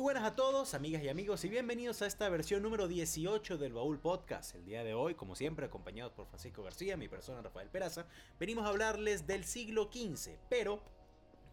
Muy 0.00 0.14
buenas 0.14 0.32
a 0.32 0.34
todos, 0.34 0.72
amigas 0.72 1.02
y 1.02 1.10
amigos, 1.10 1.44
y 1.44 1.50
bienvenidos 1.50 2.00
a 2.00 2.06
esta 2.06 2.26
versión 2.30 2.62
número 2.62 2.88
18 2.88 3.58
del 3.58 3.74
Baúl 3.74 3.98
Podcast. 3.98 4.54
El 4.54 4.64
día 4.64 4.82
de 4.82 4.94
hoy, 4.94 5.14
como 5.14 5.36
siempre, 5.36 5.66
acompañados 5.66 6.14
por 6.14 6.26
Francisco 6.26 6.62
García, 6.62 6.96
mi 6.96 7.06
persona 7.06 7.42
Rafael 7.42 7.68
Peraza, 7.68 8.06
venimos 8.38 8.64
a 8.64 8.70
hablarles 8.70 9.26
del 9.26 9.44
siglo 9.44 9.90
XV, 9.92 10.38
pero 10.48 10.80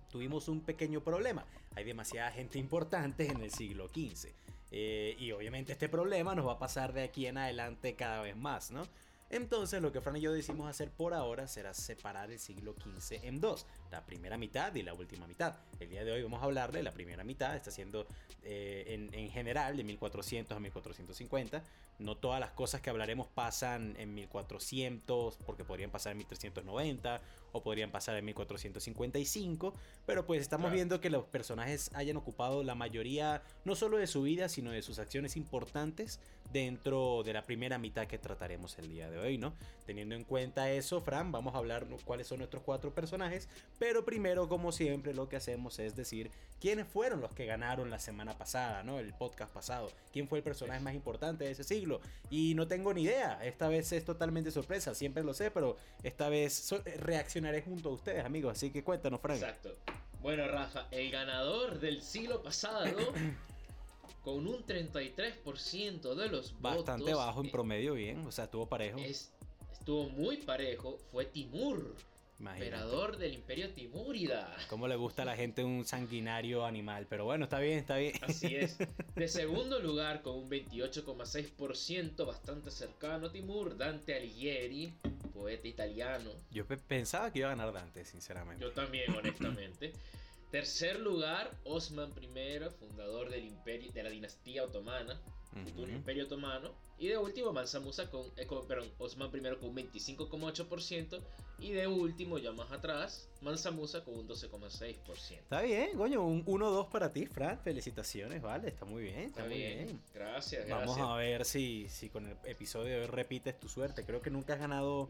tuvimos 0.10 0.48
un 0.48 0.62
pequeño 0.62 1.04
problema. 1.04 1.46
Hay 1.76 1.84
demasiada 1.84 2.32
gente 2.32 2.58
importante 2.58 3.28
en 3.28 3.42
el 3.42 3.52
siglo 3.52 3.90
XV. 3.90 4.30
Eh, 4.72 5.18
y 5.20 5.34
obviamente 5.34 5.74
este 5.74 5.90
problema 5.90 6.34
nos 6.34 6.48
va 6.48 6.54
a 6.54 6.60
pasar 6.60 6.94
de 6.94 7.04
aquí 7.04 7.28
en 7.28 7.38
adelante 7.38 7.98
cada 7.98 8.22
vez 8.22 8.38
más, 8.38 8.72
¿no? 8.72 8.88
Entonces 9.30 9.82
lo 9.82 9.92
que 9.92 10.00
Fran 10.00 10.16
y 10.16 10.22
yo 10.22 10.32
decidimos 10.32 10.70
hacer 10.70 10.90
por 10.90 11.14
ahora 11.14 11.48
será 11.48 11.74
separar 11.74 12.32
el 12.32 12.40
siglo 12.40 12.76
XV 12.80 13.26
en 13.26 13.42
dos, 13.42 13.66
la 13.92 14.06
primera 14.06 14.38
mitad 14.38 14.74
y 14.74 14.82
la 14.84 14.94
última 14.94 15.28
mitad. 15.28 15.56
El 15.80 15.90
día 15.90 16.04
de 16.04 16.12
hoy 16.12 16.24
vamos 16.24 16.42
a 16.42 16.46
hablar 16.46 16.72
de 16.72 16.82
la 16.82 16.92
primera 16.92 17.24
mitad, 17.24 17.56
está 17.56 17.70
siendo 17.70 18.08
eh, 18.44 19.10
en, 19.14 19.30
general 19.30 19.78
de 19.78 19.84
1400 19.84 20.58
a 20.58 20.60
1450. 20.60 21.64
No 22.00 22.16
todas 22.16 22.40
las 22.40 22.52
cosas 22.52 22.82
que 22.82 22.90
hablaremos 22.90 23.28
pasan 23.28 23.96
en 23.98 24.14
1400 24.14 25.38
porque 25.46 25.64
podrían 25.64 25.92
pasar 25.92 26.12
en 26.12 26.20
1390 26.20 27.22
o 27.54 27.64
podrían 27.64 27.92
pasar 27.92 28.16
en 28.18 28.26
1455, 28.26 29.74
pero 30.06 30.26
pues 30.26 30.42
estamos 30.42 30.72
viendo 30.72 31.02
que 31.02 31.10
los 31.10 31.26
personajes 31.26 31.90
hayan 31.96 32.18
ocupado 32.18 32.64
la 32.64 32.76
mayoría 32.76 33.42
no 33.66 33.76
solo 33.76 33.98
de 33.98 34.06
su 34.06 34.22
vida, 34.22 34.48
sino 34.48 34.72
de 34.72 34.84
sus 34.84 35.00
acciones 35.00 35.38
importantes 35.38 36.20
dentro 36.52 37.24
de 37.24 37.34
la 37.34 37.46
primera 37.46 37.78
mitad 37.80 38.06
que 38.06 38.20
trataremos 38.20 38.78
el 38.78 38.90
día 38.90 39.10
de 39.10 39.18
hoy 39.18 39.28
hoy, 39.28 39.38
¿no? 39.38 39.54
Teniendo 39.86 40.16
en 40.16 40.24
cuenta 40.24 40.72
eso, 40.72 41.02
Fran, 41.02 41.32
vamos 41.32 41.54
a 41.54 41.58
hablar 41.60 41.86
cuáles 42.06 42.28
son 42.28 42.40
nuestros 42.40 42.64
cuatro 42.64 42.94
personajes, 42.94 43.48
pero 43.80 44.06
primero, 44.06 44.50
como 44.50 44.72
siempre, 44.72 45.14
lo 45.14 45.30
que 45.30 45.36
hacemos 45.36 45.80
es 45.80 45.96
decir 45.96 46.32
quiénes 46.60 46.88
fueron 46.88 47.22
los 47.22 47.34
que 47.34 47.46
ganaron 47.46 47.90
la 47.90 48.00
semana 48.00 48.38
pasada, 48.38 48.84
¿no? 48.84 49.00
El 49.00 49.14
podcast 49.14 49.54
pasado, 49.54 49.92
quién 50.12 50.28
fue 50.28 50.40
el 50.40 50.44
personaje 50.44 50.80
más 50.80 50.96
importante 50.96 51.44
de 51.44 51.52
ese 51.52 51.64
siglo. 51.64 52.02
Y 52.30 52.56
no 52.56 52.68
tengo 52.68 52.94
ni 52.94 53.04
idea, 53.04 53.40
esta 53.44 53.68
vez 53.68 53.92
es 53.92 54.06
totalmente 54.06 54.52
sorpresa, 54.52 54.96
siempre 54.96 55.24
lo 55.24 55.34
sé, 55.34 55.52
pero 55.52 55.78
esta 56.04 56.30
vez 56.30 56.74
reaccionaré 56.98 57.62
junto 57.62 57.90
a 57.90 57.94
ustedes, 57.94 58.26
amigos, 58.26 58.54
así 58.54 58.72
que 58.72 58.84
cuéntanos, 58.84 59.22
Fran. 59.22 59.38
Exacto. 59.38 59.76
Bueno, 60.22 60.48
Rafa, 60.48 60.88
el 60.92 61.12
ganador 61.12 61.80
del 61.80 62.02
siglo 62.02 62.42
pasado 62.42 62.86
con 64.24 64.48
un 64.48 64.66
33% 64.66 66.16
de 66.16 66.30
los 66.30 66.54
votos. 66.54 66.86
Bastante 66.86 67.14
bajo 67.14 67.44
en 67.44 67.52
promedio, 67.52 67.94
bien, 67.94 68.26
o 68.26 68.32
sea, 68.32 68.46
estuvo 68.46 68.66
parejo. 68.66 69.00
estuvo 69.00 70.10
muy 70.10 70.38
parejo, 70.38 70.98
fue 71.12 71.26
Timur. 71.26 71.96
Emperador 72.40 73.18
del 73.18 73.34
imperio 73.34 73.72
Timúrida. 73.72 74.56
Como 74.70 74.88
le 74.88 74.96
gusta 74.96 75.24
a 75.24 75.26
la 75.26 75.36
gente 75.36 75.64
un 75.64 75.86
sanguinario 75.86 76.66
animal, 76.66 77.08
pero 77.10 77.26
bueno, 77.26 77.46
está 77.46 77.60
bien, 77.60 77.80
está 77.80 77.98
bien. 77.98 78.14
Así 78.22 78.56
es. 78.56 78.78
De 79.16 79.28
segundo 79.28 79.80
lugar, 79.80 80.22
con 80.22 80.36
un 80.36 80.50
28,6%, 80.50 82.26
bastante 82.26 82.70
cercano 82.70 83.28
a 83.28 83.32
Timur, 83.32 83.76
Dante 83.76 84.16
Alighieri, 84.16 84.94
poeta 85.34 85.68
italiano. 85.68 86.30
Yo 86.52 86.66
pensaba 86.68 87.32
que 87.32 87.40
iba 87.40 87.48
a 87.52 87.56
ganar 87.56 87.74
Dante, 87.74 88.06
sinceramente. 88.06 88.64
Yo 88.64 88.72
también, 88.72 89.12
honestamente. 89.16 89.94
Tercer 90.52 91.00
lugar, 91.00 91.52
Osman 91.66 92.12
I, 92.22 92.60
fundador 92.80 93.30
del 93.30 93.46
imperio, 93.46 93.92
de 93.92 94.04
la 94.04 94.10
dinastía 94.10 94.64
otomana, 94.64 95.20
uh 95.54 95.88
imperio 95.88 96.26
otomano. 96.26 96.72
Y 97.00 97.08
de 97.08 97.18
último, 97.18 97.54
Mansa 97.54 97.80
Musa 97.80 98.10
con, 98.10 98.26
eh, 98.38 98.48
perdón, 98.68 98.90
Osman 98.98 99.30
I 99.34 99.56
con 99.58 99.70
un 99.70 99.76
25,8%. 99.76 101.22
Y 101.60 101.72
de 101.72 101.88
último, 101.88 102.38
ya 102.38 102.52
más 102.52 102.72
atrás, 102.72 103.28
Mansa 103.42 103.72
Musa 103.72 104.04
con 104.04 104.16
un 104.16 104.28
12,6%. 104.28 105.32
Está 105.32 105.62
bien, 105.62 105.98
coño, 105.98 106.24
un 106.24 106.46
1-2 106.46 106.90
para 106.90 107.12
ti, 107.12 107.26
Fran. 107.26 107.60
Felicitaciones, 107.60 108.42
vale, 108.42 108.70
está 108.70 108.86
muy 108.86 109.04
bien. 109.04 109.22
Está, 109.22 109.44
muy 109.44 109.56
bien. 109.56 110.02
Gracias, 110.14 110.70
Vamos 110.70 110.98
a 111.00 111.16
ver 111.16 111.46
si, 111.46 111.88
si 111.90 112.10
con 112.10 112.28
el 112.28 112.38
episodio 112.46 112.94
de 112.94 113.02
hoy 113.02 113.08
repites 113.08 113.60
tu 113.60 113.70
suerte. 113.70 114.06
Creo 114.06 114.22
que 114.22 114.30
nunca 114.30 114.54
has 114.54 114.60
ganado 114.60 115.10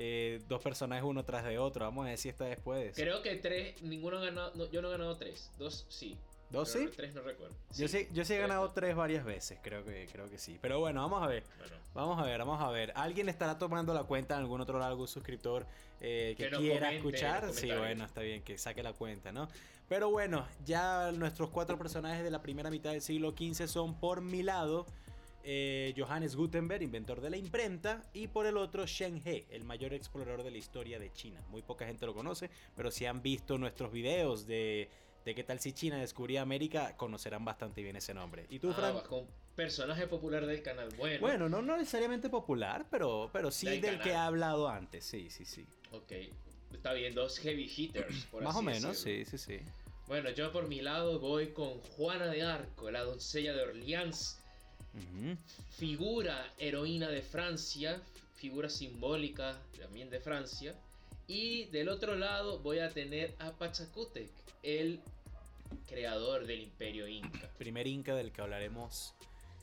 eh, 0.00 0.40
dos 0.46 0.62
personajes 0.62 1.02
uno 1.04 1.24
tras 1.24 1.44
de 1.44 1.58
otro. 1.58 1.84
Vamos 1.84 2.06
a 2.06 2.10
ver 2.10 2.18
si 2.18 2.28
esta 2.28 2.44
vez 2.44 2.60
puedes. 2.60 2.94
Creo 2.94 3.20
que 3.20 3.34
tres, 3.34 3.82
ninguno 3.82 4.18
ha 4.18 4.26
ganado, 4.26 4.70
yo 4.70 4.80
no 4.80 4.88
he 4.88 4.92
ganado 4.92 5.16
tres, 5.16 5.50
dos 5.58 5.86
sí. 5.88 6.16
¿Dos 6.50 6.70
sí? 6.70 6.88
Tres 6.96 7.14
no 7.16 7.22
recuerdo. 7.22 7.54
Yo 7.76 7.88
sí, 7.88 8.06
yo 8.12 8.24
sí 8.24 8.34
he 8.34 8.38
ganado 8.38 8.70
tres 8.70 8.94
varias 8.94 9.24
veces, 9.24 9.58
creo 9.60 9.84
que, 9.84 10.08
creo 10.10 10.30
que 10.30 10.38
sí. 10.38 10.56
Pero 10.62 10.78
bueno, 10.78 11.02
vamos 11.02 11.20
a 11.20 11.26
ver. 11.26 11.42
Vamos 11.94 12.16
a 12.16 12.22
ver, 12.22 12.38
vamos 12.38 12.62
a 12.62 12.70
ver. 12.70 12.92
¿Alguien 12.94 13.28
estará 13.28 13.58
tomando 13.58 13.92
la 13.92 14.04
cuenta 14.04 14.36
en 14.36 14.42
algún 14.42 14.60
otro 14.60 14.82
algún 14.82 15.08
suscriptor 15.08 15.66
eh, 16.00 16.36
que, 16.38 16.48
quiera 16.48 16.92
escuchar? 16.92 17.52
Sí, 17.52 17.66
bueno, 17.66 18.04
está 18.04 18.20
bien, 18.20 18.42
que 18.42 18.56
saque 18.56 18.84
la 18.84 18.92
cuenta, 18.92 19.32
¿no? 19.32 19.48
Pero 19.88 20.10
bueno, 20.10 20.46
ya 20.64 21.10
nuestros 21.10 21.50
cuatro 21.50 21.76
personajes 21.76 22.22
de 22.22 22.30
la 22.30 22.40
primera 22.40 22.70
mitad 22.70 22.92
del 22.92 23.02
siglo 23.02 23.34
XV 23.36 23.66
son 23.66 23.98
por 23.98 24.20
mi 24.20 24.44
lado. 24.44 24.86
Eh, 25.44 25.94
Johannes 25.96 26.36
Gutenberg, 26.36 26.82
inventor 26.82 27.20
de 27.20 27.30
la 27.30 27.36
imprenta, 27.36 28.02
y 28.12 28.28
por 28.28 28.46
el 28.46 28.56
otro 28.56 28.86
Shen 28.86 29.22
He, 29.24 29.46
el 29.50 29.64
mayor 29.64 29.94
explorador 29.94 30.42
de 30.42 30.50
la 30.50 30.58
historia 30.58 30.98
de 30.98 31.12
China. 31.12 31.40
Muy 31.48 31.62
poca 31.62 31.86
gente 31.86 32.06
lo 32.06 32.14
conoce, 32.14 32.50
pero 32.74 32.90
si 32.90 33.06
han 33.06 33.22
visto 33.22 33.56
nuestros 33.56 33.92
videos 33.92 34.46
de 34.46 34.90
de 35.28 35.34
qué 35.34 35.44
tal 35.44 35.60
si 35.60 35.74
China 35.74 35.98
descubría 35.98 36.40
América, 36.40 36.96
conocerán 36.96 37.44
bastante 37.44 37.82
bien 37.82 37.96
ese 37.96 38.14
nombre. 38.14 38.46
¿Y 38.48 38.58
tú, 38.60 38.70
ah, 38.70 38.74
Frank? 38.74 39.26
personaje 39.54 40.06
popular 40.06 40.46
del 40.46 40.62
canal. 40.62 40.88
Bueno, 40.96 41.20
bueno 41.20 41.48
no, 41.48 41.60
necesariamente 41.76 42.30
popular, 42.30 42.86
pero, 42.90 43.28
pero 43.32 43.50
sí 43.50 43.80
del, 43.80 43.98
que 44.00 44.10
he 44.10 44.14
hablado 44.14 44.68
antes. 44.68 45.04
Sí, 45.04 45.28
sí, 45.30 45.44
sí. 45.44 45.66
Ok, 45.90 46.12
está 46.72 46.92
bien, 46.92 47.14
dos 47.14 47.38
heavy 47.38 47.70
hitters. 47.76 48.24
Por 48.26 48.42
Más 48.42 48.56
o 48.56 48.62
menos, 48.62 48.96
sí, 48.96 49.24
sí, 49.24 49.36
sí. 49.36 49.58
Bueno, 50.06 50.30
yo 50.30 50.52
por 50.52 50.68
mi 50.68 50.80
lado 50.80 51.18
voy 51.18 51.48
con 51.48 51.80
Juana 51.80 52.28
de 52.28 52.44
Arco, 52.44 52.90
la 52.90 53.02
doncella 53.02 53.52
de 53.52 53.62
Orleans. 53.62 54.40
Figura 55.70 56.52
heroína 56.58 57.08
de 57.08 57.22
Francia, 57.22 58.00
figura 58.36 58.68
simbólica 58.68 59.58
también 59.80 60.10
de 60.10 60.20
Francia. 60.20 60.74
Y 61.26 61.66
del 61.66 61.88
otro 61.88 62.16
lado 62.16 62.58
voy 62.60 62.78
a 62.78 62.90
tener 62.90 63.34
a 63.38 63.52
Pachacútec, 63.52 64.30
el 64.62 65.00
creador 65.86 66.46
del 66.46 66.62
imperio 66.62 67.06
inca. 67.06 67.50
Primer 67.58 67.86
inca 67.86 68.14
del 68.14 68.32
que 68.32 68.40
hablaremos 68.40 69.14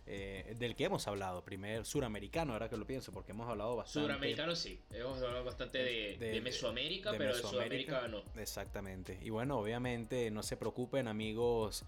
eh, 0.07 0.56
del 0.59 0.75
que 0.75 0.84
hemos 0.84 1.07
hablado, 1.07 1.44
primer 1.44 1.84
suramericano, 1.84 2.53
ahora 2.53 2.69
que 2.69 2.78
lo 2.78 2.85
pienso, 2.85 3.12
porque 3.12 3.31
hemos 3.31 3.50
hablado 3.50 3.75
bastante. 3.75 4.06
Suramericano 4.06 4.56
sí, 4.56 4.79
hemos 4.91 5.19
hablado 5.19 5.44
bastante 5.44 5.79
de, 5.79 6.41
Mesoamérica, 6.41 7.12
pero 7.18 7.35
de 7.35 7.41
Sudamérica 7.41 8.07
no. 8.07 8.22
Exactamente. 8.40 9.18
Y 9.24 9.31
bueno, 9.31 9.57
obviamente 9.57 10.29
no 10.29 10.44
se 10.44 10.57
preocupen, 10.57 11.07
amigos. 11.07 11.85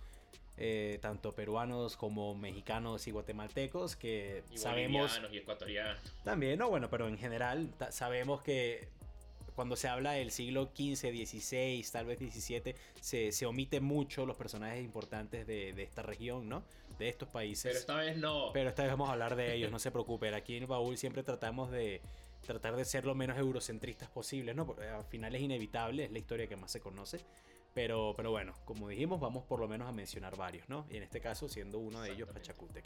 Eh, 0.60 0.98
tanto 1.04 1.36
peruanos 1.36 1.96
como 1.96 2.34
mexicanos 2.34 3.06
y 3.08 3.12
guatemaltecos 3.12 3.96
que 3.96 4.44
y 4.50 4.58
sabemos 4.58 5.22
y 5.32 5.38
ecuatorianos 5.38 6.00
también 6.24 6.58
no 6.58 6.68
bueno 6.68 6.90
pero 6.90 7.08
en 7.08 7.16
general 7.20 7.70
sabemos 7.92 8.42
que 8.42 8.88
cuando 9.58 9.76
se 9.76 9.88
habla 9.88 10.12
del 10.12 10.30
siglo 10.30 10.70
XV, 10.76 11.10
XVI, 11.10 11.84
tal 11.92 12.06
vez 12.06 12.20
XVII, 12.20 12.76
se, 13.02 13.32
se 13.32 13.46
omite 13.48 13.80
mucho 13.80 14.28
los 14.28 14.38
personajes 14.38 14.84
importantes 14.84 15.48
de, 15.48 15.74
de, 15.74 15.82
esta 15.82 16.04
región, 16.04 16.48
¿no? 16.48 16.64
De 17.00 17.10
estos 17.10 17.28
países. 17.28 17.64
Pero 17.64 17.80
esta 17.80 17.96
vez 17.96 18.18
no. 18.18 18.52
Pero 18.54 18.70
esta 18.70 18.84
vez 18.84 18.92
vamos 18.92 19.10
a 19.10 19.14
hablar 19.14 19.36
de 19.36 19.56
ellos, 19.56 19.72
no 19.72 19.80
se 19.80 19.90
preocupen. 19.90 20.36
Aquí 20.36 20.58
en 20.58 20.68
Baúl 20.68 20.96
siempre 20.96 21.24
tratamos 21.24 21.72
de 21.72 22.02
tratar 22.46 22.76
de 22.76 22.86
ser 22.86 23.06
lo 23.06 23.16
menos 23.16 23.36
eurocentristas 23.36 24.10
posible, 24.10 24.54
¿no? 24.54 24.68
Porque 24.68 24.86
al 24.90 25.06
final 25.06 25.34
es 25.34 25.42
inevitable, 25.42 26.06
es 26.06 26.12
la 26.12 26.20
historia 26.20 26.46
que 26.46 26.56
más 26.56 26.72
se 26.72 26.80
conoce. 26.80 27.22
Pero, 27.78 28.16
pero 28.18 28.32
bueno, 28.32 28.56
como 28.66 28.90
dijimos, 28.90 29.20
vamos 29.20 29.44
por 29.44 29.60
lo 29.60 29.68
menos 29.68 29.88
a 29.88 29.92
mencionar 29.92 30.36
varios, 30.36 30.68
¿no? 30.68 30.88
Y 30.90 30.98
en 30.98 31.04
este 31.04 31.22
caso, 31.22 31.48
siendo 31.48 31.78
uno 31.78 32.02
de 32.02 32.12
ellos 32.12 32.28
Pachacútec. 32.28 32.84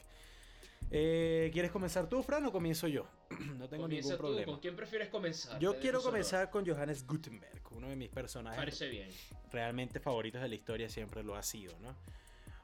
Eh, 0.90 1.50
¿Quieres 1.54 1.72
comenzar 1.72 2.10
tú, 2.10 2.22
Fran, 2.22 2.46
o 2.46 2.52
comienzo 2.52 2.90
yo? 2.90 3.08
no 3.58 3.70
tengo 3.70 3.88
ningún 3.88 4.18
problema. 4.18 4.52
¿Con 4.52 4.60
quién 4.60 4.76
prefieres 4.76 5.08
comenzar? 5.08 5.58
Yo 5.62 5.80
quiero 5.80 6.02
comenzar 6.02 6.50
con 6.50 6.68
Johannes 6.68 7.08
Gutenberg, 7.08 7.62
uno 7.72 7.88
de 7.88 7.96
mis 7.96 8.10
personajes 8.10 8.60
Parece 8.60 8.90
bien. 8.90 9.10
realmente 9.50 10.02
favoritos 10.02 10.42
de 10.42 10.50
la 10.50 10.56
historia, 10.56 10.90
siempre 10.90 11.24
lo 11.24 11.38
ha 11.38 11.44
sido, 11.44 11.74
¿no? 11.80 11.96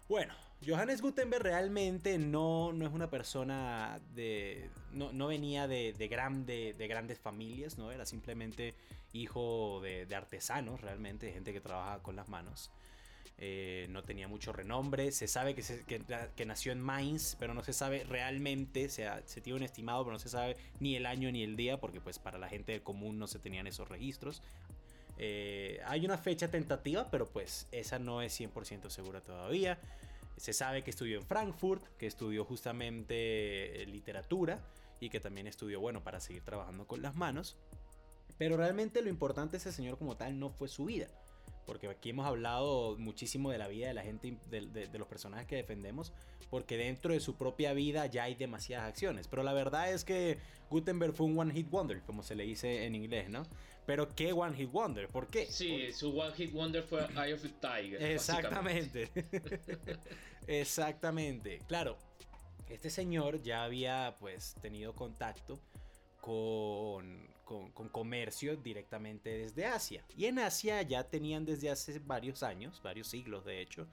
Bueno, 0.09 0.33
Johannes 0.65 1.01
Gutenberg 1.01 1.44
realmente 1.44 2.18
no, 2.18 2.73
no 2.73 2.85
es 2.85 2.94
una 2.94 3.09
persona 3.09 4.01
de. 4.13 4.69
No, 4.91 5.27
venía 5.27 5.65
de, 5.68 5.94
de, 5.94 6.73
de, 6.77 6.88
grandes 6.88 7.19
familias, 7.19 7.77
¿no? 7.77 7.91
Era 7.91 8.06
simplemente 8.06 8.75
hijo 9.22 9.81
de, 9.81 10.06
de 10.06 10.16
artesanos, 10.16 10.81
realmente, 10.81 11.28
de 11.28 11.34
gente 11.34 11.54
que 11.54 11.62
trabaja 11.62 12.02
con 12.02 12.16
las 12.16 12.30
manos. 12.30 12.72
Eh, 13.40 13.86
no 13.92 14.04
tenía 14.04 14.28
mucho 14.28 14.52
renombre. 14.52 15.12
Se 15.12 15.28
sabe 15.28 15.54
que, 15.54 15.62
que, 16.36 16.46
nació 16.46 16.72
en 16.72 16.81
Mainz, 16.81 17.36
pero 17.40 17.54
no 17.54 17.64
se 17.64 17.74
sabe 17.74 18.04
realmente, 18.04 18.90
se, 18.90 19.08
se 19.25 19.42
tiene 19.42 19.58
un 19.58 19.64
estimado, 19.64 20.04
pero 20.04 20.14
no 20.14 20.19
se 20.19 20.30
sabe 20.30 20.58
ni 20.80 20.96
el 20.96 21.06
año 21.06 21.31
ni 21.31 21.44
el 21.44 21.56
día, 21.56 21.80
porque 21.80 22.02
pues 22.02 22.18
para 22.18 22.40
la 22.40 22.50
gente 22.50 22.81
común 22.81 23.19
no 23.19 23.28
se 23.28 23.38
tenían 23.38 23.68
esos 23.68 23.88
registros. 23.88 24.42
Eh, 25.19 25.80
hay 25.86 26.06
una 26.06 26.18
fecha 26.18 26.50
tentativa, 26.50 27.10
pero 27.12 27.28
pues 27.28 27.68
esa 27.72 28.00
no 28.00 28.22
es 28.22 28.40
100% 28.40 28.90
segura 28.90 29.22
todavía. 29.22 29.80
Se 30.38 30.54
sabe 30.54 30.84
que 30.84 30.90
estudió 30.90 31.19
en 31.19 31.25
Frankfurt, 31.25 31.84
que 31.98 32.08
estudió 32.08 32.44
justamente 32.44 33.84
eh, 33.84 33.86
literatura 33.86 34.60
y 35.00 35.10
que 35.10 35.19
también 35.19 35.46
estudió, 35.46 35.80
bueno, 35.80 36.04
para 36.04 36.19
seguir 36.19 36.44
trabajando 36.44 36.88
con 36.88 37.04
las 37.04 37.16
manos. 37.16 37.56
Pero 38.38 38.57
realmente 38.57 39.01
lo 39.01 39.10
importante 39.10 39.54
de 39.54 39.57
ese 39.57 39.72
señor 39.72 39.98
como 39.98 40.18
tal 40.18 40.39
no 40.39 40.50
fue 40.50 40.68
su 40.68 40.86
vida 40.86 41.07
porque 41.68 41.89
aquí 41.89 42.12
hemos 42.12 42.25
hablado 42.25 42.95
muchísimo 42.98 43.51
de 43.51 43.57
la 43.57 43.68
vida 43.68 43.89
de 43.89 43.94
la 43.94 44.01
gente, 44.01 44.38
de, 44.50 44.89
los 44.98 45.07
personajes 45.07 45.45
que 45.48 45.57
defendemos, 45.57 46.13
porque 46.50 46.78
dentro 46.78 47.13
de 47.13 47.19
su 47.19 47.36
propia 47.36 47.74
vida 47.74 48.06
ya 48.06 48.24
hay 48.24 48.36
demasiadas 48.36 48.88
acciones. 48.88 49.28
Pero 49.28 49.44
la 49.44 49.51
verdad 49.51 49.92
es 49.92 50.06
que 50.06 50.38
Gutenberg 50.69 51.13
fue 51.13 51.25
un 51.25 51.38
One 51.38 51.54
Hit 51.54 51.69
Wonder, 51.69 52.01
como 52.04 52.24
se 52.24 52.36
le 52.36 52.45
dice 52.45 52.86
en 52.86 52.95
inglés, 52.95 53.30
¿no? 53.30 53.44
Pero 53.86 54.16
¿qué 54.16 54.31
One 54.31 54.56
Hit 54.56 54.72
Wonder? 54.72 55.10
¿Por 55.10 55.28
qué? 55.28 55.45
Sí, 55.48 55.92
su 55.92 56.18
One 56.18 56.33
Hit 56.36 56.54
Wonder 56.54 56.83
fue 56.83 57.06
Eye 57.13 57.33
of 57.33 57.42
the 57.42 57.50
Tiger. 57.50 58.01
Exactamente. 58.01 59.12
Exactamente. 60.48 61.60
Claro, 61.68 61.98
este 62.69 62.90
señor 62.90 63.42
ya 63.42 63.66
había 63.66 64.16
pues 64.22 64.56
tenido 64.62 64.94
contacto 64.94 65.60
con, 66.22 67.28
con, 67.47 67.89
comercio 67.89 68.57
directamente 68.57 69.29
desde 69.38 69.65
Asia. 69.65 70.03
Y 70.15 70.25
en 70.25 70.39
Asia 70.39 70.81
ya 70.81 71.03
tenían 71.03 71.45
desde 71.45 71.69
hace 71.69 71.99
varios 71.99 72.44
años, 72.44 72.81
varios 72.83 73.07
siglos 73.07 73.45
de 73.45 73.61
hecho, 73.61 73.88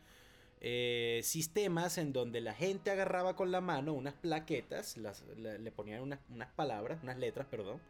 eh, 0.60 1.20
sistemas 1.22 1.98
en 1.98 2.12
donde 2.12 2.40
la 2.40 2.52
gente 2.52 2.90
agarraba 2.90 3.36
con 3.36 3.52
la 3.52 3.60
mano 3.60 3.92
unas 3.92 4.14
plaquetas, 4.14 4.96
le, 4.96 5.70
ponían 5.70 6.02
unas, 6.02 6.48
palabras, 6.56 6.98
unas 7.02 7.18
letras, 7.18 7.46
perdón, 7.46 7.80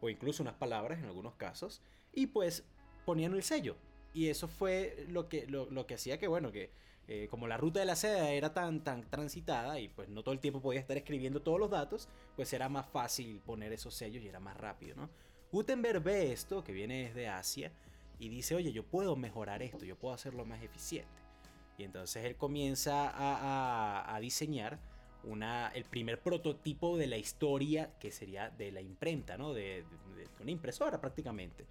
o 0.00 0.08
incluso 0.08 0.42
unas 0.42 0.54
palabras 0.54 0.98
en 0.98 1.04
algunos 1.04 1.34
casos, 1.34 1.82
y 2.12 2.28
pues 2.28 2.64
ponían 3.04 3.34
el 3.34 3.42
sello. 3.42 3.76
Y 4.14 4.28
eso 4.28 4.48
fue 4.48 5.06
lo 5.08 5.28
que, 5.28 5.46
lo 5.46 5.86
que 5.86 5.94
hacía 5.94 6.18
que, 6.18 6.26
bueno, 6.26 6.50
que 6.50 6.70
eh, 7.08 7.26
como 7.28 7.48
la 7.48 7.56
ruta 7.56 7.80
de 7.80 7.86
la 7.86 7.96
seda 7.96 8.30
era 8.30 8.52
tan, 8.54 8.84
tan 8.84 9.02
transitada 9.10 9.80
y 9.80 9.88
pues 9.88 10.08
no 10.08 10.22
todo 10.22 10.32
el 10.32 10.40
tiempo 10.40 10.60
podía 10.60 10.80
estar 10.80 10.96
escribiendo 10.96 11.42
todos 11.42 11.58
los 11.58 11.70
datos, 11.70 12.08
pues 12.36 12.52
era 12.52 12.68
más 12.68 12.86
fácil 12.88 13.40
poner 13.44 13.72
esos 13.72 13.94
sellos 13.94 14.22
y 14.22 14.28
era 14.28 14.40
más 14.40 14.56
rápido, 14.56 14.96
¿no? 14.96 15.10
Gutenberg 15.52 16.02
ve 16.02 16.32
esto, 16.32 16.62
que 16.62 16.72
viene 16.72 17.06
desde 17.06 17.28
Asia, 17.28 17.72
y 18.20 18.28
dice, 18.28 18.54
oye, 18.54 18.72
yo 18.72 18.84
puedo 18.84 19.16
mejorar 19.16 19.62
esto, 19.62 19.84
yo 19.84 19.96
puedo 19.96 20.14
hacerlo 20.14 20.44
más 20.44 20.62
eficiente. 20.62 21.08
Y 21.78 21.84
entonces 21.84 22.24
él 22.26 22.36
comienza 22.36 23.10
a, 23.14 24.20
diseñar 24.20 24.78
una, 25.24 25.68
el 25.74 25.84
primer 25.84 26.20
prototipo 26.20 26.98
de 26.98 27.06
la 27.06 27.16
historia 27.16 27.90
que 27.98 28.10
sería 28.10 28.50
de 28.50 28.70
la 28.70 28.82
imprenta, 28.82 29.38
¿no? 29.38 29.54
De, 29.54 29.84
una 30.40 30.50
impresora 30.50 31.00
prácticamente. 31.00 31.64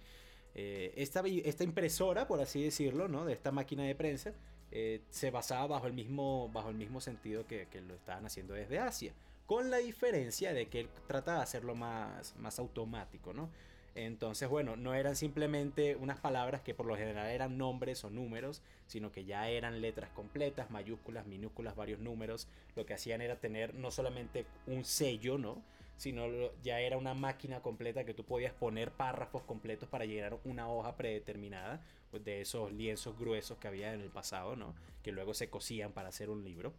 Eh, 0.54 0.92
esta, 0.96 1.22
esta, 1.44 1.62
impresora, 1.62 2.26
por 2.26 2.40
así 2.40 2.62
decirlo, 2.62 3.06
¿no? 3.06 3.24
De 3.24 3.32
esta 3.32 3.52
máquina 3.52 3.84
de 3.84 3.94
prensa, 3.94 4.34
eh, 4.72 5.00
se 5.10 5.30
basaba 5.30 5.66
bajo 5.66 5.86
el 5.86 5.92
mismo, 5.92 6.48
bajo 6.52 6.68
el 6.68 6.76
mismo 6.76 7.00
sentido 7.00 7.46
que, 7.46 7.66
lo 7.86 7.94
estaban 7.94 8.26
haciendo 8.26 8.54
desde 8.54 8.78
Asia, 8.78 9.12
con 9.46 9.70
la 9.70 9.78
diferencia 9.78 10.52
de 10.52 10.68
que 10.68 10.80
él 10.80 10.88
trata 11.08 11.36
de 11.36 11.42
hacerlo 11.42 11.74
más, 11.74 12.36
más 12.36 12.58
automático, 12.58 13.32
¿no? 13.32 13.50
Entonces, 13.96 14.48
bueno, 14.48 14.76
no 14.76 14.94
eran 14.94 15.16
simplemente 15.16 15.96
unas 15.96 16.20
palabras 16.20 16.60
que 16.60 16.74
por 16.74 16.86
lo 16.86 16.96
general 16.96 17.28
eran 17.28 17.58
nombres 17.58 18.04
o 18.04 18.10
números, 18.10 18.62
sino 18.86 19.10
que 19.10 19.24
ya 19.24 19.48
eran 19.48 19.80
letras 19.80 20.10
completas, 20.10 20.70
mayúsculas, 20.70 21.26
minúsculas, 21.26 21.74
varios 21.74 21.98
números. 21.98 22.46
Lo 22.76 22.86
que 22.86 22.94
hacían 22.94 23.20
era 23.20 23.40
tener 23.40 23.74
no 23.74 23.90
solamente 23.90 24.46
un 24.68 24.84
sello, 24.84 25.38
¿no? 25.38 25.60
Sino 25.96 26.24
ya 26.62 26.80
era 26.80 26.96
una 26.96 27.14
máquina 27.14 27.60
completa 27.60 28.04
que 28.04 28.14
tú 28.14 28.24
podías 28.24 28.54
poner 28.54 28.92
párrafos 28.92 29.42
completos 29.42 29.88
para 29.88 30.04
llenar 30.04 30.38
una 30.44 30.68
hoja 30.68 30.96
predeterminada 30.96 31.82
de 32.12 32.40
esos 32.40 32.72
lienzos 32.72 33.18
gruesos 33.18 33.58
que 33.58 33.68
había 33.68 33.94
en 33.94 34.00
el 34.00 34.10
pasado, 34.10 34.56
¿no? 34.56 34.74
Que 35.02 35.12
luego 35.12 35.34
se 35.34 35.48
cosían 35.48 35.92
para 35.92 36.08
hacer 36.08 36.30
un 36.30 36.44
libro. 36.44 36.72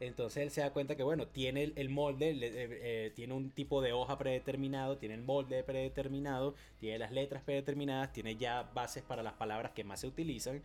Entonces 0.00 0.42
él 0.42 0.50
se 0.50 0.60
da 0.60 0.72
cuenta 0.72 0.96
que, 0.96 1.02
bueno, 1.02 1.26
tiene 1.28 1.72
el, 1.76 1.88
molde, 1.88 2.30
eh, 2.30 2.38
eh, 2.52 3.12
tiene 3.14 3.34
un 3.34 3.50
tipo 3.50 3.80
de 3.80 3.92
hoja 3.92 4.18
predeterminado, 4.18 4.98
tiene 4.98 5.14
el 5.14 5.22
molde 5.22 5.62
predeterminado, 5.62 6.54
tiene 6.80 6.98
las 6.98 7.12
letras 7.12 7.42
predeterminadas, 7.42 8.12
tiene 8.12 8.36
ya 8.36 8.64
bases 8.74 9.02
para 9.02 9.22
las 9.22 9.34
palabras 9.34 9.72
que 9.72 9.84
más 9.84 10.00
se 10.00 10.08
utilizan. 10.08 10.62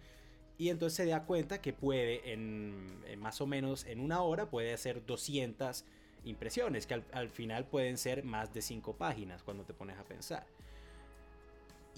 Y 0.57 0.69
entonces 0.69 0.97
se 0.97 1.05
da 1.05 1.25
cuenta 1.25 1.61
que 1.61 1.73
puede, 1.73 2.33
en, 2.33 3.19
más 3.19 3.39
o 3.39 3.47
menos 3.47 3.85
en 3.85 3.99
una 3.99 4.21
hora, 4.21 4.49
puede 4.49 4.73
hacer 4.73 5.05
200 5.05 5.85
impresiones, 6.25 6.85
que 6.85 6.95
al, 6.95 7.05
al 7.13 7.29
final 7.29 7.65
pueden 7.65 7.97
ser 7.97 8.23
más 8.25 8.53
de 8.53 8.61
5 8.61 8.97
páginas 8.97 9.43
cuando 9.43 9.63
te 9.63 9.73
pones 9.73 9.97
a 9.97 10.03
pensar. 10.03 10.45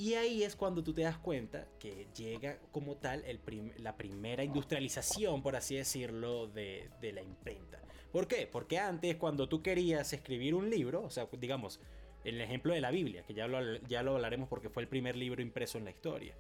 Y 0.01 0.15
ahí 0.15 0.41
es 0.41 0.55
cuando 0.55 0.83
tú 0.83 0.93
te 0.93 1.03
das 1.03 1.19
cuenta 1.19 1.67
que 1.77 2.07
llega 2.17 2.57
como 2.71 2.95
tal 2.97 3.23
el 3.23 3.39
la 3.77 3.95
primera 3.95 4.43
industrialización, 4.43 5.43
por 5.43 5.55
así 5.55 5.75
decirlo, 5.75 6.47
de, 6.47 6.89
de, 6.99 7.13
la 7.13 7.21
imprenta. 7.21 7.79
¿Por 8.11 8.27
qué? 8.27 8.49
Porque 8.51 8.79
antes 8.79 9.17
cuando 9.17 9.47
tú 9.47 9.61
querías 9.61 10.11
escribir 10.11 10.55
un 10.55 10.71
libro, 10.71 11.03
o 11.03 11.11
sea, 11.11 11.27
digamos, 11.37 11.79
el 12.23 12.41
ejemplo 12.41 12.73
de 12.73 12.81
la 12.81 12.89
Biblia, 12.89 13.21
que 13.21 13.35
ya 13.35 13.45
lo, 13.45 13.75
ya 13.87 14.01
lo 14.01 14.15
hablaremos 14.15 14.49
porque 14.49 14.69
fue 14.69 14.81
el 14.81 14.89
primer 14.89 15.15
libro 15.15 15.39
impreso 15.39 15.77
en 15.77 15.85
la 15.85 15.91
historia. 15.91 16.35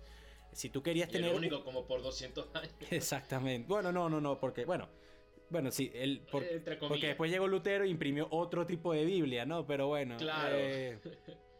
Si 0.53 0.69
tú 0.71 0.81
querías 0.81 1.09
tener... 1.09 1.29
El 1.29 1.37
único 1.37 1.63
como 1.63 1.85
por 1.85 2.01
200 2.01 2.55
años. 2.55 2.73
Exactamente. 2.89 3.67
Bueno, 3.67 3.91
no, 3.91 4.09
no, 4.09 4.19
no, 4.19 4.39
porque, 4.39 4.65
bueno, 4.65 4.89
bueno, 5.51 5.69
sí, 5.69 5.91
él, 5.93 6.23
porque 6.31 7.05
después 7.05 7.29
llegó 7.29 7.47
Lutero 7.47 7.83
e 7.83 7.89
imprimió 7.89 8.27
otro 8.31 8.65
tipo 8.65 8.91
de 8.91 9.05
Biblia, 9.05 9.45
¿no? 9.45 9.67
Pero 9.67 9.85
bueno. 9.85 10.17
Claro. 10.17 10.55
Eh, 10.57 10.97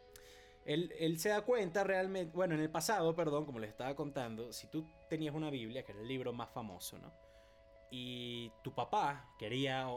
él, 0.66 1.19
se 1.19 1.30
da 1.30 1.42
cuenta 1.42 1.84
realmente, 1.84 2.36
bueno, 2.36 2.56
en 2.56 2.62
el 2.62 2.69
pasado, 2.69 3.16
perdón, 3.16 3.46
como 3.46 3.60
les 3.60 3.69
estaba 3.69 3.96
contando, 3.96 4.54
si 4.54 4.68
tú 4.68 4.86
tenías 5.10 5.34
una 5.34 5.50
Biblia, 5.50 5.84
que 5.84 5.92
era 5.92 6.02
el 6.02 6.08
libro 6.08 6.34
más 6.34 6.50
famoso, 6.50 6.98
¿no? 7.00 7.12
Y 7.90 8.52
tu 8.63 8.74
papá 8.74 9.34
quería 9.38 9.88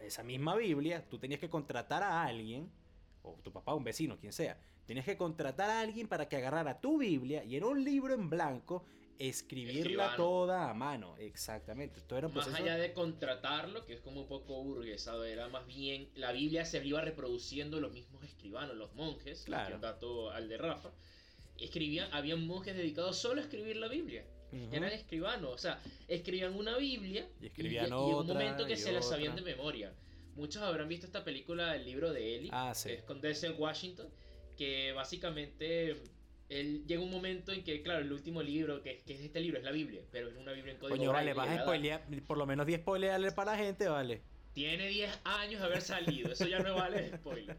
esa 0.00 0.22
misma 0.22 0.56
Biblia, 0.56 1.04
tú 1.08 1.18
tenías 1.18 1.40
que 1.40 1.50
contratar 1.50 2.02
a 2.02 2.22
alguien, 2.22 2.70
o 3.22 3.34
tu 3.42 3.52
papá, 3.52 3.74
un 3.74 3.84
vecino, 3.84 4.18
quien 4.18 4.32
sea, 4.32 4.58
tenías 4.86 5.04
que 5.04 5.16
contratar 5.16 5.70
a 5.70 5.80
alguien 5.80 6.08
para 6.08 6.28
que 6.28 6.36
agarrara 6.36 6.80
tu 6.80 6.98
Biblia 6.98 7.44
y 7.44 7.56
era 7.56 7.66
un 7.66 7.82
libro 7.82 8.14
en 8.14 8.30
blanco 8.30 8.84
escribirla 9.18 10.16
toda 10.16 10.70
a 10.70 10.74
mano, 10.74 11.16
exactamente. 11.18 12.00
Esto 12.00 12.16
era 12.16 12.28
más 12.28 12.52
allá 12.54 12.76
de 12.76 12.92
contratarlo, 12.92 13.84
que 13.84 13.94
es 13.94 14.00
como 14.00 14.22
un 14.22 14.28
poco 14.28 14.62
burguesado, 14.62 15.24
era 15.24 15.48
más 15.48 15.66
bien 15.66 16.08
la 16.14 16.32
Biblia 16.32 16.64
se 16.64 16.84
iba 16.84 17.00
reproduciendo 17.00 17.80
los 17.80 17.92
mismos 17.92 18.24
escribanos, 18.24 18.76
los 18.76 18.94
monjes, 18.94 19.42
claro. 19.44 19.78
dato 19.78 20.30
al 20.30 20.48
de 20.48 20.58
Rafa, 20.58 20.90
escribían, 21.58 22.12
habían 22.12 22.46
monjes 22.46 22.76
dedicados 22.76 23.18
solo 23.18 23.40
a 23.40 23.44
escribir 23.44 23.76
la 23.76 23.88
Biblia. 23.88 24.24
Eran 24.70 24.92
escribanos, 24.92 25.52
o 25.52 25.58
sea, 25.58 25.82
escribían 26.06 26.54
una 26.54 26.76
Biblia 26.76 27.28
y 27.40 27.46
escribían 27.46 27.86
y, 27.86 27.88
y 27.88 27.92
un 27.92 28.24
momento 28.24 28.64
que 28.66 28.76
se 28.76 28.92
la 28.92 29.02
sabían 29.02 29.34
de 29.34 29.42
memoria. 29.42 29.92
Muchos 30.36 30.62
habrán 30.62 30.88
visto 30.88 31.06
esta 31.06 31.24
película, 31.24 31.74
el 31.74 31.84
libro 31.84 32.12
de 32.12 32.36
Eli, 32.36 32.50
ah, 32.52 32.72
sí. 32.72 32.90
es 32.90 33.02
con 33.02 33.20
Denzel 33.20 33.54
Washington, 33.58 34.08
que 34.56 34.92
básicamente 34.92 35.96
él 36.48 36.84
llega 36.86 37.02
un 37.02 37.10
momento 37.10 37.52
en 37.52 37.64
que, 37.64 37.82
claro, 37.82 38.00
el 38.00 38.12
último 38.12 38.42
libro, 38.42 38.82
que, 38.82 38.98
que, 39.06 39.14
es 39.14 39.20
este 39.20 39.40
libro, 39.40 39.58
es 39.58 39.64
la 39.64 39.72
Biblia, 39.72 40.02
pero 40.10 40.28
es 40.28 40.36
una 40.36 40.52
Biblia 40.52 40.72
en 40.72 40.78
código 40.78 40.96
Coño, 40.96 41.12
vale, 41.12 41.32
vas 41.32 41.48
a 41.48 41.62
spoilear, 41.62 42.02
por 42.26 42.38
lo 42.38 42.46
menos 42.46 42.66
10 42.66 42.80
spoilers 42.80 43.34
para 43.34 43.52
la 43.52 43.58
gente, 43.58 43.88
vale. 43.88 44.22
Tiene 44.52 44.88
10 44.88 45.20
años 45.24 45.60
de 45.60 45.66
haber 45.66 45.82
salido, 45.82 46.32
eso 46.32 46.46
ya 46.46 46.60
no 46.60 46.74
vale 46.74 47.16
spoiler. 47.16 47.56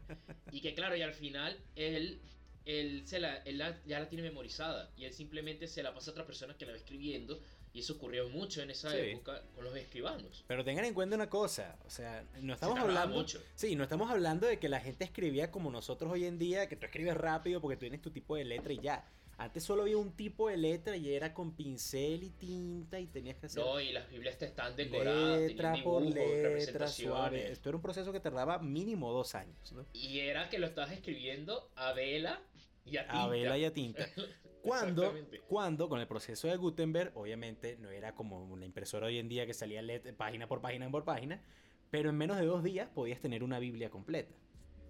Y 0.50 0.60
que, 0.60 0.74
claro, 0.74 0.96
y 0.96 1.02
al 1.02 1.12
final 1.12 1.58
él, 1.74 2.20
él, 2.64 3.02
se 3.06 3.18
la, 3.18 3.36
él 3.38 3.62
ya 3.86 4.00
la 4.00 4.08
tiene 4.08 4.22
memorizada 4.22 4.90
y 4.96 5.04
él 5.04 5.12
simplemente 5.12 5.66
se 5.66 5.82
la 5.82 5.92
pasa 5.92 6.10
a 6.10 6.12
otra 6.12 6.26
persona 6.26 6.56
que 6.56 6.64
la 6.64 6.72
va 6.72 6.78
escribiendo 6.78 7.42
y 7.76 7.80
eso 7.80 7.92
ocurrió 7.92 8.26
mucho 8.30 8.62
en 8.62 8.70
esa 8.70 8.96
época 8.96 9.42
con 9.54 9.62
los 9.62 9.76
escribanos. 9.76 10.42
Pero 10.46 10.64
tengan 10.64 10.86
en 10.86 10.94
cuenta 10.94 11.14
una 11.14 11.28
cosa, 11.28 11.76
o 11.84 11.90
sea, 11.90 12.24
no 12.40 12.54
estamos 12.54 12.78
hablando. 12.78 13.14
Mucho. 13.14 13.38
Sí, 13.54 13.76
no 13.76 13.82
estamos 13.82 14.10
hablando 14.10 14.46
de 14.46 14.58
que 14.58 14.70
la 14.70 14.80
gente 14.80 15.04
escribía 15.04 15.50
como 15.50 15.70
nosotros 15.70 16.10
hoy 16.10 16.24
en 16.24 16.38
día, 16.38 16.70
que 16.70 16.76
tú 16.76 16.86
escribes 16.86 17.14
rápido 17.14 17.60
porque 17.60 17.76
tú 17.76 17.80
tienes 17.80 18.00
tu 18.00 18.10
tipo 18.10 18.34
de 18.34 18.46
letra 18.46 18.72
y 18.72 18.78
ya. 18.78 19.04
Antes 19.36 19.62
solo 19.62 19.82
había 19.82 19.98
un 19.98 20.12
tipo 20.12 20.48
de 20.48 20.56
letra 20.56 20.96
y 20.96 21.12
era 21.12 21.34
con 21.34 21.54
pincel 21.54 22.24
y 22.24 22.30
tinta 22.30 22.98
y 22.98 23.08
tenías 23.08 23.36
que 23.36 23.44
hacer. 23.44 23.62
No, 23.62 23.78
y 23.78 23.92
las 23.92 24.08
Biblias 24.08 24.38
te 24.38 24.46
están 24.46 24.74
decoradas. 24.74 25.38
Letra 25.38 25.74
por 25.84 26.00
letra, 26.00 26.88
suave. 26.88 27.52
Esto 27.52 27.68
era 27.68 27.76
un 27.76 27.82
proceso 27.82 28.10
que 28.10 28.20
tardaba 28.20 28.58
mínimo 28.58 29.12
dos 29.12 29.34
años. 29.34 29.70
¿no? 29.72 29.84
Y 29.92 30.20
era 30.20 30.48
que 30.48 30.58
lo 30.58 30.66
estabas 30.66 30.92
escribiendo 30.92 31.70
a 31.74 31.92
vela 31.92 32.40
y 32.86 32.96
a 32.96 33.02
tinta. 33.02 33.22
A 33.22 33.28
vela 33.28 33.58
y 33.58 33.66
a 33.66 33.74
tinta. 33.74 34.08
Cuando, 34.66 35.14
cuando 35.46 35.88
con 35.88 36.00
el 36.00 36.06
proceso 36.06 36.48
de 36.48 36.56
Gutenberg, 36.56 37.12
obviamente 37.14 37.76
no 37.78 37.90
era 37.90 38.14
como 38.14 38.44
una 38.44 38.64
impresora 38.64 39.06
hoy 39.06 39.18
en 39.18 39.28
día 39.28 39.46
que 39.46 39.54
salía 39.54 39.82
página 40.16 40.48
por 40.48 40.60
página 40.60 40.90
por 40.90 41.04
página, 41.04 41.42
pero 41.90 42.10
en 42.10 42.16
menos 42.16 42.36
de 42.36 42.46
dos 42.46 42.62
días 42.62 42.88
podías 42.88 43.20
tener 43.20 43.42
una 43.44 43.58
Biblia 43.58 43.90
completa. 43.90 44.34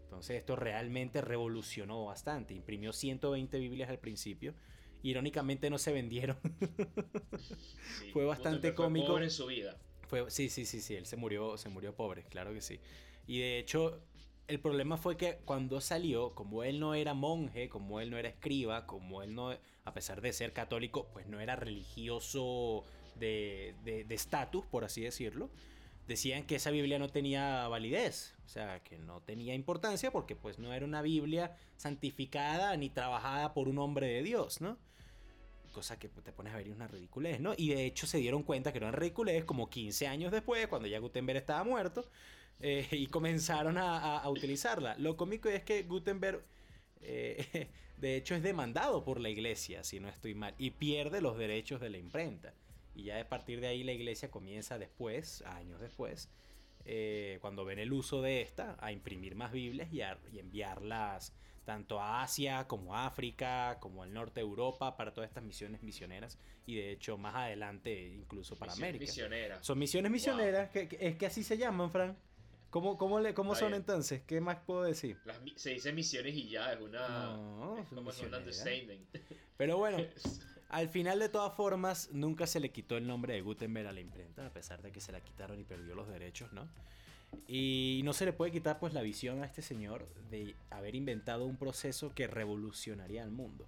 Entonces 0.04 0.36
esto 0.36 0.56
realmente 0.56 1.20
revolucionó 1.20 2.04
bastante. 2.06 2.54
Imprimió 2.54 2.92
120 2.92 3.58
Biblias 3.58 3.90
al 3.90 3.98
principio. 3.98 4.54
Irónicamente 5.02 5.68
no 5.68 5.78
se 5.78 5.92
vendieron. 5.92 6.38
fue 8.12 8.24
bastante 8.24 8.74
cómico. 8.74 9.08
Pobre 9.08 9.24
en 9.24 9.30
su 9.30 9.46
vida. 9.46 9.78
Fue, 10.08 10.30
sí, 10.30 10.48
sí, 10.48 10.64
sí, 10.64 10.80
sí. 10.80 10.94
Él 10.94 11.06
se 11.06 11.16
murió, 11.16 11.58
se 11.58 11.68
murió 11.68 11.94
pobre, 11.94 12.24
claro 12.24 12.54
que 12.54 12.60
sí. 12.60 12.80
Y 13.26 13.40
de 13.40 13.58
hecho, 13.58 14.00
el 14.48 14.60
problema 14.60 14.96
fue 14.96 15.16
que 15.16 15.38
cuando 15.44 15.80
salió, 15.80 16.34
como 16.34 16.62
él 16.62 16.80
no 16.80 16.94
era 16.94 17.14
monje, 17.14 17.68
como 17.68 18.00
él 18.00 18.10
no 18.10 18.18
era 18.18 18.28
escriba, 18.28 18.86
como 18.86 19.22
él 19.22 19.34
no, 19.34 19.50
a 19.84 19.94
pesar 19.94 20.20
de 20.20 20.32
ser 20.32 20.52
católico, 20.52 21.08
pues 21.12 21.26
no 21.26 21.40
era 21.40 21.56
religioso 21.56 22.84
de 23.16 23.74
estatus, 24.10 24.64
por 24.66 24.84
así 24.84 25.00
decirlo, 25.00 25.50
decían 26.06 26.44
que 26.44 26.56
esa 26.56 26.70
Biblia 26.70 26.98
no 26.98 27.08
tenía 27.08 27.66
validez, 27.68 28.34
o 28.44 28.48
sea, 28.48 28.82
que 28.82 28.98
no 28.98 29.20
tenía 29.22 29.54
importancia 29.54 30.10
porque 30.10 30.36
pues 30.36 30.58
no 30.58 30.72
era 30.72 30.84
una 30.84 31.02
Biblia 31.02 31.56
santificada 31.76 32.76
ni 32.76 32.90
trabajada 32.90 33.54
por 33.54 33.68
un 33.68 33.78
hombre 33.78 34.06
de 34.06 34.22
Dios, 34.22 34.60
¿no? 34.60 34.78
cosa 35.76 35.98
que 35.98 36.08
te 36.08 36.32
pones 36.32 36.54
a 36.54 36.56
ver 36.56 36.68
y 36.68 36.70
una 36.70 36.88
ridiculez, 36.88 37.38
¿no? 37.38 37.52
Y 37.54 37.68
de 37.68 37.84
hecho 37.84 38.06
se 38.06 38.16
dieron 38.16 38.42
cuenta 38.44 38.72
que 38.72 38.78
era 38.78 38.88
una 38.88 38.96
ridiculez 38.96 39.44
como 39.44 39.68
15 39.68 40.06
años 40.06 40.32
después, 40.32 40.66
cuando 40.68 40.88
ya 40.88 40.98
Gutenberg 40.98 41.36
estaba 41.36 41.62
muerto, 41.64 42.08
eh, 42.60 42.86
y 42.92 43.06
comenzaron 43.06 43.78
a, 43.78 44.18
a, 44.18 44.30
utilizarla. 44.30 44.96
Lo 44.98 45.16
cómico 45.16 45.48
es 45.48 45.62
que 45.64 45.82
Gutenberg, 45.82 46.44
eh, 47.00 47.68
de 47.98 48.16
hecho, 48.16 48.34
es 48.34 48.42
demandado 48.42 49.04
por 49.04 49.20
la 49.20 49.28
iglesia, 49.28 49.84
si 49.84 50.00
no 50.00 50.08
estoy 50.08 50.34
mal, 50.34 50.54
y 50.58 50.70
pierde 50.70 51.20
los 51.20 51.36
derechos 51.36 51.80
de 51.80 51.90
la 51.90 51.98
imprenta. 51.98 52.54
Y 52.94 53.04
ya 53.04 53.20
a 53.20 53.28
partir 53.28 53.60
de 53.60 53.66
ahí 53.66 53.84
la 53.84 53.92
iglesia 53.92 54.30
comienza 54.30 54.78
después, 54.78 55.42
años 55.42 55.80
después, 55.80 56.30
eh, 56.86 57.38
cuando 57.40 57.64
ven 57.64 57.78
el 57.78 57.92
uso 57.92 58.22
de 58.22 58.40
esta, 58.40 58.76
a 58.80 58.92
imprimir 58.92 59.34
más 59.34 59.52
Biblias 59.52 59.92
y, 59.92 60.00
a, 60.00 60.18
y 60.32 60.38
enviarlas 60.38 61.34
tanto 61.64 62.00
a 62.00 62.22
Asia 62.22 62.68
como 62.68 62.94
a 62.94 63.06
África, 63.06 63.78
como 63.80 64.04
al 64.04 64.14
norte 64.14 64.40
de 64.40 64.46
Europa, 64.46 64.96
para 64.96 65.12
todas 65.12 65.28
estas 65.28 65.42
misiones 65.42 65.82
misioneras 65.82 66.38
y 66.64 66.76
de 66.76 66.92
hecho 66.92 67.18
más 67.18 67.34
adelante 67.34 68.08
incluso 68.08 68.56
para 68.56 68.72
América. 68.72 69.02
Misioneras. 69.02 69.66
Son 69.66 69.76
misiones 69.76 70.12
misioneras, 70.12 70.70
que, 70.70 70.88
que, 70.88 71.08
es 71.08 71.16
que 71.16 71.26
así 71.26 71.42
se 71.42 71.58
llaman, 71.58 71.90
Fran. 71.90 72.16
¿Cómo, 72.70 72.98
cómo, 72.98 73.20
le, 73.20 73.32
cómo 73.32 73.54
son 73.54 73.74
entonces? 73.74 74.22
¿Qué 74.26 74.40
más 74.40 74.58
puedo 74.66 74.82
decir? 74.82 75.18
Las, 75.24 75.38
se 75.56 75.70
dice 75.70 75.92
misiones 75.92 76.34
y 76.34 76.48
ya, 76.48 76.72
es 76.72 76.80
una... 76.80 77.36
No, 77.36 77.78
es 77.78 77.88
como 77.88 78.10
un 78.10 78.34
understatement. 78.34 79.06
Pero 79.56 79.76
bueno, 79.78 79.98
al 80.68 80.88
final 80.88 81.18
de 81.18 81.28
todas 81.28 81.54
formas, 81.54 82.10
nunca 82.12 82.46
se 82.46 82.60
le 82.60 82.70
quitó 82.70 82.96
el 82.96 83.06
nombre 83.06 83.34
de 83.34 83.40
Gutenberg 83.40 83.86
a 83.88 83.92
la 83.92 84.00
imprenta, 84.00 84.46
a 84.46 84.52
pesar 84.52 84.82
de 84.82 84.90
que 84.90 85.00
se 85.00 85.12
la 85.12 85.20
quitaron 85.20 85.58
y 85.60 85.64
perdió 85.64 85.94
los 85.94 86.08
derechos, 86.08 86.52
¿no? 86.52 86.68
Y 87.46 88.00
no 88.04 88.12
se 88.12 88.24
le 88.24 88.32
puede 88.32 88.52
quitar 88.52 88.78
pues 88.78 88.92
la 88.92 89.02
visión 89.02 89.42
a 89.42 89.46
este 89.46 89.62
señor 89.62 90.08
de 90.30 90.54
haber 90.70 90.94
inventado 90.94 91.46
un 91.46 91.56
proceso 91.56 92.14
que 92.14 92.26
revolucionaría 92.26 93.22
el 93.22 93.30
mundo. 93.30 93.66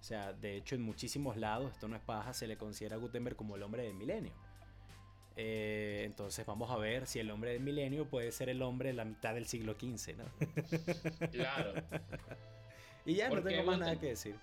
O 0.00 0.02
sea, 0.02 0.32
de 0.32 0.56
hecho 0.56 0.74
en 0.74 0.82
muchísimos 0.82 1.36
lados, 1.36 1.72
esto 1.72 1.88
no 1.88 1.96
es 1.96 2.02
paja, 2.02 2.32
se 2.32 2.46
le 2.46 2.56
considera 2.56 2.96
a 2.96 2.98
Gutenberg 2.98 3.36
como 3.36 3.56
el 3.56 3.62
hombre 3.62 3.82
del 3.82 3.94
milenio. 3.94 4.32
Eh, 5.40 6.02
entonces 6.04 6.44
vamos 6.44 6.68
a 6.72 6.76
ver 6.76 7.06
si 7.06 7.20
el 7.20 7.30
hombre 7.30 7.52
del 7.52 7.62
milenio 7.62 8.08
puede 8.08 8.32
ser 8.32 8.48
el 8.48 8.60
hombre 8.60 8.88
de 8.88 8.94
la 8.94 9.04
mitad 9.04 9.34
del 9.34 9.46
siglo 9.46 9.74
XV, 9.74 10.16
¿no? 10.16 10.24
Claro. 11.30 11.74
y 13.06 13.14
ya 13.14 13.28
no 13.28 13.40
tengo 13.40 13.62
más 13.62 13.78
nada 13.78 14.00
que 14.00 14.06
decir. 14.06 14.34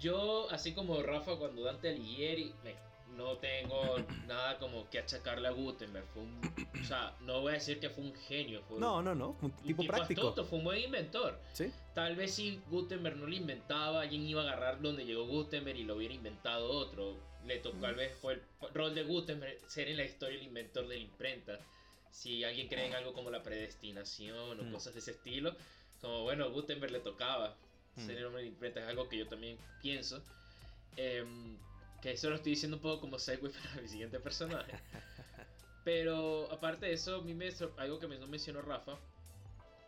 Yo, 0.00 0.50
así 0.50 0.72
como 0.72 1.02
Rafa, 1.02 1.36
cuando 1.36 1.62
Dante 1.62 1.90
Alighieri, 1.90 2.54
me 2.64 2.74
no 3.16 3.36
tengo 3.38 3.96
nada 4.26 4.58
como 4.58 4.88
que 4.90 4.98
achacarle 4.98 5.48
a 5.48 5.50
Gutenberg. 5.50 6.06
Fue 6.08 6.22
un, 6.22 6.40
o 6.80 6.84
sea, 6.84 7.16
no 7.20 7.40
voy 7.40 7.50
a 7.50 7.54
decir 7.54 7.80
que 7.80 7.90
fue 7.90 8.04
un 8.04 8.14
genio. 8.14 8.62
Fue 8.62 8.78
no, 8.78 9.02
no, 9.02 9.14
no. 9.14 9.36
Un 9.42 9.50
tipo, 9.52 9.82
un 9.82 9.88
práctico. 9.88 10.28
Astuto, 10.28 10.44
fue 10.44 10.58
un 10.58 10.64
buen 10.64 10.82
inventor. 10.82 11.38
¿Sí? 11.52 11.72
Tal 11.94 12.16
vez 12.16 12.34
si 12.34 12.60
Gutenberg 12.70 13.16
no 13.16 13.26
lo 13.26 13.34
inventaba, 13.34 14.02
alguien 14.02 14.26
iba 14.26 14.42
a 14.42 14.44
agarrar 14.44 14.80
donde 14.80 15.04
llegó 15.04 15.26
Gutenberg 15.26 15.78
y 15.78 15.84
lo 15.84 15.96
hubiera 15.96 16.14
inventado 16.14 16.68
otro. 16.70 17.16
Le 17.44 17.58
tocó, 17.58 17.78
tal 17.78 17.94
vez 17.94 18.16
fue 18.20 18.34
el 18.34 18.42
rol 18.74 18.94
de 18.94 19.04
Gutenberg 19.04 19.58
ser 19.66 19.88
en 19.88 19.96
la 19.96 20.04
historia 20.04 20.38
el 20.38 20.44
inventor 20.44 20.86
de 20.86 20.96
la 20.96 21.02
imprenta. 21.02 21.58
Si 22.10 22.44
alguien 22.44 22.68
cree 22.68 22.86
en 22.86 22.94
algo 22.94 23.12
como 23.12 23.30
la 23.30 23.42
predestinación 23.42 24.60
o 24.60 24.64
mm. 24.64 24.72
cosas 24.72 24.94
de 24.94 25.00
ese 25.00 25.12
estilo, 25.12 25.54
como 26.00 26.22
bueno, 26.22 26.50
Gutenberg 26.50 26.92
le 26.92 27.00
tocaba 27.00 27.56
mm. 27.96 28.06
ser 28.06 28.18
el 28.18 28.26
hombre 28.26 28.42
de 28.42 28.48
la 28.48 28.54
imprenta, 28.54 28.80
es 28.80 28.88
algo 28.88 29.08
que 29.08 29.18
yo 29.18 29.26
también 29.28 29.58
pienso. 29.82 30.22
Eh, 30.96 31.24
que 32.02 32.12
eso 32.12 32.30
lo 32.30 32.36
estoy 32.36 32.52
diciendo 32.52 32.76
un 32.76 32.82
poco 32.82 33.00
como 33.00 33.18
segue 33.18 33.48
para 33.50 33.82
mi 33.82 33.88
siguiente 33.88 34.20
personaje. 34.20 34.72
Pero 35.84 36.50
aparte 36.52 36.86
de 36.86 36.92
eso, 36.92 37.16
a 37.16 37.22
mí 37.22 37.34
me 37.34 37.50
algo 37.78 37.98
que 37.98 38.06
me 38.06 38.18
no 38.18 38.26
mencionó 38.26 38.60
Rafa. 38.62 38.98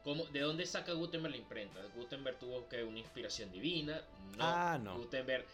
¿cómo, 0.04 0.24
¿De 0.26 0.40
dónde 0.40 0.66
saca 0.66 0.92
Gutenberg 0.92 1.32
la 1.32 1.38
imprenta? 1.38 1.80
Gutenberg 1.94 2.38
tuvo 2.38 2.68
que 2.68 2.82
una 2.84 2.98
inspiración 2.98 3.50
divina. 3.52 4.02
No, 4.38 4.44
ah, 4.44 4.78
no. 4.82 4.96
Gutenberg, 4.96 5.44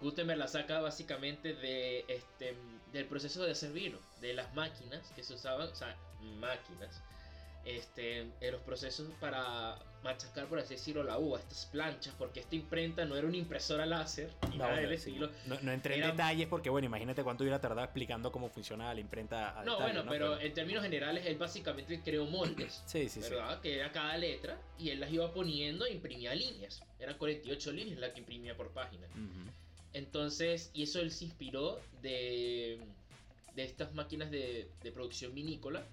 Gutenberg 0.00 0.38
la 0.38 0.48
saca 0.48 0.80
básicamente 0.80 1.54
de 1.54 2.04
este 2.08 2.56
del 2.92 3.06
proceso 3.06 3.44
de 3.44 3.52
hacer 3.52 3.72
vino, 3.72 3.98
de 4.20 4.32
las 4.34 4.54
máquinas 4.54 5.10
que 5.14 5.22
se 5.22 5.34
usaban, 5.34 5.68
o 5.68 5.74
sea, 5.74 5.96
máquinas 6.38 7.02
este, 7.64 8.20
en 8.20 8.52
los 8.52 8.62
procesos 8.62 9.08
para 9.20 9.78
machacar, 10.06 10.46
por 10.46 10.58
así 10.58 10.74
decirlo, 10.74 11.02
la 11.02 11.18
uva, 11.18 11.38
estas 11.38 11.66
planchas, 11.66 12.14
porque 12.16 12.40
esta 12.40 12.54
imprenta 12.54 13.04
no 13.04 13.16
era 13.16 13.26
una 13.26 13.36
impresora 13.36 13.84
láser, 13.84 14.30
no, 14.56 14.66
No, 15.62 15.72
entré 15.72 15.96
en 15.96 16.10
detalles 16.10 16.46
porque, 16.48 16.70
bueno, 16.70 16.86
imagínate 16.86 17.22
cuánto 17.22 17.44
hubiera 17.44 17.60
tardado 17.60 17.84
explicando 17.84 18.32
cómo 18.32 18.48
funcionaba 18.48 18.94
la 18.94 19.00
imprenta. 19.00 19.62
no, 19.64 19.80
bueno, 19.80 20.04
pero, 20.08 20.40
en 20.40 20.54
términos 20.54 20.82
generales, 20.82 21.26
él 21.26 21.36
básicamente 21.36 22.00
creó 22.02 22.26
moldes, 22.26 22.82
sí, 22.86 23.08
sí, 23.08 23.20
¿verdad? 23.20 23.60
Que 23.60 23.76
era 23.76 23.92
cada 23.92 24.16
letra 24.16 24.58
y 24.78 24.90
él 24.90 25.00
las 25.00 25.12
iba 25.12 25.32
poniendo 25.32 25.86
e 25.86 25.92
imprimía 25.92 26.34
líneas. 26.34 26.82
Eran 26.98 27.18
48 27.18 27.72
líneas 27.72 27.98
las 27.98 28.12
que 28.12 28.20
imprimía 28.20 28.56
por 28.56 28.70
página. 28.70 29.06
Entonces, 29.92 30.70
y 30.74 30.82
eso 30.82 31.00
él 31.00 31.10
se 31.10 31.24
inspiró 31.24 31.80
de, 32.02 32.78
de 33.54 33.64
estas 33.64 33.94
máquinas 33.94 34.30
de, 34.30 34.68
de 34.82 34.92
producción 34.92 35.34
vinícola 35.34 35.86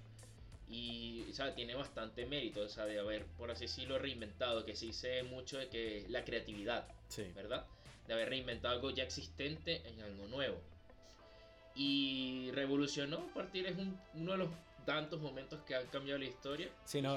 y 0.68 1.24
sea, 1.34 1.54
tiene 1.54 1.74
bastante 1.74 2.24
mérito, 2.26 2.62
o 2.62 2.68
sea, 2.68 2.86
de 2.86 2.98
haber, 2.98 3.26
por 3.36 3.50
así 3.50 3.64
decirlo, 3.64 3.98
reinventado, 3.98 4.64
que 4.64 4.74
se 4.74 4.86
dice 4.86 5.22
mucho 5.24 5.58
de 5.58 5.68
que 5.68 6.06
la 6.08 6.24
creatividad, 6.24 6.86
¿verdad? 7.34 7.66
De 8.06 8.14
haber 8.14 8.28
reinventado 8.28 8.74
algo 8.74 8.90
ya 8.90 9.02
existente 9.02 9.82
en 9.86 10.00
algo 10.00 10.26
nuevo. 10.28 10.56
Y 11.74 12.50
revolucionó, 12.52 13.18
a 13.18 13.34
partir 13.34 13.66
es 13.66 13.76
uno 14.14 14.32
de 14.32 14.38
los 14.38 14.48
tantos 14.86 15.20
momentos 15.20 15.60
que 15.62 15.74
han 15.74 15.86
cambiado 15.86 16.18
la 16.18 16.26
historia. 16.26 16.68
Sí, 16.84 17.02
no, 17.02 17.16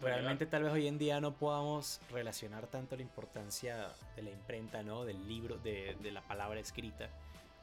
realmente 0.00 0.46
tal 0.46 0.64
vez 0.64 0.72
hoy 0.72 0.86
en 0.86 0.98
día 0.98 1.20
no 1.20 1.34
podamos 1.34 2.00
relacionar 2.10 2.66
tanto 2.68 2.94
la 2.94 3.02
importancia 3.02 3.88
de 4.14 4.22
la 4.22 4.30
imprenta, 4.30 4.82
¿no? 4.82 5.04
Del 5.04 5.26
libro, 5.26 5.56
de, 5.58 5.96
de 6.00 6.12
la 6.12 6.20
palabra 6.22 6.60
escrita, 6.60 7.08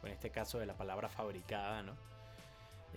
o 0.04 0.08
en 0.08 0.14
este 0.14 0.32
caso 0.32 0.60
de 0.60 0.66
la 0.66 0.76
palabra 0.76 1.08
fabricada, 1.08 1.82
¿no? 1.84 1.96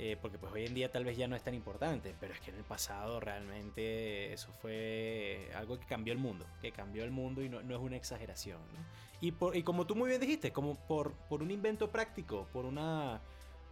Eh, 0.02 0.16
porque 0.18 0.38
pues 0.38 0.50
hoy 0.54 0.64
en 0.64 0.72
día 0.72 0.90
tal 0.90 1.04
vez 1.04 1.18
ya 1.18 1.28
no 1.28 1.36
es 1.36 1.42
tan 1.42 1.52
importante, 1.52 2.14
pero 2.18 2.32
es 2.32 2.40
que 2.40 2.50
en 2.50 2.56
el 2.56 2.64
pasado 2.64 3.20
realmente 3.20 4.32
eso 4.32 4.50
fue 4.50 5.50
algo 5.54 5.78
que 5.78 5.84
cambió 5.84 6.14
el 6.14 6.18
mundo, 6.18 6.46
que 6.62 6.72
cambió 6.72 7.04
el 7.04 7.10
mundo 7.10 7.42
y 7.42 7.50
no, 7.50 7.62
no 7.62 7.76
es 7.76 7.82
una 7.82 7.96
exageración. 7.96 8.62
Y, 9.20 9.32
por, 9.32 9.54
y 9.54 9.62
como 9.62 9.86
tú 9.86 9.94
muy 9.94 10.08
bien 10.08 10.18
dijiste, 10.18 10.52
como 10.52 10.74
por, 10.86 11.12
por 11.28 11.42
un 11.42 11.50
invento 11.50 11.90
práctico, 11.90 12.48
por 12.50 12.64
una 12.64 13.20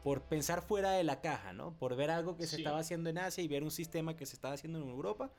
por 0.05 0.21
pensar 0.21 0.61
fuera 0.61 0.91
de 0.91 1.03
la 1.03 1.23
caja, 1.23 1.55
¿no? 1.55 1.73
Por 1.79 1.97
ver 1.97 2.11
algo 2.11 2.37
que 2.37 2.47
se 2.47 2.57
estaba 2.57 2.79
haciendo 2.79 3.09
en 3.09 3.17
Asia 3.17 3.43
y 3.43 3.49
ver 3.49 3.63
un 3.63 3.71
sistema 3.71 4.15
que 4.15 4.27
se 4.27 4.35
estaba 4.35 4.53
haciendo 4.53 4.83
en 4.83 4.89
Europa 4.91 5.33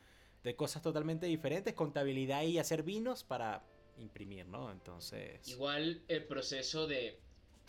de 0.43 0.55
cosas 0.55 0.81
totalmente 0.81 1.27
diferentes, 1.27 1.75
contabilidad 1.75 2.41
y 2.41 2.58
hacer 2.58 2.81
vinos 2.81 3.24
para 3.24 3.63
imprimir, 4.00 4.48
¿no? 4.48 4.72
Entonces... 4.72 5.48
Igual 5.48 6.01
el 6.08 6.25
proceso 6.25 6.88
de 6.88 7.19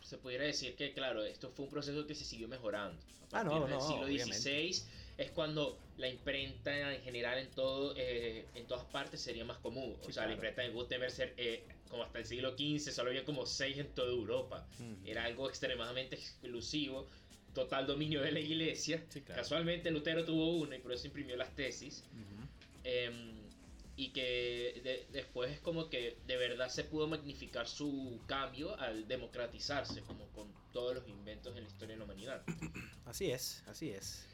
se 0.03 0.19
pudiera 0.19 0.45
decir 0.45 0.75
que, 0.77 0.93
claro, 0.93 1.25
esto 1.25 1.51
fue 1.51 1.65
un 1.67 1.71
proceso 1.71 2.07
que 2.07 2.15
se 2.15 2.25
siguió 2.25 2.49
mejorando. 2.49 3.01
A 3.33 3.41
ah, 3.41 3.45
no, 3.45 3.69
no, 3.69 3.81
siglo 3.81 4.07
XVI 4.07 4.83
es 5.17 5.31
cuando 5.33 5.79
la 5.99 6.09
imprenta 6.09 6.95
en 6.95 7.03
general 7.03 7.39
en 7.39 7.51
todo 7.51 7.95
eh, 7.97 8.47
en 8.55 8.67
todas 8.67 8.85
partes 8.87 9.21
sería 9.21 9.45
más 9.45 9.59
común. 9.59 9.97
o 10.03 10.13
sea, 10.13 10.27
la 10.27 10.33
imprenta 10.33 10.63
de 10.63 10.71
Gutenberg 10.71 11.13
eh, 11.37 11.63
como 11.89 12.03
hasta 12.03 12.19
el 12.19 12.25
siglo 12.25 12.57
XV 12.57 12.93
solo 12.93 13.11
había 13.11 13.25
como 13.25 13.47
seis 13.47 13.79
en 13.79 13.89
toda 13.89 14.09
Europa. 14.09 14.67
Era 15.05 15.25
algo 15.25 15.49
extremadamente 15.49 16.17
exclusivo, 16.17 17.07
total 17.55 17.87
dominio 17.87 18.23
de 18.23 18.33
la 18.33 18.41
iglesia. 18.41 19.05
Casualmente 19.27 19.91
Lutero 19.91 20.25
tuvo 20.25 20.57
uno 20.57 20.75
y 20.75 20.79
por 20.79 20.93
eso 20.93 21.07
imprimió 21.07 21.37
las 21.37 21.55
tesis 21.55 22.03
y 24.01 24.13
que 24.13 25.07
después 25.13 25.53
es 25.53 25.61
como 25.61 25.91
que 25.91 26.17
de 26.27 26.39
verdad 26.39 26.71
se 26.71 26.85
pudo 26.85 27.07
magnificar 27.07 27.69
su 27.69 28.19
cambio 28.27 28.75
al 28.81 29.07
democratizarse, 29.07 30.01
como 30.01 30.27
con 30.29 30.51
todos 30.73 30.95
los 30.95 31.07
inventos 31.07 31.55
en 31.55 31.65
la 31.65 31.69
historia 31.69 31.97
de 31.97 31.99
la 31.99 32.05
humanidad. 32.07 32.43
Así 33.05 33.31
es, 33.31 33.63
así 33.67 33.91
es. 33.91 34.25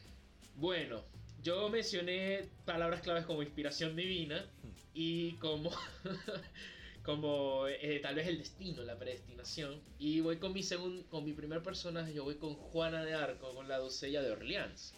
Bueno, 0.55 1.03
yo 1.43 1.69
mencioné 1.69 2.49
palabras 2.65 3.01
claves 3.01 3.25
como 3.27 3.43
inspiración 3.43 3.97
divina 3.97 4.49
y 4.95 5.33
como, 5.39 5.73
como 7.03 7.67
eh, 7.67 7.99
tal 8.01 8.15
vez 8.15 8.29
el 8.29 8.39
destino, 8.39 8.85
la 8.85 8.97
predestinación. 8.97 9.81
Y 9.99 10.21
voy 10.21 10.37
con 10.37 10.53
mi, 10.53 10.63
segundo 10.63 11.05
con 11.09 11.25
mi 11.25 11.33
primer 11.33 11.61
personaje, 11.63 12.15
yo 12.15 12.23
voy 12.23 12.37
con 12.37 12.55
Juana 12.55 13.03
de 13.03 13.15
Arco, 13.15 13.53
con 13.53 13.67
la 13.67 13.79
doncella 13.79 14.23
de 14.23 14.31
Orleans. 14.31 14.95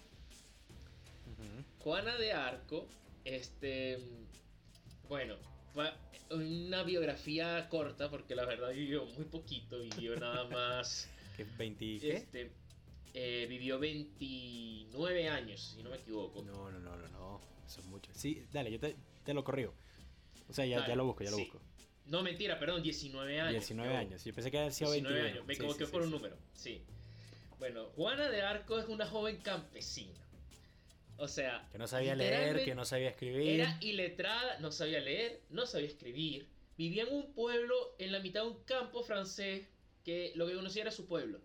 Juana 1.78 2.16
de 2.16 2.32
Arco, 2.32 2.87
este 3.25 3.98
bueno, 5.09 5.37
fue 5.73 5.91
una 6.31 6.83
biografía 6.83 7.69
corta 7.69 8.11
porque 8.11 8.35
la 8.35 8.45
verdad 8.45 8.71
vivió 8.73 9.07
muy 9.07 9.25
poquito, 9.25 9.81
vivió 9.81 10.17
nada 10.17 10.45
más... 10.50 11.09
¿20 11.38 12.03
Este, 12.03 12.50
eh, 13.15 13.47
vivió 13.49 13.79
29 13.79 15.29
años, 15.29 15.75
si 15.77 15.83
no 15.83 15.91
me 15.91 15.97
equivoco. 15.97 16.43
No, 16.43 16.71
no, 16.71 16.81
no, 16.81 16.97
no, 16.97 17.09
no, 17.09 17.41
eso 17.65 17.81
es 17.81 17.87
mucho. 17.87 18.11
Sí, 18.12 18.45
dale, 18.53 18.73
yo 18.73 18.81
te, 18.81 18.97
te 19.25 19.35
lo 19.35 19.45
corrijo. 19.45 19.73
O 20.49 20.53
sea, 20.53 20.67
ya, 20.67 20.87
ya 20.87 20.97
lo 20.97 21.05
busco, 21.05 21.23
ya 21.23 21.31
lo 21.31 21.38
busco. 21.38 21.61
No, 22.07 22.23
mentira, 22.23 22.59
perdón, 22.59 22.83
19 22.83 23.41
años. 23.41 23.53
19 23.53 23.97
años, 23.97 24.25
yo 24.25 24.35
pensé 24.35 24.50
que 24.50 24.59
había 24.59 24.71
sido 24.73 24.91
19 24.93 25.31
años, 25.31 25.47
me 25.47 25.55
equivoqué 25.55 25.87
por 25.87 26.03
un 26.03 26.11
número, 26.11 26.37
sí. 26.55 26.83
Bueno, 27.59 27.87
Juana 27.97 28.29
de 28.31 28.43
Arco 28.43 28.79
es 28.79 28.88
una 28.88 29.07
joven 29.07 29.37
campesina 29.38 30.27
o 31.18 31.28
sea, 31.28 31.68
que 31.72 31.78
no 31.78 31.87
sabía 31.87 32.14
leer, 32.14 32.64
que 32.64 32.75
no 32.75 32.84
sabía 32.84 33.10
escribir. 33.10 33.60
Era 33.60 33.76
iletrada, 33.80 34.58
no 34.60 34.70
sabía 34.70 35.00
leer, 35.00 35.42
no 35.50 35.66
sabía 35.66 35.88
escribir. 35.88 36.48
Vivía 36.76 37.02
en 37.02 37.12
un 37.12 37.32
pueblo 37.34 37.96
en 37.98 38.12
la 38.12 38.20
mitad 38.20 38.42
de 38.42 38.48
un 38.50 38.64
campo 38.64 39.02
francés 39.02 39.66
que 40.04 40.32
lo 40.37 40.46
que 40.46 40.54
conocía 40.54 40.82
era 40.82 40.92
su 40.92 41.06
pueblo. 41.06 41.40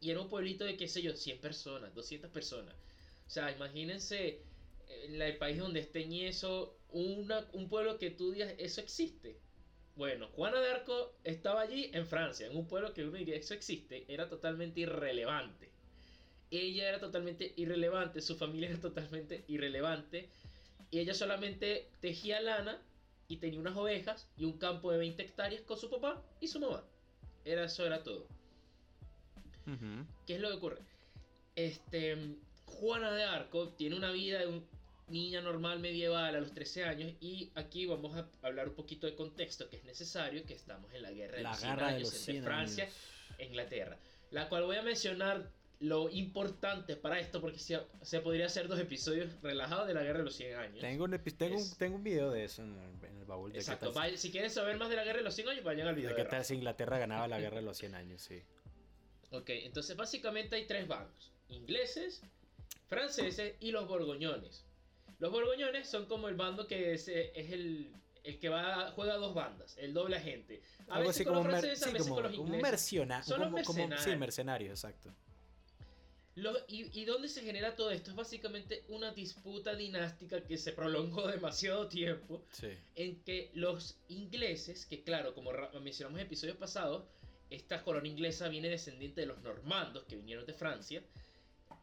Y 0.00 0.10
era 0.10 0.20
un 0.20 0.28
pueblito 0.28 0.64
de, 0.64 0.76
qué 0.76 0.88
sé 0.88 1.02
yo, 1.02 1.14
100 1.14 1.40
personas, 1.40 1.94
200 1.94 2.30
personas. 2.30 2.74
O 3.26 3.30
sea, 3.30 3.50
imagínense 3.52 4.40
en 4.88 5.20
el 5.20 5.36
país 5.36 5.58
donde 5.58 5.80
estén 5.80 6.10
y 6.10 6.24
eso, 6.24 6.78
una, 6.88 7.46
un 7.52 7.68
pueblo 7.68 7.98
que 7.98 8.10
tú 8.10 8.32
digas, 8.32 8.54
eso 8.56 8.80
existe. 8.80 9.38
Bueno, 9.94 10.28
Juana 10.28 10.60
de 10.60 10.70
Arco 10.70 11.16
estaba 11.24 11.60
allí 11.60 11.90
en 11.92 12.06
Francia, 12.06 12.46
en 12.46 12.56
un 12.56 12.66
pueblo 12.66 12.94
que 12.94 13.02
uno 13.02 13.18
diría, 13.18 13.36
eso 13.36 13.52
existe, 13.52 14.06
era 14.08 14.28
totalmente 14.28 14.80
irrelevante. 14.80 15.67
Ella 16.50 16.88
era 16.88 17.00
totalmente 17.00 17.52
irrelevante, 17.56 18.20
su 18.20 18.36
familia 18.36 18.68
era 18.70 18.80
totalmente 18.80 19.44
irrelevante. 19.48 20.28
Y 20.90 21.00
ella 21.00 21.14
solamente 21.14 21.90
tejía 22.00 22.40
lana 22.40 22.80
y 23.28 23.36
tenía 23.36 23.60
unas 23.60 23.76
ovejas 23.76 24.26
y 24.36 24.44
un 24.44 24.58
campo 24.58 24.90
de 24.90 24.98
20 24.98 25.22
hectáreas 25.22 25.62
con 25.62 25.78
su 25.78 25.90
papá 25.90 26.22
y 26.40 26.48
su 26.48 26.60
mamá. 26.60 26.82
Era, 27.44 27.64
eso 27.64 27.84
era 27.86 28.02
todo. 28.02 28.26
¿Qué 30.26 30.36
es 30.36 30.40
lo 30.40 30.48
que 30.48 30.54
ocurre? 30.54 30.78
Este, 31.54 32.36
Juana 32.64 33.12
de 33.12 33.24
Arco 33.24 33.68
tiene 33.70 33.96
una 33.96 34.10
vida 34.12 34.38
de 34.38 34.46
una 34.46 34.62
niña 35.08 35.40
normal 35.40 35.80
medieval 35.80 36.34
a 36.34 36.40
los 36.40 36.52
13 36.52 36.84
años 36.84 37.12
y 37.20 37.50
aquí 37.54 37.86
vamos 37.86 38.16
a 38.16 38.28
hablar 38.42 38.68
un 38.68 38.74
poquito 38.74 39.06
de 39.06 39.14
contexto 39.14 39.68
que 39.68 39.76
es 39.76 39.84
necesario, 39.84 40.44
que 40.44 40.54
estamos 40.54 40.92
en 40.92 41.02
la 41.02 41.10
guerra 41.10 41.36
de 41.36 41.42
los 41.42 41.58
100 41.58 41.80
años 41.80 42.28
entre 42.28 42.42
Francia 42.42 42.88
e 43.38 43.46
Inglaterra, 43.46 43.98
la 44.30 44.48
cual 44.48 44.64
voy 44.64 44.76
a 44.76 44.82
mencionar 44.82 45.50
lo 45.80 46.08
importante 46.10 46.96
para 46.96 47.20
esto, 47.20 47.40
porque 47.40 47.58
se, 47.58 47.80
se, 48.02 48.20
podría 48.20 48.46
hacer 48.46 48.66
dos 48.66 48.80
episodios 48.80 49.30
relajados 49.42 49.86
de 49.86 49.94
la 49.94 50.02
guerra 50.02 50.18
de 50.18 50.24
los 50.24 50.34
100 50.34 50.56
años. 50.56 50.80
Tengo 50.80 51.04
un, 51.04 51.18
tengo, 51.36 51.56
un, 51.56 51.76
tengo 51.76 51.96
un 51.96 52.02
video 52.02 52.30
de 52.30 52.44
eso 52.44 52.62
en 52.62 52.76
el, 52.76 53.24
baúl. 53.24 53.52
De 53.52 53.58
Exacto, 53.58 53.92
si 54.16 54.32
quieren 54.32 54.50
saber 54.50 54.76
más 54.76 54.88
de 54.88 54.96
la 54.96 55.04
guerra 55.04 55.18
de 55.18 55.24
los 55.24 55.34
100 55.34 55.48
años, 55.50 55.64
vayan 55.64 55.86
al 55.86 55.94
video. 55.94 56.10
De 56.10 56.16
qué 56.16 56.24
tal 56.24 56.44
si 56.44 56.54
Inglaterra 56.54 56.98
ganaba 56.98 57.28
la 57.28 57.38
guerra 57.38 57.56
de 57.56 57.62
los 57.62 57.78
100 57.78 57.94
años, 57.94 58.22
sí. 58.22 58.42
Ok, 59.30 59.50
entonces 59.50 59.96
básicamente 59.96 60.56
hay 60.56 60.66
tres 60.66 60.88
bandos: 60.88 61.32
ingleses, 61.48 62.22
franceses 62.86 63.54
y 63.60 63.70
los 63.70 63.86
borgoñones. 63.86 64.64
Los 65.18 65.30
borgoñones 65.30 65.88
son 65.88 66.06
como 66.06 66.28
el 66.28 66.34
bando 66.34 66.66
que 66.66 66.94
es, 66.94 67.06
es 67.08 67.52
el, 67.52 67.92
el 68.24 68.38
que 68.38 68.48
va 68.48 68.92
juega 68.92 69.14
dos 69.16 69.34
bandas, 69.34 69.76
el 69.78 69.92
doble 69.92 70.16
agente. 70.16 70.62
A 70.88 70.96
Algo 70.96 71.08
veces 71.08 71.26
con 71.26 71.36
los 71.36 71.46
franceses, 71.46 71.82
a 71.82 71.90
veces 71.90 72.02
como, 72.02 72.14
con 72.14 72.24
los 72.24 72.34
ingleses. 72.34 72.62
Merciona, 72.62 73.22
son 73.22 73.38
como, 73.38 73.50
mercenarios. 73.56 74.02
sí, 74.02 74.16
mercenarios, 74.16 74.70
exacto. 74.70 75.14
Y, 76.68 77.00
y, 77.00 77.04
dónde 77.04 77.28
se 77.28 77.42
genera 77.42 77.74
todo 77.74 77.90
esto? 77.90 78.10
Es 78.10 78.16
básicamente 78.16 78.84
una 78.88 79.12
disputa 79.12 79.74
dinástica 79.74 80.40
que 80.42 80.58
se 80.58 80.72
prolongó 80.72 81.26
demasiado 81.28 81.88
tiempo. 81.88 82.44
Sí. 82.52 82.68
En 82.96 83.22
que 83.22 83.50
los 83.54 83.96
ingleses, 84.08 84.86
que 84.86 85.02
claro, 85.02 85.34
como 85.34 85.52
mencionamos 85.80 86.20
en 86.20 86.26
episodios 86.26 86.56
pasados, 86.56 87.04
esta 87.50 87.82
corona 87.82 88.08
inglesa 88.08 88.48
viene 88.48 88.68
descendiente 88.68 89.22
de 89.22 89.26
los 89.26 89.40
normandos 89.42 90.04
que 90.04 90.16
vinieron 90.16 90.46
de 90.46 90.52
Francia. 90.52 91.02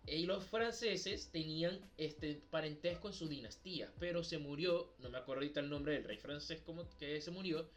Y 0.07 0.27
los 0.27 0.43
franceses 0.45 1.29
tenían 1.31 1.79
este 1.97 2.39
parentesco 2.51 3.07
en 3.07 3.13
su 3.15 3.27
dinastía, 3.27 3.91
pero 3.99 4.23
se 4.23 4.37
murió, 4.37 4.93
no 4.99 5.09
me 5.09 5.17
acuerdo 5.17 5.41
ahorita 5.41 5.61
el 5.61 5.69
nombre 5.69 5.93
del 5.93 6.03
rey 6.03 6.17
francés 6.17 6.61
como 6.63 6.87
que 6.99 7.19
se 7.21 7.31
murió, 7.31 7.67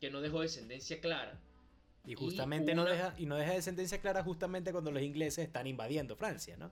que 0.00 0.10
no 0.10 0.20
dejó 0.20 0.40
descendencia 0.40 1.00
clara. 1.00 1.38
Y 2.06 2.14
justamente 2.14 2.74
no 2.74 2.84
deja 2.84 3.14
y 3.18 3.26
no 3.26 3.36
deja 3.36 3.52
descendencia 3.52 4.00
clara 4.00 4.22
justamente 4.22 4.72
cuando 4.72 4.90
los 4.90 5.02
ingleses 5.02 5.46
están 5.46 5.66
invadiendo 5.66 6.16
Francia, 6.16 6.56
¿no? 6.56 6.70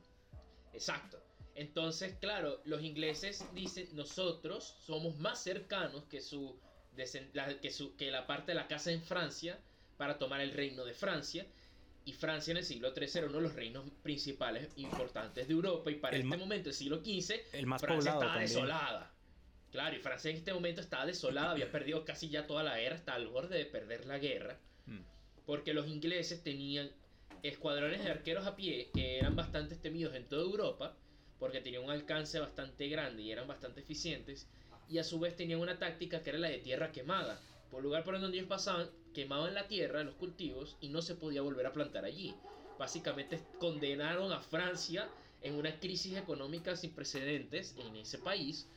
Exacto. 0.73 1.23
Entonces, 1.55 2.15
claro, 2.21 2.61
los 2.65 2.83
ingleses 2.83 3.45
dicen, 3.53 3.89
nosotros 3.93 4.77
somos 4.87 5.19
más 5.19 5.43
cercanos 5.43 6.05
que 6.05 6.21
su, 6.21 6.57
que, 6.97 7.71
su 7.71 7.97
que 7.97 8.11
la 8.11 8.27
parte 8.27 8.53
de 8.53 8.55
la 8.55 8.69
casa 8.69 8.93
en 8.93 9.03
Francia 9.03 9.59
para 9.97 10.19
tomar 10.19 10.41
el 10.41 10.53
reino 10.53 10.85
de 10.85 10.95
Francia 10.95 11.47
y 12.05 12.13
Francia 12.13 12.53
en 12.53 12.59
el 12.59 12.65
siglo 12.65 12.93
III 12.97 13.07
era 13.17 13.27
uno 13.27 13.37
de 13.37 13.43
los 13.43 13.55
reinos 13.55 13.85
principales 14.03 14.71
importantes 14.77 15.47
de 15.47 15.53
Europa 15.53 15.91
y 15.91 15.97
para 15.97 16.17
este 16.17 16.37
momento, 16.37 16.71
el 16.71 16.75
siglo 16.75 16.99
XV, 17.05 17.35
el 17.53 17.67
más 17.67 17.83
Francia 17.83 18.13
estaba 18.13 18.39
desolada. 18.39 19.13
Claro, 19.71 19.97
y 19.97 19.99
Francia 19.99 20.31
en 20.31 20.37
este 20.39 20.55
momento 20.55 20.81
estaba 20.81 21.05
desolada, 21.05 21.51
había 21.51 21.71
perdido 21.71 22.05
casi 22.07 22.31
ya 22.31 22.47
toda 22.47 22.63
la 22.63 22.79
guerra, 22.79 22.97
hasta 22.97 23.15
al 23.15 23.27
borde 23.27 23.59
de 23.59 23.67
perder 23.67 24.07
la 24.07 24.19
guerra. 24.19 24.59
Porque 25.49 25.73
los 25.73 25.89
ingleses 25.89 26.43
tenían 26.43 26.91
escuadrones 27.43 28.05
de 28.05 28.11
arqueros 28.11 28.47
a 28.47 28.55
pie 28.55 28.91
que 28.93 29.17
eran 29.17 29.35
bastante 29.35 29.77
temidos 29.77 30.15
en 30.15 30.29
toda 30.29 30.43
Europa, 30.43 30.95
porque 31.39 31.63
tenían 31.63 31.85
un 31.85 31.91
alcance 31.91 32.39
bastante 32.39 32.87
grande 32.89 33.23
y 33.23 33.33
eran 33.33 33.49
bastante 33.49 33.81
eficientes, 33.81 34.47
y 34.91 34.99
a 34.99 35.05
su 35.05 35.19
vez 35.19 35.37
tenían 35.37 35.61
una 35.61 35.79
táctica 35.79 36.23
que 36.23 36.29
era 36.29 36.39
la 36.39 36.51
de 36.51 36.59
tierra 36.59 36.93
quemada. 36.93 37.41
Por 37.71 37.83
lugar 37.83 38.05
por 38.05 38.21
donde 38.21 38.37
ellos 38.37 38.49
pasaban, 38.51 38.91
quemaban 39.15 39.55
la 39.55 39.69
tierra, 39.69 40.05
los 40.05 40.17
cultivos, 40.17 40.77
y 40.83 40.91
no 40.91 41.01
se 41.01 41.15
podía 41.15 41.41
volver 41.41 41.65
a 41.65 41.73
plantar 41.73 42.05
allí. 42.05 42.35
Básicamente 42.79 43.41
condenaron 43.59 44.33
a 44.33 44.41
Francia 44.41 45.09
en 45.41 45.55
una 45.55 45.81
crisis 45.81 46.19
económica 46.19 46.77
sin 46.77 46.91
precedentes 46.91 47.75
en 47.79 47.97
ese 47.97 48.19
país 48.19 48.69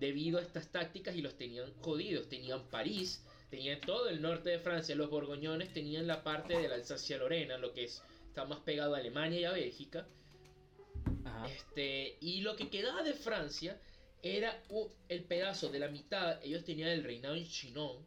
debido 0.00 0.38
a 0.38 0.42
estas 0.42 0.72
tácticas 0.72 1.16
y 1.16 1.20
los 1.20 1.36
tenían 1.36 1.70
jodidos. 1.82 2.30
Tenían 2.30 2.66
París, 2.70 3.22
tenían 3.50 3.80
todo 3.80 4.08
el 4.08 4.20
norte 4.20 4.50
de 4.50 4.58
Francia, 4.58 4.94
los 4.94 5.10
borgoñones 5.10 5.72
tenían 5.72 6.06
la 6.06 6.22
parte 6.22 6.58
de 6.58 6.68
la 6.68 6.74
Alsacia-Lorena, 6.76 7.58
lo 7.58 7.72
que 7.72 7.84
es, 7.84 8.02
está 8.26 8.44
más 8.44 8.60
pegado 8.60 8.94
a 8.94 8.98
Alemania 8.98 9.40
y 9.40 9.44
a 9.44 9.52
Bélgica. 9.52 10.06
Este, 11.46 12.16
y 12.20 12.40
lo 12.40 12.56
que 12.56 12.68
quedaba 12.68 13.02
de 13.02 13.14
Francia 13.14 13.80
era 14.22 14.62
el 15.08 15.24
pedazo 15.24 15.68
de 15.68 15.78
la 15.78 15.88
mitad, 15.88 16.42
ellos 16.44 16.64
tenían 16.64 16.88
el 16.90 17.04
reinado 17.04 17.36
en 17.36 17.46
Chinon, 17.46 18.04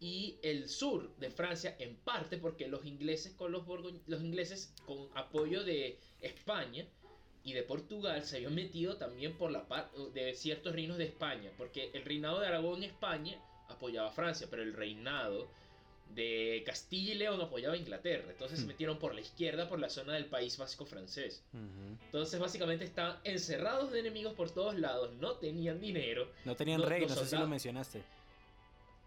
y 0.00 0.38
el 0.42 0.68
sur 0.68 1.14
de 1.16 1.30
Francia 1.30 1.76
en 1.78 1.94
parte 1.96 2.38
porque 2.38 2.66
los 2.66 2.86
ingleses 2.86 3.34
con 3.34 3.52
los, 3.52 3.64
los 4.06 4.22
ingleses 4.22 4.74
con 4.86 5.08
apoyo 5.14 5.62
de 5.62 5.98
España 6.20 6.86
y 7.44 7.52
de 7.52 7.62
Portugal 7.62 8.24
se 8.24 8.36
habían 8.36 8.54
metido 8.54 8.96
también 8.96 9.36
por 9.36 9.50
la 9.50 9.68
parte 9.68 9.98
de 10.14 10.34
ciertos 10.34 10.72
reinos 10.72 10.96
de 10.96 11.04
España 11.04 11.50
porque 11.58 11.90
el 11.92 12.04
reinado 12.04 12.40
de 12.40 12.46
Aragón 12.46 12.82
en 12.82 12.90
España 12.90 13.38
apoyaba 13.80 14.08
a 14.08 14.12
Francia 14.12 14.46
pero 14.50 14.62
el 14.62 14.74
reinado 14.74 15.48
de 16.14 16.62
Castilla 16.66 17.12
y 17.12 17.16
León 17.16 17.40
apoyaba 17.40 17.74
a 17.74 17.78
Inglaterra 17.78 18.26
entonces 18.30 18.58
se 18.58 18.64
hmm. 18.64 18.68
metieron 18.68 18.98
por 18.98 19.14
la 19.14 19.20
izquierda 19.20 19.68
por 19.68 19.78
la 19.78 19.88
zona 19.88 20.12
del 20.12 20.26
País 20.26 20.58
Vasco 20.58 20.84
francés 20.84 21.42
entonces 22.04 22.38
básicamente 22.38 22.84
estaban 22.84 23.18
encerrados 23.24 23.90
de 23.90 24.00
enemigos 24.00 24.34
por 24.34 24.50
todos 24.50 24.78
lados 24.78 25.12
no 25.14 25.32
tenían 25.36 25.80
dinero 25.80 26.30
no 26.44 26.54
tenían 26.54 26.82
rey 26.82 27.06
no 27.06 27.14
sé 27.14 27.26
si 27.26 27.36
lo 27.36 27.46
mencionaste 27.46 28.02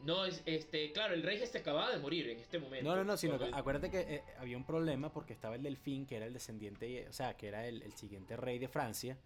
no, 0.04 0.26
este, 0.26 0.92
claro, 0.92 1.14
el 1.14 1.24
rey 1.24 1.42
este 1.42 1.60
acababa 1.60 1.92
de 1.92 1.98
morir 1.98 2.28
en 2.30 2.40
este 2.40 2.60
momento. 2.60 2.90
No, 2.90 2.96
no, 2.96 3.04
no, 3.06 3.16
sino 3.16 3.40
que 3.40 3.50
acuérdate 3.54 3.90
que 3.90 4.00
eh, 4.02 4.24
había 4.38 4.58
un 4.58 4.66
problema 4.66 5.12
porque 5.12 5.32
estaba 5.32 5.56
el 5.56 5.64
delfín, 5.64 6.06
que 6.06 6.18
era 6.18 6.26
el 6.26 6.34
descendiente, 6.34 7.08
o 7.08 7.14
sea, 7.14 7.36
que 7.38 7.48
era 7.48 7.66
el, 7.66 7.94
siguiente 7.94 8.36
rey 8.36 8.60
de 8.60 8.68
Francia. 8.68 9.18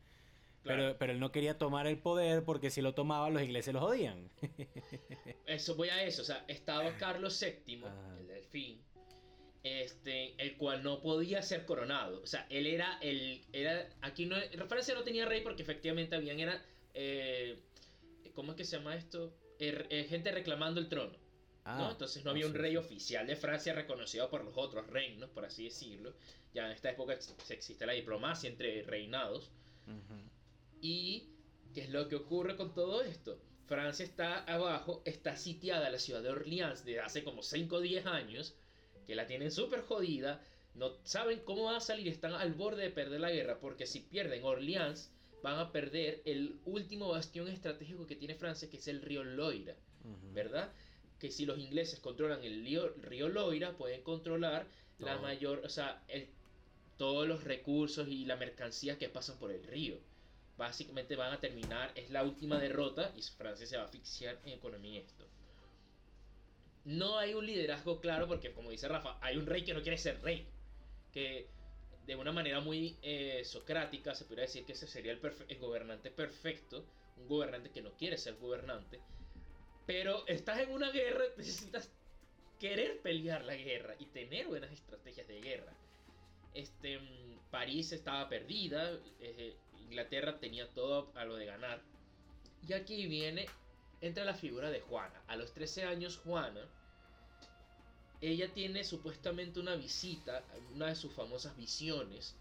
Pero, 0.64 0.98
pero 0.98 1.14
él 1.14 1.20
no 1.20 1.32
quería 1.32 1.58
tomar 1.58 1.88
el 1.88 1.98
poder 1.98 2.44
porque 2.44 2.70
si 2.70 2.82
lo 2.82 2.94
tomaba 2.94 3.30
los 3.30 3.42
ingleses 3.42 3.74
los 3.74 3.84
odian. 3.84 4.30
eso, 5.46 5.76
voy 5.76 5.90
a 5.90 6.04
eso, 6.04 6.22
o 6.22 6.26
sea, 6.26 6.44
estaba 6.48 6.98
Carlos 6.98 7.40
VII, 7.40 7.84
el 8.20 8.28
delfín, 8.28 8.82
este, 9.64 10.36
el 10.38 10.58
cual 10.58 10.84
no 10.84 11.02
podía 11.02 11.42
ser 11.42 11.66
coronado. 11.66 12.22
O 12.22 12.28
sea, 12.28 12.46
él 12.50 12.68
era 12.68 12.98
el, 13.02 13.46
era, 13.54 13.88
aquí 14.02 14.26
no, 14.26 14.36
Francia 14.68 14.94
no 14.94 15.04
tenía 15.04 15.26
rey 15.26 15.42
porque 15.42 15.64
efectivamente 15.64 16.16
habían, 16.16 16.40
era, 16.40 16.62
eh, 16.94 17.60
¿cómo 18.34 18.52
es 18.52 18.58
que 18.58 18.66
se 18.66 18.78
llama 18.78 18.96
esto? 18.96 19.34
Er, 19.60 19.88
eh, 19.90 20.04
gente 20.04 20.32
reclamando 20.32 20.80
el 20.80 20.90
trono. 20.90 21.18
Ah, 21.70 21.90
Entonces 21.92 22.24
no 22.24 22.32
había 22.32 22.46
un 22.48 22.54
rey 22.54 22.78
oficial 22.78 23.28
de 23.28 23.36
Francia 23.36 23.74
reconocido 23.74 24.30
por 24.30 24.46
los 24.46 24.54
otros 24.56 24.88
reinos, 24.88 25.30
por 25.32 25.44
así 25.44 25.66
decirlo. 25.66 26.14
Ya 26.54 26.66
en 26.66 26.72
esta 26.72 26.92
época 26.92 27.14
existe 27.14 27.86
la 27.86 27.92
diplomacia 27.92 28.50
entre 28.50 28.84
reinados. 28.84 29.52
¿Y 30.82 31.30
qué 31.74 31.82
es 31.82 31.90
lo 31.90 32.08
que 32.08 32.16
ocurre 32.16 32.56
con 32.56 32.74
todo 32.74 33.02
esto? 33.02 33.40
Francia 33.68 34.06
está 34.06 34.44
abajo, 34.44 35.02
está 35.06 35.36
sitiada 35.36 35.90
la 35.90 36.00
ciudad 36.00 36.24
de 36.24 36.30
Orleans 36.30 36.86
desde 36.86 37.02
hace 37.02 37.24
como 37.24 37.44
5 37.44 37.76
o 37.76 37.82
10 37.82 38.06
años, 38.06 38.56
que 39.06 39.16
la 39.16 39.28
tienen 39.28 39.52
súper 39.52 39.82
jodida, 39.82 40.42
no 40.74 40.94
saben 41.04 41.42
cómo 41.44 41.66
va 41.66 41.78
a 41.78 41.82
salir, 41.82 42.08
están 42.08 42.34
al 42.34 42.54
borde 42.54 42.84
de 42.84 42.92
perder 42.92 43.20
la 43.20 43.32
guerra, 43.32 43.60
porque 43.60 43.86
si 43.86 44.02
pierden 44.02 44.44
Orleans, 44.44 45.12
van 45.44 45.60
a 45.60 45.72
perder 45.72 46.22
el 46.26 46.60
último 46.66 47.10
bastión 47.10 47.48
estratégico 47.48 48.06
que 48.08 48.16
tiene 48.16 48.36
Francia, 48.36 48.70
que 48.70 48.78
es 48.78 48.88
el 48.88 49.02
río 49.02 49.24
Loira, 49.24 49.76
¿verdad? 50.34 50.72
Que 51.20 51.32
si 51.32 51.46
los 51.46 51.58
ingleses 51.60 52.00
controlan 52.00 52.44
el 52.44 52.64
río, 52.64 53.28
Loira, 53.30 53.76
pueden 53.76 54.02
controlar 54.02 54.68
la 55.00 55.18
mayor, 55.20 55.62
o 55.66 55.70
sea, 55.70 56.04
todos 56.98 57.28
los 57.28 57.44
recursos 57.44 58.08
y 58.08 58.26
la 58.26 58.36
mercancía 58.36 58.98
que 58.98 59.10
pasan 59.10 59.38
por 59.38 59.52
el 59.52 59.64
río. 59.64 60.00
Básicamente 60.58 61.16
van 61.16 61.34
a 61.34 61.40
terminar, 61.40 61.92
es 61.96 62.10
la 62.10 62.24
última 62.24 62.58
derrota 62.58 63.14
y 63.16 63.22
Francia 63.22 63.68
se 63.68 63.78
va 63.78 63.84
a 63.84 63.86
asfixiar 63.86 64.40
en 64.44 64.54
economía 64.54 65.02
esto. 65.02 65.26
No 66.86 67.18
hay 67.18 67.34
un 67.34 67.46
liderazgo 67.46 68.00
claro 68.00 68.28
porque, 68.28 68.54
como 68.54 68.72
dice 68.72 68.88
Rafa, 68.88 69.18
hay 69.22 69.38
un 69.38 69.46
rey 69.46 69.64
que 69.64 69.74
no 69.74 69.82
quiere 69.82 69.98
ser 69.98 70.22
rey. 70.22 70.48
Que 71.12 71.48
de 72.08 72.16
una 72.16 72.32
manera 72.32 72.62
muy 72.62 72.98
eh, 73.02 73.44
socrática, 73.44 74.16
se 74.16 74.24
podría 74.24 74.46
decir 74.46 74.66
que 74.66 74.72
ese 74.72 74.88
sería 74.88 75.12
el, 75.12 75.60
gobernante 75.60 76.10
perfecto, 76.10 76.86
un 77.18 77.28
gobernante 77.28 77.70
que 77.70 77.82
no 77.82 77.92
quiere 77.98 78.18
ser 78.18 78.38
gobernante, 78.38 79.02
pero 79.86 80.26
estás 80.26 80.60
en 80.60 80.72
una 80.72 80.90
guerra, 80.92 81.26
necesitas 81.38 81.92
querer 82.58 83.02
pelear 83.02 83.44
la 83.44 83.56
guerra 83.56 83.96
y 84.00 84.06
tener 84.06 84.48
buenas 84.48 84.72
estrategias 84.72 85.28
de 85.28 85.42
guerra. 85.42 85.74
Este, 86.54 86.98
mm, 86.98 87.40
París 87.52 87.92
estaba 87.92 88.30
perdida, 88.30 88.98
eh, 89.20 89.58
Inglaterra 89.88 90.40
tenía 90.40 90.68
todo 90.70 91.12
a 91.16 91.26
lo 91.26 91.36
de 91.36 91.46
ganar. 91.46 91.82
Y 92.68 92.74
aquí 92.74 93.08
viene, 93.08 93.48
entra 94.02 94.26
la 94.26 94.34
figura 94.34 94.70
de 94.70 94.82
Juana. 94.82 95.22
A 95.28 95.36
los 95.36 95.54
13 95.54 95.86
años, 95.86 96.18
Juana, 96.18 96.62
ella 98.22 98.52
tiene 98.54 98.84
supuestamente 98.84 99.60
una 99.60 99.76
visita, 99.76 100.44
una 100.74 100.88
de 100.88 100.96
sus 100.96 101.14
famosas 101.14 101.56
visiones, 101.56 102.36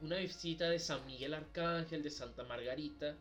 una 0.00 0.16
visita 0.16 0.68
de 0.68 0.78
San 0.78 1.04
Miguel 1.06 1.34
Arcángel, 1.34 2.02
de 2.02 2.10
Santa 2.10 2.44
Margarita, 2.44 3.16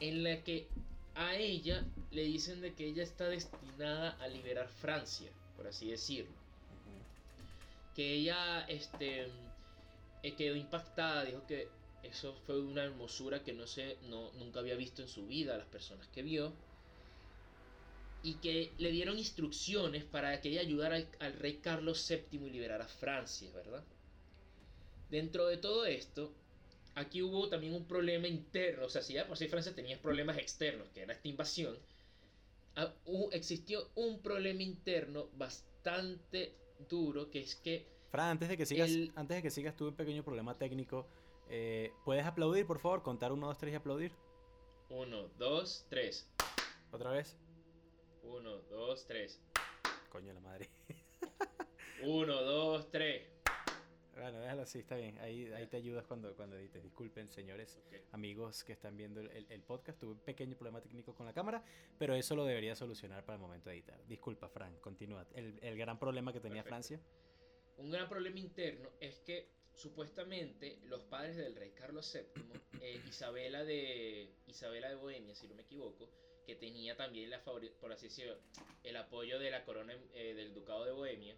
en 0.00 0.22
la 0.22 0.42
que 0.42 0.68
a 1.14 1.34
ella 1.34 1.84
le 2.10 2.22
dicen 2.22 2.60
de 2.60 2.74
que 2.74 2.86
ella 2.86 3.02
está 3.02 3.28
destinada 3.28 4.10
a 4.20 4.28
liberar 4.28 4.68
Francia, 4.68 5.30
por 5.56 5.66
así 5.66 5.90
decirlo. 5.90 6.32
Que 7.94 8.12
ella 8.14 8.62
este, 8.68 9.28
eh, 10.22 10.34
quedó 10.36 10.56
impactada, 10.56 11.24
dijo 11.24 11.46
que 11.46 11.68
eso 12.02 12.34
fue 12.46 12.60
una 12.60 12.84
hermosura 12.84 13.42
que 13.42 13.52
no 13.52 13.66
sé, 13.66 13.98
no, 14.08 14.32
nunca 14.32 14.60
había 14.60 14.74
visto 14.74 15.02
en 15.02 15.08
su 15.08 15.26
vida 15.26 15.56
las 15.56 15.66
personas 15.66 16.06
que 16.08 16.22
vio. 16.22 16.52
Y 18.24 18.34
que 18.34 18.72
le 18.78 18.92
dieron 18.92 19.18
instrucciones 19.18 20.04
para 20.04 20.40
que 20.40 20.50
ella 20.50 20.60
ayudara 20.60 20.96
al, 20.96 21.08
al 21.18 21.32
rey 21.34 21.54
Carlos 21.56 22.08
VII 22.08 22.46
y 22.46 22.50
liberara 22.50 22.86
Francia, 22.86 23.50
¿verdad? 23.52 23.82
Dentro 25.10 25.46
de 25.48 25.56
todo 25.56 25.84
esto, 25.86 26.32
aquí 26.94 27.22
hubo 27.22 27.48
también 27.48 27.74
un 27.74 27.84
problema 27.84 28.28
interno, 28.28 28.86
o 28.86 28.88
sea, 28.88 29.02
si 29.02 29.14
ya 29.14 29.26
por 29.26 29.36
sí 29.36 29.48
Francia 29.48 29.74
tenía 29.74 30.00
problemas 30.00 30.38
externos, 30.38 30.88
que 30.94 31.02
era 31.02 31.14
esta 31.14 31.28
invasión, 31.28 31.76
ah, 32.76 32.92
existió 33.32 33.88
un 33.94 34.20
problema 34.20 34.62
interno 34.62 35.28
bastante 35.36 36.54
duro, 36.88 37.30
que 37.30 37.40
es 37.40 37.56
que... 37.56 37.86
Fran, 38.10 38.30
antes 38.30 38.48
de 38.48 38.56
que 38.56 38.66
sigas, 38.66 38.90
antes 39.14 39.36
de 39.36 39.42
que 39.42 39.50
sigas 39.50 39.76
tuve 39.76 39.88
un 39.88 39.96
pequeño 39.96 40.22
problema 40.22 40.56
técnico. 40.58 41.06
Eh, 41.54 41.92
¿Puedes 42.02 42.24
aplaudir, 42.24 42.66
por 42.66 42.78
favor? 42.78 43.02
Contar 43.02 43.30
1, 43.30 43.46
2, 43.46 43.58
3 43.58 43.72
y 43.74 43.76
aplaudir. 43.76 44.12
1, 44.88 45.28
2, 45.36 45.86
3. 45.90 46.30
¿Otra 46.92 47.10
vez? 47.10 47.36
1, 48.22 48.50
2, 48.70 49.06
3. 49.06 49.42
Coño 50.08 50.32
la 50.32 50.40
madre. 50.40 50.70
1, 52.04 52.42
2, 52.42 52.90
3. 52.90 53.28
Bueno, 54.14 54.40
déjalo 54.40 54.62
así, 54.62 54.78
está 54.78 54.96
bien. 54.96 55.18
Ahí, 55.18 55.52
ahí 55.52 55.66
te 55.66 55.76
ayudas 55.76 56.06
cuando, 56.06 56.34
cuando 56.34 56.56
edites. 56.56 56.82
Disculpen, 56.82 57.28
señores, 57.28 57.78
amigos 58.12 58.64
que 58.64 58.72
están 58.72 58.96
viendo 58.96 59.20
el, 59.20 59.46
el, 59.50 59.62
podcast. 59.62 60.00
Tuve 60.00 60.12
un 60.12 60.20
pequeño 60.20 60.56
problema 60.56 60.80
técnico 60.80 61.14
con 61.14 61.26
la 61.26 61.34
cámara, 61.34 61.62
pero 61.98 62.14
eso 62.14 62.34
lo 62.34 62.46
debería 62.46 62.74
solucionar 62.74 63.26
para 63.26 63.36
el 63.36 63.42
momento 63.42 63.68
de 63.68 63.76
editar. 63.76 64.02
Disculpa, 64.06 64.48
Fran, 64.48 64.74
continúa. 64.78 65.26
El, 65.34 65.58
el 65.60 65.76
gran 65.76 65.98
problema 65.98 66.32
que 66.32 66.40
tenía 66.40 66.64
Francia. 66.64 66.98
Un 67.76 67.90
gran 67.90 68.08
problema 68.08 68.38
interno 68.38 68.88
es 69.00 69.20
que 69.20 69.61
supuestamente 69.74 70.78
los 70.84 71.02
padres 71.04 71.36
del 71.36 71.56
rey 71.56 71.70
Carlos 71.70 72.12
VII, 72.12 72.80
eh, 72.80 73.00
Isabela, 73.08 73.64
de, 73.64 74.30
Isabela 74.46 74.88
de 74.88 74.94
Bohemia, 74.96 75.34
si 75.34 75.48
no 75.48 75.54
me 75.54 75.62
equivoco, 75.62 76.08
que 76.46 76.56
tenía 76.56 76.96
también 76.96 77.30
la 77.30 77.42
por 77.42 77.92
así 77.92 78.06
decirlo, 78.06 78.36
el 78.82 78.96
apoyo 78.96 79.38
de 79.38 79.50
la 79.50 79.64
corona 79.64 79.94
eh, 80.14 80.34
del 80.34 80.54
ducado 80.54 80.84
de 80.84 80.92
Bohemia, 80.92 81.36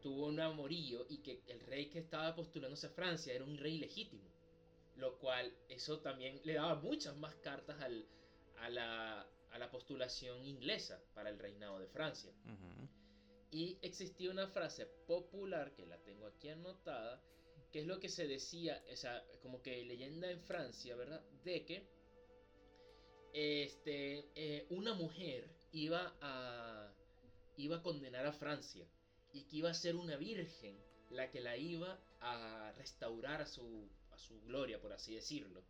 tuvo 0.00 0.26
un 0.26 0.40
amorío 0.40 1.06
y 1.08 1.18
que 1.18 1.42
el 1.46 1.60
rey 1.60 1.86
que 1.86 1.98
estaba 1.98 2.34
postulándose 2.34 2.86
a 2.86 2.90
Francia 2.90 3.32
era 3.32 3.44
un 3.44 3.58
rey 3.58 3.78
legítimo. 3.78 4.28
Lo 4.96 5.18
cual, 5.18 5.52
eso 5.68 6.00
también 6.00 6.40
le 6.44 6.54
daba 6.54 6.74
muchas 6.76 7.16
más 7.16 7.34
cartas 7.36 7.80
al, 7.80 8.04
a, 8.56 8.68
la, 8.68 9.20
a, 9.50 9.58
la, 9.58 9.70
postulación 9.70 10.44
inglesa 10.44 11.00
para 11.14 11.30
el 11.30 11.38
reinado 11.38 11.78
de 11.78 11.86
Francia. 11.86 12.32
Y 13.50 13.78
existía 13.80 14.30
una 14.30 14.48
frase 14.48 14.86
popular, 15.06 15.72
que 15.74 15.86
la 15.86 15.98
tengo 15.98 16.26
aquí 16.26 16.48
anotada, 16.48 17.22
que 17.72 17.80
es 17.80 17.86
lo 17.86 18.00
que 18.00 18.08
se 18.08 18.26
decía, 18.26 18.82
o 18.92 18.96
sea, 18.96 19.24
como 19.42 19.62
que 19.62 19.84
leyenda 19.84 20.30
en 20.30 20.40
Francia, 20.40 20.96
¿verdad? 20.96 21.22
De 21.44 21.64
que 21.64 21.86
este, 23.32 24.30
eh, 24.34 24.66
una 24.70 24.94
mujer 24.94 25.48
iba 25.72 26.16
a, 26.20 26.90
iba 27.56 27.76
a 27.76 27.82
condenar 27.82 28.26
a 28.26 28.32
Francia 28.32 28.86
y 29.32 29.44
que 29.44 29.56
iba 29.56 29.70
a 29.70 29.74
ser 29.74 29.96
una 29.96 30.16
virgen 30.16 30.78
la 31.10 31.30
que 31.30 31.40
la 31.40 31.56
iba 31.56 32.00
a 32.20 32.72
restaurar 32.76 33.42
a 33.42 33.46
su, 33.46 33.88
a 34.10 34.18
su 34.18 34.40
gloria, 34.42 34.80
por 34.80 34.92
así 34.92 35.14
decirlo. 35.14 35.62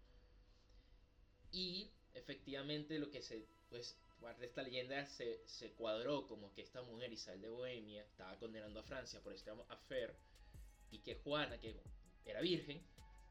Y 1.51 1.91
efectivamente 2.15 2.99
lo 2.99 3.11
que 3.11 3.23
se, 3.23 3.47
pues, 3.71 3.97
de 4.39 4.47
esta 4.47 4.63
leyenda 4.63 5.07
se, 5.07 5.43
se, 5.47 5.73
cuadró 5.73 6.27
como 6.27 6.53
que 6.53 6.63
esta 6.63 6.83
mujer, 6.83 7.13
Isabel 7.13 7.41
de 7.41 7.49
Bohemia, 7.49 8.03
estaba 8.05 8.37
condenando 8.39 8.81
a 8.81 8.85
Francia 8.85 9.21
por 9.21 9.33
este 9.33 9.51
afer 9.69 10.17
y 10.91 10.99
que 10.99 11.17
Juana, 11.17 11.59
que 11.59 11.77
era 12.25 12.41
virgen, 12.41 12.83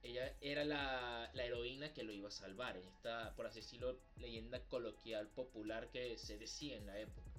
ella 0.04 0.34
era 0.41 0.63
la, 0.63 1.30
la, 1.34 1.43
heroína 1.43 1.93
que 1.93 2.04
lo 2.04 2.13
iba 2.13 2.30
a 2.30 2.32
salvar 2.32 2.78
en 2.78 2.88
esta, 2.88 3.34
por 3.36 3.46
así 3.46 3.62
decirlo, 3.62 4.00
leyenda 4.17 4.60
coloquial 4.67 5.28
popular 5.30 5.89
que 5.89 6.17
se 6.17 6.38
decía 6.38 6.78
en 6.78 6.86
la 6.86 7.00
época. 7.00 7.32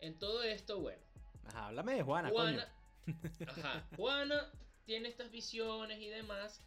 En 0.00 0.18
todo 0.18 0.42
esto, 0.42 0.80
bueno, 0.80 1.02
Ajá, 1.46 1.68
háblame 1.68 1.94
de 1.94 2.02
Juana, 2.02 2.30
Juana 2.30 2.72
Ajá, 3.48 3.86
Juana 3.96 4.50
tiene 4.84 5.08
estas 5.08 5.30
visiones 5.30 5.98
y 6.00 6.08
demás. 6.08 6.60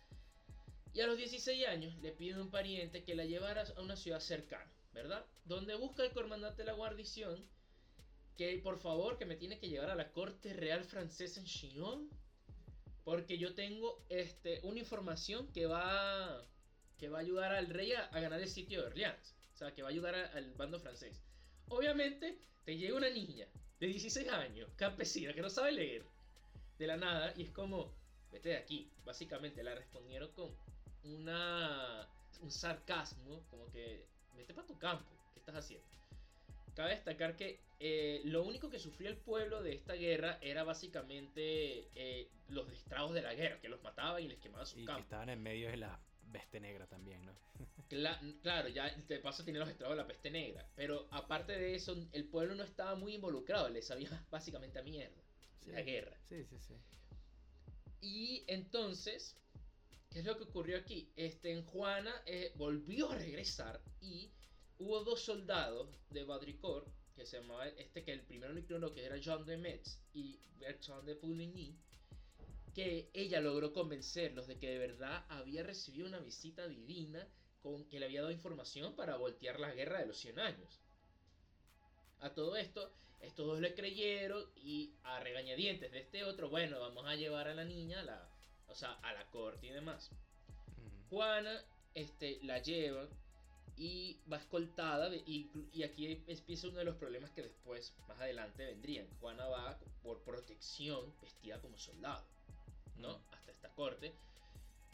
Y 0.94 1.02
a 1.02 1.08
los 1.08 1.18
16 1.18 1.68
años 1.68 1.96
le 2.02 2.12
pide 2.12 2.36
a 2.36 2.42
un 2.42 2.50
pariente 2.50 3.04
que 3.04 3.16
la 3.16 3.26
llevara 3.26 3.64
a 3.76 3.82
una 3.82 3.96
ciudad 3.96 4.20
cercana, 4.20 4.72
¿verdad? 4.94 5.26
Donde 5.46 5.76
busca 5.76 6.04
el 6.04 6.12
comandante 6.12 6.64
de 6.64 6.66
la 6.66 6.74
guarnición 6.74 7.48
que 8.40 8.58
por 8.60 8.80
favor 8.80 9.18
que 9.18 9.26
me 9.26 9.36
tiene 9.36 9.60
que 9.60 9.68
llevar 9.68 9.90
a 9.90 9.96
la 9.96 10.14
corte 10.14 10.54
real 10.54 10.86
francesa 10.86 11.42
en 11.42 11.46
Chinon 11.46 12.10
porque 13.04 13.38
yo 13.38 13.54
tengo 13.54 14.02
este 14.08 14.62
una 14.64 14.80
información 14.80 15.52
que 15.52 15.66
va 15.66 16.42
que 16.98 17.10
va 17.10 17.18
a 17.18 17.22
ayudar 17.22 17.52
al 17.52 17.68
rey 17.68 17.92
a, 17.92 18.08
ganar 18.12 18.40
el 18.40 18.48
sitio 18.48 18.80
de 18.80 18.88
Orleans, 18.88 19.36
o 19.54 19.58
sea, 19.58 19.74
que 19.74 19.82
va 19.82 19.90
a 19.90 19.92
ayudar 19.92 20.16
al 20.16 20.54
bando 20.54 20.80
francés. 20.80 21.22
Obviamente, 21.68 22.40
te 22.64 22.78
llega 22.78 22.96
una 22.96 23.10
niña 23.10 23.46
de 23.80 23.88
16 23.88 24.30
años, 24.30 24.70
campesina, 24.78 25.34
que 25.34 25.42
no 25.42 25.50
sabe 25.50 25.74
leer, 25.74 26.04
de 26.78 26.88
la 26.88 26.98
nada, 26.98 27.34
y 27.38 27.44
es 27.44 27.52
como, 27.52 27.94
vete 28.32 28.50
de 28.50 28.58
aquí. 28.58 28.90
Básicamente 29.06 29.64
la 29.64 29.76
respondieron 29.76 30.30
con 30.34 30.52
una, 31.04 32.06
un 32.42 32.52
sarcasmo, 32.52 33.46
como 33.50 33.70
que, 33.72 34.06
vete 34.36 34.54
para 34.54 34.68
tu 34.68 34.78
campo, 34.78 35.10
¿qué 35.34 35.40
estás 35.40 35.56
haciendo? 35.56 35.99
Cabe 36.76 36.92
destacar 36.92 37.36
que 37.36 37.60
eh, 37.80 38.22
lo 38.26 38.44
único 38.44 38.70
que 38.70 38.80
sufrió 38.80 39.10
el 39.10 39.18
pueblo 39.18 39.64
de 39.64 39.74
esta 39.74 39.94
guerra 39.94 40.38
era 40.42 40.64
básicamente 40.64 41.90
eh, 41.96 42.30
los 42.50 42.70
estragos 42.72 43.14
de 43.14 43.22
la 43.22 43.34
guerra, 43.34 43.60
que 43.60 43.70
los 43.70 43.82
mataban 43.82 44.22
y 44.24 44.28
les 44.28 44.40
quemaban 44.40 44.66
su 44.68 44.80
y 44.80 44.86
campo. 44.86 44.98
Que 44.98 45.04
estaban 45.04 45.30
en 45.30 45.42
medio 45.42 45.70
de 45.70 45.78
la 45.78 46.00
peste 46.32 46.60
negra 46.60 46.86
también, 46.88 47.26
¿no? 47.26 47.34
claro, 48.42 48.68
ya 48.70 48.90
de 48.90 49.20
paso 49.20 49.44
tiene 49.44 49.60
los 49.60 49.70
estragos 49.70 49.96
de 49.96 50.04
la 50.04 50.08
peste 50.08 50.30
negra. 50.30 50.68
Pero 50.76 51.08
aparte 51.12 51.54
de 51.54 51.76
eso, 51.76 51.96
el 52.12 52.26
pueblo 52.26 52.56
no 52.56 52.64
estaba 52.64 52.96
muy 52.96 53.16
involucrado, 53.16 53.70
le 53.70 53.82
sabía 53.82 54.10
básicamente 54.32 54.80
a 54.80 54.84
mierda. 54.84 55.22
La 55.66 55.82
guerra. 55.82 56.18
Sí, 56.28 56.44
sí, 56.46 56.58
sí. 56.60 56.74
Y 58.02 58.44
entonces, 58.48 59.38
¿qué 60.10 60.20
es 60.20 60.26
lo 60.26 60.38
que 60.38 60.44
ocurrió 60.44 60.78
aquí? 60.78 61.12
Este, 61.16 61.52
en 61.52 61.64
Juana 61.64 62.14
eh, 62.26 62.54
volvió 62.56 63.12
a 63.12 63.16
regresar 63.16 63.82
y 64.02 64.32
hubo 64.80 65.04
dos 65.04 65.22
soldados 65.22 65.90
de 66.10 66.24
Badricourt, 66.24 66.88
que 67.16 67.26
se 67.26 67.40
llamaba, 67.40 67.68
este 67.68 68.04
que 68.04 68.14
el 68.14 68.22
primero 68.22 68.54
lo 68.80 68.94
que 68.94 69.06
era 69.06 69.18
Jean 69.18 69.46
de 69.46 69.58
Metz 69.58 70.00
y 70.14 70.40
Bertrand 70.58 71.04
de 71.04 71.16
Pouligny, 71.16 71.78
que 72.74 73.10
ella 73.14 73.42
logró 73.42 73.74
convencerlos 73.74 74.48
de 74.48 74.58
que 74.58 74.70
de 74.70 74.80
verdad 74.80 75.26
había 75.28 75.64
recibido 75.64 76.08
una 76.08 76.20
visita 76.20 76.68
divina 76.68 77.28
con 77.62 77.86
que 77.90 78.00
le 78.00 78.06
había 78.06 78.22
dado 78.22 78.32
información 78.32 78.96
para 78.96 79.18
voltear 79.18 79.60
la 79.60 79.74
guerra 79.74 80.00
de 80.00 80.06
los 80.06 80.18
100 80.18 80.40
años. 80.40 80.80
A 82.22 82.34
todo 82.34 82.56
esto, 82.56 82.90
estos 83.20 83.48
dos 83.48 83.60
le 83.60 83.76
creyeron 83.76 84.46
y 84.56 84.94
a 85.04 85.20
regañadientes 85.20 85.92
de 85.92 86.00
este 86.00 86.24
otro, 86.24 86.50
bueno, 86.50 86.80
vamos 86.80 87.06
a 87.06 87.16
llevar 87.16 87.50
a 87.50 87.54
la 87.54 87.66
niña 87.66 88.00
a 88.00 88.04
la, 88.04 88.30
o 88.70 88.76
sea, 88.76 88.94
a 88.94 89.12
la 89.12 89.26
corte 89.30 89.68
y 89.68 89.72
demás. 89.72 90.10
Juana 91.10 91.66
este, 91.94 92.40
la 92.44 92.60
lleva 92.60 93.10
y 93.80 94.20
va 94.32 94.38
escoltada 94.38 95.10
y, 95.16 95.50
y, 95.74 95.84
aquí 95.84 96.22
empieza 96.28 96.68
uno 96.68 96.80
de 96.80 96.86
los 96.86 96.98
problemas 96.98 97.32
que 97.32 97.42
después, 97.44 97.96
más 98.08 98.20
adelante 98.20 98.66
vendrían. 98.66 99.08
Juana 99.22 99.48
va 99.48 99.80
por 100.04 100.22
protección 100.24 101.14
vestida 101.22 101.62
como 101.62 101.78
soldado. 101.78 102.26
¿no? 103.00 103.22
Hasta 103.32 103.52
esta 103.52 103.70
corte. 103.70 104.14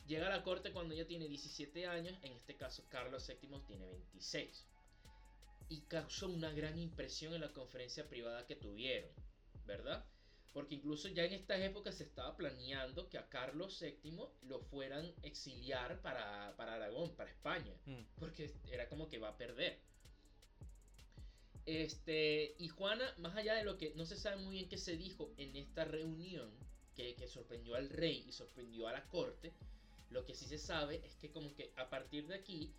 Llega 0.07 0.27
a 0.27 0.29
la 0.29 0.43
corte 0.43 0.71
cuando 0.71 0.93
ella 0.93 1.07
tiene 1.07 1.27
17 1.27 1.87
años, 1.87 2.17
en 2.21 2.33
este 2.33 2.55
caso 2.55 2.83
Carlos 2.89 3.27
VII 3.27 3.59
tiene 3.67 3.87
26. 3.87 4.65
Y 5.69 5.81
causó 5.81 6.29
una 6.29 6.51
gran 6.51 6.77
impresión 6.77 7.33
en 7.33 7.41
la 7.41 7.51
conferencia 7.51 8.07
privada 8.07 8.45
que 8.45 8.55
tuvieron, 8.55 9.09
¿verdad? 9.65 10.05
Porque 10.55 10.75
incluso 10.75 11.09
ya 11.09 11.25
en 11.25 11.33
estas 11.33 11.59
épocas 11.59 11.95
se 11.95 12.05
estaba 12.05 12.37
planeando 12.37 13.09
que 13.09 13.17
a 13.17 13.27
Carlos 13.27 13.77
VII 13.77 14.17
lo 14.43 14.61
fueran 14.61 15.13
exiliar 15.21 16.01
para, 16.01 16.47
Aragón, 16.47 17.13
para 17.17 17.29
España. 17.29 17.73
Mm. 17.85 18.03
Porque 18.17 18.49
era 18.71 18.87
como 18.87 19.09
que 19.09 19.17
va 19.17 19.27
a 19.27 19.37
perder. 19.37 19.77
Este, 21.65 22.55
y 22.57 22.69
Juana, 22.69 23.13
más 23.17 23.35
allá 23.35 23.55
de 23.55 23.65
lo 23.65 23.77
que 23.77 23.93
no 23.95 24.05
se 24.05 24.15
sabe 24.15 24.37
muy 24.37 24.53
bien 24.53 24.69
qué 24.69 24.77
se 24.77 24.95
dijo 24.95 25.33
en 25.35 25.57
esta 25.57 25.83
reunión, 25.83 26.49
que, 26.95 27.15
que 27.15 27.27
sorprendió 27.27 27.75
al 27.75 27.89
rey 27.89 28.23
y 28.25 28.31
sorprendió 28.31 28.87
a 28.87 28.93
la 28.93 29.03
corte, 29.09 29.51
lo 30.09 30.25
que 30.25 30.35
sí 30.35 30.45
se 30.45 30.57
sabe 30.57 31.01
es 31.05 31.17
que 31.17 31.31
como 31.31 31.53
que 31.53 31.73
a 31.75 31.89
partir 31.89 32.27
de 32.27 32.35
aquí, 32.35 32.71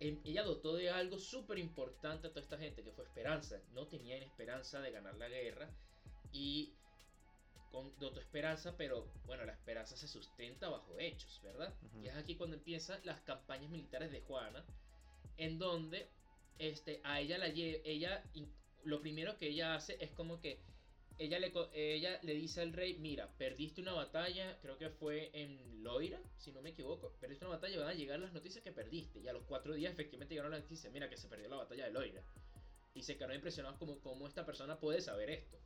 em, 0.00 0.18
ella 0.24 0.42
dotó 0.42 0.74
de 0.74 0.90
algo 0.90 1.20
súper 1.20 1.60
importante 1.60 2.26
a 2.26 2.30
toda 2.30 2.42
esta 2.42 2.58
gente, 2.58 2.82
que 2.82 2.90
fue 2.90 3.04
esperanza. 3.04 3.62
No 3.74 3.86
tenían 3.86 4.24
esperanza 4.24 4.80
de 4.80 4.90
ganar 4.90 5.14
la 5.18 5.28
guerra 5.28 5.70
y 6.32 6.74
con 7.76 7.92
dotó 7.98 8.20
esperanza, 8.20 8.74
pero 8.78 9.06
bueno, 9.26 9.44
la 9.44 9.52
esperanza 9.52 9.98
se 9.98 10.08
sustenta 10.08 10.70
bajo 10.70 10.98
hechos, 10.98 11.42
¿verdad? 11.42 11.74
Y 12.02 12.06
es 12.06 12.16
aquí 12.16 12.34
cuando 12.34 12.56
empiezan 12.56 12.98
las 13.04 13.20
campañas 13.20 13.70
militares 13.70 14.10
de 14.10 14.22
Juana, 14.22 14.64
en 15.36 15.58
donde 15.58 16.08
este, 16.58 17.02
a 17.04 17.20
ella 17.20 17.36
la 17.36 17.48
ella 17.48 18.24
lo 18.84 19.02
primero 19.02 19.36
que 19.36 19.48
ella 19.48 19.74
hace 19.74 19.98
es 20.00 20.10
como 20.12 20.40
que 20.40 20.58
ella 21.18 21.38
le, 21.38 21.52
ella 21.74 22.18
le 22.22 22.32
dice 22.32 22.62
al 22.62 22.72
rey, 22.72 22.96
mira, 22.98 23.28
perdiste 23.36 23.82
una 23.82 23.92
batalla, 23.92 24.58
creo 24.62 24.78
que 24.78 24.88
fue 24.88 25.30
en 25.34 25.82
Loira, 25.82 26.18
si 26.38 26.52
no 26.52 26.62
me 26.62 26.70
equivoco, 26.70 27.12
perdiste 27.20 27.44
una 27.44 27.56
batalla, 27.56 27.78
van 27.78 27.88
a 27.88 27.94
llegar 27.94 28.18
las 28.18 28.32
noticias 28.32 28.64
que 28.64 28.72
perdiste. 28.72 29.20
Y 29.20 29.28
a 29.28 29.34
los 29.34 29.42
cuatro 29.44 29.74
días 29.74 29.92
efectivamente 29.92 30.34
llegaron 30.34 30.52
las 30.52 30.62
noticias, 30.62 30.90
mira 30.94 31.10
que 31.10 31.18
se 31.18 31.28
perdió 31.28 31.50
la 31.50 31.56
batalla 31.56 31.84
de 31.84 31.92
Loira. 31.92 32.22
Y 32.94 33.02
se 33.02 33.16
quedaron 33.16 33.36
impresionados 33.36 33.78
como 33.78 33.98
cómo 34.00 34.26
esta 34.26 34.46
persona 34.46 34.80
puede 34.80 35.02
saber 35.02 35.28
esto. 35.28 35.58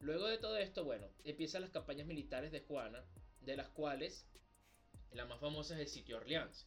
Luego 0.00 0.26
de 0.26 0.38
todo 0.38 0.56
esto, 0.58 0.84
bueno, 0.84 1.08
empiezan 1.24 1.62
las 1.62 1.70
campañas 1.70 2.06
militares 2.06 2.52
de 2.52 2.60
Juana, 2.60 3.04
de 3.40 3.56
las 3.56 3.68
cuales 3.68 4.26
la 5.12 5.24
más 5.24 5.40
famosa 5.40 5.74
es 5.74 5.80
el 5.80 5.88
sitio 5.88 6.18
Orleans. 6.18 6.66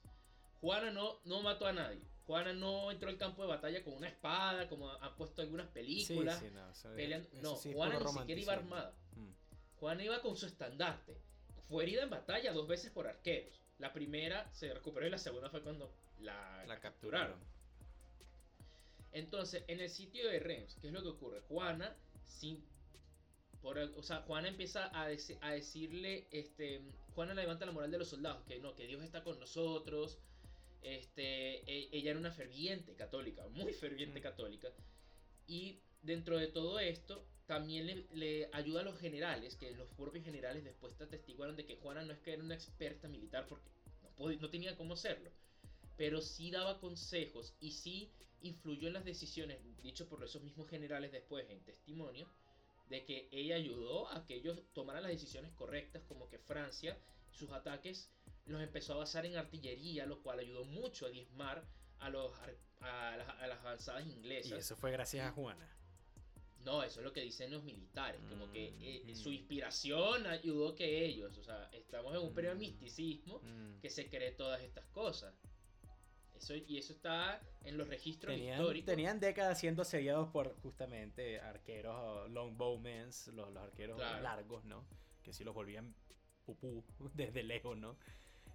Juana 0.61 0.91
no, 0.91 1.19
no 1.25 1.41
mató 1.41 1.67
a 1.67 1.73
nadie. 1.73 2.01
Juana 2.25 2.53
no 2.53 2.91
entró 2.91 3.09
al 3.09 3.17
campo 3.17 3.41
de 3.41 3.47
batalla 3.47 3.83
con 3.83 3.93
una 3.93 4.07
espada, 4.07 4.67
como 4.69 4.91
han 4.91 5.15
puesto 5.15 5.41
algunas 5.41 5.67
películas. 5.67 6.43
no, 7.41 7.55
Juana 7.55 7.99
ni 7.99 8.07
siquiera 8.07 8.41
iba 8.41 8.53
armada. 8.53 8.93
Mm. 9.15 9.31
Juana 9.79 10.03
iba 10.03 10.21
con 10.21 10.35
su 10.35 10.45
estandarte. 10.45 11.17
Fue 11.67 11.83
herida 11.83 12.03
en 12.03 12.09
batalla 12.09 12.51
dos 12.51 12.67
veces 12.67 12.91
por 12.91 13.07
arqueros. 13.07 13.61
La 13.77 13.93
primera 13.93 14.51
se 14.53 14.73
recuperó 14.73 15.07
y 15.07 15.09
la 15.09 15.17
segunda 15.17 15.49
fue 15.49 15.63
cuando 15.63 15.93
la, 16.19 16.79
capturaron. 16.81 17.39
Entonces, 19.11 19.63
en 19.67 19.79
el 19.79 19.89
sitio 19.89 20.29
de 20.29 20.39
Reims, 20.39 20.77
¿qué 20.81 20.87
es 20.87 20.93
lo 20.93 21.01
que 21.01 21.09
ocurre? 21.09 21.41
Juana, 21.47 21.95
sin 22.27 22.63
por 23.61 23.77
o 23.77 24.03
sea, 24.03 24.21
Juana 24.21 24.47
empieza 24.47 24.85
a, 24.85 25.03
a, 25.03 25.51
decirle, 25.51 26.27
este, 26.31 26.81
Juana 27.13 27.33
levanta 27.33 27.65
la 27.65 27.71
moral 27.71 27.91
de 27.91 27.97
los 27.97 28.09
soldados, 28.09 28.43
que 28.45 28.59
no, 28.59 28.75
que 28.75 28.87
Dios 28.87 29.03
está 29.03 29.23
con 29.23 29.39
nosotros. 29.39 30.17
Este, 30.81 31.59
e, 31.69 31.89
ella 31.91 32.11
era 32.11 32.19
una 32.19 32.31
ferviente 32.31 32.95
católica, 32.95 33.47
muy 33.49 33.73
ferviente 33.73 34.21
católica. 34.21 34.69
Y 35.45 35.81
dentro 36.01 36.37
de 36.37 36.47
todo 36.47 36.79
esto, 36.79 37.27
también 37.47 38.07
le, 38.13 38.49
ayuda 38.53 38.81
a 38.81 38.83
los 38.83 38.97
generales, 38.99 39.55
que 39.55 39.71
los 39.71 39.89
propios 39.89 40.23
generales 40.23 40.63
después 40.63 40.95
te 40.95 41.03
atestiguaron 41.03 41.55
de 41.55 41.65
que 41.65 41.75
Juana 41.77 42.03
no 42.03 42.13
es 42.13 42.19
que 42.19 42.33
era 42.33 42.43
una 42.43 42.55
experta 42.55 43.07
militar, 43.07 43.47
porque 43.47 43.69
no, 44.17 44.31
no 44.31 44.49
tenía 44.49 44.77
cómo 44.77 44.95
serlo. 44.95 45.31
Pero 45.97 46.21
sí 46.21 46.51
daba 46.51 46.79
consejos 46.79 47.55
y 47.59 47.71
sí 47.73 48.13
influyó 48.41 48.87
en 48.87 48.93
las 48.93 49.03
decisiones, 49.03 49.59
dicho 49.81 50.07
por 50.07 50.23
esos 50.23 50.43
mismos 50.43 50.69
generales 50.69 51.11
después 51.11 51.49
en 51.49 51.59
testimonio, 51.65 52.29
de 52.89 53.05
que 53.05 53.29
ella 53.31 53.55
ayudó 53.55 54.09
a 54.09 54.25
que 54.25 54.35
ellos 54.35 54.61
tomaran 54.73 55.03
las 55.03 55.11
decisiones 55.11 55.51
correctas, 55.53 56.03
como 56.07 56.27
que 56.27 56.39
Francia, 56.39 56.97
sus 57.31 57.51
ataques 57.51 58.09
los 58.45 58.61
empezó 58.61 58.93
a 58.93 58.97
basar 58.97 59.25
en 59.25 59.37
artillería, 59.37 60.05
lo 60.05 60.21
cual 60.21 60.39
ayudó 60.39 60.65
mucho 60.65 61.05
a 61.05 61.09
diezmar 61.09 61.63
a, 61.99 62.09
los, 62.09 62.33
a, 62.81 63.17
las, 63.47 63.59
avanzadas 63.59 64.07
inglesas. 64.07 64.51
Y 64.51 64.55
eso 64.55 64.75
fue 64.75 64.91
gracias 64.91 65.27
a 65.27 65.31
Juana. 65.31 65.67
No, 66.65 66.83
eso 66.83 66.99
es 66.99 67.05
lo 67.05 67.13
que 67.13 67.21
dicen 67.21 67.51
los 67.51 67.63
militares, 67.63 68.19
como 68.27 68.51
que 68.51 68.73
eh, 68.81 69.03
mm. 69.05 69.15
su 69.15 69.31
inspiración 69.31 70.27
ayudó 70.27 70.75
que 70.75 71.05
ellos, 71.05 71.37
o 71.37 71.43
sea, 71.43 71.69
estamos 71.71 72.13
en 72.13 72.21
un 72.21 72.33
periodo 72.33 72.55
de 72.55 72.59
misticismo 72.59 73.39
mm. 73.39 73.79
que 73.79 73.89
se 73.89 74.09
cree 74.09 74.31
todas 74.31 74.61
estas 74.61 74.85
cosas 74.87 75.33
y 76.67 76.77
eso 76.77 76.93
está 76.93 77.41
en 77.63 77.77
los 77.77 77.87
registros 77.87 78.35
históricos. 78.35 78.85
Tenían 78.85 79.19
décadas 79.19 79.59
siendo 79.59 79.81
asediados 79.81 80.29
por 80.29 80.55
justamente 80.61 81.39
arqueros 81.39 82.29
longbowmen, 82.31 83.07
los, 83.07 83.53
los 83.53 83.57
arqueros 83.57 83.99
largos, 84.21 84.63
¿no? 84.65 84.85
Que 85.23 85.33
sí 85.33 85.43
los 85.43 85.53
volvían 85.53 85.93
pupú 86.45 86.83
desde 87.13 87.43
lejos, 87.43 87.77
¿no? 87.77 87.97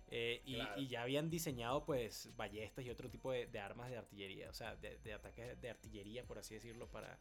Eh, 0.08 0.42
y, 0.44 0.86
ya 0.86 1.02
habían 1.02 1.30
diseñado 1.30 1.84
pues 1.84 2.30
ballestas 2.36 2.84
y 2.84 2.90
otro 2.90 3.08
tipo 3.08 3.32
de, 3.32 3.58
armas 3.58 3.90
de 3.90 3.96
artillería, 3.96 4.50
o 4.50 4.54
sea, 4.54 4.76
de, 4.76 5.12
ataques 5.12 5.60
de 5.60 5.70
artillería, 5.70 6.24
por 6.24 6.38
así 6.38 6.54
decirlo, 6.54 6.88
para, 6.88 7.18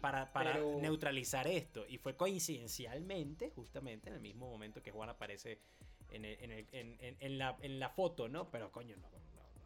para, 0.00 0.32
para, 0.32 0.58
neutralizar 0.58 1.46
esto. 1.46 1.86
Y 1.88 1.98
fue 1.98 2.16
coincidencialmente, 2.16 3.50
justamente 3.50 4.08
en 4.08 4.14
el 4.14 4.20
mismo 4.20 4.48
momento 4.48 4.82
que 4.82 4.90
Juan 4.90 5.10
aparece 5.10 5.60
en, 6.10 6.24
en, 6.24 7.38
la, 7.38 7.56
en 7.60 7.78
la 7.78 7.90
foto, 7.90 8.28
¿no? 8.28 8.50
Pero 8.50 8.72
coño, 8.72 8.96
no, 8.96 9.08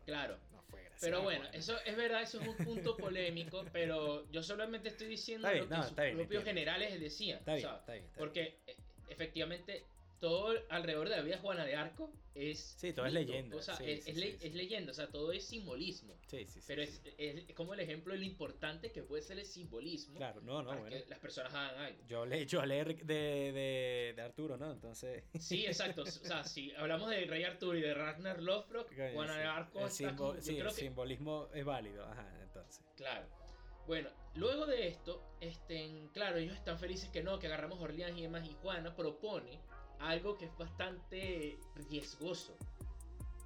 Claro. 0.06 0.38
pero 1.00 1.22
bueno, 1.22 1.44
eso 1.52 1.76
es 1.84 1.96
verdad, 1.96 2.22
eso 2.22 2.40
es 2.40 2.48
un 2.48 2.56
punto 2.56 2.96
polémico, 2.96 3.64
pero 3.72 4.30
yo 4.30 4.42
solamente 4.42 4.88
estoy 4.88 5.08
diciendo 5.08 5.52
lo 5.52 5.68
que 5.68 5.76
sus 5.76 5.92
propios 5.92 6.44
generales 6.44 6.98
decían. 6.98 7.40
porque 8.16 8.60
eh, 8.66 8.76
efectivamente 9.08 9.84
todo 10.20 10.54
alrededor 10.70 11.08
de 11.08 11.16
la 11.16 11.22
vida 11.22 11.36
de 11.36 11.42
Juana 11.42 11.64
de 11.64 11.76
Arco 11.76 12.10
es. 12.34 12.74
Sí, 12.78 12.92
todo 12.92 13.06
es 13.06 13.12
leyenda. 13.12 13.56
O 13.56 13.62
sea, 13.62 13.74
es, 13.76 14.06
leyenda, 14.54 14.92
o 14.92 14.94
sea, 14.94 15.08
todo 15.08 15.32
es 15.32 15.44
simbolismo. 15.44 16.16
Sí, 16.26 16.46
sí, 16.46 16.60
Pero 16.66 16.82
es, 16.82 17.00
como 17.54 17.74
el 17.74 17.80
ejemplo 17.80 18.12
de 18.12 18.20
lo 18.20 18.24
importante 18.24 18.92
que 18.92 19.02
puede 19.02 19.22
ser 19.22 19.38
el 19.38 19.46
simbolismo. 19.46 20.16
Claro, 20.16 20.40
no, 20.42 20.62
no. 20.62 20.70
Para 20.70 20.88
que 20.88 21.04
las 21.08 21.18
personas 21.18 21.54
hagan 21.54 21.76
algo. 21.76 22.06
Yo 22.08 22.26
le 22.26 22.38
he 22.38 22.42
hecho 22.42 22.60
a 22.60 22.66
leer 22.66 22.96
de, 23.04 24.14
de, 24.14 24.22
Arturo, 24.22 24.56
¿no? 24.56 24.70
Entonces. 24.70 25.24
Sí, 25.38 25.66
exacto. 25.66 26.02
O 26.02 26.06
sea, 26.06 26.44
si 26.44 26.72
hablamos 26.74 27.10
de 27.10 27.24
Rey 27.26 27.44
Arturo 27.44 27.76
y 27.76 27.82
de 27.82 27.94
Ragnar 27.94 28.40
Lothbrok, 28.42 28.92
Juana 29.12 29.38
de 29.38 29.44
Arco. 29.44 29.84
El, 29.84 29.90
sí, 29.90 30.04
el 30.58 30.70
simbolismo 30.70 31.48
es 31.54 31.64
válido. 31.64 32.04
Ajá, 32.04 32.28
entonces. 32.42 32.84
Claro. 32.96 33.26
Bueno, 33.86 34.10
luego 34.34 34.66
de 34.66 34.88
esto, 34.88 35.22
este, 35.40 36.08
claro, 36.12 36.38
ellos 36.38 36.56
están 36.56 36.78
felices 36.78 37.08
que 37.10 37.22
no, 37.22 37.38
que 37.38 37.46
agarramos 37.46 37.80
Orleans 37.80 38.18
y 38.18 38.22
demás, 38.22 38.44
y 38.44 38.52
Juana 38.54 38.96
propone 38.96 39.60
algo 40.00 40.36
que 40.36 40.46
es 40.46 40.56
bastante 40.56 41.58
riesgoso. 41.88 42.56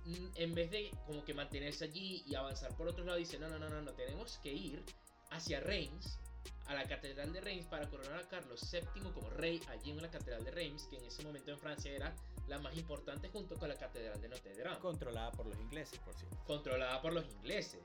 Mm, 0.07 0.27
en 0.37 0.55
vez 0.55 0.71
de 0.71 0.91
como 1.07 1.25
que 1.25 1.35
mantenerse 1.35 1.85
allí 1.85 2.25
y 2.27 2.35
avanzar 2.35 2.75
por 2.77 2.89
otro 2.89 3.05
lado, 3.05 3.19
dice, 3.19 3.39
no, 3.39 3.49
no, 3.49 3.59
no, 3.59 3.69
no, 3.69 3.83
no, 3.83 3.93
tenemos 3.93 4.39
que 4.39 4.53
ir 4.53 4.83
hacia 5.31 5.61
Reims, 5.61 6.19
a 6.67 6.75
la 6.75 6.85
Catedral 6.85 7.33
de 7.33 7.41
Reims, 7.41 7.67
para 7.67 7.89
coronar 7.89 8.21
a 8.21 8.29
Carlos 8.29 8.61
VII 8.71 9.13
como 9.13 9.29
rey 9.31 9.61
allí 9.69 9.91
en 9.91 10.01
la 10.01 10.11
Catedral 10.11 10.45
de 10.45 10.51
Reims, 10.53 10.85
que 10.85 10.97
en 10.97 11.05
ese 11.05 11.23
momento 11.23 11.51
en 11.51 11.59
Francia 11.59 11.93
era 11.93 12.15
la 12.49 12.59
más 12.59 12.77
importante 12.77 13.29
junto 13.29 13.57
con 13.57 13.69
la 13.69 13.77
Catedral 13.77 14.21
de 14.21 14.29
Notre 14.29 14.57
Dame. 14.57 14.79
Controlada 14.79 15.33
por 15.33 15.47
los 15.47 15.59
ingleses, 15.59 15.99
por 16.01 16.15
cierto. 16.15 16.37
Controlada 16.47 17.01
por 17.03 17.13
los 17.13 17.27
ingleses. 17.27 17.81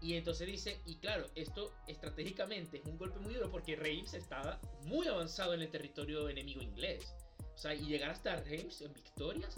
Y 0.00 0.14
entonces 0.14 0.46
dice, 0.46 0.80
y 0.86 0.96
claro, 0.96 1.26
esto 1.34 1.74
estratégicamente 1.86 2.78
es 2.78 2.86
un 2.86 2.96
golpe 2.96 3.18
muy 3.18 3.34
duro 3.34 3.50
porque 3.50 3.76
Reims 3.76 4.14
estaba 4.14 4.58
muy 4.84 5.06
avanzado 5.06 5.52
en 5.52 5.60
el 5.60 5.70
territorio 5.70 6.28
enemigo 6.28 6.62
inglés. 6.62 7.14
O 7.60 7.62
sea, 7.62 7.74
y 7.74 7.84
llegar 7.84 8.08
hasta 8.08 8.36
Reims 8.36 8.80
en 8.80 8.90
victorias 8.94 9.54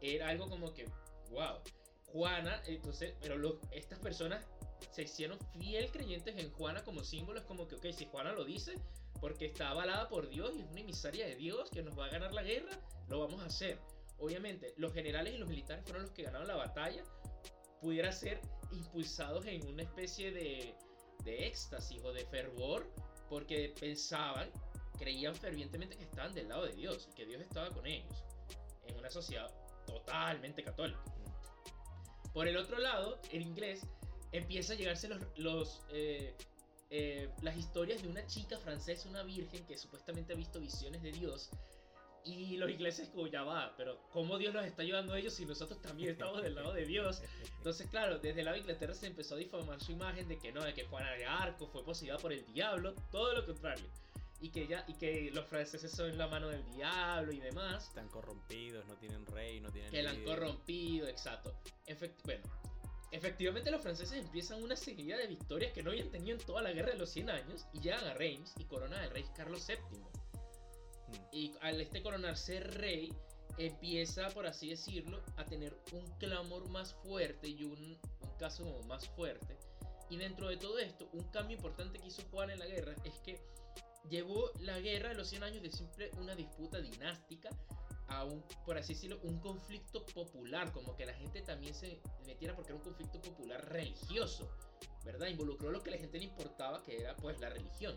era 0.00 0.30
algo 0.30 0.48
como 0.48 0.72
que, 0.72 0.86
wow. 1.32 1.58
Juana, 2.06 2.62
entonces, 2.66 3.12
pero 3.20 3.60
estas 3.72 3.98
personas 3.98 4.42
se 4.90 5.02
hicieron 5.02 5.38
fiel 5.58 5.90
creyentes 5.90 6.34
en 6.38 6.50
Juana 6.52 6.82
como 6.82 7.04
símbolo. 7.04 7.40
Es 7.40 7.44
como 7.44 7.68
que, 7.68 7.74
ok, 7.74 7.88
si 7.92 8.06
Juana 8.06 8.32
lo 8.32 8.46
dice, 8.46 8.76
porque 9.20 9.44
está 9.44 9.68
avalada 9.68 10.08
por 10.08 10.30
Dios 10.30 10.54
y 10.56 10.62
es 10.62 10.70
una 10.70 10.80
emisaria 10.80 11.26
de 11.26 11.36
Dios 11.36 11.68
que 11.68 11.82
nos 11.82 11.98
va 11.98 12.06
a 12.06 12.08
ganar 12.08 12.32
la 12.32 12.42
guerra, 12.42 12.72
lo 13.10 13.20
vamos 13.20 13.42
a 13.42 13.44
hacer. 13.44 13.78
Obviamente, 14.16 14.72
los 14.78 14.94
generales 14.94 15.34
y 15.34 15.36
los 15.36 15.46
militares 15.46 15.84
fueron 15.84 16.04
los 16.04 16.12
que 16.12 16.22
ganaron 16.22 16.48
la 16.48 16.56
batalla. 16.56 17.04
Pudiera 17.82 18.12
ser 18.12 18.40
impulsados 18.70 19.44
en 19.44 19.66
una 19.66 19.82
especie 19.82 20.32
de, 20.32 20.74
de 21.22 21.48
éxtasis 21.48 22.02
o 22.02 22.14
de 22.14 22.24
fervor, 22.24 22.90
porque 23.28 23.74
pensaban 23.78 24.50
creían 24.98 25.34
fervientemente 25.34 25.96
que 25.96 26.04
estaban 26.04 26.34
del 26.34 26.48
lado 26.48 26.66
de 26.66 26.72
Dios 26.74 27.08
y 27.10 27.14
que 27.14 27.26
Dios 27.26 27.40
estaba 27.40 27.70
con 27.70 27.86
ellos, 27.86 28.24
en 28.86 28.96
una 28.98 29.10
sociedad 29.10 29.50
totalmente 29.86 30.62
católica. 30.62 31.02
Por 32.32 32.48
el 32.48 32.56
otro 32.56 32.78
lado, 32.78 33.20
en 33.30 33.42
inglés 33.42 33.86
empieza 34.32 34.72
a 34.72 34.76
llegarse 34.76 35.08
los, 35.08 35.20
los 35.36 35.82
eh, 35.90 36.34
eh, 36.94 37.30
las 37.40 37.56
historias 37.56 38.02
de 38.02 38.08
una 38.08 38.26
chica 38.26 38.58
francesa, 38.58 39.08
una 39.08 39.22
virgen 39.22 39.64
que 39.64 39.78
supuestamente 39.78 40.34
ha 40.34 40.36
visto 40.36 40.60
visiones 40.60 41.02
de 41.02 41.10
Dios. 41.10 41.48
Y 42.22 42.58
los 42.58 42.70
ingleses 42.70 43.08
como 43.08 43.26
ya 43.28 43.42
va, 43.44 43.74
pero 43.78 43.98
¿cómo 44.12 44.36
Dios 44.36 44.52
nos 44.52 44.66
está 44.66 44.82
ayudando 44.82 45.14
a 45.14 45.18
ellos 45.18 45.32
si 45.32 45.46
nosotros 45.46 45.80
también 45.80 46.10
estamos 46.10 46.42
del 46.42 46.54
lado 46.54 46.74
de 46.74 46.84
Dios? 46.84 47.22
Entonces, 47.56 47.88
claro, 47.88 48.18
desde 48.18 48.44
de 48.44 48.58
Inglaterra 48.58 48.92
se 48.92 49.06
empezó 49.06 49.36
a 49.36 49.38
difamar 49.38 49.80
su 49.80 49.92
imagen 49.92 50.28
de 50.28 50.38
que 50.38 50.52
no, 50.52 50.62
de 50.62 50.74
que 50.74 50.84
Juana 50.84 51.10
de 51.12 51.24
Arco 51.24 51.66
fue 51.66 51.82
poseída 51.82 52.18
por 52.18 52.32
el 52.32 52.44
diablo, 52.52 52.94
todo 53.10 53.32
lo 53.34 53.46
contrario 53.46 53.86
y 54.42 54.50
que 54.50 54.66
ya 54.66 54.84
y 54.88 54.94
que 54.94 55.30
los 55.32 55.46
franceses 55.46 55.92
son 55.92 56.18
la 56.18 56.26
mano 56.26 56.48
del 56.48 56.64
diablo 56.74 57.32
y 57.32 57.38
demás. 57.38 57.86
Están 57.86 58.08
corrompidos, 58.08 58.84
no 58.86 58.96
tienen 58.96 59.24
rey, 59.24 59.60
no 59.60 59.70
tienen 59.70 59.90
Que 59.90 60.02
la 60.02 60.10
han 60.10 60.24
corrompido, 60.24 61.06
exacto. 61.06 61.54
bueno, 62.24 62.42
efectivamente 63.12 63.70
los 63.70 63.80
franceses 63.80 64.18
empiezan 64.18 64.60
una 64.60 64.74
seguida 64.74 65.16
de 65.16 65.28
victorias 65.28 65.72
que 65.72 65.84
no 65.84 65.90
habían 65.90 66.10
tenido 66.10 66.36
en 66.36 66.44
toda 66.44 66.60
la 66.60 66.72
guerra 66.72 66.90
de 66.90 66.98
los 66.98 67.10
100 67.10 67.30
años 67.30 67.66
y 67.72 67.80
llegan 67.80 68.04
a 68.04 68.14
Reims 68.14 68.52
y 68.58 68.64
corona 68.64 69.00
al 69.00 69.10
rey 69.10 69.24
Carlos 69.36 69.64
VII. 69.66 69.76
Mm. 69.78 71.16
Y 71.30 71.54
al 71.60 71.80
este 71.80 72.02
coronarse 72.02 72.58
rey, 72.58 73.12
empieza, 73.58 74.28
por 74.30 74.46
así 74.46 74.70
decirlo, 74.70 75.22
a 75.36 75.44
tener 75.44 75.78
un 75.92 76.04
clamor 76.18 76.68
más 76.70 76.94
fuerte 76.94 77.46
y 77.46 77.62
un, 77.62 77.78
un 77.78 78.38
caso 78.38 78.82
más 78.88 79.08
fuerte. 79.10 79.56
Y 80.10 80.16
dentro 80.16 80.48
de 80.48 80.56
todo 80.56 80.80
esto, 80.80 81.08
un 81.12 81.22
cambio 81.30 81.56
importante 81.56 82.00
que 82.00 82.08
hizo 82.08 82.22
Juan 82.30 82.50
en 82.50 82.58
la 82.58 82.66
guerra 82.66 82.94
es 83.04 83.14
que 83.20 83.40
llevó 84.08 84.50
la 84.60 84.78
guerra 84.80 85.10
de 85.10 85.14
los 85.14 85.28
100 85.28 85.42
años 85.42 85.62
de 85.62 85.70
siempre 85.70 86.10
una 86.18 86.34
disputa 86.34 86.80
dinástica 86.80 87.50
a 88.08 88.24
un, 88.24 88.42
por 88.64 88.76
así 88.76 88.94
decirlo, 88.94 89.18
un 89.22 89.38
conflicto 89.40 90.04
popular, 90.06 90.70
como 90.72 90.94
que 90.96 91.06
la 91.06 91.14
gente 91.14 91.40
también 91.42 91.74
se 91.74 92.00
metiera 92.26 92.54
porque 92.54 92.72
era 92.72 92.78
un 92.78 92.84
conflicto 92.84 93.20
popular 93.20 93.64
religioso, 93.70 94.50
¿verdad? 95.04 95.28
Involucró 95.28 95.70
lo 95.70 95.82
que 95.82 95.90
a 95.90 95.94
la 95.94 95.98
gente 95.98 96.18
le 96.18 96.24
importaba, 96.24 96.82
que 96.82 97.00
era 97.00 97.16
pues 97.16 97.40
la 97.40 97.48
religión. 97.48 97.94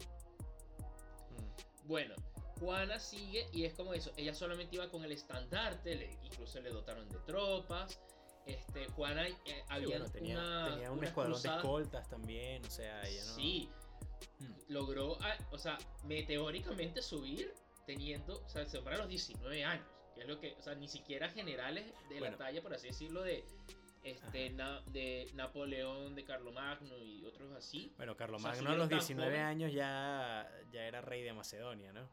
Mm. 1.32 1.88
Bueno, 1.88 2.16
Juana 2.60 3.00
sigue 3.00 3.48
y 3.52 3.66
es 3.66 3.74
como 3.74 3.94
eso, 3.94 4.12
ella 4.16 4.34
solamente 4.34 4.76
iba 4.76 4.90
con 4.90 5.04
el 5.04 5.12
estandarte, 5.12 6.18
incluso 6.24 6.62
le 6.62 6.70
dotaron 6.70 7.10
de 7.10 7.20
tropas. 7.20 8.00
Este, 8.46 8.88
Juana 8.90 9.28
eh, 9.28 9.64
había 9.70 10.04
tenía, 10.06 10.92
un 10.92 11.04
escuadrón 11.04 11.42
de 11.42 11.50
escoltas 11.50 12.08
también, 12.08 12.64
o 12.64 12.70
sea, 12.70 13.02
ella 13.02 13.26
no... 13.26 13.36
Sí, 13.36 13.70
mm. 14.40 14.74
logró, 14.74 15.18
ah, 15.22 15.36
o 15.52 15.58
sea, 15.58 15.78
meteóricamente 16.06 17.02
subir 17.02 17.54
teniendo, 17.86 18.42
o 18.44 18.50
sea, 18.50 18.66
se 18.66 18.78
a 18.78 18.98
los 18.98 19.08
19 19.08 19.64
años, 19.64 19.86
que 20.14 20.22
es 20.22 20.28
lo 20.28 20.40
que, 20.40 20.56
o 20.58 20.62
sea, 20.62 20.76
ni 20.76 20.88
siquiera 20.88 21.30
generales 21.30 21.86
de 22.10 22.20
la 22.20 22.36
talla, 22.36 22.62
por 22.62 22.74
así 22.74 22.88
decirlo, 22.88 23.22
de 23.22 23.44
este, 24.04 24.56
de 24.92 25.32
Napoleón, 25.34 26.16
de 26.16 26.24
Carlomagno 26.24 26.98
y 27.04 27.26
otros 27.26 27.52
así. 27.54 27.92
Bueno, 27.98 28.16
Carlomagno 28.16 28.70
a 28.70 28.76
los 28.76 28.90
19 28.90 29.40
años 29.40 29.74
ya, 29.74 30.50
ya 30.72 30.84
era 30.84 31.02
rey 31.02 31.24
de 31.24 31.34
Macedonia, 31.34 31.92
¿no? 31.92 32.08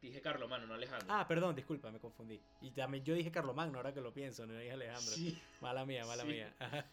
dije 0.00 0.20
Carlomagno, 0.20 0.68
no 0.68 0.74
Alejandro. 0.74 1.08
Ah, 1.10 1.26
perdón, 1.26 1.56
disculpa, 1.56 1.90
me 1.90 1.98
confundí. 1.98 2.40
Y 2.60 2.70
también 2.70 3.04
yo 3.04 3.14
dije 3.14 3.32
Carlomagno, 3.32 3.78
ahora 3.78 3.92
que 3.92 4.00
lo 4.00 4.12
pienso, 4.12 4.46
no 4.46 4.56
dije 4.56 4.72
Alejandro. 4.72 5.12
Sí. 5.12 5.36
Mala 5.60 5.84
mía, 5.84 6.04
mala 6.06 6.24
mía. 6.24 6.54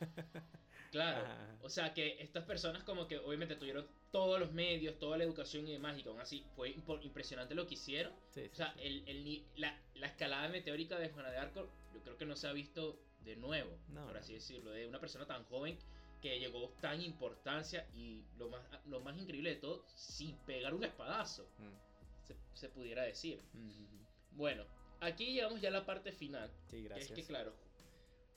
Claro. 0.93 1.25
O 1.63 1.69
sea 1.69 1.91
que 1.91 2.17
estas 2.21 2.43
personas 2.43 2.83
como 2.83 3.07
que 3.07 3.17
obviamente 3.17 3.55
tuvieron 3.55 3.87
todos 4.11 4.39
los 4.39 4.53
medios, 4.53 4.99
toda 4.99 5.17
la 5.17 5.23
educación 5.23 5.67
y 5.67 5.71
demás, 5.71 5.97
y 5.97 6.07
aún 6.07 6.21
así 6.21 6.45
fue 6.55 6.75
impresionante 7.01 7.55
lo 7.55 7.65
que 7.65 7.73
hicieron. 7.73 8.13
o 8.13 8.55
sea, 8.55 8.75
el, 8.77 9.43
la, 9.55 9.75
la, 9.95 10.07
escalada 10.07 10.49
meteórica 10.49 10.99
de 10.99 11.09
Juana 11.09 11.31
de 11.31 11.37
Arco 11.37 11.67
yo 11.95 12.01
creo 12.03 12.17
que 12.17 12.25
no 12.25 12.35
se 12.35 12.47
ha 12.47 12.53
visto 12.53 12.99
de 13.25 13.35
nuevo, 13.37 13.75
por 14.05 14.15
así 14.17 14.35
decirlo, 14.35 14.69
de 14.69 14.87
una 14.87 14.99
persona 14.99 15.25
tan 15.25 15.43
joven 15.45 15.79
que 16.21 16.39
llegó 16.39 16.69
tan 16.79 17.01
importancia 17.01 17.87
y 17.95 18.23
lo 18.37 18.49
más, 18.49 18.61
lo 18.85 18.99
más 18.99 19.17
increíble 19.17 19.49
de 19.49 19.55
todo, 19.55 19.83
sin 19.95 20.35
pegar 20.45 20.75
un 20.75 20.83
espadazo, 20.83 21.49
mm. 21.57 22.53
se, 22.53 22.69
pudiera 22.69 23.01
decir. 23.01 23.41
Bueno, 24.33 24.63
aquí 24.99 25.33
llegamos 25.33 25.59
ya 25.59 25.69
a 25.69 25.71
la 25.71 25.85
parte 25.87 26.11
final. 26.11 26.51
Sí, 26.69 26.83
gracias. 26.83 27.09
es 27.09 27.15
que 27.15 27.23
claro, 27.23 27.55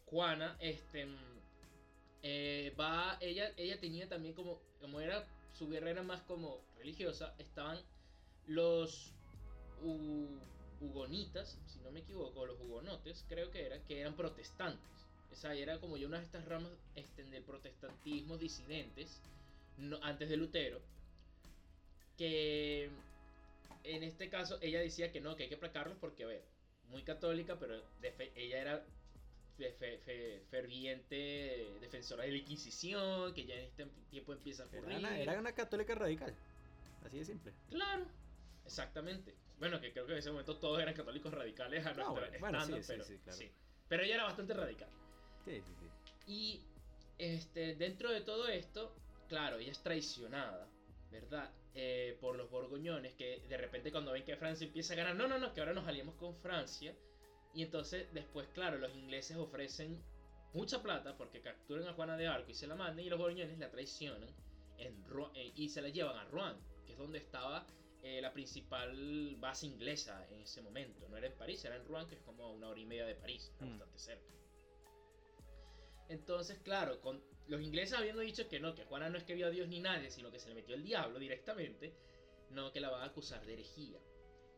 Juana, 0.07 0.57
este 0.61 1.07
eh, 2.23 2.75
va, 2.79 3.19
ella, 3.21 3.53
ella 3.57 3.79
tenía 3.81 4.09
también 4.09 4.35
como, 4.35 4.61
como 4.81 5.01
era, 5.01 5.27
su 5.53 5.69
guerra 5.69 5.91
era 5.91 6.03
más 6.03 6.23
como 6.23 6.61
religiosa, 6.79 7.35
estaban 7.39 7.79
los 8.47 9.13
hugonitas, 10.81 11.59
si 11.67 11.79
no 11.81 11.91
me 11.91 12.01
equivoco, 12.01 12.47
los 12.47 12.61
hugonotes, 12.61 13.25
creo 13.29 13.51
que 13.51 13.67
eran, 13.67 13.83
que 13.85 14.01
eran 14.01 14.15
protestantes. 14.15 15.07
Esa 15.33 15.55
era 15.55 15.79
como 15.79 15.97
ya 15.97 16.07
una 16.07 16.19
de 16.19 16.25
estas 16.25 16.45
ramas 16.47 16.73
este, 16.95 17.25
del 17.25 17.43
protestantismo 17.43 18.39
disidentes, 18.39 19.21
antes 20.03 20.29
de 20.29 20.37
Lutero, 20.37 20.81
que 22.17 22.89
en 23.85 24.03
este 24.03 24.29
caso 24.29 24.59
ella 24.63 24.81
decía 24.81 25.13
que 25.13 25.21
no, 25.21 25.37
que 25.37 25.45
hay 25.45 25.49
que 25.49 25.57
placarlos 25.57 25.99
porque, 26.01 26.25
a 26.25 26.29
ver, 26.29 26.43
muy 26.89 27.03
católica, 27.03 27.59
pero 27.59 27.83
ella 28.35 28.61
era 28.61 28.85
ferviente 30.51 31.77
defensora 31.81 32.25
de 32.25 32.31
la 32.31 32.37
Inquisición, 32.37 33.33
que 33.35 33.47
ya 33.47 33.55
en 33.55 33.65
este 33.65 33.87
tiempo 34.11 34.33
empieza 34.33 34.65
a 34.65 34.67
ocurrir. 34.67 35.05
Era 35.05 35.39
una, 35.39 35.53
católica 35.53 35.95
radical, 35.95 36.35
así 37.05 37.19
de 37.19 37.25
simple. 37.25 37.53
Claro, 37.71 38.07
exactamente. 38.65 39.35
Bueno, 39.59 39.81
que 39.81 39.93
creo 39.93 40.07
que 40.07 40.13
en 40.13 40.19
ese 40.19 40.31
momento 40.31 40.57
todos 40.57 40.81
eran 40.81 40.95
católicos 40.95 41.33
radicales 41.33 41.87
a 41.87 41.95
no, 41.95 42.15
bueno, 42.41 42.61
sí, 42.67 42.75
pero, 42.87 43.05
sí, 43.05 43.19
claro. 43.25 43.39
pero 43.89 44.03
ella 44.03 44.15
era 44.17 44.25
bastante 44.25 44.53
radical. 44.53 44.89
Sí, 45.45 45.61
sí, 45.61 45.73
sí. 45.81 46.31
Y 46.31 46.61
este, 47.19 47.75
dentro 47.77 48.11
de 48.11 48.21
todo 48.21 48.49
esto, 48.49 48.95
claro, 49.29 49.59
ella 49.59 49.73
es 49.73 49.83
traicionada, 49.83 50.69
¿verdad? 51.11 51.51
Eh, 51.75 52.17
por 52.21 52.37
los 52.37 52.51
borgoñones 52.51 53.15
que 53.15 53.43
de 53.49 53.57
repente 53.57 53.93
cuando 53.93 54.13
ven 54.13 54.25
que 54.25 54.37
Francia 54.37 54.67
empieza 54.67 54.95
a 54.95 54.97
ganar, 54.97 55.15
no, 55.15 55.29
no, 55.29 55.39
no, 55.39 55.53
que 55.53 55.61
ahora 55.61 55.73
nos 55.73 55.87
aliamos 55.87 56.15
con 56.17 56.35
Francia 56.37 56.95
y 57.57 57.63
entonces 57.63 58.07
después, 58.13 58.47
claro, 58.53 58.77
los 58.77 58.95
ingleses 58.95 59.35
ofrecen 59.39 59.99
mucha 60.53 60.83
plata 60.83 61.17
porque 61.17 61.41
capturan 61.41 61.89
a 61.89 61.95
Juana 61.95 62.15
de 62.19 62.29
Arco 62.29 62.51
y 62.51 62.55
se 62.55 62.67
la 62.67 62.75
mandan 62.75 63.03
y 63.03 63.09
los 63.09 63.19
borgoñones 63.19 63.59
la 63.59 63.71
traicionan 63.71 64.29
en 64.77 64.95
eh, 65.35 65.53
y 65.55 65.71
se 65.71 65.81
la 65.81 65.89
llevan 65.89 66.19
a 66.19 66.25
Rouen, 66.27 66.59
que 66.85 66.93
es 66.93 66.99
donde 66.99 67.17
estaba 67.17 67.67
eh, 68.03 68.21
la 68.21 68.31
principal 68.35 69.37
base 69.37 69.65
inglesa 69.65 70.27
en 70.31 70.43
ese 70.43 70.61
momento. 70.61 71.09
No 71.09 71.17
era 71.17 71.29
en 71.29 71.33
París, 71.33 71.65
era 71.65 71.77
en 71.77 71.87
Rouen, 71.87 72.07
que 72.07 72.17
es 72.17 72.21
como 72.21 72.53
una 72.53 72.69
hora 72.69 72.79
y 72.79 72.85
media 72.85 73.07
de 73.07 73.15
París, 73.15 73.51
mm. 73.59 73.71
bastante 73.71 73.99
cerca. 73.99 74.35
Entonces, 76.11 76.59
claro, 76.59 77.01
con 77.01 77.23
los 77.49 77.63
ingleses 77.63 77.97
habiendo 77.97 78.21
dicho 78.21 78.47
que 78.51 78.61
no, 78.61 78.75
que 78.75 78.85
Juana 78.85 79.09
no 79.09 79.17
es 79.17 79.25
que 79.25 79.35
vio 79.35 79.47
a 79.47 79.51
Dios 79.51 79.67
ni 79.69 79.81
nadie, 79.81 80.11
sino 80.11 80.31
que 80.31 80.39
se 80.41 80.51
le 80.51 80.55
metió 80.57 80.75
el 80.75 80.85
diablo 80.85 81.19
directamente, 81.19 81.95
no, 82.51 82.71
que 82.71 82.81
la 82.81 82.91
van 82.91 83.01
a 83.01 83.07
acusar 83.07 83.47
de 83.47 83.55
herejía. 83.55 83.99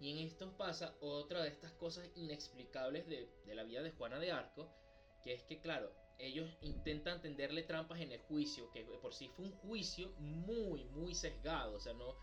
Y 0.01 0.13
en 0.13 0.19
esto 0.19 0.57
pasa 0.57 0.97
otra 1.01 1.43
de 1.43 1.49
estas 1.49 1.73
cosas 1.73 2.09
inexplicables 2.15 3.07
de, 3.09 3.29
la 3.55 3.65
vida 3.65 3.83
de 3.83 3.91
Juana 3.91 4.19
de 4.19 4.31
Arco, 4.31 4.73
que 5.25 5.35
es 5.35 5.43
que, 5.43 5.61
claro, 5.61 5.93
ellos 6.19 6.49
intentan 6.63 7.21
tenderle 7.21 7.65
trampas 7.65 8.01
en 8.01 8.13
el 8.13 8.21
juicio, 8.21 8.71
que 8.71 8.85
por 8.85 9.13
sí 9.13 9.29
fue 9.29 9.47
un 9.47 9.53
juicio 9.53 10.13
muy, 10.19 10.85
muy 10.85 11.15
sesgado. 11.15 11.75
O 11.75 11.81
sea, 11.81 11.95
no. 11.95 12.17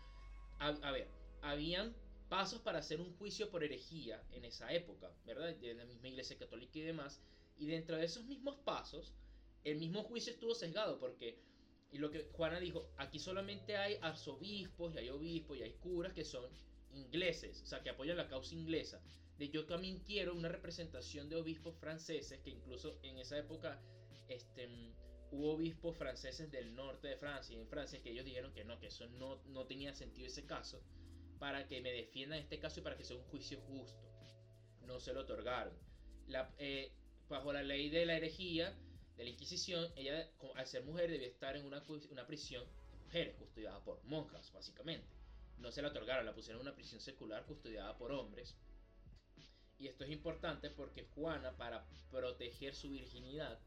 A, 0.58 0.90
ver, 0.90 1.08
habían 1.42 1.94
pasos 2.30 2.60
para 2.62 2.78
hacer 2.78 3.00
un 3.00 3.14
juicio 3.18 3.50
por 3.50 3.62
herejía 3.62 4.22
en 4.32 4.46
esa 4.46 4.72
época, 4.72 5.12
¿verdad? 5.26 5.54
De 5.56 5.74
la 5.74 5.84
misma 5.84 6.08
iglesia 6.08 6.38
católica 6.38 6.78
y 6.78 6.82
demás. 6.82 7.20
Y 7.58 7.66
dentro 7.66 7.96
de 7.96 8.06
esos 8.06 8.24
mismos 8.24 8.56
pasos, 8.64 9.12
el 9.64 9.76
mismo 9.76 10.02
juicio 10.02 10.32
estuvo 10.32 10.54
sesgado 10.54 10.98
porque. 10.98 11.38
Y 11.92 11.98
lo 11.98 12.10
que 12.10 12.28
Juana 12.32 12.58
dijo, 12.58 12.90
aquí 12.96 13.18
solamente 13.18 13.76
hay 13.76 13.96
arzobispos 14.02 14.94
y 14.94 14.98
hay 14.98 15.08
obispos 15.08 15.56
y 15.56 15.62
hay 15.62 15.72
curas 15.74 16.12
que 16.12 16.24
son 16.24 16.50
ingleses, 16.96 17.62
o 17.62 17.66
sea, 17.66 17.82
que 17.82 17.90
apoyan 17.90 18.16
la 18.16 18.28
causa 18.28 18.54
inglesa. 18.54 19.00
De 19.38 19.48
yo 19.50 19.66
también 19.66 20.00
quiero 20.00 20.34
una 20.34 20.48
representación 20.48 21.28
de 21.28 21.36
obispos 21.36 21.76
franceses, 21.76 22.40
que 22.40 22.50
incluso 22.50 22.98
en 23.02 23.18
esa 23.18 23.36
época 23.36 23.80
este, 24.28 24.68
hubo 25.30 25.52
obispos 25.52 25.96
franceses 25.96 26.50
del 26.50 26.74
norte 26.74 27.08
de 27.08 27.16
Francia 27.16 27.54
y 27.54 27.60
en 27.60 27.68
Francia 27.68 28.02
que 28.02 28.10
ellos 28.10 28.24
dijeron 28.24 28.52
que 28.52 28.64
no, 28.64 28.78
que 28.78 28.86
eso 28.86 29.06
no, 29.08 29.42
no 29.46 29.66
tenía 29.66 29.92
sentido 29.92 30.26
ese 30.26 30.46
caso, 30.46 30.80
para 31.38 31.66
que 31.66 31.80
me 31.82 31.92
defiendan 31.92 32.38
este 32.38 32.58
caso 32.58 32.80
y 32.80 32.82
para 32.82 32.96
que 32.96 33.04
sea 33.04 33.16
un 33.16 33.24
juicio 33.24 33.60
justo. 33.60 34.06
No 34.86 35.00
se 35.00 35.12
lo 35.12 35.20
otorgaron. 35.20 35.74
Eh, 36.58 36.92
bajo 37.28 37.52
la 37.52 37.62
ley 37.62 37.90
de 37.90 38.06
la 38.06 38.16
herejía, 38.16 38.74
de 39.16 39.24
la 39.24 39.30
Inquisición, 39.30 39.90
ella 39.96 40.30
al 40.54 40.66
ser 40.66 40.84
mujer 40.84 41.10
debía 41.10 41.28
estar 41.28 41.56
en 41.56 41.66
una, 41.66 41.82
una 42.10 42.26
prisión 42.26 42.64
de 42.90 42.96
mujeres, 43.04 43.34
custodiada 43.36 43.82
por 43.84 44.02
monjas, 44.04 44.50
básicamente 44.52 45.15
no 45.58 45.72
se 45.72 45.82
la 45.82 45.88
otorgaron, 45.88 46.26
la 46.26 46.34
pusieron 46.34 46.60
en 46.60 46.68
una 46.68 46.76
prisión 46.76 47.00
secular 47.00 47.44
custodiada 47.46 47.96
por 47.96 48.12
hombres. 48.12 48.56
Y 49.78 49.88
esto 49.88 50.04
es 50.04 50.10
importante 50.10 50.70
porque 50.70 51.04
Juana, 51.14 51.56
para 51.56 51.86
proteger 52.10 52.74
su 52.74 52.90
virginidad 52.90 53.58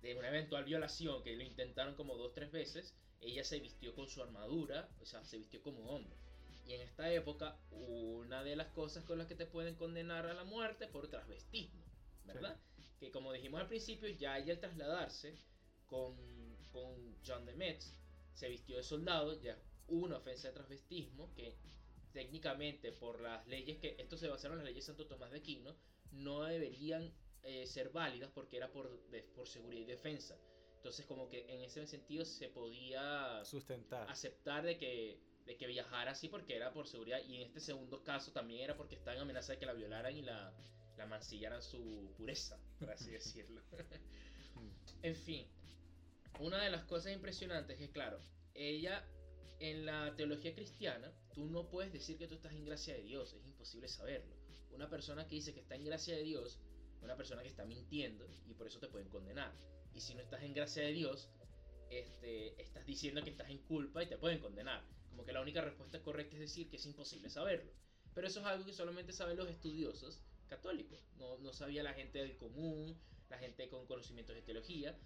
de 0.00 0.16
una 0.16 0.28
eventual 0.28 0.64
violación, 0.64 1.22
que 1.22 1.36
lo 1.36 1.42
intentaron 1.42 1.94
como 1.94 2.16
dos 2.16 2.28
o 2.28 2.32
tres 2.32 2.50
veces, 2.52 2.94
ella 3.20 3.44
se 3.44 3.60
vistió 3.60 3.94
con 3.94 4.08
su 4.08 4.22
armadura, 4.22 4.88
o 5.00 5.04
sea, 5.04 5.24
se 5.24 5.38
vistió 5.38 5.62
como 5.62 5.90
hombre. 5.90 6.16
Y 6.66 6.72
en 6.74 6.82
esta 6.82 7.12
época, 7.12 7.58
una 7.70 8.42
de 8.44 8.56
las 8.56 8.68
cosas 8.68 9.04
con 9.04 9.18
las 9.18 9.26
que 9.26 9.34
te 9.34 9.46
pueden 9.46 9.74
condenar 9.74 10.26
a 10.26 10.34
la 10.34 10.44
muerte 10.44 10.86
por 10.86 11.08
transvestismo, 11.08 11.84
¿verdad? 12.24 12.56
Que 12.98 13.10
como 13.10 13.32
dijimos 13.32 13.60
al 13.60 13.68
principio, 13.68 14.08
ya 14.08 14.38
ella 14.38 14.54
al 14.54 14.60
trasladarse 14.60 15.34
con, 15.86 16.16
con 16.70 17.16
John 17.26 17.44
de 17.44 17.54
Metz, 17.54 17.92
se 18.34 18.48
vistió 18.48 18.76
de 18.76 18.84
soldado, 18.84 19.40
ya 19.42 19.58
una 19.90 20.16
ofensa 20.16 20.48
de 20.48 20.54
transvestismo 20.54 21.32
que 21.34 21.54
técnicamente 22.12 22.92
por 22.92 23.20
las 23.20 23.46
leyes 23.46 23.78
que 23.78 23.96
esto 23.98 24.16
se 24.16 24.28
basaron 24.28 24.58
en 24.58 24.64
las 24.64 24.72
leyes 24.72 24.86
de 24.86 24.92
Santo 24.92 25.06
Tomás 25.06 25.30
de 25.30 25.38
Aquino 25.38 25.76
no 26.12 26.42
deberían 26.42 27.12
eh, 27.42 27.66
ser 27.66 27.90
válidas 27.90 28.30
porque 28.34 28.56
era 28.56 28.70
por, 28.72 29.00
por 29.34 29.46
seguridad 29.46 29.82
y 29.82 29.86
defensa. 29.86 30.36
Entonces 30.76 31.06
como 31.06 31.28
que 31.28 31.52
en 31.52 31.60
ese 31.62 31.86
sentido 31.86 32.24
se 32.24 32.48
podía 32.48 33.44
sustentar 33.44 34.08
aceptar 34.10 34.64
de 34.64 34.78
que 34.78 35.20
de 35.44 35.56
que 35.56 35.66
viajara 35.66 36.12
así 36.12 36.28
porque 36.28 36.54
era 36.54 36.72
por 36.72 36.86
seguridad 36.86 37.20
y 37.26 37.36
en 37.36 37.42
este 37.42 37.60
segundo 37.60 38.02
caso 38.04 38.32
también 38.32 38.60
era 38.62 38.76
porque 38.76 38.94
estaba 38.94 39.16
en 39.16 39.22
amenaza 39.22 39.52
de 39.52 39.58
que 39.58 39.66
la 39.66 39.72
violaran 39.72 40.16
y 40.16 40.22
la, 40.22 40.54
la 40.96 41.06
mancillaran 41.06 41.62
su 41.62 42.12
pureza, 42.16 42.58
por 42.78 42.90
así 42.90 43.10
decirlo. 43.10 43.62
Mm. 44.54 44.70
En 45.02 45.16
fin, 45.16 45.46
una 46.38 46.62
de 46.62 46.70
las 46.70 46.84
cosas 46.84 47.12
impresionantes 47.12 47.80
es 47.80 47.86
que, 47.86 47.92
claro, 47.92 48.18
ella 48.54 49.04
en 49.58 49.84
la 49.84 50.14
teología 50.16 50.54
cristiana, 50.54 51.12
tú 51.34 51.46
no 51.46 51.68
puedes 51.68 51.92
decir 51.92 52.16
que 52.16 52.26
tú 52.26 52.34
estás 52.34 52.52
en 52.52 52.64
gracia 52.64 52.94
de 52.94 53.02
Dios, 53.02 53.34
es 53.34 53.46
imposible 53.46 53.88
saberlo. 53.88 54.34
Una 54.72 54.88
persona 54.88 55.26
que 55.26 55.34
dice 55.34 55.52
que 55.52 55.60
está 55.60 55.74
en 55.74 55.84
gracia 55.84 56.16
de 56.16 56.22
Dios, 56.22 56.58
una 57.02 57.16
persona 57.16 57.42
que 57.42 57.48
está 57.48 57.64
mintiendo 57.64 58.26
y 58.46 58.54
por 58.54 58.66
eso 58.66 58.78
te 58.78 58.88
pueden 58.88 59.08
condenar. 59.08 59.52
Y 59.94 60.00
si 60.00 60.14
no 60.14 60.20
estás 60.20 60.42
en 60.42 60.54
gracia 60.54 60.82
de 60.82 60.92
Dios, 60.92 61.28
este, 61.90 62.60
estás 62.60 62.86
diciendo 62.86 63.22
que 63.22 63.30
estás 63.30 63.50
en 63.50 63.58
culpa 63.58 64.02
y 64.02 64.06
te 64.06 64.16
pueden 64.16 64.38
condenar. 64.38 64.82
Como 65.10 65.24
que 65.24 65.32
la 65.32 65.40
única 65.40 65.60
respuesta 65.60 66.00
correcta 66.02 66.36
es 66.36 66.40
decir 66.40 66.70
que 66.70 66.76
es 66.76 66.86
imposible 66.86 67.28
saberlo. 67.28 67.72
Pero 68.14 68.26
eso 68.26 68.40
es 68.40 68.46
algo 68.46 68.64
que 68.64 68.72
solamente 68.72 69.12
saben 69.12 69.36
los 69.36 69.48
estudiosos 69.48 70.22
católicos. 70.48 71.04
No, 71.16 71.38
no 71.38 71.52
sabía 71.52 71.82
la 71.82 71.94
gente 71.94 72.18
del 72.18 72.36
común, 72.36 72.98
la 73.28 73.38
gente 73.38 73.68
con 73.68 73.86
conocimientos 73.86 74.34
de 74.34 74.42
teología. 74.42 74.96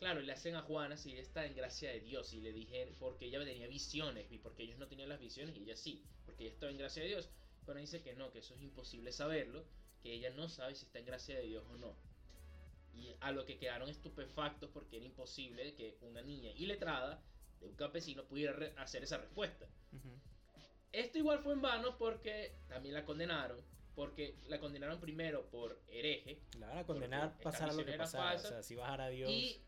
Claro, 0.00 0.22
le 0.22 0.32
hacen 0.32 0.56
a 0.56 0.62
Juana 0.62 0.96
si 0.96 1.12
ella 1.12 1.20
está 1.20 1.44
en 1.44 1.54
gracia 1.54 1.90
de 1.90 2.00
Dios 2.00 2.32
y 2.32 2.40
le 2.40 2.54
dije 2.54 2.90
porque 2.98 3.26
ella 3.26 3.44
tenía 3.44 3.68
visiones 3.68 4.32
y 4.32 4.38
porque 4.38 4.62
ellos 4.62 4.78
no 4.78 4.88
tenían 4.88 5.10
las 5.10 5.20
visiones 5.20 5.54
y 5.54 5.62
ella 5.62 5.76
sí, 5.76 6.02
porque 6.24 6.44
ella 6.44 6.54
estaba 6.54 6.72
en 6.72 6.78
gracia 6.78 7.02
de 7.02 7.10
Dios. 7.10 7.28
Juana 7.66 7.82
dice 7.82 8.00
que 8.02 8.14
no, 8.14 8.32
que 8.32 8.38
eso 8.38 8.54
es 8.54 8.62
imposible 8.62 9.12
saberlo, 9.12 9.62
que 10.02 10.14
ella 10.14 10.30
no 10.30 10.48
sabe 10.48 10.74
si 10.74 10.86
está 10.86 11.00
en 11.00 11.04
gracia 11.04 11.36
de 11.36 11.42
Dios 11.42 11.66
o 11.68 11.76
no. 11.76 11.94
Y 12.94 13.10
a 13.20 13.30
lo 13.30 13.44
que 13.44 13.58
quedaron 13.58 13.90
estupefactos 13.90 14.70
porque 14.70 14.96
era 14.96 15.04
imposible 15.04 15.74
que 15.74 15.98
una 16.00 16.22
niña 16.22 16.50
iletrada 16.52 17.22
de 17.60 17.66
un 17.66 17.74
campesino 17.74 18.24
pudiera 18.24 18.72
hacer 18.78 19.02
esa 19.02 19.18
respuesta. 19.18 19.66
Esto 20.92 21.18
igual 21.18 21.40
fue 21.40 21.52
en 21.52 21.60
vano 21.60 21.98
porque 21.98 22.56
también 22.68 22.94
la 22.94 23.04
condenaron. 23.04 23.60
Porque 23.94 24.34
la 24.48 24.58
condenaron 24.58 24.98
primero 24.98 25.44
por 25.50 25.78
hereje. 25.88 26.40
La 26.58 26.68
van 26.68 26.78
a 26.78 26.86
condenar 26.86 27.36
pasar 27.42 27.74
lo 27.74 27.84
que 27.84 27.92
pasara. 27.92 28.36
o 28.36 28.38
sea, 28.38 28.62
si 28.62 28.74
bajar 28.74 29.02
a 29.02 29.08
Dios. 29.08 29.30
Y 29.30 29.60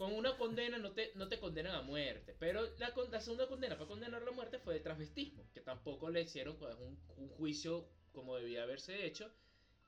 con 0.00 0.14
una 0.14 0.34
condena 0.38 0.78
no 0.78 0.92
te, 0.92 1.12
no 1.16 1.28
te 1.28 1.38
condenan 1.38 1.74
a 1.74 1.82
muerte. 1.82 2.34
Pero 2.38 2.62
la, 2.78 2.90
la 3.10 3.20
segunda 3.20 3.46
condena 3.46 3.76
para 3.76 3.86
condenar 3.86 4.22
a 4.22 4.24
la 4.24 4.30
muerte 4.30 4.58
fue 4.58 4.72
de 4.72 4.80
transvestismo. 4.80 5.44
Que 5.52 5.60
tampoco 5.60 6.08
le 6.08 6.22
hicieron 6.22 6.56
pues, 6.56 6.74
un, 6.76 6.98
un 7.18 7.28
juicio 7.28 7.86
como 8.10 8.34
debía 8.34 8.62
haberse 8.62 9.04
hecho 9.04 9.30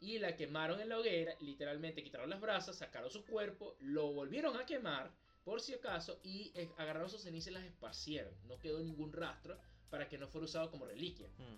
y 0.00 0.18
la 0.18 0.36
quemaron 0.36 0.82
en 0.82 0.90
la 0.90 0.98
hoguera, 0.98 1.34
literalmente 1.40 2.02
quitaron 2.02 2.28
las 2.28 2.42
brasas, 2.42 2.76
sacaron 2.76 3.10
su 3.10 3.24
cuerpo, 3.24 3.74
lo 3.80 4.12
volvieron 4.12 4.54
a 4.60 4.66
quemar 4.66 5.10
por 5.44 5.62
si 5.62 5.72
acaso 5.72 6.20
y 6.22 6.52
eh, 6.56 6.68
agarraron 6.76 7.08
sus 7.08 7.22
cenizas 7.22 7.52
y 7.52 7.54
las 7.54 7.64
esparcieron. 7.64 8.34
No 8.46 8.58
quedó 8.58 8.80
ningún 8.80 9.14
rastro 9.14 9.58
para 9.88 10.10
que 10.10 10.18
no 10.18 10.28
fuera 10.28 10.44
usado 10.44 10.70
como 10.70 10.84
reliquia. 10.84 11.30
Hmm. 11.38 11.56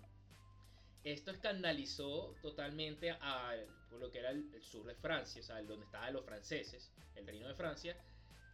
Esto 1.03 1.31
escandalizó 1.31 2.37
totalmente 2.41 3.11
a 3.11 3.53
lo 3.99 4.09
que 4.09 4.19
era 4.19 4.29
el, 4.29 4.49
sur 4.63 4.85
de 4.85 4.95
Francia, 4.95 5.41
o 5.41 5.43
sea, 5.43 5.61
donde 5.61 5.85
estaban 5.87 6.13
los 6.13 6.23
franceses, 6.23 6.93
el 7.15 7.27
reino 7.27 7.49
de 7.49 7.53
Francia, 7.53 7.97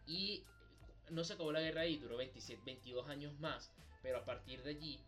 y 0.06 0.44
no 1.10 1.24
se 1.24 1.34
acabó 1.34 1.52
la 1.52 1.60
guerra 1.60 1.82
ahí, 1.82 1.98
duró 1.98 2.16
27, 2.16 2.62
22 2.64 3.08
años 3.08 3.38
más, 3.40 3.72
pero 4.02 4.18
a 4.18 4.24
partir 4.24 4.62
de 4.62 4.70
allí 4.70 5.00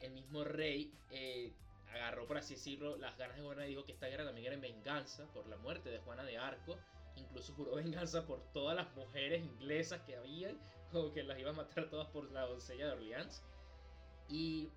el 0.00 0.12
mismo 0.12 0.44
rey 0.44 0.92
eh, 1.10 1.52
agarró, 1.92 2.26
por 2.26 2.38
así 2.38 2.54
decirlo, 2.54 2.96
las 2.96 3.16
ganas 3.18 3.36
de 3.36 3.42
gobernar 3.42 3.66
y 3.66 3.70
dijo 3.70 3.84
que 3.84 3.92
esta 3.92 4.06
guerra 4.06 4.24
también 4.24 4.46
era 4.46 4.54
en 4.54 4.60
venganza 4.60 5.26
por 5.32 5.46
la 5.48 5.56
muerte 5.56 5.90
de 5.90 5.98
Juana 5.98 6.24
de 6.24 6.38
Arco. 6.38 6.78
Incluso 7.16 7.54
juró 7.54 7.74
venganza 7.76 8.26
por 8.26 8.40
todas 8.52 8.76
las 8.76 8.94
mujeres 8.94 9.44
inglesas 9.44 10.00
que 10.02 10.16
habían, 10.16 10.58
como 10.90 11.12
que 11.12 11.22
las 11.22 11.38
iba 11.38 11.50
a 11.50 11.54
matar 11.54 11.90
todas 11.90 12.08
por 12.08 12.30
la 12.32 12.42
doncella 12.42 12.86
de 12.86 12.92
Orleans. 12.92 13.42
Y, 14.28 14.68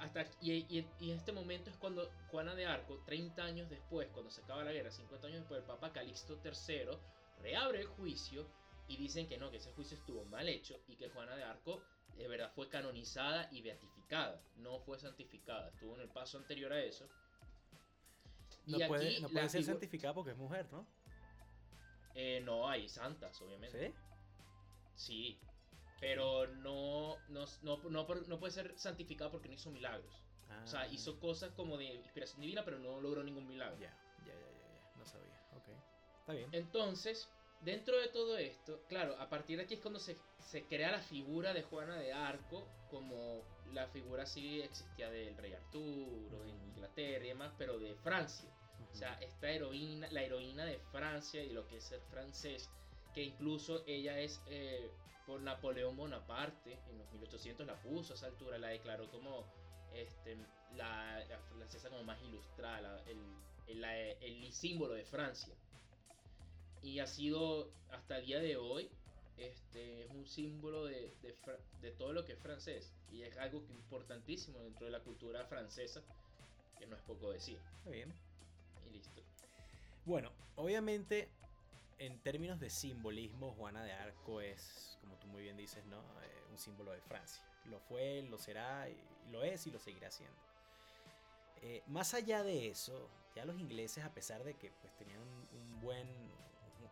hasta, 0.00 0.24
y, 0.40 0.78
en 0.78 1.16
este 1.16 1.32
momento 1.32 1.68
es 1.70 1.76
cuando 1.76 2.08
Juana 2.30 2.54
de 2.54 2.66
Arco, 2.66 3.02
30 3.06 3.42
años 3.42 3.68
después, 3.68 4.08
cuando 4.12 4.30
se 4.30 4.40
acaba 4.42 4.64
la 4.64 4.72
guerra, 4.72 4.90
50 4.90 5.26
años 5.26 5.40
después, 5.40 5.60
el 5.60 5.66
Papa 5.66 5.92
Calixto 5.92 6.38
III 6.44 6.96
reabre 7.42 7.80
el 7.80 7.86
juicio 7.86 8.46
y 8.90 8.96
dicen 8.96 9.28
que 9.28 9.38
no, 9.38 9.52
que 9.52 9.58
ese 9.58 9.72
juicio 9.72 9.96
estuvo 9.96 10.24
mal 10.24 10.48
hecho 10.48 10.82
y 10.88 10.96
que 10.96 11.08
Juana 11.10 11.36
de 11.36 11.44
Arco 11.44 11.80
de 12.16 12.26
verdad 12.26 12.50
fue 12.52 12.68
canonizada 12.68 13.48
y 13.52 13.62
beatificada, 13.62 14.42
no 14.56 14.80
fue 14.80 14.98
santificada, 14.98 15.68
estuvo 15.68 15.94
en 15.94 16.00
el 16.00 16.08
paso 16.08 16.38
anterior 16.38 16.72
a 16.72 16.82
eso. 16.82 17.08
No 18.66 18.78
puede, 18.88 19.20
no 19.20 19.28
puede 19.28 19.48
ser 19.48 19.62
santificada 19.62 20.12
porque 20.12 20.32
es 20.32 20.36
mujer, 20.36 20.66
¿no? 20.72 20.84
Eh, 22.16 22.40
no, 22.44 22.68
hay 22.68 22.88
santas, 22.88 23.40
obviamente. 23.40 23.94
¿Sí? 24.96 25.36
Sí, 25.36 25.40
pero 26.00 26.48
no, 26.48 27.16
no, 27.28 27.46
no, 27.62 27.78
no, 27.88 28.06
puede 28.40 28.52
ser 28.52 28.76
santificada 28.76 29.30
porque 29.30 29.48
no 29.48 29.54
hizo 29.54 29.70
milagros. 29.70 30.20
o 30.64 30.66
sea, 30.66 30.80
ah. 30.80 30.88
hizo 30.88 31.20
cosas 31.20 31.52
como 31.52 31.78
de 31.78 31.84
inspiración 31.84 32.40
divina, 32.40 32.64
pero 32.64 32.80
no 32.80 33.00
logró 33.00 33.22
ningún 33.22 33.46
milagro. 33.46 33.78
Ya, 33.78 33.96
ya, 34.26 34.34
ya, 34.34 34.34
ya, 34.34 34.98
no 34.98 35.06
sabía. 35.06 35.40
Ok, 35.56 35.68
está 36.18 36.32
bien. 36.32 36.48
Entonces, 36.50 37.30
Dentro 37.60 38.00
de 38.00 38.08
todo 38.08 38.38
esto, 38.38 38.80
claro, 38.88 39.14
a 39.18 39.28
partir 39.28 39.58
de 39.58 39.64
aquí 39.64 39.74
es 39.74 39.80
cuando 39.80 40.00
se, 40.00 40.16
se, 40.38 40.64
crea 40.64 40.92
la 40.92 41.00
figura 41.00 41.52
de 41.52 41.62
Juana 41.62 41.96
de 41.96 42.10
Arco, 42.10 42.66
como 42.90 43.42
la 43.74 43.86
figura 43.88 44.24
sí 44.24 44.62
existía 44.62 45.10
del 45.10 45.36
rey 45.36 45.52
Arturo 45.52 46.42
en 46.46 46.58
Inglaterra 46.70 47.22
y 47.22 47.28
demás, 47.28 47.52
pero 47.58 47.78
de 47.78 47.94
Francia. 47.96 48.48
O 48.90 48.94
sea, 48.94 49.12
esta 49.20 49.50
heroína, 49.50 50.08
la 50.10 50.22
heroína 50.22 50.64
de 50.64 50.78
Francia 50.90 51.44
y 51.44 51.50
lo 51.50 51.66
que 51.66 51.76
es 51.76 51.84
ser 51.84 52.00
francés, 52.10 52.70
que 53.14 53.22
incluso 53.22 53.84
ella 53.86 54.18
es 54.18 54.40
eh, 54.46 54.90
por 55.26 55.42
Napoleón 55.42 55.96
Bonaparte, 55.96 56.78
en 56.88 56.98
los 56.98 57.12
1800 57.12 57.66
la 57.66 57.80
puso 57.82 58.14
a 58.14 58.16
esa 58.16 58.26
altura, 58.26 58.56
la 58.56 58.68
declaró 58.68 59.10
como 59.10 59.44
este, 59.92 60.38
la, 60.76 61.22
francesa 61.50 61.90
como 61.90 62.04
más 62.04 62.20
ilustrada, 62.22 63.04
el, 63.06 63.84
el 63.84 64.52
símbolo 64.52 64.94
de 64.94 65.04
Francia 65.04 65.54
y 66.82 67.00
ha 67.00 67.06
sido 67.06 67.70
hasta 67.90 68.18
el 68.18 68.26
día 68.26 68.40
de 68.40 68.56
hoy 68.56 68.90
este, 69.36 70.04
es 70.04 70.10
un 70.10 70.26
símbolo 70.26 70.84
de, 70.84 71.14
de, 71.80 71.90
todo 71.92 72.12
lo 72.12 72.24
que 72.24 72.32
es 72.32 72.38
francés 72.38 72.92
y 73.10 73.22
es 73.22 73.36
algo 73.38 73.64
importantísimo 73.70 74.60
dentro 74.60 74.86
de 74.86 74.92
la 74.92 75.00
cultura 75.00 75.44
francesa 75.46 76.02
que 76.78 76.86
no 76.86 76.96
es 76.96 77.02
poco 77.02 77.30
decir. 77.30 77.58
Está 77.78 77.90
bien. 77.90 78.12
Y 78.86 78.90
listo. 78.90 79.22
Bueno, 80.04 80.32
obviamente 80.56 81.28
en 82.00 82.18
términos 82.20 82.58
de 82.58 82.70
simbolismo, 82.70 83.52
Juana 83.52 83.84
de 83.84 83.92
Arco 83.92 84.40
es, 84.40 84.96
como 85.02 85.16
tú 85.16 85.26
muy 85.28 85.42
bien 85.42 85.56
dices, 85.58 85.84
¿no? 85.84 85.98
Eh, 85.98 86.42
un 86.50 86.58
símbolo 86.58 86.92
de 86.92 87.00
Francia. 87.02 87.44
Lo 87.66 87.78
fue, 87.78 88.22
lo 88.22 88.38
será, 88.38 88.88
y 88.88 88.96
lo 89.30 89.44
es 89.44 89.66
y 89.66 89.70
lo 89.70 89.78
seguirá 89.78 90.10
siendo. 90.10 90.36
Eh, 91.60 91.82
más 91.88 92.14
allá 92.14 92.42
de 92.42 92.68
eso, 92.68 93.10
ya 93.36 93.44
los 93.44 93.60
ingleses, 93.60 94.02
a 94.02 94.14
pesar 94.14 94.44
de 94.44 94.54
que 94.54 94.70
pues, 94.80 94.96
tenían 94.96 95.20
un 95.20 95.80
buen, 95.82 96.08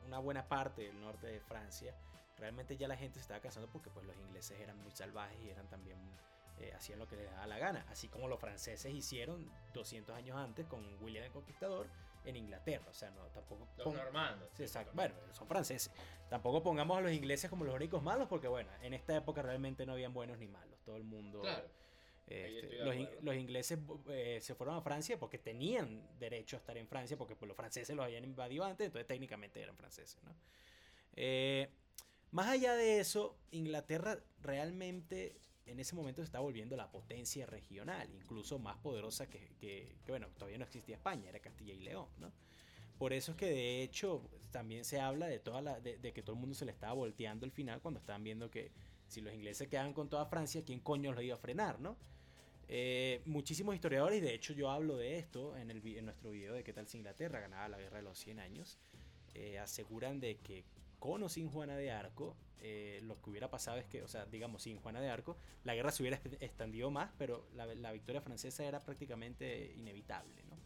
una 0.09 0.19
buena 0.19 0.49
parte 0.49 0.83
del 0.83 1.01
norte 1.01 1.27
de 1.27 1.41
Francia, 1.41 1.95
realmente 2.39 2.77
ya 2.77 2.89
la 2.89 2.97
gente 2.97 3.15
se 3.15 3.23
estaba 3.23 3.41
cansando 3.41 3.71
porque 3.71 3.91
pues 3.91 4.05
los 4.07 4.17
ingleses 4.17 4.59
eran 4.61 4.79
muy 4.83 4.91
salvajes 4.91 5.39
y 5.41 5.51
eran 5.51 5.69
también 5.69 5.99
eh, 6.59 6.73
hacían 6.75 6.99
lo 6.99 7.07
que 7.07 7.17
les 7.17 7.31
daba 7.31 7.47
la 7.47 7.59
gana, 7.59 7.87
así 7.89 8.09
como 8.09 8.27
los 8.27 8.41
franceses 8.41 8.93
hicieron 8.93 9.51
200 9.75 10.17
años 10.17 10.37
antes 10.37 10.67
con 10.67 10.83
William 11.03 11.25
el 11.25 11.31
Conquistador 11.31 11.87
en 12.25 12.37
Inglaterra, 12.37 12.87
o 12.91 12.95
sea, 12.95 13.11
no 13.11 13.23
tampoco 13.27 13.69
los 13.77 13.95
normandos. 13.95 14.49
exacto. 14.59 14.93
Bueno, 14.95 15.15
son 15.33 15.47
franceses. 15.47 15.93
Tampoco 16.29 16.63
pongamos 16.63 16.99
a 16.99 17.01
los 17.01 17.13
ingleses 17.13 17.49
como 17.49 17.65
los 17.65 17.75
únicos 17.75 18.03
malos 18.03 18.29
porque 18.29 18.49
bueno, 18.49 18.71
en 18.83 18.93
esta 18.93 19.15
época 19.17 19.41
realmente 19.41 19.87
no 19.87 19.93
habían 19.93 20.13
buenos 20.13 20.39
ni 20.39 20.49
malos, 20.49 20.79
todo 20.85 20.97
el 20.97 21.05
mundo 21.05 21.41
Claro. 21.43 21.69
Este, 22.31 22.85
los, 23.23 23.35
ingleses 23.35 23.79
eh, 24.11 24.39
se 24.43 24.55
fueron 24.55 24.77
a 24.77 24.83
Francia 24.83 25.19
porque 25.19 25.39
tenían 25.39 26.07
derecho 26.19 26.57
a 26.57 26.59
estar 26.59 26.77
en 26.77 26.87
Francia, 26.87 27.17
porque 27.17 27.35
pues, 27.35 27.49
los 27.49 27.57
franceses 27.57 27.97
los 27.97 28.05
habían 28.05 28.25
invadido 28.25 28.65
antes, 28.65 28.87
entonces 28.87 29.07
técnicamente 29.07 29.63
eran 29.63 29.77
franceses. 29.77 30.19
Eh, 31.17 31.71
más 32.31 32.49
allá 32.49 32.75
de 32.75 33.01
eso, 33.01 33.39
Inglaterra 33.51 34.19
realmente 34.43 35.41
en 35.65 35.81
ese 35.81 35.95
momento 35.95 36.21
se 36.23 36.27
está 36.27 36.41
volviendo 36.41 36.77
la 36.77 36.91
potencia 36.91 37.47
regional, 37.47 38.09
incluso 38.15 38.59
más 38.59 38.77
poderosa 38.79 39.29
que, 39.29 39.97
bueno, 40.07 40.29
todavía 40.37 40.59
no 40.59 40.65
existía 40.65 40.97
España, 40.97 41.31
era 41.31 41.41
Castilla 41.41 41.75
y 41.75 41.81
León. 41.81 42.09
Por 42.99 43.13
eso 43.13 43.33
es 43.33 43.37
que 43.39 43.47
de 43.47 43.83
hecho 43.83 44.29
también 44.51 44.85
se 44.85 45.01
habla 45.01 45.27
de, 45.27 45.39
toda 45.39 45.63
la, 45.63 45.81
de, 45.81 45.99
de 45.99 46.13
que 46.13 46.23
todo 46.23 46.35
el 46.35 46.41
mundo 46.41 46.55
se 46.55 46.65
le 46.65 46.73
estaba 46.73 46.93
volteando 46.95 47.47
al 47.47 47.53
final 47.53 47.81
cuando 47.81 48.01
estaban 48.01 48.25
viendo 48.25 48.51
que 48.51 48.73
si 49.07 49.21
los 49.21 49.33
ingleses 49.33 49.69
quedaban 49.69 49.95
con 49.95 50.09
toda 50.09 50.27
Francia, 50.27 50.63
¿quién 50.65 50.81
coño 50.81 51.13
los 51.13 51.23
iba 51.23 51.35
a 51.35 51.39
frenar, 51.39 51.81
no? 51.81 51.97
Eh, 52.71 53.23
muchísimos 53.25 53.75
historiadores, 53.75 54.19
y 54.19 54.21
de 54.21 54.35
hecho 54.35 54.53
yo 54.53 54.71
hablo 54.71 54.99
de 54.99 55.19
esto 55.19 55.57
en, 55.57 55.69
nuestro 56.05 56.31
video 56.31 56.53
de 56.53 56.63
qué 56.63 56.75
tal 56.75 56.87
si 56.87 56.99
Inglaterra 56.99 57.41
ganaba 57.41 57.67
la 57.69 57.79
guerra 57.79 57.97
de 57.97 58.03
los 58.03 58.19
100 58.19 58.41
años, 58.41 58.79
eh, 59.35 59.59
aseguran 59.59 60.21
de 60.21 60.37
que 60.37 60.65
con 60.99 61.23
o 61.23 61.31
sin 61.31 61.49
Juana 61.49 61.77
de 61.77 61.91
Arco, 61.91 62.37
eh, 62.61 63.01
lo 63.05 63.23
que 63.23 63.31
hubiera 63.31 63.51
pasado 63.51 63.79
es 63.79 63.87
que, 63.87 64.03
o 64.03 64.09
sea, 64.09 64.27
digamos, 64.27 64.65
sin 64.65 64.77
Juana 64.79 65.01
de 65.01 65.09
Arco, 65.09 65.39
la 65.65 65.75
guerra 65.75 65.93
se 65.93 66.03
hubiera 66.03 66.21
extendido 66.41 66.91
más, 66.91 67.11
pero 67.17 67.49
la, 67.55 67.93
victoria 67.93 68.21
francesa 68.21 68.65
era 68.65 68.81
prácticamente 68.81 69.73
inevitable, 69.75 70.43
¿no? 70.45 70.59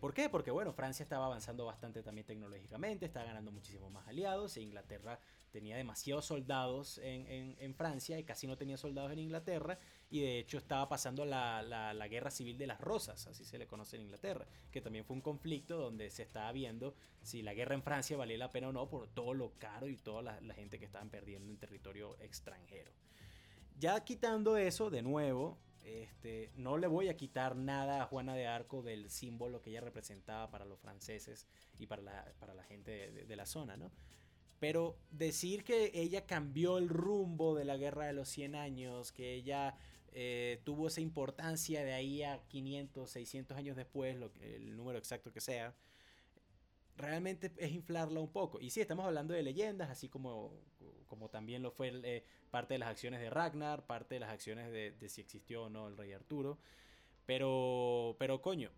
¿Por 0.00 0.12
qué? 0.12 0.28
Porque 0.28 0.50
bueno, 0.50 0.74
Francia 0.74 1.02
estaba 1.02 1.24
avanzando 1.24 1.64
bastante 1.64 2.02
también 2.02 2.26
tecnológicamente, 2.26 3.06
estaba 3.06 3.24
ganando 3.24 3.50
muchísimos 3.50 3.90
más 3.90 4.06
aliados, 4.06 4.54
e 4.58 4.60
Inglaterra 4.60 5.18
tenía 5.50 5.76
demasiados 5.76 6.26
soldados 6.26 7.00
en, 7.02 7.74
Francia 7.74 8.18
y 8.18 8.24
casi 8.24 8.46
no 8.46 8.56
tenía 8.56 8.76
soldados 8.76 9.12
en 9.12 9.20
Inglaterra, 9.20 9.78
y 10.10 10.20
de 10.20 10.38
hecho 10.38 10.56
estaba 10.56 10.88
pasando 10.88 11.24
la, 11.24 11.62
la, 11.62 12.08
guerra 12.08 12.30
civil 12.30 12.56
de 12.56 12.66
las 12.66 12.80
rosas, 12.80 13.26
así 13.26 13.44
se 13.44 13.58
le 13.58 13.66
conoce 13.66 13.96
en 13.96 14.02
Inglaterra, 14.02 14.46
que 14.70 14.80
también 14.80 15.04
fue 15.04 15.14
un 15.14 15.20
conflicto 15.20 15.76
donde 15.76 16.10
se 16.10 16.22
estaba 16.22 16.50
viendo 16.52 16.94
si 17.22 17.42
la 17.42 17.52
guerra 17.52 17.74
en 17.74 17.82
Francia 17.82 18.16
valía 18.16 18.38
la 18.38 18.50
pena 18.50 18.68
o 18.68 18.72
no 18.72 18.88
por 18.88 19.08
todo 19.08 19.34
lo 19.34 19.52
caro 19.58 19.86
y 19.86 19.96
toda 19.96 20.40
la, 20.40 20.54
gente 20.54 20.78
que 20.78 20.86
estaban 20.86 21.10
perdiendo 21.10 21.50
en 21.50 21.58
territorio 21.58 22.16
extranjero. 22.20 22.90
Ya 23.78 24.02
quitando 24.02 24.56
eso, 24.56 24.90
de 24.90 25.02
nuevo, 25.02 25.58
este, 25.84 26.50
no 26.56 26.78
le 26.78 26.86
voy 26.86 27.08
a 27.08 27.16
quitar 27.16 27.54
nada 27.54 28.02
a 28.02 28.06
Juana 28.06 28.34
de 28.34 28.46
Arco 28.46 28.82
del 28.82 29.10
símbolo 29.10 29.60
que 29.60 29.70
ella 29.70 29.82
representaba 29.82 30.50
para 30.50 30.64
los 30.64 30.80
franceses 30.80 31.46
y 31.78 31.86
para 31.86 32.02
la, 32.02 32.32
para 32.38 32.54
la 32.54 32.64
gente 32.64 33.10
de, 33.10 33.36
la 33.36 33.46
zona, 33.46 33.76
¿no? 33.76 33.92
Pero 34.58 34.96
decir 35.10 35.62
que 35.62 35.92
ella 35.94 36.26
cambió 36.26 36.78
el 36.78 36.88
rumbo 36.88 37.54
de 37.54 37.64
la 37.64 37.76
guerra 37.76 38.06
de 38.06 38.12
los 38.14 38.28
100 38.28 38.56
años, 38.56 39.12
que 39.12 39.34
ella 39.34 39.76
eh, 40.12 40.60
tuvo 40.64 40.88
esa 40.88 41.00
importancia 41.00 41.84
de 41.84 41.92
ahí 41.92 42.22
a 42.22 42.42
500, 42.48 43.10
600 43.10 43.56
años 43.56 43.76
después, 43.76 44.16
lo, 44.16 44.32
el 44.40 44.76
número 44.76 44.98
exacto 44.98 45.32
que 45.32 45.40
sea, 45.40 45.74
realmente 46.96 47.52
es 47.56 47.72
inflarla 47.72 48.20
un 48.20 48.30
poco. 48.30 48.60
Y 48.60 48.70
sí, 48.70 48.80
estamos 48.80 49.06
hablando 49.06 49.34
de 49.34 49.42
leyendas, 49.42 49.90
así 49.90 50.08
como, 50.08 50.52
como 51.06 51.28
también 51.30 51.62
lo 51.62 51.70
fue 51.70 51.92
eh, 52.04 52.24
parte 52.50 52.74
de 52.74 52.78
las 52.78 52.90
acciones 52.90 53.20
de 53.20 53.30
Ragnar, 53.30 53.86
parte 53.86 54.16
de 54.16 54.20
las 54.20 54.30
acciones 54.30 54.70
de, 54.70 55.08
si 55.08 55.20
existió 55.20 55.64
o 55.64 55.70
no 55.70 55.88
el 55.88 55.96
rey 55.96 56.12
Arturo. 56.12 56.58
Pero, 57.26 58.16
pero 58.18 58.40
coño, 58.40 58.70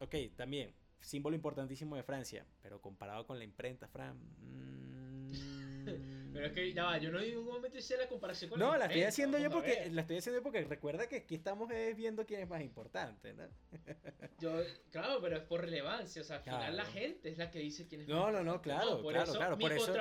ok, 0.00 0.14
también, 0.36 0.74
símbolo 1.00 1.34
importantísimo 1.34 1.96
de 1.96 2.02
Francia, 2.02 2.46
pero 2.62 2.80
comparado 2.80 3.26
con 3.26 3.38
la 3.38 3.44
imprenta, 3.44 3.88
Fran... 3.88 4.16
Mmm, 4.16 4.95
pero 6.36 6.48
es 6.48 6.52
que, 6.52 6.72
ya 6.74 6.84
va, 6.84 6.98
yo 6.98 7.10
no 7.10 7.18
en 7.18 7.30
ningún 7.30 7.46
momento 7.46 7.78
hice 7.78 7.96
la 7.96 8.06
comparación 8.06 8.50
con 8.50 8.58
No, 8.58 8.76
la, 8.76 8.84
estoy 8.84 9.04
haciendo 9.04 9.38
yo 9.38 9.50
porque, 9.50 9.88
la 9.90 10.02
estoy 10.02 10.18
haciendo 10.18 10.42
porque 10.42 10.62
recuerda 10.64 11.08
que 11.08 11.16
aquí 11.16 11.34
estamos 11.34 11.66
viendo 11.96 12.26
quién 12.26 12.40
es 12.40 12.48
más 12.48 12.60
importante, 12.60 13.32
¿no? 13.32 13.44
yo, 14.38 14.62
claro, 14.90 15.18
pero 15.22 15.38
es 15.38 15.42
por 15.44 15.62
relevancia, 15.62 16.20
o 16.20 16.24
sea, 16.26 16.36
al 16.36 16.42
final 16.42 16.76
la 16.76 16.84
gente 16.84 17.30
es 17.30 17.38
la 17.38 17.50
que 17.50 17.60
dice 17.60 17.86
quién 17.88 18.02
es 18.02 18.08
No, 18.08 18.30
no, 18.30 18.44
no, 18.44 18.60
claro, 18.60 19.00
por 19.00 19.14
claro, 19.14 19.30
eso, 19.30 19.38
claro. 19.38 19.58
Por 19.58 19.72
eso, 19.72 19.94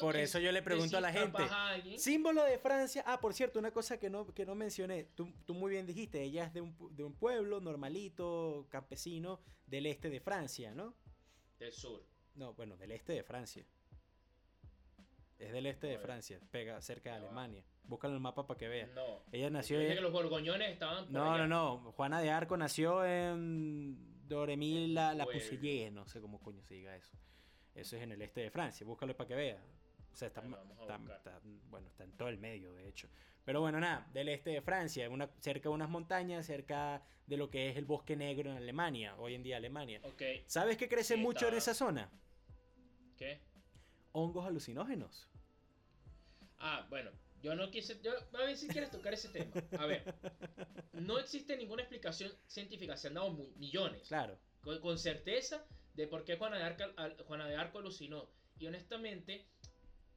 por 0.00 0.16
eso 0.16 0.40
yo 0.40 0.50
le 0.50 0.62
pregunto 0.62 0.96
a 0.96 1.00
la 1.00 1.12
gente, 1.12 1.38
símbolo 1.96 2.44
de 2.44 2.58
Francia, 2.58 3.04
ah, 3.06 3.20
por 3.20 3.32
cierto, 3.32 3.60
una 3.60 3.70
cosa 3.70 3.96
que 3.96 4.10
no, 4.10 4.26
que 4.34 4.44
no 4.44 4.56
mencioné, 4.56 5.04
tú, 5.14 5.32
tú 5.46 5.54
muy 5.54 5.70
bien 5.70 5.86
dijiste, 5.86 6.20
ella 6.20 6.46
es 6.46 6.52
de 6.52 6.62
un, 6.62 6.76
de 6.96 7.04
un 7.04 7.14
pueblo 7.14 7.60
normalito, 7.60 8.66
campesino, 8.70 9.40
del 9.66 9.86
este 9.86 10.10
de 10.10 10.18
Francia, 10.18 10.74
¿no? 10.74 10.96
Del 11.60 11.72
sur. 11.72 12.04
No, 12.34 12.54
bueno, 12.54 12.76
del 12.76 12.90
este 12.90 13.12
de 13.12 13.22
Francia. 13.22 13.64
Es 15.40 15.52
del 15.52 15.64
este 15.64 15.86
de 15.86 15.98
Francia, 15.98 16.38
pega 16.50 16.80
cerca 16.82 17.12
de 17.12 17.16
Alemania. 17.16 17.64
Búscalo 17.84 18.12
en 18.12 18.16
el 18.16 18.22
mapa 18.22 18.46
para 18.46 18.58
que 18.58 18.68
veas. 18.68 18.90
No. 18.94 19.24
Ella 19.32 19.48
nació 19.48 19.80
en... 19.80 19.94
que 19.94 20.00
los 20.00 20.12
borgoñones 20.12 20.70
estaban 20.70 21.10
No, 21.10 21.38
no, 21.38 21.46
no. 21.46 21.92
Juana 21.92 22.20
de 22.20 22.30
Arco 22.30 22.58
nació 22.58 23.04
en 23.04 24.28
Doremil 24.28 24.94
la, 24.94 25.14
la 25.14 25.26
no 25.92 26.06
sé 26.06 26.20
cómo 26.20 26.40
coño 26.40 26.62
se 26.62 26.74
diga 26.74 26.94
eso. 26.94 27.16
Eso 27.74 27.96
es 27.96 28.02
en 28.02 28.12
el 28.12 28.20
este 28.20 28.42
de 28.42 28.50
Francia, 28.50 28.86
búscalo 28.86 29.16
para 29.16 29.28
que 29.28 29.34
veas. 29.34 29.62
O 30.12 30.16
sea, 30.16 30.28
está, 30.28 30.42
bueno, 31.70 31.88
está 31.88 32.04
en 32.04 32.12
todo 32.12 32.28
el 32.28 32.38
medio, 32.38 32.74
de 32.74 32.88
hecho. 32.88 33.08
Pero 33.44 33.60
bueno, 33.60 33.80
nada, 33.80 34.06
del 34.12 34.28
este 34.28 34.50
de 34.50 34.60
Francia, 34.60 35.08
una, 35.08 35.30
cerca 35.38 35.68
de 35.68 35.74
unas 35.74 35.88
montañas, 35.88 36.44
cerca 36.44 37.02
de 37.26 37.36
lo 37.36 37.48
que 37.48 37.70
es 37.70 37.76
el 37.76 37.86
bosque 37.86 38.16
negro 38.16 38.50
en 38.50 38.58
Alemania, 38.58 39.16
hoy 39.16 39.34
en 39.34 39.42
día 39.42 39.56
Alemania. 39.56 40.00
Okay. 40.04 40.44
¿Sabes 40.46 40.76
qué 40.76 40.88
crece 40.88 41.16
mucho 41.16 41.48
en 41.48 41.54
esa 41.54 41.74
zona? 41.74 42.10
¿Qué? 43.16 43.40
Hongos 44.12 44.46
alucinógenos. 44.46 45.28
Ah, 46.58 46.86
bueno, 46.90 47.10
yo 47.42 47.54
no 47.54 47.70
quise. 47.70 48.00
Yo, 48.02 48.12
a 48.34 48.44
ver 48.44 48.56
si 48.56 48.68
quieres 48.68 48.90
tocar 48.90 49.14
ese 49.14 49.28
tema. 49.28 49.50
A 49.78 49.86
ver, 49.86 50.14
no 50.92 51.18
existe 51.18 51.56
ninguna 51.56 51.82
explicación 51.82 52.32
científica. 52.46 52.96
Se 52.96 53.08
han 53.08 53.14
dado 53.14 53.32
millones. 53.56 54.08
Claro. 54.08 54.38
Con, 54.62 54.98
certeza 54.98 55.64
de 55.94 56.06
por 56.06 56.24
qué 56.24 56.36
Juana 56.36 56.58
de, 56.58 56.64
Arco, 56.64 56.84
Juana 57.24 57.48
de 57.48 57.56
Arco 57.56 57.78
alucinó. 57.78 58.28
Y 58.58 58.66
honestamente, 58.66 59.46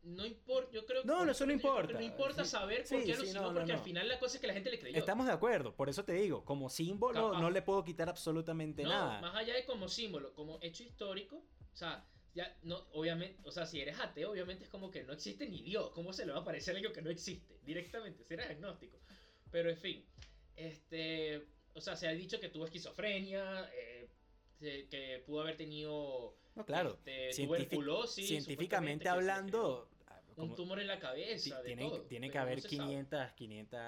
no 0.02 0.26
importa. 0.26 0.72
Yo 0.74 0.86
creo 0.86 1.06
No, 1.06 1.24
no, 1.24 1.32
eso 1.32 1.46
no 1.46 1.54
importa. 1.54 1.94
No 1.94 2.02
importa 2.02 2.44
saber 2.44 2.84
por 2.90 3.04
qué 3.04 3.14
alucinó, 3.14 3.54
porque 3.54 3.72
al 3.72 3.80
final 3.80 4.10
la 4.10 4.20
cosa 4.20 4.36
es 4.36 4.42
que 4.42 4.48
la 4.48 4.54
gente 4.54 4.70
le 4.70 4.80
creyó. 4.80 4.98
Estamos 4.98 5.26
de 5.26 5.32
acuerdo, 5.32 5.74
por 5.74 5.88
eso 5.88 6.04
te 6.04 6.14
digo, 6.14 6.44
como 6.44 6.70
símbolo 6.70 7.40
no 7.40 7.50
le 7.50 7.62
puedo 7.62 7.84
quitar 7.86 8.10
absolutamente 8.10 8.84
nada. 8.84 9.22
Más 9.22 9.36
allá 9.36 9.54
de 9.54 9.66
como 9.66 9.88
símbolo, 9.88 10.34
como 10.34 10.60
hecho 10.62 10.84
histórico, 10.84 11.38
o 11.38 11.76
sea 11.76 12.06
ya, 12.34 12.58
no, 12.64 12.88
obviamente, 12.94 13.40
o 13.44 13.52
sea, 13.52 13.66
si 13.66 13.80
eres 13.80 14.00
ateo, 14.00 14.32
obviamente 14.32 14.66
es 14.66 14.70
como 14.70 14.90
que 14.90 15.04
no 15.04 15.14
existe 15.14 15.48
ni 15.48 15.62
Dios. 15.62 15.92
¿Cómo 15.92 16.14
se 16.14 16.26
le 16.26 16.32
va 16.32 16.40
a 16.40 16.44
parecer 16.44 16.76
algo 16.76 16.92
que 16.92 17.02
no 17.02 17.10
existe? 17.10 17.60
Directamente, 17.64 18.24
si 18.24 18.34
eres 18.34 18.50
agnóstico. 18.50 19.00
Pero 19.52 19.70
en 19.70 19.78
fin, 19.78 20.06
este, 20.56 21.48
o 21.74 21.82
sea, 21.82 21.96
se 21.96 22.08
ha 22.08 22.12
dicho 22.12 22.40
que 22.40 22.50
tuvo 22.50 22.66
esquizofrenia, 22.66 23.70
eh, 23.76 24.10
que 24.60 25.24
pudo 25.26 25.42
haber 25.42 25.58
tenido 25.58 26.38
no, 26.56 26.66
claro. 26.66 27.00
Este, 27.06 27.46
tuberculosis. 27.46 28.28
Científicamente 28.28 29.10
hablando, 29.10 29.90
un 30.36 30.56
tumor 30.56 30.80
en 30.80 30.88
la 30.88 31.00
cabeza. 31.00 31.62
Tiene, 31.64 31.90
tiene 32.08 32.30
que 32.30 32.38
haber 32.38 32.62
500, 32.62 33.32
500, 33.34 33.80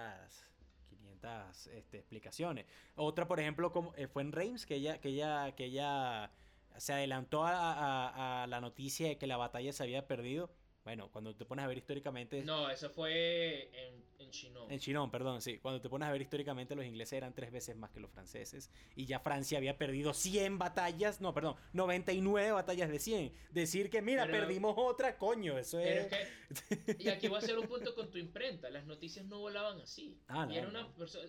500 0.90 1.68
este, 1.68 1.98
explicaciones. 1.98 2.66
Otra, 2.96 3.28
por 3.28 3.40
ejemplo, 3.40 3.72
como 3.72 3.94
eh, 3.96 4.08
fue 4.08 4.24
en 4.24 4.32
Reims, 4.32 4.66
que 4.66 4.76
ella, 4.76 5.00
que 5.00 5.10
ella, 5.10 5.54
que 5.56 5.66
ella 5.66 6.32
se 6.78 6.94
adelantó 6.94 7.44
a, 7.46 8.46
la 8.48 8.62
noticia 8.62 9.08
de 9.08 9.18
que 9.18 9.28
la 9.28 9.38
batalla 9.38 9.74
se 9.74 9.84
había 9.84 10.08
perdido. 10.08 10.50
Bueno, 10.86 11.10
cuando 11.12 11.36
te 11.36 11.46
pones 11.46 11.66
a 11.66 11.68
ver 11.68 11.80
históricamente... 11.80 12.44
No, 12.44 12.70
eso 12.70 12.90
fue 12.90 13.70
en 13.74 14.06
en 14.20 14.32
Chinon. 14.32 14.72
En 14.72 14.80
Chinon, 14.80 15.12
perdón, 15.12 15.42
sí. 15.42 15.58
Cuando 15.60 15.82
te 15.82 15.90
pones 15.90 16.08
a 16.08 16.12
ver 16.12 16.22
históricamente, 16.22 16.76
los 16.76 16.86
ingleses 16.86 17.14
eran 17.14 17.34
tres 17.34 17.52
veces 17.52 17.76
más 17.76 17.92
que 17.92 18.00
los 18.00 18.12
franceses. 18.12 18.70
Y 18.96 19.06
ya 19.06 19.20
Francia 19.20 19.58
había 19.58 19.78
perdido 19.78 20.14
100 20.14 20.58
batallas, 20.58 21.22
no, 21.22 21.34
perdón, 21.34 21.56
99 21.74 22.52
batallas 22.52 22.90
de 22.90 23.00
100. 23.00 23.34
Decir 23.52 23.90
que, 23.90 24.02
mira, 24.02 24.26
perdimos 24.26 24.76
otra, 24.78 25.18
coño, 25.18 25.58
eso 25.58 25.80
es... 25.80 26.08
y 27.00 27.10
aquí 27.10 27.28
voy 27.28 27.38
a 27.38 27.40
hacer 27.40 27.58
un 27.58 27.68
punto 27.68 27.94
con 27.96 28.10
tu 28.10 28.18
imprenta. 28.18 28.70
Las 28.70 28.86
noticias 28.86 29.26
no 29.26 29.40
volaban 29.40 29.80
así. 29.82 30.20
Ah, 30.28 30.48
y 30.50 30.58
era 30.58 30.68
una, 30.68 30.88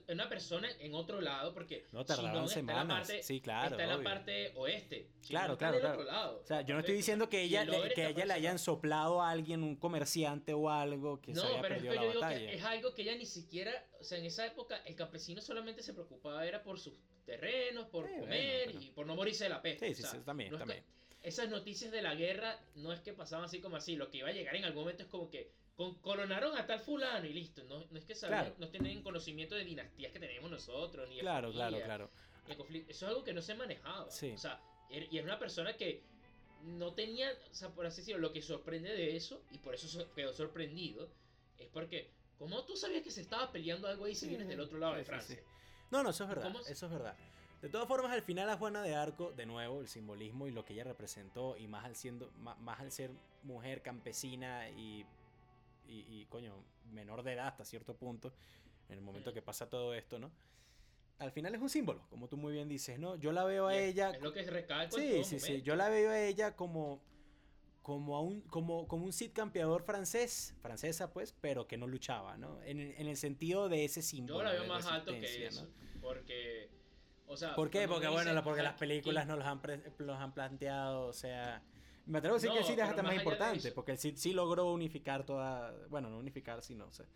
una, 0.09 0.29
persona 0.29 0.69
en 0.81 0.95
otro 0.95 1.21
lado, 1.21 1.55
porque 1.55 1.87
no 1.93 2.05
tardaron 2.05 2.49
semanas. 2.49 2.79
Está 2.79 2.83
en 2.83 2.89
la 2.89 2.95
parte, 2.95 3.23
sí, 3.23 3.41
claro, 3.41 3.71
está 3.71 3.83
en 3.85 3.91
la 3.91 4.03
parte 4.03 4.53
oeste. 4.57 5.11
claro, 5.27 5.57
claro, 5.57 5.79
claro. 5.81 6.41
O 6.43 6.47
sea, 6.47 6.63
yo 6.63 6.75
no 6.75 6.81
estoy 6.81 6.97
diciendo 6.97 7.29
que 7.29 7.43
ella, 7.43 7.65
le, 7.65 7.93
que 7.95 8.07
ella 8.09 8.27
le 8.27 8.33
hayan 8.33 8.59
soplado 8.59 9.23
a 9.23 9.31
alguien, 9.31 9.46
un 9.55 9.77
comerciante 9.77 10.53
o 10.53 10.71
algo, 10.71 11.21
que 11.21 11.35
se 11.35 11.47
haya 11.47 11.61
perdido 11.61 11.95
la 11.95 12.05
batalla. 12.05 12.53
es 12.53 12.65
algo 12.65 12.95
que 12.95 13.03
ella 13.03 13.17
ni 13.17 13.27
siquiera, 13.27 13.73
o 14.01 14.05
sea, 14.05 14.19
en 14.19 14.25
esa 14.25 14.47
época 14.47 14.79
el 14.85 14.95
campesino 14.95 15.41
solamente 15.41 15.83
se 15.83 15.93
preocupaba 15.93 16.47
era 16.47 16.63
por 16.63 16.79
sus 16.79 16.95
terrenos, 17.25 17.87
por 17.89 18.11
comer 18.19 18.75
y 18.81 18.91
por 18.91 19.07
no 19.07 19.15
morirse 19.15 19.45
de 19.45 19.51
la 19.51 19.63
peste. 19.63 19.95
Sí, 19.95 20.03
sí, 20.03 20.19
también, 20.25 20.57
también. 20.57 20.83
esas 21.23 21.49
noticias 21.49 21.91
de 21.91 22.03
la 22.03 22.15
guerra 22.15 22.59
no 22.77 22.93
es 22.93 23.01
que 23.01 23.13
pasaban 23.13 23.45
así 23.45 23.61
como 23.61 23.77
así, 23.77 23.97
lo 23.97 24.11
que 24.11 24.19
iba 24.19 24.29
a 24.29 24.33
llegar 24.33 24.57
en 24.57 24.65
algún 24.65 24.83
momento 24.83 25.03
es 25.03 25.09
como 25.09 25.29
que 25.31 25.51
coronaron 26.01 26.57
a 26.57 26.67
tal 26.67 26.81
fulano 26.81 27.27
y 27.27 27.35
listo, 27.35 27.63
no, 27.65 27.85
no 27.91 27.99
es 27.99 28.05
que 28.05 28.15
sabían, 28.15 28.55
no 28.59 28.69
tienen 28.69 29.03
conocimiento 29.03 29.55
de 29.55 29.65
dinastías 29.65 30.13
que 30.13 30.19
tenemos 30.19 30.51
nosotros, 30.51 31.09
ni 31.09 31.17
de 31.17 31.21
Claro, 31.21 31.53
claro, 31.53 31.79
claro. 31.83 32.11
Eso 32.49 32.85
es 32.89 33.03
algo 33.03 33.25
que 33.25 33.35
no 33.35 33.43
se 33.43 33.55
manejaba. 33.55 34.05
O 34.05 34.11
sea, 34.11 34.61
er, 34.91 35.09
y 35.11 35.19
es 35.19 35.25
una 35.25 35.39
persona 35.39 35.77
que 35.77 36.03
no 36.65 36.95
tenía, 36.95 37.31
o 37.51 37.55
sea, 37.55 37.71
por 37.71 37.87
así 37.87 38.01
decirlo, 38.03 38.21
lo 38.21 38.33
que 38.33 38.43
sorprende 38.43 38.91
de 38.91 39.17
eso, 39.17 39.43
y 39.51 39.59
por 39.59 39.75
eso 39.75 40.13
quedó 40.15 40.33
sorprendido, 40.33 41.09
es 41.59 41.69
porque 41.69 42.11
¿Cómo 42.39 42.63
tú 42.65 42.77
sabías 42.77 43.03
que 43.03 43.11
se 43.11 43.23
estaba 43.23 43.51
peleando 43.51 43.89
algo 43.89 44.05
ahí 44.05 44.15
si 44.15 44.29
vienes 44.29 44.49
del 44.49 44.61
otro 44.61 44.79
lado 44.79 44.95
de 44.95 45.05
Francia? 45.05 45.41
No, 45.91 46.03
no, 46.03 46.11
eso 46.11 46.25
es 46.25 46.29
verdad. 46.29 46.55
Eso 46.69 46.87
es 46.87 46.93
verdad. 46.93 47.17
De 47.63 47.69
todas 47.71 47.89
formas, 47.89 48.13
al 48.13 48.23
final 48.23 48.51
a 48.51 48.59
Juana 48.59 48.83
de 48.83 48.95
Arco, 48.95 49.33
de 49.33 49.47
nuevo, 49.47 49.81
el 49.81 49.89
simbolismo 49.89 50.47
y 50.47 50.51
lo 50.51 50.65
que 50.65 50.75
ella 50.75 50.85
representó, 50.85 51.57
y 51.57 51.67
más 51.67 51.85
al, 51.85 51.97
siendo, 51.97 52.31
más, 52.39 52.81
al 52.81 52.93
ser 52.93 53.11
mujer 53.43 53.81
campesina 53.83 54.69
y, 54.71 55.07
y, 55.89 56.27
coño, 56.27 56.55
menor 56.93 57.23
de 57.23 57.33
edad 57.33 57.49
hasta 57.49 57.65
cierto 57.65 57.95
punto, 57.95 58.33
en 58.89 58.99
el 58.99 59.01
momento 59.01 59.33
que 59.33 59.41
pasa 59.41 59.71
todo 59.71 59.95
esto, 59.95 60.19
¿no? 60.19 60.31
Al 61.19 61.33
final 61.33 61.55
es 61.55 61.61
un 61.61 61.71
símbolo, 61.71 62.07
como 62.11 62.29
tú 62.29 62.37
muy 62.37 62.53
bien 62.53 62.69
dices, 62.69 62.99
¿no? 62.99 63.17
Yo 63.17 63.33
la 63.33 63.45
veo 63.45 63.69
a 63.69 63.77
ella... 63.77 64.11
Es 64.11 64.21
lo 64.21 64.33
que 64.33 64.43
recalca 64.43 64.95
Sí, 64.95 65.25
sí, 65.25 65.41
sí. 65.41 65.63
Yo 65.63 65.75
la 65.75 65.89
veo 65.89 66.11
a 66.11 66.21
ella 66.21 66.55
como 66.55 67.03
como, 67.87 68.17
a 68.17 68.21
un, 68.21 68.41
como, 68.41 68.89
como 68.89 69.05
un 69.05 69.13
Cid 69.13 69.31
campeador 69.33 69.85
francés, 69.85 70.57
francesa 70.61 71.13
pues, 71.13 71.37
pero 71.41 71.69
que 71.69 71.77
no 71.77 71.87
luchaba, 71.87 72.37
¿no? 72.37 72.61
En, 72.65 72.81
en 72.81 73.07
el 73.07 73.17
sentido 73.17 73.69
de 73.69 73.85
ese 73.85 74.03
símbolo. 74.03 74.41
Yo 74.41 74.45
la 74.45 74.51
veo 74.51 74.67
más 74.67 74.87
alto 74.87 75.13
que 75.13 75.47
eso, 75.47 75.69
porque, 76.01 76.69
o 77.29 77.37
sea... 77.37 77.55
¿Por 77.55 77.71
qué? 77.71 77.87
Porque, 77.87 78.09
bueno, 78.09 78.43
porque 78.43 78.65
las 78.65 78.75
películas 78.75 79.29
no 79.29 79.37
los 79.37 79.47
han, 79.47 79.63
los 79.99 80.19
han 80.19 80.35
planteado, 80.35 81.07
o 81.07 81.13
sea... 81.13 81.63
Me 82.07 82.19
atrevo 82.19 82.35
a 82.35 82.39
decir 82.39 82.51
que 82.51 82.59
el 82.59 82.65
Cid 82.65 82.81
es 82.81 82.89
hasta 82.89 83.05
más 83.05 83.15
importante, 83.15 83.71
porque 83.71 83.93
el 83.93 83.99
Cid 83.99 84.17
sí 84.17 84.33
logró 84.33 84.73
unificar 84.73 85.25
toda, 85.25 85.73
bueno, 85.89 86.11
no 86.11 86.19
unificar, 86.19 86.63
sino 86.63 86.89
o 86.89 86.93
sea, 86.93 87.07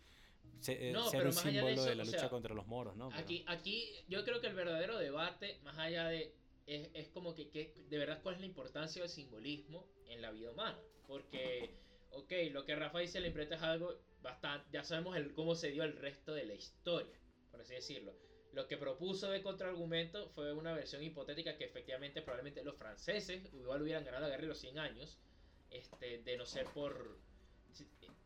eh, 0.67 0.93
ser 1.09 1.25
un 1.25 1.33
símbolo 1.33 1.83
de, 1.83 1.95
la 1.95 2.03
lucha 2.03 2.29
contra 2.29 2.53
los 2.53 2.67
moros, 2.67 2.95
¿no? 2.95 3.09
Aquí, 3.13 3.43
aquí 3.47 3.91
yo 4.07 4.23
creo 4.23 4.41
que 4.41 4.47
el 4.47 4.55
verdadero 4.55 4.97
debate, 4.97 5.59
más 5.63 5.77
allá 5.77 6.07
de 6.07 6.33
es, 6.67 6.89
es 6.93 7.07
como 7.09 7.33
que, 7.33 7.49
que, 7.49 7.73
de 7.89 7.97
verdad 7.97 8.21
cuál 8.21 8.35
es 8.35 8.41
la 8.41 8.47
importancia 8.47 9.01
del 9.01 9.09
simbolismo 9.09 9.87
en 10.07 10.21
la 10.21 10.31
vida 10.31 10.51
humana. 10.51 10.79
Porque, 11.07 11.75
ok, 12.11 12.31
lo 12.51 12.65
que 12.65 12.75
Rafa 12.75 12.99
dice 12.99 13.19
la 13.19 13.27
imprenta 13.27 13.55
es 13.55 13.61
algo 13.61 13.99
bastante, 14.21 14.67
ya 14.71 14.83
sabemos 14.83 15.17
el, 15.17 15.33
cómo 15.33 15.55
se 15.55 15.71
dio 15.71 15.83
el 15.83 15.97
resto 15.97 16.33
de 16.33 16.45
la 16.45 16.53
historia. 16.53 17.19
por 17.51 17.61
así 17.61 17.73
decirlo. 17.73 18.13
Lo 18.53 18.67
que 18.67 18.77
propuso 18.77 19.29
de 19.29 19.41
contraargumento 19.41 20.29
fue 20.29 20.51
una 20.53 20.73
versión 20.73 21.01
hipotética 21.03 21.57
que 21.57 21.63
efectivamente 21.63 22.21
probablemente 22.21 22.63
los 22.63 22.75
franceses 22.75 23.41
igual 23.53 23.81
hubieran 23.81 24.03
ganado 24.03 24.23
la 24.23 24.29
guerra 24.29 24.41
de 24.41 24.47
los 24.47 24.59
100 24.59 24.79
años, 24.79 25.19
este, 25.69 26.19
de 26.19 26.37
no 26.37 26.45
ser 26.45 26.65
por... 26.67 27.17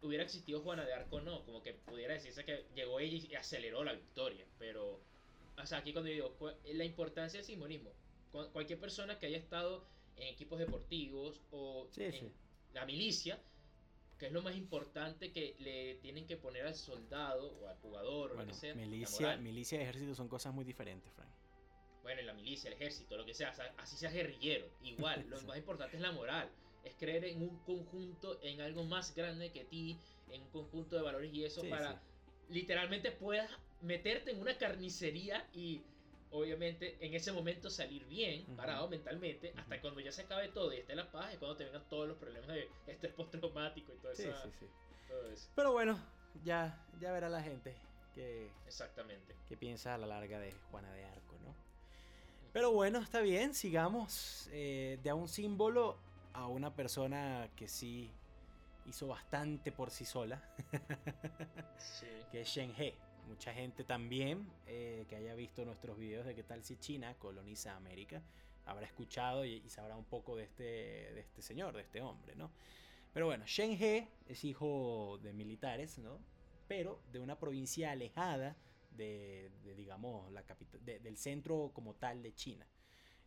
Hubiera 0.02 0.24
existido 0.24 0.62
Juana 0.62 0.86
de 0.86 0.94
Arco, 0.94 1.22
no, 1.22 1.44
como 1.46 1.64
que 1.64 1.74
pudiera 1.74 2.14
decirse 2.14 2.46
que 2.46 2.66
llegó 2.76 3.00
ella 3.00 3.28
y 3.30 3.36
aceleró 3.36 3.84
la 3.84 3.94
victoria, 3.94 4.46
pero... 4.60 5.00
O 5.58 5.66
sea, 5.66 5.80
aquí 5.80 5.94
cuando 5.94 6.12
digo, 6.12 6.36
la 6.66 6.84
importancia 6.84 7.40
del 7.40 7.46
simbolismo, 7.46 7.92
cualquier 8.52 8.80
persona 8.80 9.18
que 9.18 9.28
haya 9.28 9.38
estado 9.38 9.86
en 10.18 10.28
equipos 10.28 10.60
deportivos 10.60 11.42
o 11.52 11.88
en 11.98 12.32
la 12.74 12.86
milicia, 12.86 13.40
que 14.18 14.28
es 14.28 14.32
lo 14.32 14.42
más 14.42 14.56
importante 14.56 15.32
que 15.32 15.56
le 15.60 15.96
tienen 15.96 16.26
que 16.26 16.38
poner 16.38 16.66
al 16.66 16.76
soldado 16.76 17.54
o 17.62 17.68
al 17.68 17.76
jugador 17.78 18.32
o 18.32 18.36
lo 18.36 18.46
que 18.46 18.54
sea. 18.54 18.76
Milicia, 18.76 19.38
milicia 19.38 19.80
y 19.80 19.84
ejército 19.84 20.16
son 20.16 20.28
cosas 20.28 20.54
muy 20.54 20.66
diferentes, 20.66 21.12
Frank. 21.14 21.30
Bueno, 22.02 22.22
en 22.22 22.28
la 22.28 22.34
milicia, 22.34 22.68
el 22.68 22.76
ejército, 22.76 23.18
lo 23.18 23.26
que 23.26 23.34
sea, 23.34 23.50
así 23.78 23.98
sea 23.98 24.12
guerrillero, 24.12 24.70
igual, 24.84 25.26
lo 25.30 25.42
más 25.42 25.58
importante 25.58 25.98
es 25.98 26.02
la 26.02 26.12
moral, 26.12 26.50
es 26.86 26.96
creer 26.96 27.26
en 27.26 27.42
un 27.42 27.58
conjunto, 27.60 28.40
en 28.42 28.62
algo 28.62 28.84
más 28.84 29.14
grande 29.16 29.52
que 29.52 29.66
ti, 29.66 29.98
en 30.32 30.42
un 30.44 30.50
conjunto 30.50 30.96
de 30.96 31.02
valores 31.02 31.34
y 31.34 31.44
eso 31.44 31.64
para 31.70 32.02
literalmente 32.50 33.12
puedas 33.12 33.50
meterte 33.82 34.32
en 34.32 34.40
una 34.40 34.58
carnicería 34.58 35.48
y 35.54 35.82
obviamente 36.32 36.98
en 37.00 37.14
ese 37.14 37.32
momento 37.32 37.70
salir 37.70 38.06
bien, 38.06 38.46
parado 38.56 38.88
mentalmente, 38.88 39.54
hasta 39.56 39.82
cuando 39.82 40.00
ya 40.00 40.12
se 40.12 40.24
acabe 40.24 40.50
todo 40.50 40.74
y 40.74 40.78
esté 40.78 40.96
la 40.96 41.12
paz, 41.12 41.34
es 41.34 41.40
cuando 41.40 41.58
te 41.58 41.66
vengan 41.66 41.88
todos 41.90 42.08
los 42.08 42.18
problemas 42.18 42.50
de 42.50 42.70
estrés 42.88 43.14
postraumático 43.14 43.94
y 43.94 43.98
todo, 43.98 44.12
eso, 44.12 44.52
Pero 45.56 45.72
bueno, 45.72 45.98
ya, 46.44 46.86
ya 47.00 47.12
verá 47.12 47.30
la 47.30 47.42
gente 47.42 47.76
que, 48.14 48.50
Exactamente. 48.68 49.36
que 49.48 49.58
piensa 49.58 49.96
a 49.96 49.98
la 49.98 50.08
larga 50.08 50.40
de 50.40 50.52
Juana 50.72 50.92
de 50.94 51.06
Arco, 51.06 51.36
¿no? 51.44 51.56
Pero 52.52 52.72
bueno, 52.72 53.00
está 53.00 53.22
bien, 53.22 53.54
sigamos 53.54 54.50
eh, 54.52 55.00
de 55.04 55.10
a 55.10 55.16
un 55.16 55.28
símbolo 55.28 55.98
a 56.36 56.48
una 56.48 56.74
persona 56.74 57.50
que 57.56 57.68
sí 57.68 58.12
hizo 58.86 59.08
bastante 59.08 59.72
por 59.72 59.90
sí 59.90 60.06
sola, 60.06 60.44
que 62.32 62.42
es 62.42 62.48
Shen 62.48 62.74
He. 62.78 62.94
Mucha 63.28 63.54
gente 63.54 63.84
también 63.84 64.48
eh, 64.68 65.06
que 65.10 65.16
haya 65.16 65.34
visto 65.34 65.66
nuestros 65.66 65.98
videos 65.98 66.26
de 66.26 66.36
qué 66.36 66.44
tal 66.44 66.64
si 66.64 66.78
China 66.78 67.16
coloniza 67.18 67.76
América 67.76 68.22
habrá 68.66 68.86
escuchado 68.86 69.46
y, 69.46 69.68
sabrá 69.70 69.96
un 69.96 70.06
poco 70.06 70.36
de 70.36 70.44
este, 70.44 70.64
de 70.64 71.20
este 71.22 71.42
señor, 71.42 71.76
de 71.76 71.82
este 71.82 72.02
hombre, 72.02 72.36
¿no? 72.36 72.52
Pero 73.14 73.28
bueno, 73.28 73.46
Shen 73.46 73.72
He 73.82 74.10
es 74.28 74.44
hijo 74.44 75.20
de 75.24 75.32
militares, 75.32 75.98
¿no? 76.00 76.20
Pero 76.68 77.00
de 77.12 77.20
una 77.20 77.40
provincia 77.40 77.92
alejada 77.92 78.58
de, 78.92 79.52
digamos, 79.78 80.32
la 80.32 80.44
capital, 80.44 80.84
del 80.84 81.18
centro 81.18 81.72
como 81.74 81.94
tal 81.94 82.22
de 82.22 82.34
China. 82.34 82.68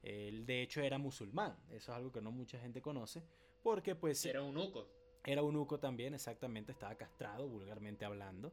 Él 0.03 0.47
de 0.47 0.63
hecho 0.63 0.81
era 0.81 0.99
musulmán, 0.99 1.57
eso 1.71 1.93
es 1.93 1.97
algo 1.97 2.13
que 2.13 2.21
no 2.21 2.31
mucha 2.31 2.59
gente 2.59 2.81
conoce, 2.81 3.23
porque 3.63 3.95
pues... 3.95 4.25
Era 4.25 4.43
un 4.43 4.57
uco. 4.57 4.87
Era 5.25 5.43
un 5.43 5.57
uco 5.57 5.79
también, 5.79 6.15
exactamente, 6.15 6.73
estaba 6.73 6.95
castrado, 6.95 7.49
vulgarmente 7.49 8.05
hablando. 8.05 8.53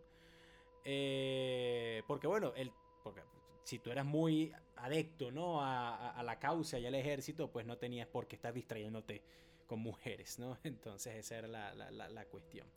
Eh, 0.84 2.04
porque 2.08 2.28
bueno, 2.28 2.54
el, 2.56 2.72
porque 3.04 3.22
si 3.64 3.80
tú 3.80 3.92
eras 3.92 4.06
muy 4.06 4.54
adecto 4.76 5.32
¿no? 5.32 5.62
A, 5.62 6.22
la 6.24 6.40
causa 6.40 6.80
y 6.80 6.86
al 6.86 6.96
ejército, 6.96 7.52
pues 7.52 7.66
no 7.66 7.78
tenías 7.78 8.08
por 8.08 8.28
qué 8.28 8.36
estar 8.36 8.54
distrayéndote 8.54 9.24
con 9.68 9.80
mujeres, 9.80 10.40
¿no? 10.40 10.58
Entonces 10.64 11.16
esa 11.16 11.38
era 11.40 11.48
la, 11.48 12.26
cuestión. 12.26 12.68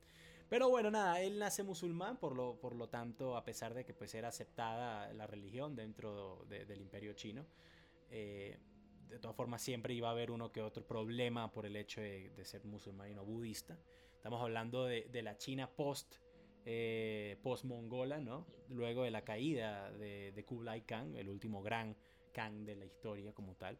Pero 0.48 0.70
bueno, 0.70 0.90
nada, 0.90 1.20
él 1.20 1.38
nace 1.38 1.62
musulmán, 1.62 2.16
por 2.16 2.34
lo, 2.34 2.58
por 2.58 2.74
lo 2.74 2.88
tanto, 2.88 3.36
a 3.36 3.44
pesar 3.44 3.74
de 3.74 3.84
que 3.84 3.92
pues 3.92 4.14
era 4.14 4.28
aceptada 4.28 5.12
la 5.12 5.26
religión 5.26 5.76
dentro 5.76 6.46
del 6.48 6.80
imperio 6.80 7.12
chino, 7.12 7.44
eh, 8.10 8.58
de 9.08 9.18
todas 9.18 9.36
formas 9.36 9.62
siempre 9.62 9.94
iba 9.94 10.08
a 10.08 10.12
haber 10.12 10.30
uno 10.30 10.52
que 10.52 10.62
otro 10.62 10.86
problema 10.86 11.50
por 11.50 11.66
el 11.66 11.76
hecho 11.76 12.00
de, 12.00 12.32
ser 12.44 12.64
musulmán 12.64 13.10
y 13.10 13.14
no 13.14 13.24
budista. 13.24 13.78
Estamos 14.14 14.40
hablando 14.42 14.84
de, 14.84 15.22
la 15.22 15.36
China 15.36 15.70
post 15.70 16.16
eh, 16.64 17.38
post-mongola, 17.42 18.20
¿no? 18.20 18.46
Luego 18.68 19.04
de 19.04 19.10
la 19.10 19.24
caída 19.24 19.90
de, 19.92 20.44
Kublai 20.46 20.82
Khan, 20.82 21.16
el 21.16 21.28
último 21.28 21.62
gran 21.62 21.96
Khan 22.32 22.64
de 22.64 22.76
la 22.76 22.84
historia 22.84 23.32
como 23.32 23.54
tal. 23.56 23.78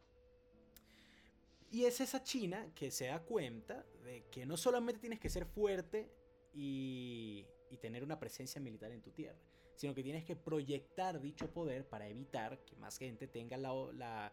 Y 1.71 1.85
es 1.85 2.01
esa 2.01 2.23
China 2.23 2.71
que 2.75 2.91
se 2.91 3.07
da 3.07 3.21
cuenta 3.21 3.85
de 4.03 4.25
que 4.31 4.47
no 4.47 4.57
solamente 4.57 5.01
tienes 5.01 5.21
que 5.21 5.29
ser 5.29 5.45
fuerte 5.45 6.11
y, 6.55 7.47
tener 7.81 8.03
una 8.03 8.19
presencia 8.19 8.61
militar 8.61 8.91
en 8.91 9.03
tu 9.03 9.13
tierra, 9.13 9.39
sino 9.79 9.95
que 9.95 10.03
tienes 10.03 10.25
que 10.25 10.35
proyectar 10.35 11.21
dicho 11.21 11.49
poder 11.49 11.89
para 11.89 12.09
evitar 12.09 12.59
que 12.65 12.75
más 12.77 12.99
gente 12.99 13.29
tenga 13.29 13.57
la, 13.57 14.33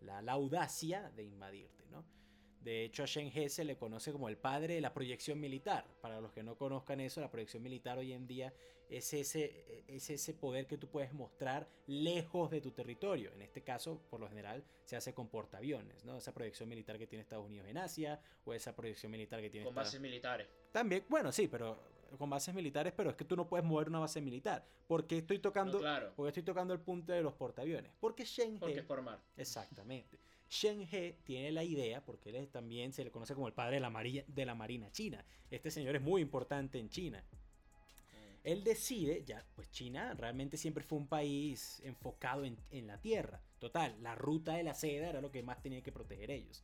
la 0.00 0.32
audacia 0.32 1.10
de 1.16 1.24
invadirte, 1.24 1.84
¿no? 1.90 2.04
De 2.60 2.84
hecho, 2.84 3.02
a 3.02 3.06
Shen 3.06 3.30
He 3.34 3.50
se 3.50 3.64
le 3.64 3.76
conoce 3.76 4.12
como 4.12 4.28
el 4.28 4.38
padre 4.38 4.76
de 4.76 4.80
la 4.80 4.94
proyección 4.94 5.38
militar. 5.38 5.84
Para 6.00 6.20
los 6.20 6.32
que 6.32 6.42
no 6.44 6.56
conozcan 6.56 7.00
eso, 7.00 7.20
la 7.20 7.30
proyección 7.30 7.62
militar 7.62 7.98
hoy 7.98 8.12
en 8.12 8.26
día 8.26 8.54
es 8.88 9.12
ese, 9.12 9.82
es 9.88 10.08
ese 10.08 10.32
poder 10.32 10.66
que 10.66 10.78
tú 10.78 10.88
puedes 10.88 11.12
mostrar 11.12 11.68
lejos 11.88 12.50
de 12.50 12.60
tu 12.60 12.70
territorio. 12.70 13.32
En 13.34 13.42
este 13.42 13.62
caso, 13.62 14.00
por 14.08 14.20
lo 14.20 14.28
general, 14.28 14.64
se 14.84 14.96
hace 14.96 15.12
con 15.12 15.28
portaaviones, 15.28 16.04
¿no? 16.04 16.16
Esa 16.16 16.32
proyección 16.32 16.68
militar 16.68 16.98
que 16.98 17.06
tiene 17.06 17.22
Estados 17.22 17.44
Unidos 17.44 17.68
en 17.68 17.78
Asia 17.78 18.20
o 18.44 18.54
esa 18.54 18.74
proyección 18.74 19.10
militar 19.10 19.40
que 19.42 19.50
tiene... 19.50 19.66
Con 19.66 19.74
bases 19.74 20.00
militares. 20.00 20.48
También, 20.72 21.04
bueno, 21.08 21.32
sí, 21.32 21.48
pero 21.48 21.76
con 22.16 22.30
bases 22.30 22.54
militares, 22.54 22.92
pero 22.96 23.10
es 23.10 23.16
que 23.16 23.24
tú 23.24 23.36
no 23.36 23.46
puedes 23.46 23.64
mover 23.64 23.88
una 23.88 24.00
base 24.00 24.20
militar. 24.20 24.64
porque 24.86 25.18
estoy 25.18 25.38
tocando, 25.38 25.80
porque 26.16 26.28
estoy 26.28 26.42
tocando 26.42 26.74
el 26.74 26.80
punto 26.80 27.12
de 27.12 27.22
los 27.22 27.34
portaaviones? 27.34 27.92
Porque 28.00 28.24
Shen 28.24 28.56
He... 28.56 28.58
Porque 28.58 28.78
es 28.80 28.86
formar. 28.86 29.20
Exactamente. 29.36 30.18
Shen 30.48 30.86
He 30.90 31.18
tiene 31.24 31.52
la 31.52 31.64
idea, 31.64 32.04
porque 32.04 32.30
él 32.30 32.48
también 32.48 32.92
se 32.92 33.04
le 33.04 33.10
conoce 33.10 33.34
como 33.34 33.48
el 33.48 33.54
padre 33.54 33.76
de 33.76 33.80
la, 33.80 33.90
marina, 33.90 34.22
de 34.26 34.46
la 34.46 34.54
Marina 34.54 34.90
China. 34.90 35.24
Este 35.50 35.70
señor 35.70 35.96
es 35.96 36.02
muy 36.02 36.22
importante 36.22 36.78
en 36.78 36.88
China. 36.88 37.24
Él 38.44 38.62
decide, 38.62 39.24
ya, 39.24 39.42
pues 39.54 39.70
China 39.70 40.12
realmente 40.12 40.58
siempre 40.58 40.84
fue 40.84 40.98
un 40.98 41.06
país 41.06 41.80
enfocado 41.82 42.44
en, 42.44 42.58
en, 42.70 42.86
la 42.86 43.00
tierra. 43.00 43.40
Total, 43.58 43.96
la 44.02 44.14
ruta 44.14 44.52
de 44.52 44.62
la 44.62 44.74
seda 44.74 45.08
era 45.08 45.22
lo 45.22 45.30
que 45.30 45.42
más 45.42 45.62
tenía 45.62 45.82
que 45.82 45.90
proteger 45.90 46.30
ellos. 46.30 46.62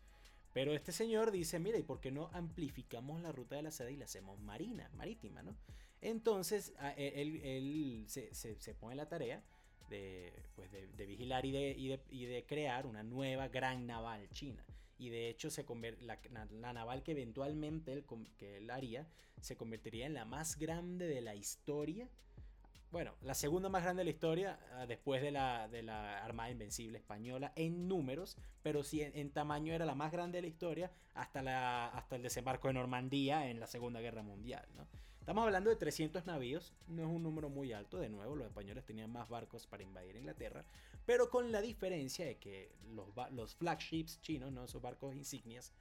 Pero 0.52 0.74
este 0.74 0.92
señor 0.92 1.30
dice, 1.30 1.58
mira, 1.58 1.78
¿y 1.78 1.82
por 1.82 2.00
qué 2.00 2.10
no 2.10 2.28
amplificamos 2.32 3.20
la 3.22 3.32
ruta 3.32 3.56
de 3.56 3.62
la 3.62 3.70
seda 3.70 3.90
y 3.90 3.96
la 3.96 4.06
hacemos 4.06 4.40
marina, 4.40 4.90
marítima, 4.94 5.42
¿no? 5.42 5.56
Entonces, 6.00 6.72
él, 6.96 7.40
él 7.44 8.04
se, 8.08 8.74
pone 8.74 8.96
la 8.96 9.08
tarea 9.08 9.42
de, 9.90 10.32
pues 10.54 10.70
de, 10.72 11.06
vigilar 11.06 11.44
y 11.44 11.52
de, 11.52 11.98
y 12.10 12.24
de, 12.24 12.46
crear 12.46 12.86
una 12.86 13.02
nueva 13.02 13.48
gran 13.48 13.86
naval 13.86 14.28
china. 14.30 14.64
Y 14.98 15.08
de 15.08 15.28
hecho 15.28 15.50
se 15.50 15.64
la, 16.00 16.18
la, 16.30 16.72
naval 16.72 17.02
que 17.02 17.12
eventualmente 17.12 17.92
él, 17.92 18.04
que 18.36 18.58
él 18.58 18.70
haría 18.70 19.08
se 19.40 19.56
convertiría 19.56 20.06
en 20.06 20.14
la 20.14 20.24
más 20.24 20.58
grande 20.58 21.06
de 21.06 21.20
la 21.20 21.34
historia. 21.34 22.08
Bueno, 22.90 23.14
la 23.22 23.34
segunda 23.34 23.68
más 23.68 23.84
grande 23.84 24.00
de 24.00 24.04
la 24.04 24.10
historia 24.10 24.58
ah, 24.72 24.84
después 24.84 25.22
de 25.22 25.30
la, 25.30 25.68
de 25.68 25.82
la 25.82 26.24
Armada 26.24 26.50
Invencible 26.50 26.98
Española 26.98 27.52
en 27.54 27.86
números, 27.86 28.36
pero 28.64 28.82
sí 28.82 29.00
en, 29.00 29.30
tamaño 29.30 29.72
era 29.72 29.86
la 29.86 29.94
más 29.94 30.10
grande 30.10 30.38
de 30.38 30.42
la 30.42 30.48
historia 30.48 30.90
hasta, 31.14 31.40
la, 31.40 31.86
hasta 31.86 32.16
el 32.16 32.22
desembarco 32.22 32.66
de 32.66 32.74
Normandía 32.74 33.48
en 33.48 33.60
la 33.60 33.68
Segunda 33.68 34.00
Guerra 34.00 34.22
Mundial. 34.22 34.66
¿no? 34.76 34.88
Estamos 35.20 35.44
hablando 35.44 35.70
de 35.70 35.76
300 35.76 36.26
navíos, 36.26 36.72
no 36.88 37.02
es 37.02 37.08
un 37.08 37.22
número 37.22 37.48
muy 37.48 37.72
alto, 37.72 37.98
de 37.98 38.08
nuevo 38.08 38.34
los 38.34 38.48
españoles 38.48 38.84
tenían 38.84 39.12
más 39.12 39.28
barcos 39.28 39.68
para 39.68 39.84
invadir 39.84 40.16
Inglaterra, 40.16 40.64
pero 41.06 41.30
con 41.30 41.52
la 41.52 41.60
diferencia 41.60 42.26
de 42.26 42.38
que 42.38 42.72
los, 42.92 43.06
los 43.30 43.54
flagships 43.54 44.20
chinos, 44.20 44.50
¿no? 44.50 44.64
esos 44.64 44.82
barcos 44.82 45.14
insignias, 45.14 45.72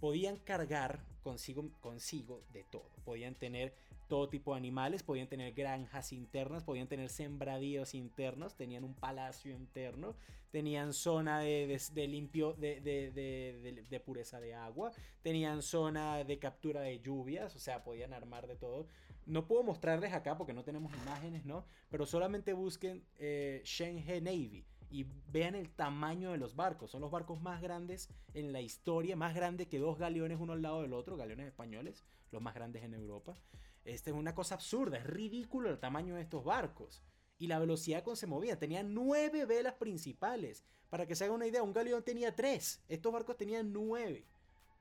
podían 0.00 0.36
cargar 0.38 0.98
consigo, 1.22 1.70
consigo 1.80 2.42
de 2.52 2.64
todo. 2.64 2.88
Podían 3.04 3.34
tener 3.36 3.72
todo 4.10 4.28
tipo 4.28 4.52
de 4.52 4.58
animales, 4.58 5.02
podían 5.02 5.28
tener 5.28 5.54
granjas 5.54 6.12
internas, 6.12 6.64
podían 6.64 6.88
tener 6.88 7.08
sembradíos 7.08 7.94
internos, 7.94 8.56
tenían 8.56 8.84
un 8.84 8.94
palacio 8.94 9.54
interno, 9.54 10.16
tenían 10.50 10.92
zona 10.92 11.38
de, 11.40 11.80
limpio, 12.08 12.52
de, 12.52 12.80
de, 12.82 14.00
pureza 14.00 14.40
de 14.40 14.52
agua, 14.52 14.90
tenían 15.22 15.62
zona 15.62 16.24
de 16.24 16.38
captura 16.38 16.82
de 16.82 17.00
lluvias, 17.00 17.54
o 17.56 17.58
sea, 17.58 17.84
podían 17.84 18.12
armar 18.12 18.46
de 18.46 18.56
todo. 18.56 18.86
No 19.26 19.46
puedo 19.46 19.62
mostrarles 19.62 20.12
acá 20.12 20.36
porque 20.36 20.52
no 20.52 20.64
tenemos 20.64 20.92
imágenes, 20.92 21.46
¿no? 21.46 21.64
Pero 21.88 22.04
solamente 22.04 22.52
busquen 22.52 23.04
eh, 23.18 23.62
Shenhe 23.64 24.20
Navy 24.20 24.66
y 24.90 25.06
vean 25.30 25.54
el 25.54 25.70
tamaño 25.70 26.32
de 26.32 26.38
los 26.38 26.56
barcos. 26.56 26.90
Son 26.90 27.00
los 27.00 27.12
barcos 27.12 27.40
más 27.40 27.62
grandes 27.62 28.08
en 28.34 28.52
la 28.52 28.60
historia, 28.60 29.14
más 29.14 29.34
grandes 29.34 29.68
que 29.68 29.78
dos 29.78 29.98
galeones 29.98 30.38
uno 30.40 30.54
al 30.54 30.62
lado 30.62 30.82
del 30.82 30.94
otro, 30.94 31.16
galeones 31.16 31.46
españoles, 31.46 32.04
los 32.32 32.42
más 32.42 32.54
grandes 32.54 32.82
en 32.82 32.94
Europa. 32.94 33.36
Esta 33.84 34.10
es 34.10 34.16
una 34.16 34.34
cosa 34.34 34.54
absurda, 34.54 34.98
es 34.98 35.04
ridículo 35.04 35.70
el 35.70 35.78
tamaño 35.78 36.14
de 36.16 36.22
estos 36.22 36.44
barcos. 36.44 37.02
Y 37.38 37.46
la 37.46 37.58
velocidad 37.58 38.02
con 38.02 38.16
se 38.16 38.26
movía. 38.26 38.58
Tenían 38.58 38.92
nueve 38.92 39.46
velas 39.46 39.74
principales. 39.74 40.64
Para 40.90 41.06
que 41.06 41.14
se 41.14 41.24
haga 41.24 41.32
una 41.32 41.46
idea, 41.46 41.62
un 41.62 41.72
galeón 41.72 42.02
tenía 42.02 42.36
tres. 42.36 42.82
Estos 42.88 43.12
barcos 43.12 43.36
tenían 43.36 43.72
nueve. 43.72 44.26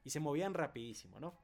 Y 0.04 0.10
se 0.10 0.20
movían 0.20 0.54
rapidísimo, 0.54 1.20
¿no? 1.20 1.38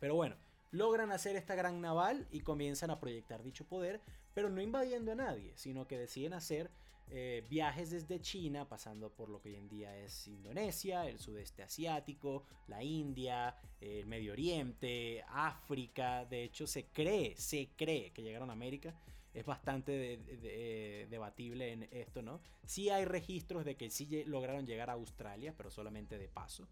Pero 0.00 0.16
bueno, 0.16 0.36
logran 0.72 1.12
hacer 1.12 1.36
esta 1.36 1.54
gran 1.54 1.80
naval 1.80 2.26
y 2.30 2.40
comienzan 2.40 2.90
a 2.90 2.98
proyectar 2.98 3.42
dicho 3.42 3.64
poder, 3.64 4.00
pero 4.34 4.50
no 4.50 4.60
invadiendo 4.60 5.12
a 5.12 5.16
nadie, 5.16 5.52
sino 5.56 5.86
que 5.86 5.98
deciden 5.98 6.32
hacer 6.32 6.70
eh, 7.10 7.44
viajes 7.48 7.90
desde 7.90 8.20
China, 8.20 8.68
pasando 8.68 9.10
por 9.10 9.28
lo 9.28 9.40
que 9.40 9.50
hoy 9.50 9.56
en 9.56 9.68
día 9.68 9.96
es 9.96 10.28
Indonesia, 10.28 11.08
el 11.08 11.18
sudeste 11.18 11.62
asiático, 11.62 12.44
la 12.68 12.82
India, 12.82 13.56
el 13.80 14.06
Medio 14.06 14.32
Oriente, 14.32 15.24
África. 15.28 16.24
De 16.24 16.44
hecho, 16.44 16.66
se 16.66 16.86
cree, 16.86 17.36
se 17.36 17.70
cree 17.76 18.12
que 18.12 18.22
llegaron 18.22 18.50
a 18.50 18.52
América. 18.52 18.94
Es 19.32 19.44
bastante 19.44 20.20
eh, 20.28 21.06
debatible 21.08 21.72
en 21.72 21.88
esto, 21.92 22.22
¿no? 22.22 22.40
Sí 22.64 22.90
hay 22.90 23.04
registros 23.04 23.64
de 23.64 23.76
que 23.76 23.90
sí 23.90 24.24
lograron 24.24 24.66
llegar 24.66 24.90
a 24.90 24.94
Australia, 24.94 25.54
pero 25.56 25.70
solamente 25.70 26.18
de 26.18 26.28
paso. 26.28 26.68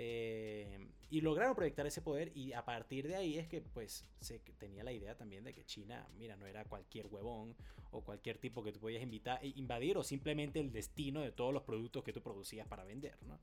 Eh, 0.00 0.78
y 1.10 1.22
lograron 1.22 1.56
proyectar 1.56 1.84
ese 1.84 2.00
poder 2.00 2.30
y 2.36 2.52
a 2.52 2.64
partir 2.64 3.08
de 3.08 3.16
ahí 3.16 3.36
es 3.36 3.48
que 3.48 3.60
pues 3.60 4.04
se 4.20 4.38
tenía 4.38 4.84
la 4.84 4.92
idea 4.92 5.16
también 5.16 5.42
de 5.42 5.52
que 5.52 5.64
China, 5.64 6.06
mira, 6.16 6.36
no 6.36 6.46
era 6.46 6.64
cualquier 6.64 7.08
huevón 7.08 7.56
o 7.90 8.02
cualquier 8.02 8.38
tipo 8.38 8.62
que 8.62 8.70
tú 8.70 8.78
podías 8.78 9.02
invitar, 9.02 9.44
invadir 9.44 9.98
o 9.98 10.04
simplemente 10.04 10.60
el 10.60 10.70
destino 10.70 11.20
de 11.20 11.32
todos 11.32 11.52
los 11.52 11.64
productos 11.64 12.04
que 12.04 12.12
tú 12.12 12.22
producías 12.22 12.68
para 12.68 12.84
vender, 12.84 13.16
¿no? 13.26 13.40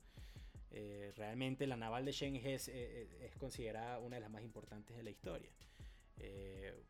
Eh, 0.70 1.12
realmente 1.14 1.66
la 1.66 1.76
naval 1.76 2.06
de 2.06 2.12
Shenhe 2.12 2.54
es, 2.54 2.68
eh, 2.68 3.06
es, 3.20 3.36
considerada 3.36 3.98
una 3.98 4.16
de 4.16 4.20
las 4.22 4.30
más 4.30 4.42
importantes 4.42 4.96
de 4.96 5.02
la 5.02 5.10
historia. 5.10 5.50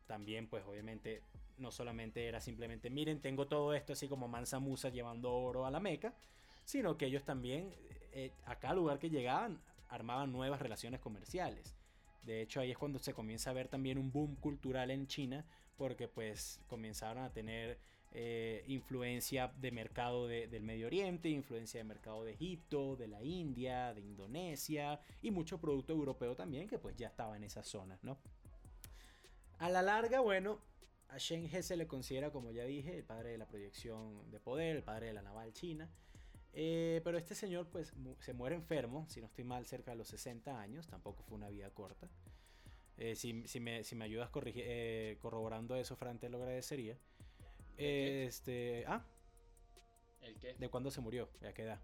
también 0.05 0.47
pues 0.47 0.63
obviamente 0.65 1.21
no 1.57 1.71
solamente 1.71 2.25
era 2.25 2.39
simplemente, 2.39 2.89
miren, 2.89 3.19
tengo 3.19 3.47
todo 3.47 3.73
esto 3.73 3.91
así 3.91 4.07
como 4.07 4.29
Mansa 4.29 4.59
Musa 4.59 4.87
llevando 4.87 5.33
oro 5.33 5.65
a 5.65 5.71
la 5.71 5.81
Meca, 5.81 6.13
sino 6.63 6.97
que 6.97 7.07
ellos 7.07 7.23
también, 7.23 7.73
eh, 8.17 8.31
a 8.47 8.57
cada 8.57 8.73
lugar 8.73 8.97
que 8.97 9.11
llegaban, 9.11 9.61
armaban 9.89 10.31
nuevas 10.31 10.59
relaciones 10.59 10.99
comerciales. 10.99 11.75
De 12.23 12.41
hecho, 12.41 12.59
ahí 12.59 12.71
es 12.71 12.77
cuando 12.77 12.97
se 12.97 13.13
comienza 13.13 13.51
a 13.51 13.53
ver 13.53 13.67
también 13.67 13.99
un 13.99 14.11
boom 14.11 14.35
cultural 14.37 14.89
en 14.89 15.05
China, 15.05 15.45
porque 15.77 16.07
pues 16.07 16.59
comenzaron 16.65 17.23
a 17.23 17.31
tener 17.31 17.77
eh, 18.13 18.63
influencia 18.69 19.53
de 19.59 19.71
mercado 19.71 20.27
del 20.27 20.63
Medio 20.63 20.87
Oriente, 20.87 21.29
influencia 21.29 21.79
de 21.79 21.83
mercado 21.83 22.23
de 22.23 22.31
Egipto, 22.31 22.95
de 22.95 23.07
la 23.07 23.21
India, 23.21 23.93
de 23.93 24.01
Indonesia 24.01 24.99
y 25.21 25.29
mucho 25.29 25.61
producto 25.61 25.93
europeo 25.93 26.35
también 26.35 26.67
que 26.67 26.79
pues 26.79 26.95
ya 26.95 27.09
estaba 27.09 27.37
en 27.37 27.43
esas 27.43 27.67
zonas, 27.67 28.03
¿no? 28.03 28.17
A 29.59 29.69
la 29.69 29.83
larga, 29.83 30.21
bueno, 30.21 30.59
a 31.09 31.19
Shen 31.19 31.47
He 31.53 31.61
se 31.61 31.77
le 31.77 31.85
considera, 31.85 32.31
como 32.31 32.49
ya 32.49 32.65
dije, 32.65 32.97
el 32.97 33.03
padre 33.03 33.29
de 33.29 33.37
la 33.37 33.47
proyección 33.47 34.31
de 34.31 34.39
poder, 34.39 34.75
el 34.75 34.83
padre 34.83 35.05
de 35.05 35.13
la 35.13 35.21
naval 35.21 35.53
china. 35.53 35.87
Eh, 36.59 37.01
pero 37.03 37.19
este 37.19 37.35
señor 37.35 37.67
pues 37.67 37.93
se 38.19 38.33
muere 38.33 38.55
enfermo, 38.55 39.05
si 39.09 39.21
no 39.21 39.27
estoy 39.27 39.43
mal, 39.43 39.67
cerca 39.67 39.91
de 39.91 39.97
los 39.97 40.07
60 40.07 40.59
años, 40.59 40.87
tampoco 40.87 41.21
fue 41.21 41.37
una 41.37 41.49
vida 41.49 41.69
corta. 41.69 42.09
Eh, 42.97 43.15
si, 43.15 43.31
me, 43.31 43.83
si, 43.83 43.95
me, 43.95 44.05
ayudas 44.05 44.31
eh, 44.33 45.19
corroborando 45.21 45.75
eso, 45.75 45.95
Fran, 45.95 46.17
te 46.17 46.29
lo 46.29 46.39
agradecería. 46.39 46.97
este, 47.77 48.85
ah. 48.87 49.05
¿El 50.23 50.39
qué? 50.39 50.55
¿De 50.55 50.67
cuándo 50.67 50.89
se 50.89 50.99
murió? 50.99 51.29
¿A 51.47 51.53
qué 51.53 51.61
edad? 51.61 51.79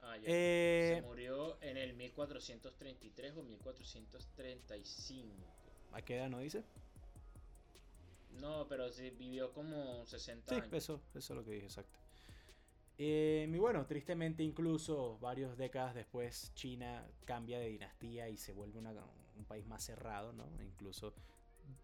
Ah, 0.00 0.16
ya. 0.16 0.26
se 0.26 1.02
murió 1.04 1.60
en 1.60 1.76
el 1.76 1.94
1433 1.94 3.36
o 3.36 3.42
1435. 3.42 5.28
¿A 5.90 6.02
qué 6.02 6.18
edad 6.18 6.30
no 6.30 6.38
dice? 6.38 6.62
No, 8.40 8.68
pero 8.68 8.92
sí 8.92 9.10
vivió 9.10 9.52
como 9.52 10.06
60 10.06 10.54
años. 10.54 10.68
Sí, 10.70 10.76
eso, 10.76 11.00
eso 11.16 11.32
es 11.32 11.36
lo 11.36 11.44
que 11.44 11.50
dije, 11.50 11.66
exacto. 11.66 11.99
Eh, 13.02 13.48
y 13.50 13.58
bueno, 13.58 13.86
tristemente 13.86 14.42
incluso 14.42 15.18
varias 15.20 15.56
décadas 15.56 15.94
después 15.94 16.52
China 16.54 17.02
cambia 17.24 17.58
de 17.58 17.68
dinastía 17.68 18.28
y 18.28 18.36
se 18.36 18.52
vuelve 18.52 18.78
un 18.78 19.44
país 19.46 19.66
más 19.66 19.82
cerrado, 19.82 20.34
¿no? 20.34 20.44
Incluso 20.62 21.14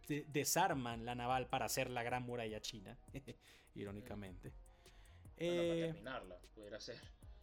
desarman 0.07 1.07
la 1.07 1.15
naval 1.15 1.49
para 1.49 1.65
hacer 1.65 1.89
la 1.89 2.03
gran 2.03 2.25
muralla 2.25 2.61
china, 2.61 2.99
irónicamente. 3.75 4.53
Bueno, 5.39 5.57
para 5.57 5.75
eh, 5.75 5.81
terminarla, 5.87 6.39
pudiera 6.55 6.81
ser. 6.81 6.99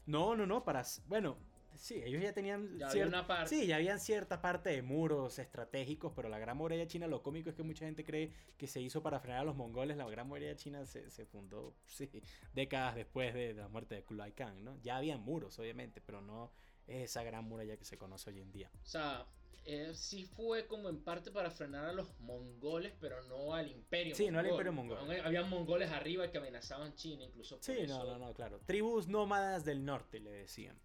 No, 0.05 0.35
no, 0.35 0.45
no, 0.45 0.63
para... 0.63 0.83
Bueno, 1.07 1.35
Sí, 1.83 2.01
ellos 2.01 2.21
ya 2.21 2.31
tenían. 2.31 2.79
Ya 2.79 3.27
parte. 3.27 3.49
Sí, 3.49 3.67
ya 3.67 3.75
habían 3.75 3.99
cierta 3.99 4.41
parte 4.41 4.69
de 4.69 4.81
muros 4.81 5.37
estratégicos, 5.37 6.13
pero 6.15 6.29
la 6.29 6.39
Gran 6.39 6.55
Muralla 6.55 6.87
China, 6.87 7.07
lo 7.07 7.21
cómico 7.21 7.49
es 7.49 7.57
que 7.57 7.63
mucha 7.63 7.85
gente 7.85 8.05
cree 8.05 8.31
que 8.57 8.67
se 8.67 8.79
hizo 8.79 9.03
para 9.03 9.19
frenar 9.19 9.41
a 9.41 9.43
los 9.43 9.57
mongoles. 9.57 9.97
La 9.97 10.09
Gran 10.09 10.29
Muralla 10.29 10.55
China 10.55 10.85
se, 10.85 11.25
fundó, 11.25 11.75
sí, 11.85 12.09
décadas 12.53 12.95
después 12.95 13.33
de, 13.33 13.53
la 13.53 13.67
muerte 13.67 13.95
de 13.95 14.03
Kublai 14.05 14.31
Khan, 14.31 14.63
¿no? 14.63 14.77
Ya 14.81 14.95
habían 14.95 15.19
muros, 15.19 15.59
obviamente, 15.59 15.99
pero 15.99 16.21
no 16.21 16.53
es 16.87 17.03
esa 17.03 17.21
gran 17.23 17.43
muralla 17.43 17.75
que 17.75 17.83
se 17.83 17.97
conoce 17.97 18.29
hoy 18.29 18.39
en 18.39 18.53
día. 18.53 18.71
O 18.81 18.85
sea, 18.85 19.27
eh, 19.65 19.91
sí 19.93 20.23
fue 20.23 20.67
como 20.67 20.87
en 20.87 21.03
parte 21.03 21.31
para 21.31 21.51
frenar 21.51 21.83
a 21.83 21.91
los 21.91 22.17
mongoles, 22.21 22.93
pero 23.01 23.21
no 23.23 23.55
al 23.55 23.69
imperio. 23.69 24.15
Sí, 24.15 24.31
no 24.31 24.39
al 24.39 24.47
imperio 24.47 24.71
mongol. 24.71 24.99
Había 25.21 25.43
mongoles 25.43 25.91
arriba 25.91 26.31
que 26.31 26.37
amenazaban 26.37 26.95
China, 26.95 27.25
incluso. 27.25 27.57
sí, 27.59 27.85
no, 27.89 28.05
no, 28.05 28.17
no, 28.17 28.33
claro. 28.33 28.61
Tribus 28.65 29.09
nómadas 29.09 29.65
del 29.65 29.83
norte, 29.83 30.21
le 30.21 30.31
decían. 30.31 30.79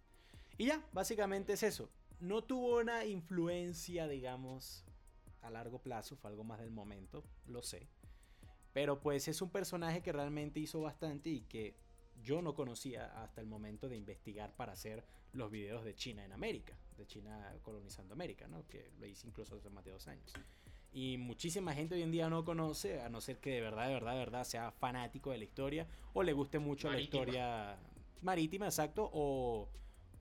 Y 0.59 0.65
ya, 0.65 0.85
básicamente 0.91 1.53
es 1.53 1.63
eso. 1.63 1.89
No 2.19 2.43
tuvo 2.43 2.79
una 2.79 3.05
influencia, 3.05 4.09
digamos, 4.09 4.83
a 5.41 5.49
largo 5.49 5.81
plazo, 5.81 6.17
fue 6.17 6.29
algo 6.29 6.43
más 6.43 6.59
del 6.59 6.69
momento, 6.69 7.23
lo 7.47 7.63
sé. 7.63 7.87
Pero 8.73 8.99
pues 8.99 9.29
es 9.29 9.41
un 9.41 9.51
personaje 9.51 10.01
que 10.01 10.11
realmente 10.11 10.59
hizo 10.59 10.81
bastante 10.81 11.29
y 11.29 11.41
que 11.43 11.77
yo 12.21 12.41
no 12.41 12.55
conocía 12.55 13.23
hasta 13.23 13.39
el 13.39 13.47
momento 13.47 13.87
de 13.87 13.95
investigar 13.95 14.53
para 14.53 14.73
hacer 14.73 15.05
los 15.31 15.49
videos 15.49 15.85
de 15.85 15.95
China 15.95 16.25
en 16.25 16.33
América, 16.33 16.77
de 16.97 17.07
China 17.07 17.55
colonizando 17.61 18.13
América, 18.13 18.49
¿no? 18.49 18.67
Que 18.67 18.91
lo 18.99 19.05
hice 19.05 19.29
incluso 19.29 19.55
hace 19.55 19.69
más 19.69 19.85
de 19.85 19.91
dos 19.91 20.09
años. 20.09 20.33
Y 20.91 21.15
muchísima 21.17 21.73
gente 21.73 21.95
hoy 21.95 22.01
en 22.01 22.11
día 22.11 22.29
no 22.29 22.43
conoce, 22.43 22.99
a 22.99 23.07
no 23.07 23.21
ser 23.21 23.37
que 23.39 23.51
de 23.51 23.61
verdad, 23.61 23.87
de 23.87 23.93
verdad, 23.93 24.11
de 24.11 24.19
verdad 24.19 24.43
sea 24.43 24.71
fanático 24.71 25.31
de 25.31 25.37
la 25.37 25.45
historia 25.45 25.87
o 26.11 26.21
le 26.21 26.33
guste 26.33 26.59
mucho 26.59 26.91
la 26.91 26.99
historia 26.99 27.79
marítima, 28.21 28.65
exacto, 28.65 29.09
o 29.13 29.69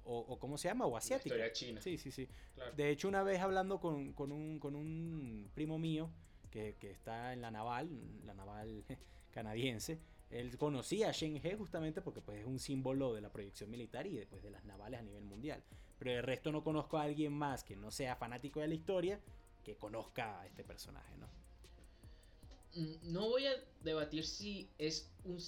o, 0.08 0.38
¿cómo 0.38 0.56
se 0.56 0.68
llama? 0.68 0.86
O 0.86 0.96
asiática. 0.96 1.28
historia 1.28 1.52
china. 1.52 1.80
Sí, 1.80 1.98
sí, 1.98 2.10
sí. 2.10 2.28
De 2.76 2.90
hecho, 2.90 3.08
una 3.08 3.22
vez 3.22 3.40
hablando 3.40 3.78
con, 3.78 4.12
con, 4.14 4.32
un, 4.32 4.58
con 4.58 4.74
un 4.74 5.50
primo 5.54 5.78
mío 5.78 6.10
que, 6.50 6.76
que, 6.78 6.90
está 6.90 7.32
en 7.32 7.42
la 7.42 7.50
naval, 7.50 7.90
la 8.24 8.34
naval 8.34 8.84
canadiense, 9.30 9.98
él 10.30 10.56
conocía 10.56 11.10
a 11.10 11.12
Shen 11.12 11.40
He 11.44 11.56
justamente 11.56 12.00
porque 12.00 12.20
pues, 12.20 12.40
es 12.40 12.46
un 12.46 12.58
símbolo 12.58 13.14
de 13.14 13.20
la 13.20 13.30
proyección 13.30 13.70
militar 13.70 14.06
y 14.06 14.14
después 14.14 14.42
de 14.42 14.50
las 14.50 14.64
navales 14.64 15.00
a 15.00 15.02
nivel 15.02 15.24
mundial. 15.24 15.62
Pero 15.98 16.12
de 16.12 16.22
resto 16.22 16.52
no 16.52 16.62
conozco 16.62 16.98
a 16.98 17.02
alguien 17.02 17.32
más 17.32 17.64
que 17.64 17.76
no 17.76 17.90
sea 17.90 18.16
fanático 18.16 18.60
de 18.60 18.68
la 18.68 18.74
historia 18.74 19.20
que 19.64 19.76
conozca 19.76 20.40
a 20.40 20.46
este 20.46 20.64
personaje, 20.64 21.16
¿no? 21.18 21.26
Mm, 22.74 23.12
no 23.12 23.28
voy 23.28 23.46
a 23.46 23.52
debatir 23.82 24.24
si 24.24 24.70
es 24.78 25.10
un 25.24 25.38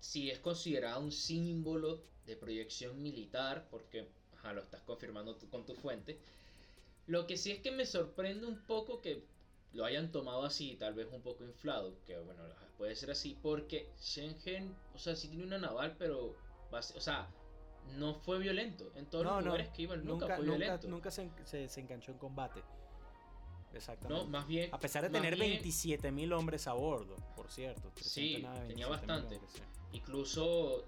si 0.00 0.30
es 0.30 0.38
considerado 0.38 1.00
un 1.00 1.12
símbolo 1.12 2.02
de 2.26 2.36
proyección 2.36 3.02
militar, 3.02 3.66
porque 3.70 4.08
lo 4.52 4.62
estás 4.62 4.82
confirmando 4.82 5.36
con 5.50 5.64
tu 5.64 5.74
fuente. 5.74 6.18
Lo 7.06 7.26
que 7.26 7.36
sí 7.36 7.52
es 7.52 7.60
que 7.60 7.70
me 7.70 7.86
sorprende 7.86 8.46
un 8.46 8.58
poco 8.66 9.00
que 9.00 9.24
lo 9.72 9.84
hayan 9.84 10.10
tomado 10.10 10.44
así, 10.44 10.76
tal 10.76 10.94
vez 10.94 11.08
un 11.12 11.22
poco 11.22 11.44
inflado, 11.44 11.94
que 12.04 12.18
bueno, 12.18 12.42
puede 12.78 12.96
ser 12.96 13.10
así, 13.10 13.36
porque 13.42 13.90
Shenzhen, 14.00 14.74
o 14.94 14.98
sea, 14.98 15.14
sí 15.14 15.28
tiene 15.28 15.44
una 15.44 15.58
naval, 15.58 15.96
pero, 15.98 16.34
o 16.70 17.00
sea, 17.00 17.28
no 17.96 18.14
fue 18.14 18.38
violento. 18.38 18.90
En 18.96 19.06
todos 19.06 19.24
los 19.24 19.44
lugares 19.44 19.68
que 19.70 19.82
iban 19.82 20.04
nunca, 20.04 20.36
fue 20.36 20.44
violento. 20.44 20.88
Nunca 20.88 21.10
se, 21.10 21.30
se, 21.44 21.80
enganchó 21.80 22.12
en 22.12 22.18
combate. 22.18 22.62
Exactamente. 23.72 24.24
No, 24.24 24.30
más 24.30 24.46
bien. 24.48 24.70
A 24.72 24.78
pesar 24.78 25.02
de 25.02 25.10
tener 25.10 25.36
27.000 25.36 26.32
hombres 26.32 26.66
a 26.66 26.72
bordo, 26.72 27.16
por 27.36 27.50
cierto. 27.50 27.92
Sí, 28.00 28.44
tenía 28.66 28.88
bastante. 28.88 29.38
Incluso 29.96 30.84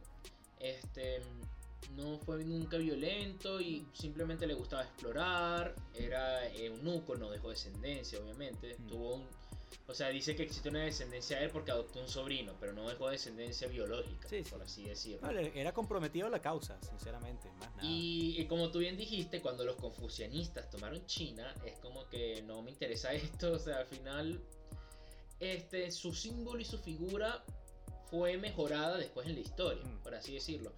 este 0.61 1.22
no 1.96 2.18
fue 2.18 2.44
nunca 2.44 2.76
violento 2.76 3.61
y 3.61 3.86
simplemente 3.92 4.46
le 4.46 4.54
gustaba 4.54 4.82
explorar. 4.82 5.74
Era 5.94 6.46
eunuco, 6.54 7.16
no 7.16 7.30
dejó 7.30 7.50
descendencia, 7.50 8.20
obviamente. 8.20 8.76
Mm. 8.78 8.86
Tuvo 8.86 9.14
un. 9.16 9.26
O 9.86 9.94
sea, 9.94 10.09
dice 10.11 10.36
que 10.36 10.42
existe 10.42 10.68
una 10.68 10.80
descendencia 10.80 11.38
de 11.38 11.46
él 11.46 11.50
porque 11.50 11.70
adoptó 11.70 12.00
un 12.00 12.09
sobrino, 12.09 12.52
pero 12.61 12.74
no 12.74 12.86
dejó 12.88 13.09
descendencia 13.09 13.68
biológica, 13.68 14.28
por 14.50 14.62
así 14.62 14.84
decirlo. 14.84 15.30
era 15.30 15.72
comprometido 15.72 16.26
a 16.26 16.30
la 16.30 16.40
causa, 16.40 16.78
sinceramente, 16.82 17.50
más 17.59 17.74
nada. 17.76 17.82
Y, 17.82 18.34
y, 18.38 18.46
como 18.46 18.70
tú 18.70 18.80
bien 18.80 18.98
dijiste, 18.98 19.40
cuando 19.40 19.64
los 19.64 19.76
confucianistas 19.76 20.68
tomaron 20.68 21.06
China, 21.06 21.54
es 21.64 21.78
como 21.78 22.06
que 22.11 22.42
no 22.42 22.61
me 22.61 22.70
interesa 22.70 23.12
esto, 23.14 23.52
o 23.52 23.59
sea, 23.59 23.78
al 23.78 23.86
final, 23.86 24.42
este, 25.40 25.90
su 25.90 26.12
símbolo 26.12 26.61
y 26.61 26.66
su 26.66 26.78
figura 26.78 27.42
fue 28.11 28.36
mejorada 28.36 28.96
después 28.98 29.26
en 29.26 29.34
la 29.34 29.40
historia, 29.40 29.84
mm. 29.84 30.02
por 30.02 30.14
así 30.14 30.34
decirlo. 30.34 30.72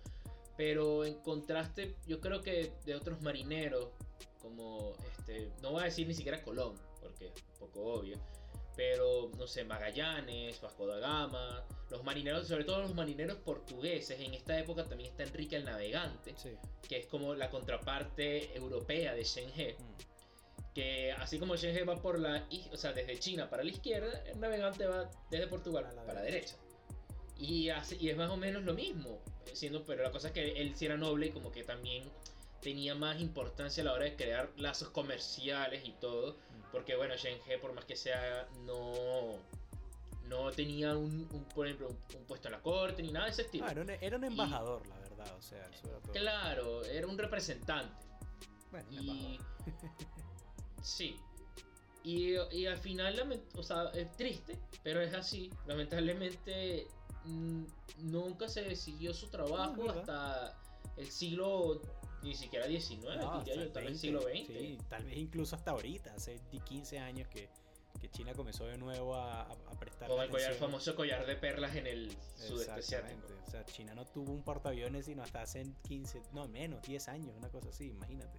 Pero 0.57 1.05
en 1.05 1.15
contraste, 1.23 1.97
yo 2.07 2.21
creo 2.21 2.43
que 2.43 2.73
de 2.85 2.95
otros 2.95 3.23
marineros, 3.23 3.89
como 4.41 4.95
este, 5.19 5.51
no 5.63 5.73
voy 5.73 5.83
a 5.83 5.85
decir 5.87 6.07
ni 6.07 6.15
siquiera 6.15 6.43
Colón, 6.43 6.75
porque 7.01 7.27
es 7.27 7.33
un 7.53 7.59
poco 7.59 7.95
obvio, 7.95 8.19
pero 8.77 9.31
no 9.37 9.47
sé, 9.47 9.65
Magallanes, 9.65 10.61
Vasco 10.61 10.87
da 10.87 10.99
Gama, 10.99 11.65
los 11.91 12.05
marineros, 12.05 12.47
sobre 12.47 12.65
todo 12.65 12.83
los 12.83 12.95
marineros 12.95 13.37
portugueses, 13.39 14.21
en 14.21 14.35
esta 14.35 14.59
época 14.59 14.85
también 14.85 15.11
está 15.11 15.23
Enrique 15.25 15.57
el 15.57 15.65
Navegante, 15.65 16.35
que 16.89 16.99
es 16.99 17.07
como 17.07 17.35
la 17.35 17.51
contraparte 17.51 18.57
europea 18.57 19.15
de 19.15 19.25
Shen 19.25 19.51
He. 19.57 19.75
Mm. 19.75 20.75
que 20.75 21.13
así 21.13 21.39
como 21.39 21.57
Shenhe 21.57 21.85
va 21.85 21.97
por 21.97 22.19
la, 22.19 22.47
o 22.73 22.77
sea, 22.77 22.93
desde 22.93 23.19
China 23.19 23.51
para 23.51 23.65
la 23.65 23.71
izquierda, 23.71 24.23
el 24.27 24.39
navegante 24.39 24.87
va 24.87 25.11
desde 25.31 25.47
Portugal 25.49 25.85
para 25.95 26.15
la 26.15 26.23
derecha. 26.23 26.57
Y, 27.41 27.71
y 27.99 28.09
es 28.11 28.17
más 28.17 28.31
o 28.31 28.37
menos 28.37 28.63
lo 28.65 28.75
mismo, 28.75 29.19
siendo, 29.55 29.83
pero 29.85 30.03
la 30.03 30.11
cosa 30.11 30.29
es 30.29 30.35
que 30.35 30.61
él 30.61 30.75
sí 30.77 30.85
era 30.87 30.97
noble 30.97 31.27
y 31.27 31.31
como 31.31 31.51
que 31.51 31.65
también 31.65 32.05
tenía 32.61 32.95
más 32.95 33.19
importancia 33.21 33.83
a 33.83 33.87
la 33.87 33.95
hora 33.95 34.05
de 34.05 34.15
crear 34.15 34.51
lazos 34.57 34.91
comerciales 34.91 35.87
y 35.89 35.93
todo, 35.93 36.37
porque 36.71 36.97
bueno, 36.97 37.17
Shenhe 37.17 37.59
por 37.59 37.73
más 37.73 37.87
que 37.87 37.97
sea 37.97 38.47
no 38.67 39.39
no 40.31 40.51
tenía 40.53 40.97
un, 40.97 41.27
por 41.55 41.67
ejemplo, 41.67 41.89
un, 41.89 42.25
puesto 42.25 42.49
en 42.49 42.53
la 42.53 42.63
corte 42.63 43.03
ni 43.03 43.11
nada 43.11 43.27
de 43.27 43.33
ese 43.33 43.43
estilo. 43.43 43.67
Ah, 43.67 43.73
era, 44.01 44.17
un, 44.17 44.25
embajador, 44.25 44.87
la 44.87 44.99
verdad, 44.99 45.37
o 45.37 45.43
sea, 45.43 45.69
eso 45.69 45.89
era 45.89 45.99
todo. 45.99 46.13
Claro, 46.13 46.85
era 46.85 47.07
un 47.09 47.19
representante. 47.19 48.07
Bueno, 48.71 48.87
y, 48.93 49.41
sí. 50.83 51.17
Y, 52.05 52.37
y, 52.53 52.67
al 52.67 52.79
final, 52.79 53.43
o 53.57 53.63
sea, 53.63 53.91
es 53.93 54.17
triste, 54.17 54.57
pero 54.85 55.01
es 55.01 55.13
así. 55.13 55.51
Lamentablemente, 55.67 56.87
mm, 56.87 57.00
nunca 57.99 58.49
se 58.49 58.75
siguió 58.77 59.15
su 59.15 59.29
trabajo 59.29 59.91
hasta 59.91 60.57
el 60.97 61.11
siglo 61.11 61.81
ni 62.23 62.35
siquiera 62.35 62.67
19, 62.67 63.19
diría 63.45 63.65
yo, 63.65 63.73
tal 63.73 63.85
vez 63.85 63.93
el 63.93 63.99
siglo 63.99 64.25
20. 64.25 64.53
Sí, 64.53 64.79
tal 64.89 65.05
vez 65.05 65.17
incluso 65.17 65.57
hasta 65.57 65.71
ahorita, 65.71 66.13
hace 66.15 66.39
15 66.65 66.99
años 66.99 67.29
que, 67.29 67.49
que 67.99 68.11
China 68.11 68.35
comenzó 68.35 68.67
de 68.67 68.77
nuevo 68.77 69.15
a, 69.15 69.43
a 69.43 69.79
prestar. 69.79 70.09
Como 70.09 70.23
el, 70.23 70.31
collar, 70.31 70.55
famoso 70.55 70.95
collar 70.95 71.27
de 71.27 71.37
perlas 71.37 71.75
en 71.77 71.87
el 71.87 72.15
sudeste 72.37 72.73
asiático. 72.73 73.27
O 73.47 73.51
sea, 73.51 73.65
China 73.65 73.95
no 73.95 74.05
tuvo 74.05 74.33
un 74.33 74.43
portaaviones 74.43 75.07
sino 75.07 75.23
hasta 75.23 75.43
hace 75.43 75.67
15, 75.89 76.23
no 76.33 76.47
menos, 76.49 76.83
10 76.83 77.09
años, 77.09 77.35
una 77.37 77.49
cosa 77.49 77.71
así, 77.71 77.87
imagínate. 77.87 78.39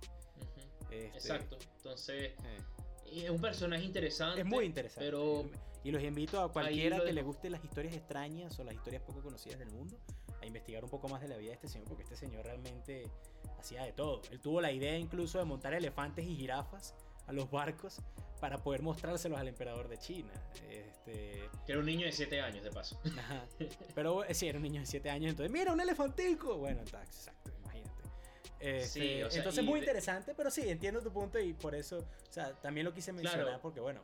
Este, 0.92 1.08
Exacto. 1.08 1.58
Entonces, 1.78 2.34
eh. 2.44 3.24
es 3.24 3.30
un 3.30 3.42
personaje 3.42 3.84
interesante. 3.84 4.42
Es 4.42 4.46
muy 4.46 4.66
interesante. 4.66 5.06
Pero 5.06 5.50
y 5.84 5.92
los 5.92 6.04
invito 6.04 6.42
a 6.42 6.52
cualquiera 6.52 7.04
que 7.04 7.14
le 7.14 7.24
guste 7.24 7.50
las 7.50 7.64
historias 7.64 7.96
extrañas 7.96 8.58
o 8.60 8.64
las 8.64 8.76
historias 8.76 9.02
poco 9.02 9.22
conocidas 9.22 9.60
del 9.60 9.72
mundo 9.72 9.98
a 10.42 10.46
investigar 10.46 10.84
un 10.84 10.90
poco 10.90 11.08
más 11.08 11.22
de 11.22 11.28
la 11.28 11.38
vida 11.38 11.50
de 11.50 11.56
este 11.56 11.68
señor, 11.68 11.88
porque 11.88 12.04
este 12.04 12.16
señor 12.16 12.46
realmente 12.46 13.08
hacía 13.60 13.84
de 13.84 13.94
todo. 13.94 14.22
Él 14.32 14.40
tuvo 14.40 14.62
la 14.62 14.72
idea 14.72 14.98
incluso 14.98 15.38
de 15.38 15.46
montar 15.46 15.74
elefantes 15.74 16.26
y 16.26 16.36
jirafas 16.36 16.96
a 17.28 17.34
los 17.34 17.50
barcos 17.50 18.02
para 18.40 18.58
poder 18.58 18.82
mostrárselos 18.82 19.40
al 19.40 19.48
emperador 19.48 19.88
de 19.88 19.98
China. 19.98 20.32
Este... 20.70 21.50
Que 21.66 21.72
era 21.72 21.80
un 21.80 21.86
niño 21.86 22.06
de 22.06 22.12
7 22.12 22.42
años, 22.42 22.64
de 22.64 22.72
paso. 22.72 23.00
Pero 23.96 24.24
sí, 24.32 24.48
era 24.48 24.58
un 24.58 24.64
niño 24.64 24.82
de 24.82 24.88
7 24.88 25.10
años, 25.10 25.30
entonces, 25.30 25.52
mira, 25.52 25.72
un 25.72 25.80
elefantico. 25.80 26.58
Bueno, 26.58 26.82
exacto, 26.82 27.52
imagínate. 27.64 28.02
Este, 28.60 29.22
entonces, 29.22 29.64
muy 29.64 29.80
interesante, 29.80 30.36
pero 30.36 30.52
sí, 30.52 30.70
entiendo 30.70 31.02
tu 31.02 31.12
punto 31.12 31.40
y 31.40 31.54
por 31.54 31.74
eso, 31.74 31.98
o 31.98 32.32
sea, 32.32 32.54
también 32.62 32.86
lo 32.86 32.94
quise 32.94 33.12
mencionar 33.12 33.60
porque, 33.60 33.80
bueno, 33.80 34.02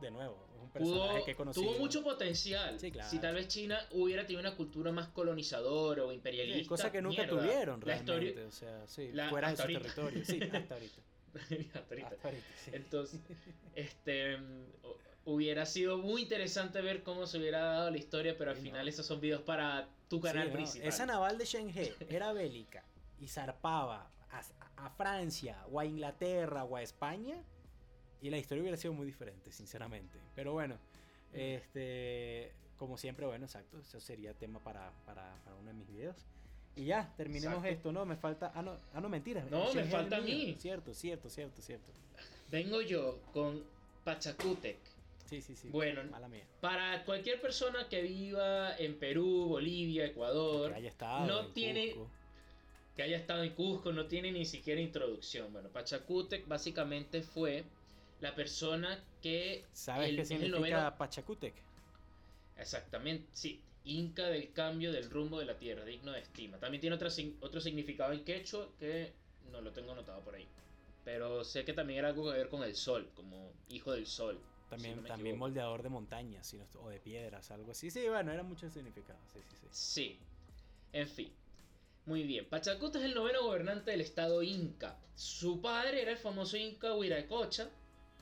de 0.00 0.10
nuevo, 0.10 0.46
un 0.78 0.90
personaje 0.90 1.24
que 1.24 1.34
conocido. 1.34 1.66
Tuvo 1.66 1.78
mucho 1.78 2.02
potencial. 2.02 2.78
Si 2.78 3.18
tal 3.18 3.34
vez 3.34 3.48
China 3.48 3.78
hubiera 3.92 4.26
tenido 4.26 4.40
una 4.40 4.56
cultura 4.56 4.92
más 4.92 5.08
colonizadora 5.08 6.04
o 6.04 6.12
imperialista. 6.12 6.68
cosa 6.68 6.92
que 6.92 7.02
nunca 7.02 7.26
tuvieron 7.26 7.80
realmente. 7.80 8.44
o 8.44 8.50
sea, 8.50 8.86
sí, 8.86 9.10
fuera 9.28 9.50
de 9.50 9.56
su 9.56 9.62
territorio. 9.62 10.24
Sí, 10.24 10.40
hasta 10.52 10.74
ahorita. 11.94 12.16
Entonces, 12.72 13.20
este 13.74 14.38
hubiera 15.24 15.66
sido 15.66 15.98
muy 15.98 16.22
interesante 16.22 16.80
ver 16.80 17.02
cómo 17.02 17.26
se 17.26 17.38
hubiera 17.38 17.60
dado 17.60 17.90
la 17.90 17.98
historia, 17.98 18.36
pero 18.36 18.50
al 18.50 18.56
final 18.56 18.88
esos 18.88 19.06
son 19.06 19.20
videos 19.20 19.42
para 19.42 19.88
tu 20.08 20.20
canal 20.20 20.50
principal. 20.50 20.88
Esa 20.88 21.06
naval 21.06 21.38
de 21.38 21.44
Shenhe 21.44 21.94
era 22.08 22.32
bélica 22.32 22.84
y 23.18 23.28
zarpaba 23.28 24.10
a, 24.30 24.42
a, 24.84 24.90
Francia 24.90 25.64
o 25.70 25.78
a 25.78 25.84
Inglaterra 25.84 26.64
o 26.64 26.76
a 26.76 26.82
España 26.82 27.36
y 28.22 28.30
la 28.30 28.38
historia 28.38 28.62
hubiera 28.62 28.76
sido 28.76 28.92
muy 28.92 29.06
diferente, 29.06 29.52
sinceramente. 29.52 30.18
Pero 30.34 30.52
bueno, 30.52 30.76
este 31.32 32.52
como 32.80 32.96
siempre, 32.96 33.26
bueno, 33.26 33.44
exacto, 33.44 33.78
eso 33.78 34.00
sería 34.00 34.32
tema 34.32 34.58
para, 34.58 34.90
para, 35.04 35.36
para 35.44 35.54
uno 35.56 35.68
de 35.68 35.74
mis 35.74 35.86
videos. 35.86 36.16
Y 36.74 36.86
ya, 36.86 37.12
terminemos 37.14 37.62
esto, 37.66 37.92
¿no? 37.92 38.06
Me 38.06 38.16
falta. 38.16 38.52
Ah, 38.54 38.62
no, 38.62 38.74
ah, 38.94 39.02
no 39.02 39.10
mentira. 39.10 39.44
No, 39.50 39.70
me 39.74 39.84
falta 39.84 40.16
a 40.16 40.20
mí. 40.22 40.56
Cierto, 40.58 40.94
cierto, 40.94 41.28
cierto, 41.28 41.60
cierto. 41.60 41.92
Vengo 42.50 42.80
yo 42.80 43.18
con 43.34 43.62
Pachacútec. 44.02 44.78
Sí, 45.28 45.42
sí, 45.42 45.54
sí. 45.56 45.68
Bueno, 45.68 46.00
para 46.62 47.04
cualquier 47.04 47.38
persona 47.42 47.86
que 47.90 48.00
viva 48.00 48.74
en 48.78 48.98
Perú, 48.98 49.46
Bolivia, 49.46 50.06
Ecuador, 50.06 50.70
que 50.70 50.78
haya 50.78 50.88
estado 50.88 51.26
no 51.26 51.48
tiene. 51.48 51.94
Que 52.96 53.02
haya 53.02 53.18
estado 53.18 53.42
en 53.44 53.54
Cusco, 53.54 53.92
no 53.92 54.06
tiene 54.06 54.32
ni 54.32 54.46
siquiera 54.46 54.80
introducción. 54.80 55.52
Bueno, 55.52 55.68
Pachacútec 55.68 56.48
básicamente 56.48 57.20
fue 57.20 57.64
la 58.20 58.34
persona 58.34 59.02
que. 59.22 59.64
¿Sabes 59.72 60.14
qué 60.14 60.24
significa 60.24 60.96
Pachacútec? 60.96 61.54
Exactamente, 62.56 63.26
sí. 63.32 63.60
Inca 63.84 64.26
del 64.26 64.52
cambio 64.52 64.92
del 64.92 65.10
rumbo 65.10 65.38
de 65.38 65.46
la 65.46 65.56
tierra, 65.56 65.84
digno 65.84 66.12
de 66.12 66.20
estima. 66.20 66.58
También 66.58 66.80
tiene 66.80 66.96
otro, 66.96 67.08
otro 67.40 67.60
significado 67.60 68.12
en 68.12 68.24
quechua 68.24 68.68
que 68.78 69.12
no 69.50 69.60
lo 69.62 69.72
tengo 69.72 69.92
anotado 69.92 70.20
por 70.20 70.34
ahí. 70.34 70.46
Pero 71.04 71.44
sé 71.44 71.64
que 71.64 71.72
también 71.72 72.00
era 72.00 72.08
algo 72.08 72.30
que 72.30 72.36
ver 72.36 72.48
con 72.48 72.62
el 72.62 72.76
sol, 72.76 73.08
como 73.14 73.52
hijo 73.70 73.92
del 73.92 74.06
sol. 74.06 74.38
También, 74.68 75.02
también 75.02 75.38
moldeador 75.38 75.82
de 75.82 75.88
montañas 75.88 76.54
o 76.80 76.88
de 76.90 77.00
piedras, 77.00 77.50
algo 77.50 77.72
así. 77.72 77.90
Sí, 77.90 78.06
bueno, 78.08 78.30
era 78.32 78.42
mucho 78.42 78.70
significado. 78.70 79.18
Sí, 79.32 79.40
sí, 79.48 79.56
sí. 79.60 79.68
Sí. 79.70 80.18
En 80.92 81.08
fin. 81.08 81.32
Muy 82.06 82.22
bien. 82.24 82.44
Pachacuta 82.48 82.98
es 82.98 83.04
el 83.04 83.14
noveno 83.14 83.42
gobernante 83.42 83.90
del 83.90 84.00
estado 84.00 84.42
Inca. 84.42 84.96
Su 85.14 85.60
padre 85.60 86.02
era 86.02 86.12
el 86.12 86.18
famoso 86.18 86.56
Inca 86.56 86.94
Huiracocha, 86.94 87.70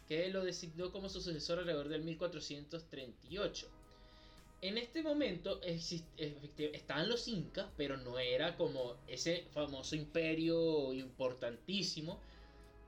que 0.09 0.29
lo 0.31 0.45
designó 0.45 0.91
como 0.91 1.09
su 1.09 1.21
sucesor 1.21 1.59
alrededor 1.59 1.89
del 1.89 2.03
1438 2.03 3.69
en 4.61 4.79
este 4.79 5.03
momento 5.03 5.61
estaban 5.63 7.09
los 7.09 7.29
incas, 7.29 7.67
pero 7.77 7.97
no 7.97 8.19
era 8.19 8.57
como 8.57 8.97
ese 9.07 9.45
famoso 9.53 9.95
imperio 9.95 10.93
importantísimo 10.93 12.21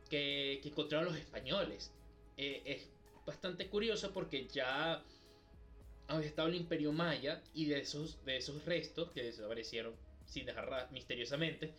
que, 0.08 0.58
que 0.62 0.68
encontraron 0.70 1.06
los 1.06 1.16
españoles. 1.16 1.92
Eh, 2.36 2.62
es 2.64 2.88
bastante 3.24 3.68
curioso 3.68 4.12
porque 4.12 4.48
ya 4.48 5.04
había 6.08 6.26
estado 6.26 6.48
el 6.48 6.56
imperio 6.56 6.92
maya 6.92 7.40
y 7.54 7.66
de 7.66 7.80
esos, 7.80 8.24
de 8.24 8.38
esos 8.38 8.64
restos 8.64 9.12
que 9.12 9.22
desaparecieron 9.22 9.94
sin 10.26 10.46
dejar 10.46 10.88
misteriosamente, 10.90 11.72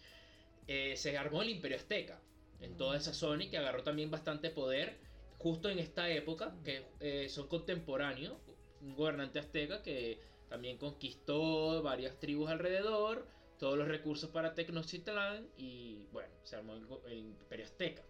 eh, 0.68 0.96
se 0.96 1.18
armó 1.18 1.42
el 1.42 1.50
imperio 1.50 1.78
azteca 1.78 2.20
en 2.62 2.78
toda 2.78 2.98
esa 2.98 3.14
zona 3.14 3.44
y 3.44 3.50
que 3.50 3.58
agarró 3.58 3.84
también 3.84 4.10
bastante 4.10 4.50
poder 4.52 4.98
justo 5.42 5.70
en 5.70 5.80
esta 5.80 6.10
época, 6.10 6.56
que 6.64 6.86
eh, 7.00 7.28
son 7.28 7.48
contemporáneos, 7.48 8.38
un 8.82 8.96
gobernante 8.96 9.40
azteca 9.40 9.82
que 9.82 10.20
también 10.50 10.78
conquistó 10.78 11.82
varias 11.82 12.20
tribus 12.20 12.50
alrededor, 12.50 13.28
todos 13.58 13.78
los 13.78 13.88
recursos 13.88 14.30
para 14.30 14.54
Tecnocitlán 14.54 15.48
y 15.58 16.06
bueno, 16.12 16.30
se 16.44 16.56
armó 16.56 16.76
el, 17.08 17.18
imperio 17.18 17.66
azteca. 17.66 18.04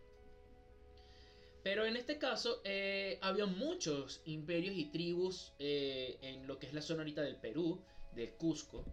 Pero 1.64 1.86
en 1.86 1.96
este 1.96 2.18
caso 2.18 2.62
eh, 2.66 3.18
había 3.22 3.46
muchos 3.46 4.22
imperios 4.26 4.76
y 4.76 4.86
tribus 4.86 5.54
eh, 5.60 6.18
en 6.22 6.48
lo 6.48 6.58
que 6.60 6.68
es 6.68 6.74
la 6.74 6.82
zona 6.82 7.02
ahorita 7.02 7.22
del 7.22 7.38
Perú, 7.38 7.82
del 8.14 8.32
Cusco. 8.32 8.84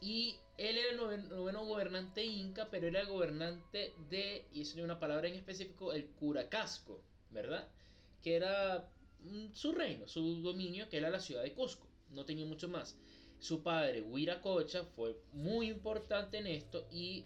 Y 0.00 0.36
él 0.56 0.76
era 0.76 0.90
el 0.90 0.96
noveno, 1.28 1.64
gobernante 1.64 2.24
inca, 2.24 2.68
pero 2.70 2.88
era 2.88 3.00
el 3.00 3.06
gobernante 3.06 3.94
de, 4.10 4.46
y 4.52 4.62
eso 4.62 4.78
es 4.78 4.84
una 4.84 4.98
palabra 4.98 5.28
en 5.28 5.34
específico, 5.34 5.92
el 5.92 6.06
Curacasco, 6.06 7.02
¿verdad? 7.30 7.68
Que 8.22 8.36
era 8.36 8.88
su 9.52 9.72
reino, 9.72 10.08
su 10.08 10.42
dominio, 10.42 10.88
que 10.88 10.96
era 10.96 11.10
la 11.10 11.20
ciudad 11.20 11.42
de 11.42 11.52
Cusco. 11.52 11.86
No 12.10 12.24
tenía 12.24 12.46
mucho 12.46 12.68
más. 12.68 12.96
Su 13.38 13.62
padre, 13.62 14.02
Huiracocha, 14.02 14.84
fue 14.84 15.16
muy 15.32 15.68
importante 15.68 16.38
en 16.38 16.46
esto 16.46 16.86
y 16.90 17.24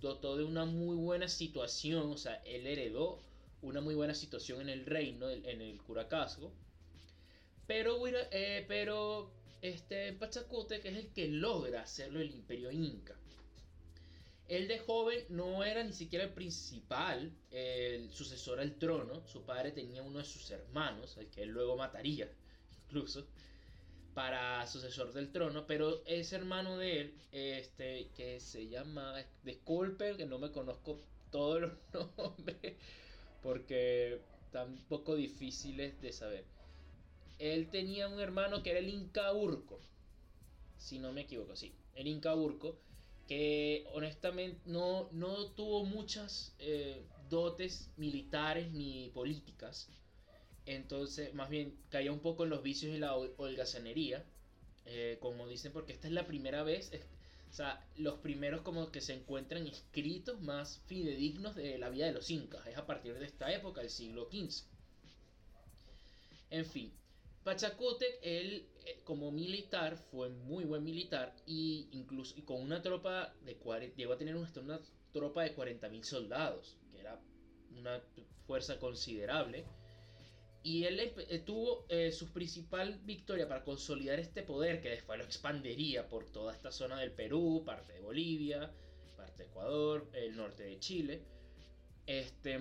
dotó 0.00 0.36
de 0.36 0.44
una 0.44 0.64
muy 0.64 0.96
buena 0.96 1.28
situación, 1.28 2.10
o 2.10 2.16
sea, 2.16 2.36
él 2.44 2.66
heredó 2.66 3.20
una 3.62 3.80
muy 3.80 3.94
buena 3.94 4.14
situación 4.14 4.62
en 4.62 4.68
el 4.68 4.86
reino, 4.86 5.30
en 5.30 5.60
el 5.60 5.80
Curacasco. 5.82 6.52
Pero, 7.66 7.96
eh, 8.06 8.64
pero 8.66 9.30
este 9.62 10.12
Pachacute, 10.14 10.80
que 10.80 10.88
es 10.88 10.96
el 10.96 11.12
que 11.12 11.28
logra 11.28 11.82
hacerlo 11.82 12.20
el 12.20 12.30
imperio 12.32 12.70
inca. 12.72 13.16
Él 14.52 14.68
de 14.68 14.80
joven 14.80 15.24
no 15.30 15.64
era 15.64 15.82
ni 15.82 15.94
siquiera 15.94 16.26
el 16.26 16.34
principal, 16.34 17.32
el 17.50 18.10
sucesor 18.10 18.60
al 18.60 18.74
trono. 18.74 19.26
Su 19.26 19.46
padre 19.46 19.72
tenía 19.72 20.02
uno 20.02 20.18
de 20.18 20.24
sus 20.24 20.50
hermanos, 20.50 21.16
al 21.16 21.30
que 21.30 21.44
él 21.44 21.48
luego 21.48 21.74
mataría, 21.74 22.30
incluso, 22.84 23.26
para 24.12 24.66
sucesor 24.66 25.14
del 25.14 25.32
trono. 25.32 25.66
Pero 25.66 26.04
ese 26.04 26.36
hermano 26.36 26.76
de 26.76 27.00
él, 27.00 27.14
este, 27.32 28.10
que 28.14 28.40
se 28.40 28.68
llama, 28.68 29.24
disculpen 29.42 30.18
que 30.18 30.26
no 30.26 30.38
me 30.38 30.52
conozco 30.52 31.00
todos 31.30 31.62
los 31.62 31.72
nombres, 32.18 32.76
porque 33.42 34.20
están 34.44 34.68
un 34.72 34.84
poco 34.84 35.16
difíciles 35.16 35.98
de 36.02 36.12
saber. 36.12 36.44
Él 37.38 37.70
tenía 37.70 38.06
un 38.06 38.20
hermano 38.20 38.62
que 38.62 38.72
era 38.72 38.80
el 38.80 38.90
Inca 38.90 39.32
Urco, 39.32 39.80
si 40.76 40.98
no 40.98 41.10
me 41.10 41.22
equivoco, 41.22 41.56
sí, 41.56 41.72
el 41.94 42.06
Inca 42.06 42.34
Urco 42.34 42.78
honestamente 43.92 44.60
no, 44.66 45.08
no 45.12 45.46
tuvo 45.52 45.84
muchas 45.84 46.54
eh, 46.58 47.02
dotes 47.28 47.90
militares 47.96 48.70
ni 48.72 49.10
políticas. 49.14 49.88
Entonces, 50.66 51.34
más 51.34 51.48
bien, 51.48 51.76
caía 51.88 52.12
un 52.12 52.20
poco 52.20 52.44
en 52.44 52.50
los 52.50 52.62
vicios 52.62 52.94
y 52.94 52.98
la 52.98 53.14
holgazanería. 53.16 54.24
Eh, 54.86 55.18
como 55.20 55.46
dicen, 55.46 55.72
porque 55.72 55.92
esta 55.92 56.08
es 56.08 56.12
la 56.12 56.26
primera 56.26 56.64
vez, 56.64 56.90
o 57.50 57.54
sea, 57.54 57.86
los 57.96 58.18
primeros 58.18 58.62
como 58.62 58.90
que 58.90 59.00
se 59.00 59.14
encuentran 59.14 59.66
escritos 59.66 60.40
más 60.40 60.80
fidedignos 60.86 61.54
de 61.54 61.78
la 61.78 61.88
vida 61.88 62.06
de 62.06 62.12
los 62.12 62.30
incas. 62.30 62.66
Es 62.66 62.76
a 62.76 62.86
partir 62.86 63.14
de 63.18 63.26
esta 63.26 63.52
época, 63.52 63.80
del 63.80 63.90
siglo 63.90 64.28
XV. 64.30 64.64
En 66.50 66.66
fin, 66.66 66.92
Pachacútec, 67.44 68.18
él 68.22 68.68
eh, 68.84 69.00
como 69.04 69.32
militar 69.32 69.96
fue 69.96 70.28
muy 70.28 70.64
buen 70.64 70.84
militar 70.84 71.34
y 71.46 71.88
incluso 71.92 72.34
con 72.44 72.60
una 72.60 72.80
tropa 72.82 73.34
de 73.44 73.58
llegó 73.96 74.12
a 74.12 74.18
tener 74.18 74.36
una 74.36 74.80
tropa 75.12 75.42
de 75.42 75.56
40.000 75.56 76.02
soldados, 76.04 76.76
que 76.92 77.00
era 77.00 77.20
una 77.76 78.00
fuerza 78.46 78.78
considerable. 78.78 79.64
Y 80.64 80.84
él 80.84 81.00
eh, 81.00 81.38
tuvo 81.40 81.84
eh, 81.88 82.12
su 82.12 82.32
principal 82.32 83.00
victoria 83.02 83.48
para 83.48 83.64
consolidar 83.64 84.20
este 84.20 84.44
poder, 84.44 84.80
que 84.80 84.90
después 84.90 85.18
lo 85.18 85.24
expandería 85.24 86.08
por 86.08 86.30
toda 86.30 86.54
esta 86.54 86.70
zona 86.70 87.00
del 87.00 87.10
Perú, 87.10 87.64
parte 87.66 87.94
de 87.94 88.00
Bolivia, 88.00 88.72
parte 89.16 89.42
de 89.42 89.48
Ecuador, 89.48 90.08
el 90.12 90.36
norte 90.36 90.62
de 90.62 90.78
Chile. 90.78 91.22
Este, 92.06 92.60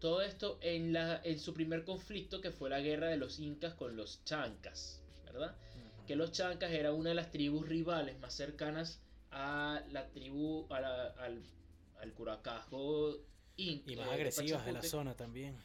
todo 0.00 0.22
esto 0.22 0.58
en, 0.60 0.92
la, 0.92 1.20
en 1.24 1.38
su 1.38 1.54
primer 1.54 1.84
conflicto, 1.84 2.40
que 2.40 2.50
fue 2.50 2.70
la 2.70 2.80
guerra 2.80 3.08
de 3.08 3.16
los 3.16 3.38
incas 3.38 3.74
con 3.74 3.96
los 3.96 4.24
chancas, 4.24 5.02
¿verdad? 5.24 5.54
Que 6.06 6.16
los 6.16 6.32
chancas 6.32 6.70
eran 6.70 6.94
una 6.94 7.10
de 7.10 7.16
las 7.16 7.30
tribus 7.30 7.68
rivales 7.68 8.18
más 8.20 8.34
cercanas 8.34 9.00
a 9.30 9.82
la 9.90 10.08
tribu, 10.08 10.66
al, 10.70 11.42
al 12.00 12.12
curacajo 12.12 13.16
inca. 13.56 13.92
Y 13.92 13.96
más 13.96 14.08
agresivas 14.08 14.64
de 14.64 14.72
la 14.72 14.82
zona 14.82 15.14
también. 15.14 15.56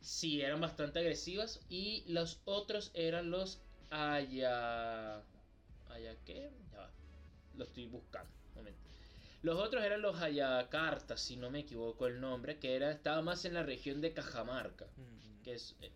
Sí, 0.00 0.40
eran 0.40 0.60
bastante 0.60 0.98
agresivas. 0.98 1.60
Y 1.68 2.04
los 2.08 2.40
otros 2.44 2.90
eran 2.94 3.30
los 3.30 3.60
Aya. 3.90 5.16
¿Aya 5.90 6.16
qué? 6.24 6.50
Ya 6.72 6.90
Lo 7.56 7.64
estoy 7.64 7.86
buscando. 7.86 8.32
Los 9.42 9.58
otros 9.58 9.84
eran 9.84 10.02
los 10.02 10.20
Ayacartas, 10.20 11.20
si 11.20 11.36
no 11.36 11.50
me 11.50 11.60
equivoco 11.60 12.06
el 12.06 12.20
nombre, 12.20 12.58
que 12.58 12.76
era, 12.76 12.90
estaba 12.92 13.22
más 13.22 13.44
en 13.44 13.54
la 13.54 13.62
región 13.62 14.00
de 14.00 14.12
Cajamarca. 14.12 14.86
Que 15.42 15.54
es, 15.54 15.74
eh, 15.80 15.90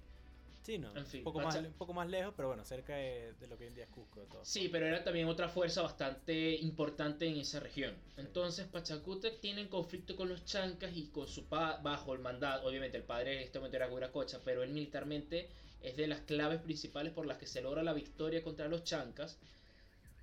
Sí, 0.66 0.78
no. 0.78 0.90
un, 0.90 1.22
poco 1.22 1.38
más, 1.38 1.54
un 1.54 1.72
poco 1.74 1.92
más 1.92 2.10
lejos, 2.10 2.34
pero 2.36 2.48
bueno, 2.48 2.64
cerca 2.64 2.96
de, 2.96 3.32
lo 3.48 3.56
que 3.56 3.62
hoy 3.62 3.68
en 3.68 3.74
día 3.76 3.84
es 3.84 3.90
Cusco. 3.90 4.22
todo. 4.22 4.44
Sí, 4.44 4.68
pero 4.68 4.84
era 4.84 5.04
también 5.04 5.28
otra 5.28 5.48
fuerza 5.48 5.80
bastante 5.80 6.56
importante 6.56 7.24
en 7.28 7.36
esa 7.36 7.60
región. 7.60 7.94
Entonces, 8.16 8.66
Pachacútec 8.66 9.38
tiene 9.38 9.68
conflicto 9.68 10.16
con 10.16 10.28
los 10.28 10.44
chancas 10.44 10.90
y 10.92 11.06
con 11.06 11.28
su 11.28 11.44
padre, 11.44 11.78
bajo 11.84 12.14
el 12.14 12.18
mandato. 12.18 12.66
Obviamente, 12.66 12.96
el 12.96 13.04
padre 13.04 13.36
en 13.36 13.42
este 13.44 13.60
momento 13.60 13.76
era 13.76 13.86
Guiracocha, 13.86 14.40
pero 14.44 14.64
él 14.64 14.70
militarmente 14.70 15.48
es 15.82 15.96
de 15.96 16.08
las 16.08 16.22
claves 16.22 16.60
principales 16.60 17.12
por 17.12 17.26
las 17.26 17.38
que 17.38 17.46
se 17.46 17.62
logra 17.62 17.84
la 17.84 17.92
victoria 17.92 18.42
contra 18.42 18.66
los 18.66 18.82
chancas. 18.82 19.38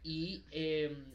Y 0.04 0.44
em, 0.52 1.06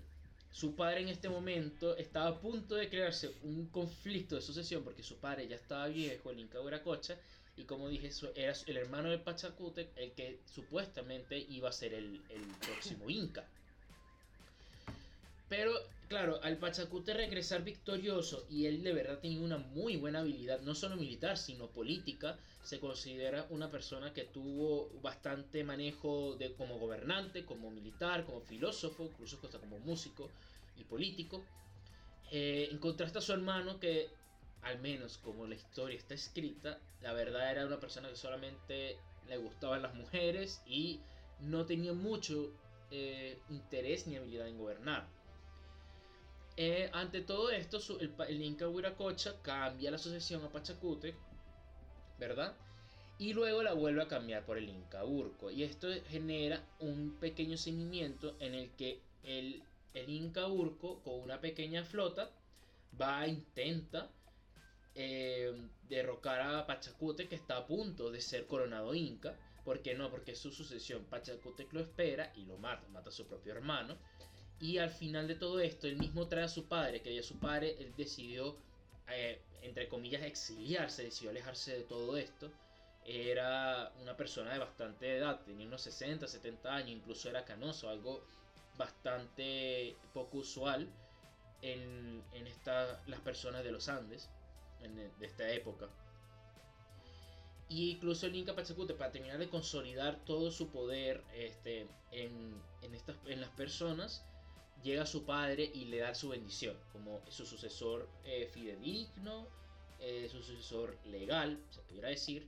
su 0.50 0.74
padre 0.74 1.02
en 1.02 1.08
este 1.08 1.28
momento 1.28 1.96
estaba 1.96 2.28
a 2.28 2.40
punto 2.40 2.74
de 2.74 2.88
crearse 2.88 3.30
un 3.42 3.66
conflicto 3.66 4.34
de 4.36 4.42
sucesión 4.42 4.82
porque 4.82 5.02
su 5.02 5.16
padre 5.16 5.46
ya 5.46 5.56
estaba 5.56 5.86
viejo, 5.88 6.30
el 6.30 6.40
Inca 6.40 6.58
Guiracocha 6.60 7.16
y 7.58 7.64
como 7.64 7.88
dije, 7.88 8.10
era 8.36 8.54
el 8.66 8.76
hermano 8.76 9.10
de 9.10 9.18
Pachacútec 9.18 9.88
el 9.96 10.12
que 10.12 10.38
supuestamente 10.46 11.36
iba 11.36 11.68
a 11.68 11.72
ser 11.72 11.92
el, 11.92 12.20
próximo 12.60 13.10
Inca. 13.10 13.44
Pero, 15.48 15.72
claro, 16.08 16.40
al 16.42 16.58
Pachacútec 16.58 17.16
regresar 17.16 17.62
victorioso 17.62 18.46
y 18.50 18.66
él 18.66 18.82
de 18.82 18.92
verdad 18.92 19.18
tenía 19.18 19.40
una 19.40 19.58
muy 19.58 19.96
buena 19.96 20.20
habilidad, 20.20 20.60
no 20.60 20.74
solo 20.74 20.96
militar, 20.96 21.36
sino 21.36 21.68
política, 21.68 22.38
se 22.62 22.80
considera 22.80 23.46
una 23.50 23.70
persona 23.70 24.12
que 24.12 24.24
tuvo 24.24 24.90
bastante 25.00 25.64
manejo 25.64 26.36
de, 26.36 26.54
como 26.54 26.78
gobernante, 26.78 27.44
como 27.44 27.70
militar, 27.70 28.24
como 28.24 28.40
filósofo, 28.40 29.04
incluso 29.04 29.38
como 29.60 29.78
músico 29.78 30.30
y 30.76 30.84
político. 30.84 31.44
Eh, 32.30 32.68
en 32.70 32.78
contraste 32.78 33.18
a 33.18 33.22
su 33.22 33.32
hermano 33.32 33.80
que 33.80 34.10
al 34.62 34.80
menos 34.80 35.18
como 35.18 35.46
la 35.46 35.54
historia 35.54 35.96
está 35.96 36.14
escrita, 36.14 36.78
la 37.00 37.12
verdad 37.12 37.50
era 37.50 37.66
una 37.66 37.80
persona 37.80 38.08
que 38.08 38.16
solamente 38.16 38.98
le 39.28 39.36
gustaban 39.36 39.82
las 39.82 39.94
mujeres 39.94 40.62
y 40.66 41.00
no 41.40 41.64
tenía 41.66 41.92
mucho 41.92 42.52
eh, 42.90 43.38
interés 43.50 44.06
ni 44.06 44.16
habilidad 44.16 44.48
en 44.48 44.58
gobernar. 44.58 45.17
Eh, 46.60 46.90
ante 46.92 47.20
todo 47.20 47.50
esto, 47.50 47.78
el, 48.00 48.42
Inca 48.42 48.68
Huiracocha 48.68 49.40
cambia 49.42 49.92
la 49.92 49.96
sucesión 49.96 50.44
a 50.44 50.50
Pachacútec, 50.50 51.14
¿verdad? 52.18 52.52
Y 53.16 53.32
luego 53.32 53.62
la 53.62 53.74
vuelve 53.74 54.02
a 54.02 54.08
cambiar 54.08 54.44
por 54.44 54.58
el 54.58 54.68
Inca 54.68 55.04
Urco. 55.04 55.52
Y 55.52 55.62
esto 55.62 55.86
genera 56.08 56.60
un 56.80 57.16
pequeño 57.20 57.56
seguimiento 57.56 58.34
en 58.40 58.54
el 58.54 58.70
que 58.72 59.00
el, 59.22 59.62
Inca 60.08 60.48
Urco, 60.48 61.00
con 61.04 61.20
una 61.20 61.40
pequeña 61.40 61.84
flota, 61.84 62.28
va 63.00 63.20
a 63.20 63.28
intenta 63.28 64.10
eh, 64.96 65.52
derrocar 65.88 66.40
a 66.40 66.66
Pachacute 66.66 67.28
que 67.28 67.36
está 67.36 67.58
a 67.58 67.66
punto 67.68 68.10
de 68.10 68.20
ser 68.20 68.48
coronado 68.48 68.96
inca. 68.96 69.38
¿Por 69.64 69.80
qué 69.80 69.94
no? 69.94 70.10
Porque 70.10 70.32
es 70.32 70.40
su 70.40 70.50
sucesión. 70.50 71.04
Pachacute 71.04 71.68
lo 71.70 71.78
espera 71.78 72.32
y 72.34 72.46
lo 72.46 72.58
mata, 72.58 72.88
mata 72.88 73.10
a 73.10 73.12
su 73.12 73.28
propio 73.28 73.52
hermano. 73.52 73.96
Y 74.60 74.78
al 74.78 74.90
final 74.90 75.28
de 75.28 75.36
todo 75.36 75.60
esto, 75.60 75.86
él 75.86 75.96
mismo 75.96 76.26
trae 76.26 76.44
a 76.44 76.48
su 76.48 76.66
padre, 76.66 77.00
que 77.00 77.14
ya 77.14 77.22
su 77.22 77.38
padre 77.38 77.76
él 77.78 77.92
decidió, 77.96 78.56
eh, 79.08 79.40
entre 79.62 79.88
comillas, 79.88 80.22
exiliarse, 80.22 81.04
decidió 81.04 81.30
alejarse 81.30 81.76
de 81.76 81.84
todo 81.84 82.16
esto. 82.16 82.50
Era 83.04 83.92
una 84.02 84.16
persona 84.16 84.52
de 84.52 84.58
bastante 84.58 85.16
edad, 85.16 85.40
tenía 85.44 85.66
unos 85.66 85.82
60, 85.82 86.26
70 86.26 86.74
años, 86.74 86.90
incluso 86.90 87.30
era 87.30 87.44
canoso, 87.44 87.88
algo 87.88 88.24
bastante 88.76 89.96
poco 90.12 90.38
usual 90.38 90.88
en, 91.62 92.22
en 92.32 92.44
las 93.06 93.20
personas 93.20 93.64
de 93.64 93.72
los 93.72 93.88
Andes 93.88 94.28
de 94.80 95.26
esta 95.26 95.50
época. 95.50 95.88
Y 97.68 97.90
incluso 97.90 98.26
el 98.26 98.36
Inca 98.36 98.54
Pachacute, 98.54 98.94
para 98.94 99.12
terminar 99.12 99.38
de 99.38 99.48
consolidar 99.48 100.24
todo 100.24 100.50
su 100.50 100.70
poder 100.70 101.22
este, 101.34 101.86
en, 102.12 102.62
en, 102.82 102.94
estas, 102.94 103.16
en 103.26 103.40
las 103.40 103.50
personas, 103.50 104.24
llega 104.82 105.06
su 105.06 105.24
padre 105.24 105.70
y 105.74 105.86
le 105.86 105.98
da 105.98 106.14
su 106.14 106.28
bendición, 106.28 106.76
como 106.92 107.20
su 107.28 107.46
sucesor 107.46 108.08
eh, 108.24 108.48
fidedigno, 108.52 109.46
eh, 110.00 110.28
su 110.30 110.42
sucesor 110.42 110.96
legal, 111.06 111.58
se 111.70 111.80
pudiera 111.82 112.08
decir, 112.08 112.46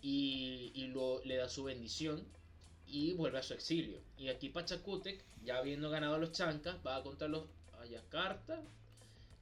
y, 0.00 0.86
lo, 0.88 1.24
le 1.24 1.36
da 1.36 1.48
su 1.48 1.64
bendición 1.64 2.26
y 2.86 3.12
vuelve 3.14 3.38
a 3.38 3.42
su 3.42 3.54
exilio. 3.54 4.00
Y 4.18 4.28
aquí 4.28 4.48
Pachacútec, 4.48 5.24
ya 5.44 5.58
habiendo 5.58 5.90
ganado 5.90 6.14
a 6.14 6.18
los 6.18 6.32
chancas, 6.32 6.76
va 6.84 6.96
a 6.96 7.02
contra 7.02 7.28
los 7.28 7.44
Ayacarta, 7.80 8.62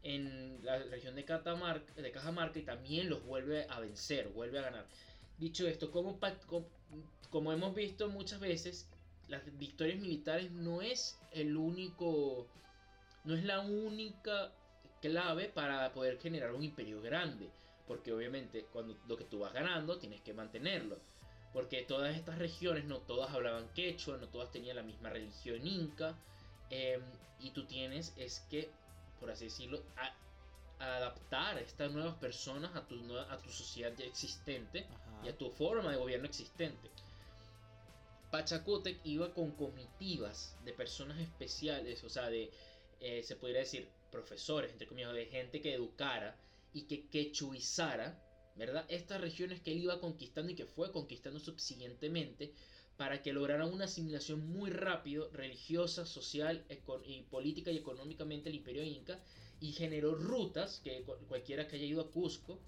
en 0.03 0.65
la 0.65 0.79
región 0.79 1.15
de, 1.15 1.25
Catamarca, 1.25 1.93
de 1.95 2.11
Cajamarca 2.11 2.59
y 2.59 2.63
también 2.63 3.11
los 3.11 3.23
vuelve 3.25 3.67
a 3.69 3.81
vencer, 3.81 4.29
vuelve 4.29 4.59
a 4.59 4.63
ganar. 4.63 4.87
Dicho 5.39 5.67
esto, 5.67 5.91
como, 5.91 6.19
como 7.31 7.53
hemos 7.53 7.75
visto 7.75 8.09
muchas 8.09 8.41
veces, 8.41 8.89
las 9.31 9.43
victorias 9.59 9.99
militares 9.99 10.51
no 10.51 10.83
es 10.83 11.19
el 11.33 11.57
único, 11.57 12.47
no 13.25 13.35
es 13.35 13.45
la 13.45 13.61
única 13.61 14.53
clave 15.01 15.49
para 15.49 15.93
poder 15.93 16.19
generar 16.19 16.53
un 16.53 16.63
imperio 16.63 17.01
grande, 17.01 17.49
porque 17.87 18.13
obviamente 18.13 18.67
cuando 18.73 18.97
lo 19.09 19.17
que 19.17 19.25
tú 19.25 19.39
vas 19.39 19.53
ganando 19.53 19.99
tienes 19.99 20.21
que 20.21 20.35
mantenerlo. 20.35 20.99
Porque 21.53 21.83
todas 21.83 22.15
estas 22.15 22.39
regiones 22.39 22.85
no 22.85 22.99
todas 22.99 23.33
hablaban 23.33 23.73
quechua, 23.75 24.19
no 24.19 24.29
todas 24.29 24.53
tenían 24.53 24.77
la 24.77 24.85
misma 24.85 25.11
religión 25.11 25.67
inca. 25.67 26.17
Em, 26.69 27.03
y 27.41 27.51
tú 27.51 27.65
tienes 27.67 28.15
es 28.17 28.47
que 28.49 28.71
por 29.21 29.31
así 29.31 29.45
decirlo, 29.45 29.83
a, 29.97 30.15
adaptar 30.97 31.59
a 31.59 31.61
estas 31.61 31.93
nuevas 31.93 32.15
personas 32.17 32.75
a 32.75 32.87
tu, 32.87 32.97
a 33.17 33.37
tu 33.37 33.51
sociedad 33.51 33.93
ya 33.97 34.07
existente 34.07 34.87
y 35.23 35.29
a 35.29 35.37
tu 35.37 35.51
forma 35.51 35.91
de 35.91 35.99
gobierno 35.99 36.27
existente. 36.27 36.91
Pachacútec 38.31 39.01
iba 39.05 39.35
con 39.35 39.53
comitivas 39.53 40.57
de 40.65 40.73
personas 40.73 41.19
especiales, 41.21 42.05
o 42.05 42.09
sea, 42.09 42.31
de, 42.31 42.51
eh, 43.01 43.23
se 43.23 43.37
podría 43.37 43.61
decir, 43.61 43.89
profesores, 44.11 44.71
entre 44.71 44.87
comillas, 44.87 45.15
de 45.15 45.27
gente 45.27 45.61
que 45.61 45.75
educara 45.75 46.37
y 46.73 46.83
que 46.83 47.09
quechuizara, 47.09 48.23
¿verdad? 48.57 48.85
Estas 48.89 49.21
regiones 49.21 49.61
que 49.61 49.73
él 49.73 49.83
iba 49.83 50.01
conquistando 50.01 50.53
y 50.53 50.55
que 50.55 50.67
fue 50.67 50.93
conquistando 50.93 51.41
subsiguientemente 51.41 52.53
para 52.97 53.23
que 53.23 53.33
lograran 53.33 53.73
una 53.73 53.87
asimilación 53.87 54.47
muy 54.47 54.71
rápido, 54.71 55.31
religiosa, 55.33 56.05
social, 56.05 56.67
y 57.07 57.23
política 57.23 57.71
y 57.71 57.79
económicamente 57.79 58.51
el 58.51 58.57
imperio 58.57 58.83
inca, 58.83 59.19
y 59.61 59.73
generó 59.73 60.15
rutas 60.15 60.81
que 60.85 61.03
cualquiera 61.29 61.67
que 61.67 61.77
haya 61.77 61.87
ido 61.87 62.03
a 62.03 62.11
Cusco 62.11 62.59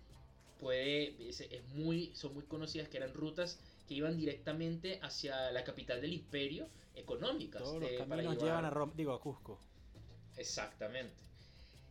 puede, 0.58 1.16
es, 1.28 1.42
muy, 1.74 2.14
son 2.14 2.34
muy 2.34 2.44
conocidas, 2.44 2.88
que 2.88 2.96
eran 2.96 3.12
rutas 3.12 3.58
que 3.86 3.94
iban 3.94 4.16
directamente 4.16 4.98
hacia 5.02 5.50
la 5.50 5.64
capital 5.64 6.00
del 6.00 6.12
imperio, 6.12 6.68
económicas. 6.94 7.62
Todos 7.62 7.82
los 7.82 7.92
caminos 7.92 8.36
llevan 8.42 8.64
a 8.64 8.70
Roma, 8.70 8.92
digo, 8.96 9.12
a 9.12 9.20
Cusco. 9.20 9.58
Exactamente. 10.36 11.14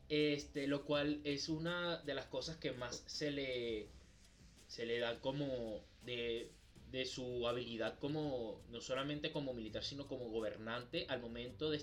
Este, 0.10 0.68
lo 0.68 0.84
cual 0.84 1.22
es 1.24 1.48
una 1.48 1.98
de 2.02 2.14
las 2.14 2.26
cosas 2.26 2.58
que 2.58 2.74
más 2.74 3.04
se 3.06 3.32
le, 3.32 3.88
se 4.68 4.86
le 4.86 5.00
da 5.00 5.20
como 5.22 5.82
de, 6.04 6.52
de 6.92 7.06
su 7.06 7.48
habilidad 7.48 7.98
como, 8.00 8.62
no 8.70 8.82
solamente 8.82 9.32
como 9.32 9.54
militar, 9.54 9.84
sino 9.84 10.08
como 10.08 10.30
gobernante 10.30 11.06
al 11.08 11.22
momento 11.22 11.70
de, 11.70 11.78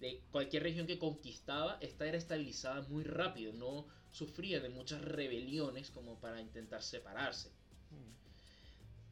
de 0.00 0.22
cualquier 0.30 0.62
región 0.62 0.86
que 0.86 0.98
conquistaba, 0.98 1.76
esta 1.80 2.06
era 2.06 2.16
estabilizada 2.16 2.80
muy 2.88 3.04
rápido, 3.04 3.52
no 3.52 3.86
sufría 4.10 4.60
de 4.60 4.70
muchas 4.70 5.02
rebeliones 5.02 5.90
como 5.90 6.18
para 6.18 6.40
intentar 6.40 6.82
separarse. 6.82 7.50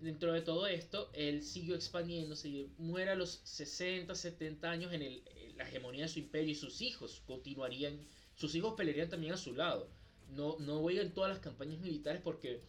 Dentro 0.01 0.33
de 0.33 0.43
todo 0.43 0.67
esto, 0.67 1.11
él 1.13 1.43
siguió 1.43 1.75
expandiéndose, 1.75 2.69
muere 2.79 3.11
a 3.11 3.17
los 3.17 3.41
60, 3.43 4.15
70 4.15 4.71
años 4.71 4.93
en, 4.93 5.03
el, 5.03 5.23
la 5.57 5.67
hegemonía 5.69 6.05
de 6.05 6.09
su 6.09 6.21
imperio 6.21 6.53
y 6.53 6.55
sus 6.55 6.81
hijos 6.83 7.23
continuarían 7.27 7.99
sus 8.39 8.55
hijos 8.55 8.75
pelearían 8.75 9.09
también 9.09 9.33
a 9.33 9.37
su 9.37 9.53
lado. 9.53 9.89
No, 10.37 10.57
no 10.61 10.79
voy 10.81 10.99
en 10.99 11.13
todas 11.13 11.31
las 11.31 11.41
campañas 11.41 11.81
militares 11.81 12.21
porque 12.23 12.61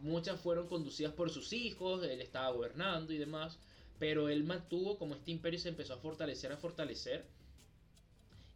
muchas 0.00 0.40
fueron 0.40 0.66
conducidas 0.66 1.12
por 1.12 1.30
sus 1.30 1.52
hijos, 1.52 2.02
él 2.04 2.22
estaba 2.22 2.50
gobernando 2.50 3.12
y 3.12 3.18
demás, 3.18 3.58
pero 3.98 4.30
él 4.30 4.44
mantuvo 4.44 4.96
como 4.96 5.14
este 5.14 5.30
imperio 5.30 5.58
se 5.58 5.68
empezó 5.68 5.94
a 5.94 5.98
fortalecer, 5.98 6.52
a 6.52 6.56
fortalecer. 6.56 7.26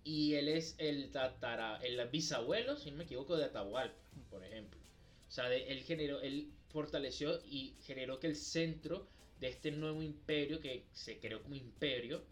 Y 0.04 0.34
él 0.34 0.48
es 0.48 0.74
el 0.78 1.10
tatara, 1.10 1.76
el 1.82 2.02
bisabuelo, 2.08 2.76
si 2.76 2.90
no 2.90 2.96
me 2.96 3.04
equivoco, 3.04 3.36
de 3.36 3.44
Atahualpa, 3.44 3.96
por 4.30 4.42
ejemplo. 4.42 4.80
O 5.28 5.30
sea, 5.30 5.52
él 5.54 5.82
generó, 5.82 6.20
él 6.20 6.48
fortaleció 6.74 7.40
y 7.48 7.76
generó 7.86 8.18
que 8.18 8.26
el 8.26 8.34
centro 8.34 9.06
de 9.38 9.48
este 9.48 9.70
nuevo 9.70 10.02
imperio, 10.02 10.60
que 10.60 10.86
se 10.92 11.20
creó 11.20 11.40
como 11.40 11.54
imperio, 11.54 12.24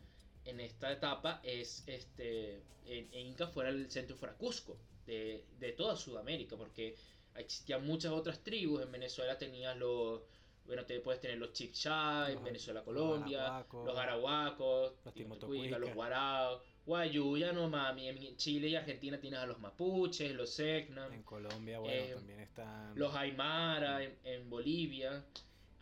en 0.45 0.59
esta 0.59 0.93
etapa 0.93 1.40
es 1.45 1.84
este 1.86 2.61
en, 2.84 3.14
Inca 3.14 3.47
fuera 3.47 3.70
el 3.70 3.88
centro 3.88 4.16
fuera 4.16 4.34
Cusco 4.36 4.76
de, 5.07 5.45
de, 5.61 5.72
toda 5.72 5.95
Sudamérica 5.97 6.57
porque 6.57 6.97
existían 7.36 7.86
muchas 7.86 8.11
otras 8.12 8.43
tribus. 8.43 8.82
En 8.82 8.90
Venezuela 8.90 9.38
tenías 9.38 9.76
los 9.76 10.22
bueno 10.66 10.84
te 10.84 10.99
puedes 10.99 11.20
tener 11.20 11.38
los 11.38 11.53
Chipcha 11.53 12.30
en 12.30 12.43
Venezuela 12.43 12.82
Colombia 12.82 13.64
los 13.72 13.99
Arahuacos 13.99 14.95
los 15.05 15.80
los 15.80 15.95
Guaraos 15.95 16.62
Guayuya 16.85 17.53
no 17.53 17.68
mami 17.68 18.09
en 18.09 18.37
Chile 18.37 18.68
y 18.68 18.76
Argentina 18.76 19.18
tienes 19.18 19.41
a 19.41 19.47
los 19.47 19.61
mapuches 19.61 20.33
los 20.35 20.51
Secnam 20.51 21.12
en 21.12 21.22
Colombia 21.22 21.78
bueno 21.78 21.95
eh, 21.95 22.12
también 22.14 22.41
están 22.41 22.93
los 22.99 23.14
Aymara 23.14 24.03
en, 24.03 24.16
en 24.24 24.51
Bolivia 24.51 25.24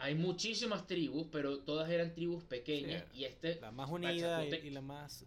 hay 0.01 0.15
muchísimas 0.15 0.87
tribus, 0.87 1.27
pero 1.31 1.59
todas 1.59 1.91
eran 1.91 2.15
tribus 2.15 2.43
pequeñas. 2.45 3.05
y 3.15 3.25
este. 3.25 3.61
La 3.61 3.71
más 3.71 3.91
unida 3.91 4.45
y, 4.45 4.71
la 4.71 4.81
más. 4.81 5.27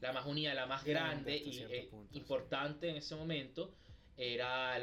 La 0.00 0.12
más 0.12 0.26
unida, 0.26 0.52
la 0.52 0.66
más 0.66 0.84
grande 0.84 1.36
y 1.36 1.58
eh, 1.70 1.88
importante 2.12 2.90
en 2.90 2.96
ese 2.96 3.14
momento 3.14 3.72
era 4.16 4.76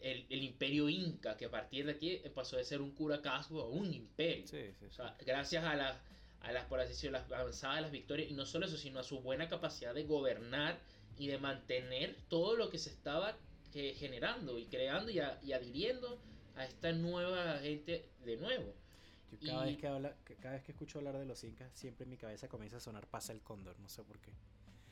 el, 0.00 0.42
imperio 0.42 0.90
inca, 0.90 1.36
que 1.36 1.46
a 1.46 1.50
partir 1.50 1.86
de 1.86 1.92
aquí 1.92 2.20
pasó 2.34 2.56
de 2.56 2.64
ser 2.64 2.82
un 2.82 2.90
curacasco 2.90 3.62
a 3.62 3.68
un 3.68 3.94
imperio. 3.94 4.44
gracias 5.24 5.64
a 5.64 5.74
las, 5.74 5.96
a 6.44 6.52
las, 6.52 6.66
por 6.66 6.80
así 6.80 6.90
decirlo, 6.90 7.18
las 7.18 7.30
avanzadas, 7.32 7.82
las 7.82 7.90
victorias, 7.90 8.30
y 8.30 8.34
no 8.34 8.46
solo 8.46 8.66
eso, 8.66 8.76
sino 8.76 9.00
a 9.00 9.02
su 9.02 9.20
buena 9.20 9.48
capacidad 9.48 9.94
de 9.94 10.04
gobernar 10.04 10.78
y 11.18 11.26
de 11.28 11.38
mantener 11.38 12.16
todo 12.28 12.56
lo 12.56 12.70
que 12.70 12.78
se 12.78 12.90
estaba 12.90 13.36
eh, 13.74 13.94
generando 13.96 14.58
y 14.58 14.66
creando 14.66 15.10
y, 15.10 15.20
y 15.42 15.52
adhiriendo 15.52 16.20
a 16.56 16.64
esta 16.64 16.92
nueva 16.92 17.58
gente 17.58 18.08
de 18.24 18.36
nuevo. 18.36 18.74
Yo 19.40 19.52
cada, 19.52 19.64
vez 19.64 19.78
que 19.78 19.86
habla, 19.86 20.16
cada 20.40 20.54
vez 20.54 20.64
que 20.64 20.72
escucho 20.72 20.98
hablar 20.98 21.18
de 21.18 21.24
los 21.24 21.42
incas, 21.44 21.72
siempre 21.74 22.04
en 22.04 22.10
mi 22.10 22.16
cabeza 22.16 22.48
comienza 22.48 22.76
a 22.76 22.80
sonar 22.80 23.06
pasa 23.06 23.32
el 23.32 23.42
cóndor, 23.42 23.78
no 23.80 23.88
sé 23.88 24.02
por 24.04 24.20
qué. 24.20 24.32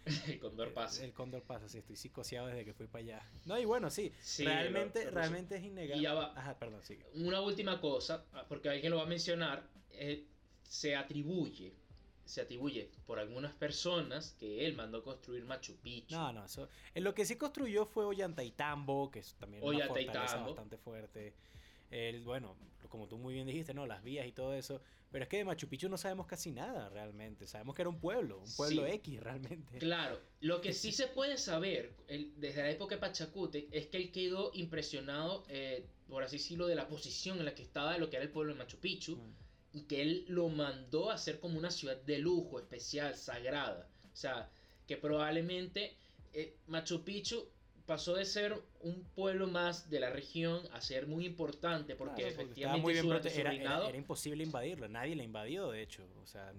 el 0.26 0.40
cóndor 0.40 0.72
pasa. 0.72 1.04
El, 1.04 1.12
cóndor 1.12 1.42
pasa, 1.42 1.68
sí, 1.68 1.78
estoy 1.78 1.96
psicoseado 1.96 2.48
desde 2.48 2.64
que 2.64 2.74
fui 2.74 2.88
para 2.88 3.04
allá. 3.04 3.30
No, 3.44 3.58
y 3.58 3.64
bueno, 3.64 3.88
sí, 3.90 4.12
realmente, 4.38 5.10
realmente 5.10 5.56
es 5.56 5.64
innegable. 5.64 6.08
Ajá, 6.34 6.58
perdón, 6.58 6.82
sigue. 6.82 7.06
Una 7.14 7.40
última 7.40 7.80
cosa, 7.80 8.24
ah, 8.32 8.44
porque 8.48 8.68
alguien 8.68 8.90
lo 8.90 8.96
va 8.96 9.04
a 9.04 9.06
mencionar, 9.06 9.68
eh, 9.90 10.26
se 10.72 10.96
atribuye 10.96 11.74
se 12.24 12.40
atribuye 12.40 12.88
por 13.04 13.18
algunas 13.18 13.52
personas 13.52 14.34
que 14.38 14.64
él 14.64 14.74
mandó 14.74 15.02
construir 15.02 15.44
Machu 15.44 15.76
Picchu. 15.76 16.14
No, 16.14 16.32
no, 16.32 16.46
eso. 16.46 16.68
En 16.94 17.04
lo 17.04 17.14
que 17.14 17.26
sí 17.26 17.36
construyó 17.36 17.84
fue 17.84 18.06
Ollantaytambo, 18.06 19.10
que 19.10 19.18
es 19.18 19.34
también 19.34 19.62
una 19.62 19.86
fortaleza 19.86 20.36
bastante 20.38 20.78
fuerte. 20.78 21.34
El, 21.90 22.22
bueno, 22.24 22.56
como 22.88 23.06
tú 23.06 23.18
muy 23.18 23.34
bien 23.34 23.46
dijiste, 23.46 23.74
¿no? 23.74 23.86
Las 23.86 24.02
vías 24.02 24.26
y 24.26 24.32
todo 24.32 24.54
eso. 24.54 24.80
Pero 25.10 25.24
es 25.24 25.28
que 25.28 25.38
de 25.38 25.44
Machu 25.44 25.68
Picchu 25.68 25.90
no 25.90 25.98
sabemos 25.98 26.26
casi 26.26 26.52
nada 26.52 26.88
realmente. 26.88 27.46
Sabemos 27.46 27.74
que 27.74 27.82
era 27.82 27.90
un 27.90 28.00
pueblo, 28.00 28.38
un 28.38 28.54
pueblo 28.54 28.86
X 28.86 29.20
realmente. 29.20 29.78
Claro, 29.78 30.18
lo 30.40 30.62
que 30.62 30.72
sí 30.72 30.90
se 30.92 31.08
puede 31.08 31.36
saber 31.36 31.92
desde 32.36 32.62
la 32.62 32.70
época 32.70 32.94
de 32.94 33.00
Pachacute 33.00 33.68
es 33.72 33.88
que 33.88 33.98
él 33.98 34.10
quedó 34.10 34.52
impresionado, 34.54 35.44
eh, 35.48 35.84
por 36.08 36.22
así 36.22 36.38
decirlo, 36.38 36.66
de 36.66 36.76
la 36.76 36.88
posición 36.88 37.40
en 37.40 37.44
la 37.44 37.54
que 37.54 37.62
estaba 37.62 37.98
lo 37.98 38.08
que 38.08 38.16
era 38.16 38.24
el 38.24 38.30
pueblo 38.30 38.54
de 38.54 38.58
Machu 38.60 38.78
Picchu. 38.78 39.16
Mm 39.16 39.41
y 39.72 39.82
que 39.82 40.02
él 40.02 40.24
lo 40.28 40.48
mandó 40.48 41.10
a 41.10 41.14
hacer 41.14 41.40
como 41.40 41.58
una 41.58 41.70
ciudad 41.70 41.96
de 42.02 42.18
lujo, 42.18 42.58
especial, 42.58 43.16
sagrada. 43.16 43.88
O 44.12 44.16
sea, 44.16 44.50
que 44.86 44.96
probablemente 44.96 45.96
eh, 46.32 46.56
Machu 46.66 47.02
Picchu 47.02 47.48
pasó 47.86 48.14
de 48.14 48.24
ser 48.24 48.54
un 48.80 49.04
pueblo 49.14 49.48
más 49.48 49.90
de 49.90 50.00
la 50.00 50.10
región 50.10 50.62
a 50.72 50.80
ser 50.80 51.06
muy 51.06 51.26
importante 51.26 51.96
porque 51.96 52.28
efectivamente 52.28 53.40
era, 53.40 53.52
era, 53.54 53.96
imposible 53.96 54.44
invadirlo, 54.44 54.88
nadie 54.88 55.16
la 55.16 55.24
invadió 55.24 55.70
de 55.70 55.82
hecho, 55.82 56.06
o 56.22 56.26
sea, 56.26 56.52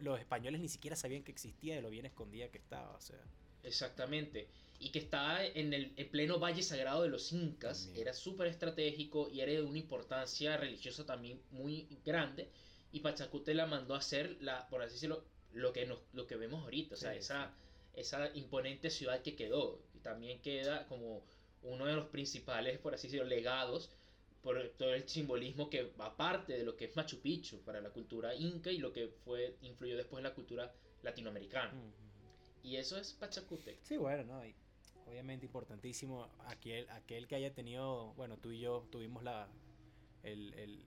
los, 0.00 0.20
españoles 0.20 0.60
ni 0.60 0.68
siquiera 0.68 0.96
sabían 0.96 1.22
que 1.22 1.32
existía 1.32 1.76
de 1.76 1.82
lo 1.82 1.88
bien 1.88 2.04
escondida 2.04 2.48
que 2.48 2.58
estaba, 2.58 2.94
o 2.94 3.00
sea. 3.00 3.18
Exactamente 3.62 4.48
y 4.80 4.90
que 4.90 4.98
estaba 4.98 5.44
en 5.44 5.74
el 5.74 5.90
pleno 6.10 6.38
valle 6.38 6.62
sagrado 6.62 7.02
de 7.02 7.10
los 7.10 7.32
incas, 7.32 7.90
era 7.94 8.14
súper 8.14 8.46
estratégico 8.46 9.28
y 9.30 9.42
era 9.42 9.52
de 9.52 9.62
una 9.62 9.78
importancia 9.78 10.56
religiosa 10.56 11.04
también 11.04 11.38
muy 11.50 11.86
grande, 12.04 12.48
y 12.90 13.00
Pachacute 13.00 13.54
la 13.54 13.66
mandó 13.66 13.94
a 13.94 13.98
hacer, 13.98 14.38
la, 14.40 14.66
por 14.68 14.82
así 14.82 14.94
decirlo, 14.94 15.22
lo 15.52 15.72
que, 15.74 15.84
nos, 15.84 15.98
lo 16.14 16.26
que 16.26 16.36
vemos 16.36 16.64
ahorita, 16.64 16.94
o 16.94 16.98
sea, 16.98 17.14
esa, 17.14 17.54
esa 17.94 18.34
imponente 18.34 18.88
ciudad 18.88 19.20
que 19.20 19.36
quedó, 19.36 19.82
y 19.94 19.98
también 19.98 20.40
queda 20.40 20.86
como 20.86 21.22
uno 21.62 21.84
de 21.84 21.92
los 21.92 22.06
principales, 22.06 22.78
por 22.78 22.94
así 22.94 23.08
decirlo, 23.08 23.26
legados 23.26 23.90
por 24.42 24.66
todo 24.78 24.94
el 24.94 25.06
simbolismo 25.06 25.68
que 25.68 25.92
va 26.00 26.16
parte 26.16 26.54
de 26.54 26.64
lo 26.64 26.74
que 26.74 26.86
es 26.86 26.96
Machu 26.96 27.20
Picchu 27.20 27.60
para 27.60 27.82
la 27.82 27.90
cultura 27.90 28.34
inca 28.34 28.70
y 28.72 28.78
lo 28.78 28.90
que 28.90 29.08
fue 29.08 29.56
influyó 29.60 29.98
después 29.98 30.20
en 30.20 30.24
la 30.24 30.34
cultura 30.34 30.72
latinoamericana. 31.02 31.74
Y 32.62 32.76
eso 32.76 32.96
es 32.96 33.12
Pachacute. 33.12 33.78
Sí, 33.82 33.98
bueno, 33.98 34.24
no, 34.24 34.42
obviamente 35.10 35.44
importantísimo, 35.44 36.28
aquel, 36.46 36.88
aquel 36.90 37.26
que 37.26 37.34
haya 37.34 37.52
tenido, 37.52 38.14
bueno, 38.14 38.36
tú 38.38 38.52
y 38.52 38.60
yo 38.60 38.86
tuvimos 38.90 39.22
la, 39.22 39.48
el, 40.22 40.54
el 40.54 40.84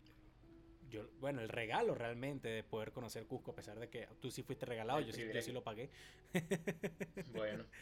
yo, 0.89 1.09
bueno, 1.19 1.41
el 1.41 1.49
regalo 1.49 1.95
realmente 1.95 2.47
de 2.47 2.63
poder 2.63 2.91
conocer 2.91 3.26
Cusco, 3.26 3.51
a 3.51 3.55
pesar 3.55 3.80
de 3.80 3.89
que 3.89 4.07
tú 4.21 4.32
sí 4.32 4.43
fuiste 4.43 4.65
regalado, 4.65 5.01
yo 5.01 5.11
sí, 5.11 5.24
yo 5.34 5.41
sí, 5.41 5.51
lo 5.51 5.63
pagué. 5.63 5.89
bueno. 7.34 7.65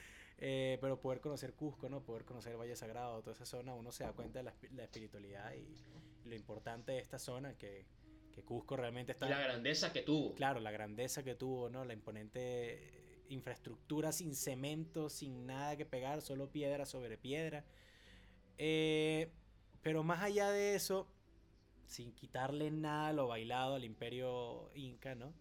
Eh, 0.44 0.80
pero 0.82 1.00
poder 1.00 1.22
conocer 1.22 1.54
Cusco, 1.54 1.88
¿no? 1.88 2.04
Poder 2.04 2.26
conocer 2.26 2.58
Valle 2.58 2.76
Sagrado, 2.76 3.22
toda 3.22 3.36
esa 3.36 3.46
zona, 3.46 3.76
uno 3.76 3.92
se 3.92 4.06
da 4.06 4.12
cuenta 4.12 4.40
de 4.40 4.46
la, 4.46 4.56
la 4.72 4.86
espiritualidad 4.86 5.54
y, 5.54 5.68
lo 6.28 6.34
importante 6.34 6.94
de 6.94 6.98
esta 6.98 7.20
zona, 7.20 7.56
que, 7.60 7.86
que 8.32 8.42
Cusco 8.42 8.76
realmente 8.76 9.12
está... 9.12 9.28
Y 9.28 9.30
la 9.30 9.40
grandeza 9.40 9.94
que 9.94 10.02
tuvo. 10.02 10.34
Claro, 10.34 10.60
la 10.60 10.72
grandeza 10.72 11.22
que 11.22 11.36
tuvo, 11.36 11.70
¿no? 11.70 11.86
La 11.86 11.94
imponente 11.94 13.01
infraestructura 13.32 14.12
sin 14.12 14.36
cemento, 14.36 15.10
sin 15.10 15.46
nada 15.46 15.76
que 15.76 15.86
pegar, 15.86 16.22
solo 16.22 16.52
piedra 16.52 16.86
sobre 16.86 17.18
piedra. 17.18 17.64
Eh, 18.58 19.32
pero 19.82 20.04
más 20.04 20.22
allá 20.22 20.52
de 20.52 20.76
eso, 20.76 21.08
sin 21.88 22.12
quitarle 22.14 22.72
nada 22.72 23.14
lo 23.14 23.28
bailado 23.28 23.76
al 23.76 23.84
imperio 23.84 24.72
inca, 24.76 25.16
¿no? 25.16 25.34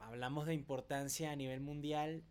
Hablamos 0.00 0.46
de 0.46 0.54
importancia 0.54 1.30
a 1.30 1.36
nivel 1.36 1.60
mundial. 1.60 2.22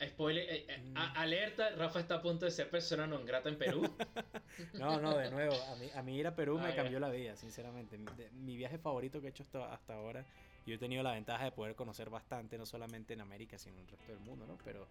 Spoiler, 0.00 0.48
eh, 0.48 0.66
eh, 0.68 0.78
mm. 0.78 0.96
alerta, 0.96 1.70
Rafa 1.70 1.98
está 1.98 2.16
a 2.16 2.22
punto 2.22 2.44
de 2.44 2.52
ser 2.52 2.70
persona 2.70 3.08
no 3.08 3.24
grata 3.24 3.48
en 3.48 3.58
Perú. 3.58 3.82
no, 4.74 5.00
no, 5.00 5.16
de 5.16 5.28
nuevo, 5.32 5.54
a 5.54 5.74
mí, 5.74 5.88
a 5.92 6.02
mí 6.02 6.16
ir 6.16 6.26
a 6.28 6.36
Perú 6.36 6.60
me 6.60 6.72
cambió 6.76 7.00
la 7.00 7.08
vida, 7.08 7.34
sinceramente. 7.34 7.98
Mi, 8.32 8.56
viaje 8.56 8.78
favorito 8.78 9.20
que 9.20 9.26
he 9.26 9.30
hecho 9.30 9.42
hasta, 9.42 9.72
hasta 9.72 9.94
ahora 9.94 10.24
yo 10.68 10.74
he 10.74 10.78
tenido 10.78 11.02
la 11.02 11.12
ventaja 11.12 11.44
de 11.44 11.52
poder 11.52 11.74
conocer 11.74 12.10
bastante, 12.10 12.58
no 12.58 12.66
solamente 12.66 13.14
en 13.14 13.20
América, 13.20 13.58
sino 13.58 13.76
en 13.76 13.82
el 13.82 13.88
resto 13.88 14.12
del 14.12 14.20
mundo, 14.20 14.46
¿no? 14.46 14.58
Pero, 14.64 14.86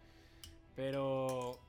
pero, 0.76 1.60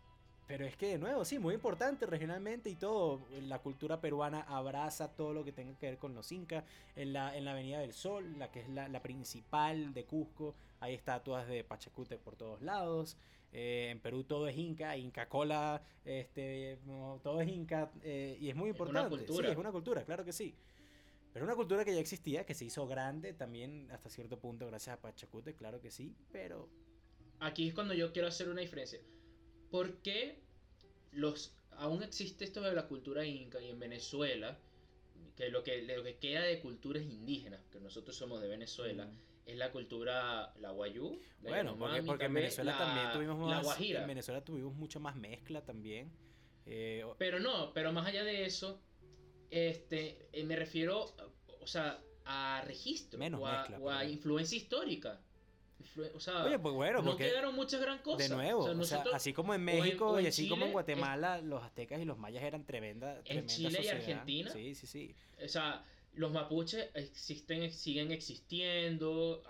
pero 0.46 0.64
es 0.64 0.76
que 0.76 0.88
de 0.88 0.98
nuevo, 0.98 1.24
sí, 1.26 1.38
muy 1.38 1.54
importante 1.54 2.06
regionalmente 2.06 2.70
y 2.70 2.74
todo. 2.74 3.20
La 3.42 3.58
cultura 3.58 4.00
peruana 4.00 4.40
abraza 4.48 5.08
todo 5.08 5.34
lo 5.34 5.44
que 5.44 5.52
tenga 5.52 5.78
que 5.78 5.86
ver 5.86 5.98
con 5.98 6.14
los 6.14 6.32
incas. 6.32 6.64
En 6.96 7.12
la, 7.12 7.36
en 7.36 7.44
la 7.44 7.52
Avenida 7.52 7.80
del 7.80 7.92
Sol, 7.92 8.38
la 8.38 8.50
que 8.50 8.60
es 8.60 8.68
la, 8.70 9.02
principal 9.02 9.92
de 9.92 10.04
Cusco, 10.04 10.54
hay 10.80 10.94
estatuas 10.94 11.46
de 11.46 11.62
Pachacute 11.64 12.16
por 12.16 12.34
todos 12.34 12.62
lados. 12.62 13.18
Eh, 13.52 13.88
en 13.90 14.00
Perú 14.00 14.24
todo 14.24 14.48
es 14.48 14.56
Inca, 14.56 14.96
Inca 14.96 15.28
Cola, 15.28 15.82
este, 16.04 16.78
todo 17.22 17.40
es 17.40 17.48
Inca 17.48 17.90
eh, 18.02 18.36
y 18.40 18.50
es 18.50 18.56
muy 18.56 18.70
importante. 18.70 19.00
Es 19.00 19.06
una 19.06 19.16
cultura. 19.16 19.48
Sí, 19.48 19.52
es 19.52 19.58
una 19.58 19.72
cultura, 19.72 20.04
claro 20.04 20.24
que 20.24 20.32
sí. 20.32 20.54
Pero 21.38 21.46
una 21.46 21.54
cultura 21.54 21.84
que 21.84 21.94
ya 21.94 22.00
existía, 22.00 22.44
que 22.44 22.52
se 22.54 22.64
hizo 22.64 22.84
grande 22.88 23.32
también 23.32 23.88
hasta 23.92 24.10
cierto 24.10 24.40
punto 24.40 24.66
gracias 24.66 24.96
a 24.96 25.00
Pachacute, 25.00 25.54
claro 25.54 25.80
que 25.80 25.92
sí, 25.92 26.16
pero 26.32 26.68
aquí 27.38 27.68
es 27.68 27.74
cuando 27.74 27.94
yo 27.94 28.12
quiero 28.12 28.26
hacer 28.26 28.48
una 28.48 28.60
diferencia. 28.60 28.98
¿Por 29.70 29.98
qué 29.98 30.40
los, 31.12 31.54
aún 31.70 32.02
existe 32.02 32.44
esto 32.44 32.60
de 32.60 32.74
la 32.74 32.88
cultura 32.88 33.24
inca 33.24 33.60
y 33.62 33.68
en 33.70 33.78
Venezuela, 33.78 34.58
que 35.36 35.48
lo 35.50 35.62
que, 35.62 35.80
lo 35.82 36.02
que 36.02 36.16
queda 36.16 36.42
de 36.42 36.58
culturas 36.58 37.04
indígenas, 37.04 37.60
que 37.70 37.78
nosotros 37.78 38.16
somos 38.16 38.40
de 38.40 38.48
Venezuela, 38.48 39.06
Mm. 39.06 39.18
es 39.46 39.56
la 39.56 39.70
cultura, 39.70 40.52
la 40.58 40.72
guayú. 40.72 41.20
la 41.42 41.50
Bueno, 41.50 41.76
porque, 41.78 42.02
porque 42.02 42.24
en 42.24 42.34
Venezuela 42.34 42.72
la- 42.72 42.78
también 42.78 43.12
tuvimos 43.12 43.48
La 43.48 43.56
más. 43.58 43.64
guajira. 43.64 44.00
En 44.02 44.08
Venezuela 44.08 44.44
tuvimos 44.44 44.74
mucho 44.74 44.98
más 44.98 45.14
mezcla 45.14 45.64
también. 45.64 46.10
Eh, 46.66 47.04
Pero 47.16 47.38
no, 47.38 47.72
pero 47.72 47.92
más 47.92 48.06
allá 48.08 48.24
de 48.24 48.44
eso, 48.44 48.82
este, 49.50 50.28
eh, 50.32 50.44
me 50.44 50.56
refiero, 50.56 51.14
o 51.60 51.66
sea, 51.66 52.00
a 52.24 52.62
registro 52.66 53.18
Menos 53.18 53.40
o 53.40 53.46
a, 53.46 53.58
mezcla, 53.60 53.78
o 53.78 53.90
a 53.90 53.98
pero- 54.00 54.10
influencia 54.10 54.56
histórica. 54.56 55.20
Influ- 55.82 56.10
o 56.14 56.18
sea, 56.20 56.44
Oye, 56.44 56.58
pues 56.58 56.74
bueno, 56.74 57.02
no 57.02 57.16
quedaron 57.16 57.54
muchas 57.54 57.80
gran 57.80 57.98
cosas. 57.98 58.28
de 58.28 58.34
nuevo, 58.34 58.60
O 58.60 58.64
sea, 58.64 58.72
o 58.72 58.84
sea, 58.84 58.96
nosotros- 58.98 59.14
así 59.14 59.32
como 59.32 59.54
en 59.54 59.60
en- 59.60 59.64
México 59.80 60.18
en 60.18 60.24
y 60.24 60.28
así 60.28 60.48
como 60.48 60.66
en 60.66 60.72
Guatemala, 60.72 61.40
los 61.40 61.62
aztecas 61.62 62.00
y 62.00 62.04
los 62.04 62.18
mayas 62.18 62.42
eran 62.42 62.64
tremenda, 62.66 63.22
tremenda 63.22 63.52
Chile 63.54 63.80
y. 63.82 63.88
Argentina, 63.88 64.50
Sí, 64.50 64.74
sí, 64.74 64.86
sí. 64.88 65.14
o 65.42 65.48
sea, 65.48 65.84
los 66.14 66.32
mapuches 66.32 66.90
existen, 66.94 67.72
siguen 67.72 68.10
existiendo, 68.10 69.42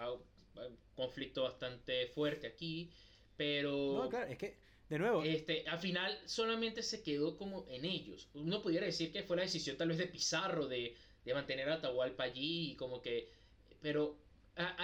conflicto 0.95 1.45
bastante 1.45 2.09
fuerte 2.09 2.47
aquí, 2.47 2.91
pero 3.37 4.03
No, 4.05 4.09
claro, 4.11 4.27
es 4.31 4.37
que, 4.37 4.59
de 4.89 4.98
nuevo, 4.98 5.23
este, 5.23 5.69
al 5.69 5.78
final 5.78 6.19
solamente 6.27 6.82
se 6.82 7.02
quedó 7.02 7.36
como 7.36 7.66
en 7.69 7.85
ellos. 7.85 8.28
Uno 8.35 8.62
pudiera 8.62 8.86
decir 8.86 9.12
que 9.12 9.23
fue 9.23 9.36
la 9.36 9.43
decisión 9.43 9.77
tal 9.77 9.89
vez 9.89 9.98
de 9.98 10.06
Pizarro 10.06 10.66
de, 10.66 10.94
de 11.24 11.35
mantener 11.35 11.69
a 11.69 11.74
Atahualpa 11.74 12.24
allí 12.24 12.73
y 12.73 12.77
como 12.77 13.01
que... 13.02 13.28
Pero 13.81 14.16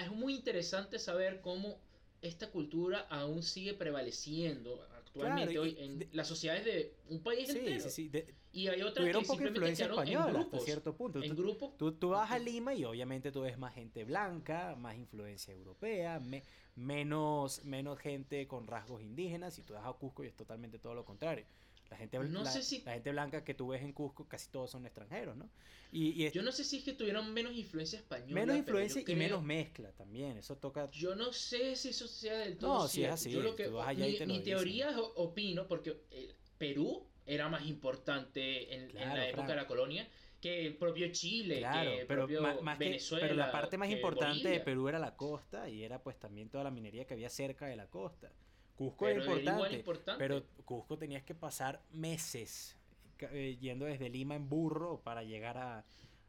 es 0.01 0.10
muy 0.12 0.35
interesante 0.35 0.98
saber 0.98 1.40
cómo 1.40 1.81
esta 2.22 2.51
cultura 2.51 3.01
aún 3.10 3.43
sigue 3.43 3.74
prevaleciendo 3.74 4.81
actualmente 4.97 5.52
Claro, 5.55 5.62
hoy 5.62 5.76
en 5.78 5.98
de- 6.01 6.09
las 6.12 6.26
sociedades 6.28 6.64
de 6.64 6.94
un 7.09 7.22
país 7.22 7.48
sí, 7.51 7.59
entero. 7.59 7.81
sí, 7.85 7.90
sí. 7.90 8.09
de- 8.09 8.35
Y 8.52 8.68
hay 8.68 8.81
otras 8.82 8.94
tuvieron 9.02 9.22
que 9.22 9.28
poca 9.28 9.47
influencia 9.47 9.86
quedaron 9.86 10.06
en 10.06 10.12
española 10.14 10.39
hasta 10.39 10.48
grupos. 10.51 10.64
cierto 10.64 10.97
punto. 10.97 11.22
En 11.22 11.31
Tú- 11.36 11.43
grupo. 11.43 11.74
Tú, 11.78 11.93
tú 11.93 12.09
vas 12.10 12.31
a. 12.31 12.39
Lima 12.39 12.74
y 12.74 12.85
obviamente 12.85 13.31
tú 13.32 13.43
ves 13.43 13.59
más 13.59 13.74
gente 13.74 14.05
blanca, 14.05 14.74
más 14.76 14.97
influencia 14.97 15.52
europea, 15.52 16.18
me- 16.20 16.43
menos, 16.77 17.65
menos 17.65 17.99
gente 17.99 18.47
con 18.47 18.67
rasgos 18.67 19.03
indígenas. 19.03 19.59
Y 19.59 19.63
tú 19.63 19.75
vas 19.75 19.87
a 19.87 19.93
Cusco 19.93 20.25
y 20.25 20.29
es 20.29 20.35
totalmente 20.35 20.79
todo 20.79 20.95
lo 20.95 21.05
contrario. 21.05 21.45
La 21.91 21.99
gente, 21.99 22.19
No 22.19 22.43
la, 22.43 22.51
sé 22.51 22.63
si- 22.63 22.81
la 22.83 22.95
gente 22.95 23.11
blanca 23.13 23.45
que 23.45 23.55
tú 23.55 23.69
ves 23.69 23.83
en 23.83 23.93
Cusco, 23.93 24.27
casi 24.27 24.49
todos 24.51 24.71
son 24.71 24.85
extranjeros, 24.87 25.37
¿no? 25.37 25.49
Y, 25.93 26.11
y 26.13 26.25
es- 26.27 26.33
Yo 26.33 26.43
no 26.43 26.51
sé 26.51 26.65
si 26.65 26.79
es 26.79 26.85
que 26.85 26.95
tuvieron 26.95 27.33
menos 27.33 27.55
influencia 27.55 27.99
española. 27.99 28.33
menos 28.35 28.57
influencia 28.57 28.97
yo 28.97 29.01
y 29.03 29.05
creo- 29.05 29.17
menos 29.19 29.43
mezcla 29.43 29.93
también. 29.93 30.39
Eso 30.39 30.57
toca... 30.57 30.91
Yo 30.91 31.15
no 31.15 31.33
sé 31.33 31.77
si 31.77 31.91
eso 31.91 32.09
sea 32.09 32.39
del 32.39 32.57
todo 32.57 32.73
No, 32.75 32.81
sí 32.83 32.87
es 32.87 32.93
cierto. 32.93 33.15
así, 33.15 33.31
Yo 33.31 33.43
lo 33.43 33.55
que, 33.55 33.65
tú 33.67 33.75
vas 33.75 33.89
allá 33.89 34.07
y 34.09 34.13
mi, 34.13 34.19
te 34.19 34.27
lo 34.27 34.33
mi 34.33 34.39
dicen. 34.39 34.55
teoría 34.55 34.91
es- 34.91 34.97
opino 35.17 35.69
porque 35.69 36.01
eh, 36.11 36.35
Perú 36.59 37.07
era 37.27 37.49
más 37.49 37.65
importante 37.67 38.75
en, 38.75 38.83
en 38.85 38.89
Claro, 38.91 39.17
la 39.17 39.25
época 39.29 39.37
Frank. 39.45 39.49
de 39.51 39.57
la 39.57 39.67
colonia 39.67 40.09
que 40.45 40.66
el 40.66 40.77
propio 40.77 41.11
Chile, 41.11 41.59
Claro, 41.59 41.91
que 41.93 42.05
pero, 42.07 42.27
propio 42.27 42.43
que- 42.59 42.79
Venezuela. 42.79 43.25
pero 43.27 43.35
la 43.35 43.51
parte 43.51 43.79
más 43.79 43.89
importante 43.91 44.47
de. 44.49 44.61
Perú 44.61 44.89
era 44.89 44.99
la 44.99 45.16
costa 45.16 45.69
y 45.71 45.83
era 45.83 46.03
pues 46.03 46.19
también 46.19 46.51
toda 46.51 46.65
la 46.65 46.71
minería 46.71 47.07
que 47.07 47.15
había 47.15 47.31
cerca 47.31 47.66
de 47.66 47.77
la 47.77 47.87
costa. 47.87 48.31
Cusco 48.77 49.09
era 49.09 49.21
importante, 49.21 49.75
importante. 49.77 50.19
pero 50.19 50.45
Cusco 50.66 50.99
tenías 50.99 51.23
que 51.23 51.35
pasar 51.35 51.81
meses 51.93 52.77
eh, 53.21 53.57
yendo 53.59 53.87
desde 53.87 54.11
Lima 54.11 54.35
en 54.35 54.49
burro 54.51 55.01
para 55.03 55.23
llegar 55.23 55.57
a, 55.57 55.85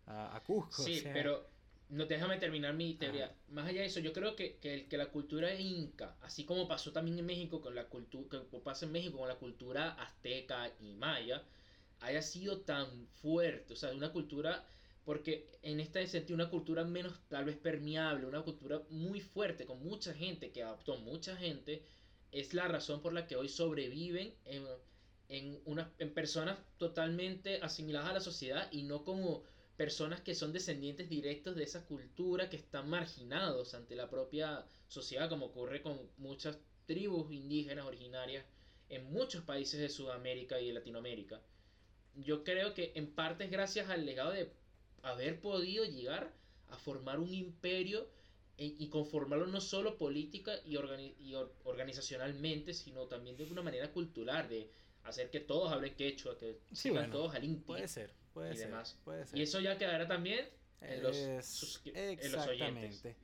a, 0.06 0.36
a 0.36 0.40
Cusco. 0.44 0.82
o 0.82 0.86
Sí, 0.86 1.00
sea, 1.00 1.12
pero 1.12 1.50
no 1.90 2.06
déjame 2.06 2.38
terminar 2.38 2.74
mi 2.74 2.94
teoría. 2.94 3.26
Ajá. 3.26 3.36
Más 3.50 3.68
allá 3.68 3.82
de 3.82 3.88
eso, 3.88 4.00
yo 4.00 4.14
creo 4.14 4.36
que, 4.36 4.58
que, 4.58 4.98
la 4.98 5.08
cultura 5.08 5.54
inca, 5.56 6.16
así 6.22 6.46
como 6.46 6.68
pasó 6.70 6.92
también 6.94 7.20
en 7.20 7.26
México 7.26 7.60
con 7.62 7.76
la 7.76 7.86
cultura, 7.86 8.44
que 8.50 8.60
pasa 8.60 8.86
en 8.86 8.92
México 8.94 9.18
con 9.18 9.28
la 9.28 9.36
cultura 9.36 9.90
azteca 10.02 10.72
y 10.80 10.94
maya, 10.94 11.44
haya 12.06 12.22
sido 12.22 12.62
tan 12.62 13.08
fuerte, 13.22 13.74
o 13.74 13.76
sea, 13.76 13.92
una 13.94 14.12
cultura, 14.12 14.66
porque 15.04 15.50
en 15.62 15.80
este 15.80 16.06
sentido, 16.08 16.36
una 16.36 16.50
cultura 16.50 16.84
menos 16.84 17.20
tal 17.28 17.46
vez 17.46 17.58
permeable, 17.58 18.26
una 18.26 18.42
cultura 18.42 18.82
muy 18.90 19.22
fuerte, 19.22 19.66
con 19.66 19.84
mucha 19.84 20.14
gente, 20.14 20.52
que 20.52 20.64
adoptó 20.64 20.98
mucha 20.98 21.36
gente, 21.36 21.84
es 22.32 22.54
la 22.54 22.68
razón 22.68 23.02
por 23.02 23.14
la 23.14 23.28
que 23.28 23.36
hoy 23.36 23.50
sobreviven 23.50 24.34
en, 24.46 24.64
en, 25.30 25.60
unas, 25.66 25.88
en 26.00 26.14
personas 26.14 26.58
totalmente 26.78 27.60
asimiladas 27.62 28.10
a 28.10 28.14
la 28.14 28.20
sociedad 28.22 28.68
y 28.72 28.84
no 28.84 29.04
como 29.04 29.44
personas 29.78 30.22
que 30.22 30.36
son 30.36 30.54
descendientes 30.54 31.10
directos 31.10 31.56
de 31.56 31.64
esa 31.64 31.86
cultura 31.86 32.50
que 32.50 32.58
están 32.58 32.90
marginados 32.90 33.74
ante 33.74 33.96
la 33.96 34.10
propia 34.10 34.66
sociedad, 34.88 35.30
como 35.30 35.48
ocurre 35.48 35.82
con 35.82 36.00
muchas 36.18 36.58
tribus 36.86 37.32
indígenas 37.32 37.86
originarias 37.86 38.46
en 38.90 39.12
muchos 39.12 39.44
países 39.44 39.80
de 39.80 39.90
Sudamérica 39.90 40.60
y 40.62 40.68
de 40.68 40.74
Latinoamérica. 40.74 41.42
Yo 42.16 42.44
creo 42.44 42.74
que 42.74 42.92
en 42.96 43.08
parte 43.12 43.44
es 43.46 43.52
gracias 43.52 43.90
al 43.90 44.06
legado 44.06 44.32
de 44.32 44.52
haber 45.04 45.40
podido 45.42 45.86
llegar 45.86 46.32
a 46.70 46.78
formar 46.78 47.20
un 47.20 47.34
imperio 47.34 48.08
y 48.58 48.88
conformarlo 48.88 49.48
no 49.48 49.60
solo 49.60 49.98
política 49.98 50.54
y, 50.66 50.76
organi- 50.76 51.14
y 51.20 51.34
or- 51.36 51.54
organizacionalmente, 51.66 52.74
sino 52.74 53.06
también 53.08 53.36
de 53.36 53.44
una 53.44 53.62
manera 53.62 53.92
cultural, 53.92 54.48
de 54.48 54.70
hacer 55.04 55.30
que 55.30 55.42
todos 55.42 55.72
hablen 55.74 55.94
quechua, 55.96 56.38
que 56.38 56.60
Sí, 56.72 56.90
bueno, 56.90 57.12
todos 57.12 57.36
al 57.36 57.44
Inti. 57.44 57.66
puede 57.66 57.88
ser, 57.90 58.12
puede 58.34 58.54
y 58.54 58.58
ser, 58.58 58.68
demás. 58.68 58.98
puede 59.04 59.26
ser. 59.26 59.38
Y 59.38 59.42
eso 59.42 59.60
ya 59.60 59.78
quedará 59.78 60.08
también 60.08 60.48
en 60.80 61.04
los, 61.04 61.18
Es- 61.18 61.82
en 61.86 62.32
los 62.32 62.48
oyentes. 62.48 62.96
exactamente. 63.06 63.16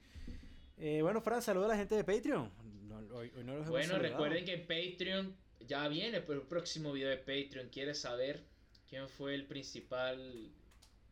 Eh, 0.77 1.01
bueno, 1.01 1.21
Fran, 1.21 1.41
saluda 1.41 1.67
a 1.67 1.69
la 1.69 1.77
gente 1.77 1.95
de 1.95 2.03
Patreon. 2.03 2.51
No, 2.89 2.97
hoy, 3.15 3.31
hoy 3.33 3.43
no 3.45 3.53
los 3.53 3.61
hemos 3.61 3.69
Bueno, 3.69 3.99
recuerden 3.99 4.43
que 4.43 4.57
Patreon 4.57 5.33
ya 5.65 5.87
viene, 5.87 6.19
pero 6.19 6.41
el 6.41 6.47
próximo 6.47 6.91
video 6.91 7.07
de 7.09 7.17
Patreon 7.17 7.69
quiere 7.69 7.93
saber 7.95 8.43
quién 8.91 9.07
fue 9.07 9.33
el 9.33 9.45
principal 9.47 10.51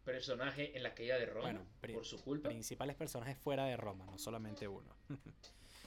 personaje 0.03 0.75
en 0.75 0.83
la 0.83 0.93
caída 0.93 1.17
de 1.17 1.25
Roma 1.25 1.41
Bueno, 1.43 1.65
por 1.93 2.05
su 2.05 2.21
culpa. 2.21 2.49
Principales 2.49 2.95
personajes 2.97 3.37
fuera 3.37 3.65
de 3.65 3.77
Roma, 3.77 4.05
no 4.05 4.19
solamente 4.19 4.67
uno. 4.67 4.93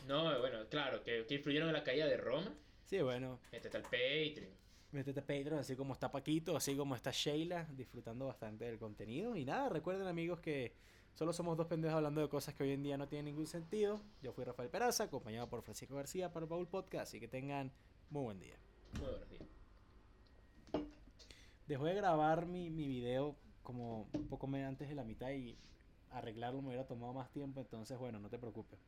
No, 0.09 0.36
bueno, 0.40 0.66
claro, 0.69 1.05
que, 1.05 1.24
que 1.27 1.35
influyeron 1.36 1.69
en 1.69 1.74
la 1.74 1.85
caída 1.85 2.06
de 2.06 2.16
Roma. 2.16 2.52
sí, 2.86 3.01
bueno, 3.02 3.39
Métete 3.52 3.77
al 3.77 3.85
Patreon. 3.85 4.48
Métete 4.90 5.20
a 5.20 5.23
Patreon, 5.23 5.59
así 5.60 5.77
como 5.77 5.93
está 5.93 6.10
Paquito, 6.10 6.56
así 6.56 6.74
como 6.74 6.97
está 6.97 7.12
Sheila, 7.12 7.69
disfrutando 7.70 8.27
bastante 8.27 8.64
del 8.64 8.78
contenido. 8.81 9.36
Y 9.36 9.44
nada, 9.44 9.69
recuerden 9.69 10.09
amigos 10.09 10.40
que 10.40 10.74
solo 11.14 11.32
somos 11.32 11.56
dos 11.56 11.69
pendejos 11.69 11.98
hablando 11.98 12.20
de 12.20 12.28
cosas 12.28 12.52
que 12.56 12.64
hoy 12.64 12.73
en 12.73 12.82
día 12.82 12.97
no 12.97 13.06
tienen 13.06 13.27
ningún 13.27 13.47
sentido. 13.47 14.01
Yo 14.23 14.32
fui 14.32 14.44
Rafael 14.44 14.70
Peraza, 14.70 15.05
acompañado 15.05 15.48
por 15.48 15.62
Francisco 15.62 15.94
García 15.94 16.32
para 16.32 16.47
el 16.47 16.51
Baúl 16.51 16.66
Podcast, 16.66 17.05
así 17.05 17.20
que 17.20 17.28
tengan 17.28 17.70
muy 18.10 18.24
buen 18.24 18.40
día. 18.40 18.56
Muy 18.94 19.09
buenos 19.09 19.31
días. 19.31 19.51
Dejó 21.66 21.84
de 21.84 21.94
grabar 21.94 22.47
mi, 22.47 22.70
mi 22.70 22.86
video 22.86 23.36
como 23.62 24.09
un 24.12 24.28
poco 24.28 24.47
antes 24.48 24.89
de 24.89 24.94
la 24.94 25.05
mitad 25.05 25.30
y 25.30 25.56
arreglarlo 26.10 26.60
me 26.60 26.68
hubiera 26.68 26.86
tomado 26.86 27.12
más 27.12 27.30
tiempo, 27.30 27.60
entonces 27.60 27.98
bueno, 27.98 28.18
no 28.18 28.28
te 28.28 28.39
preocupes. 28.39 28.78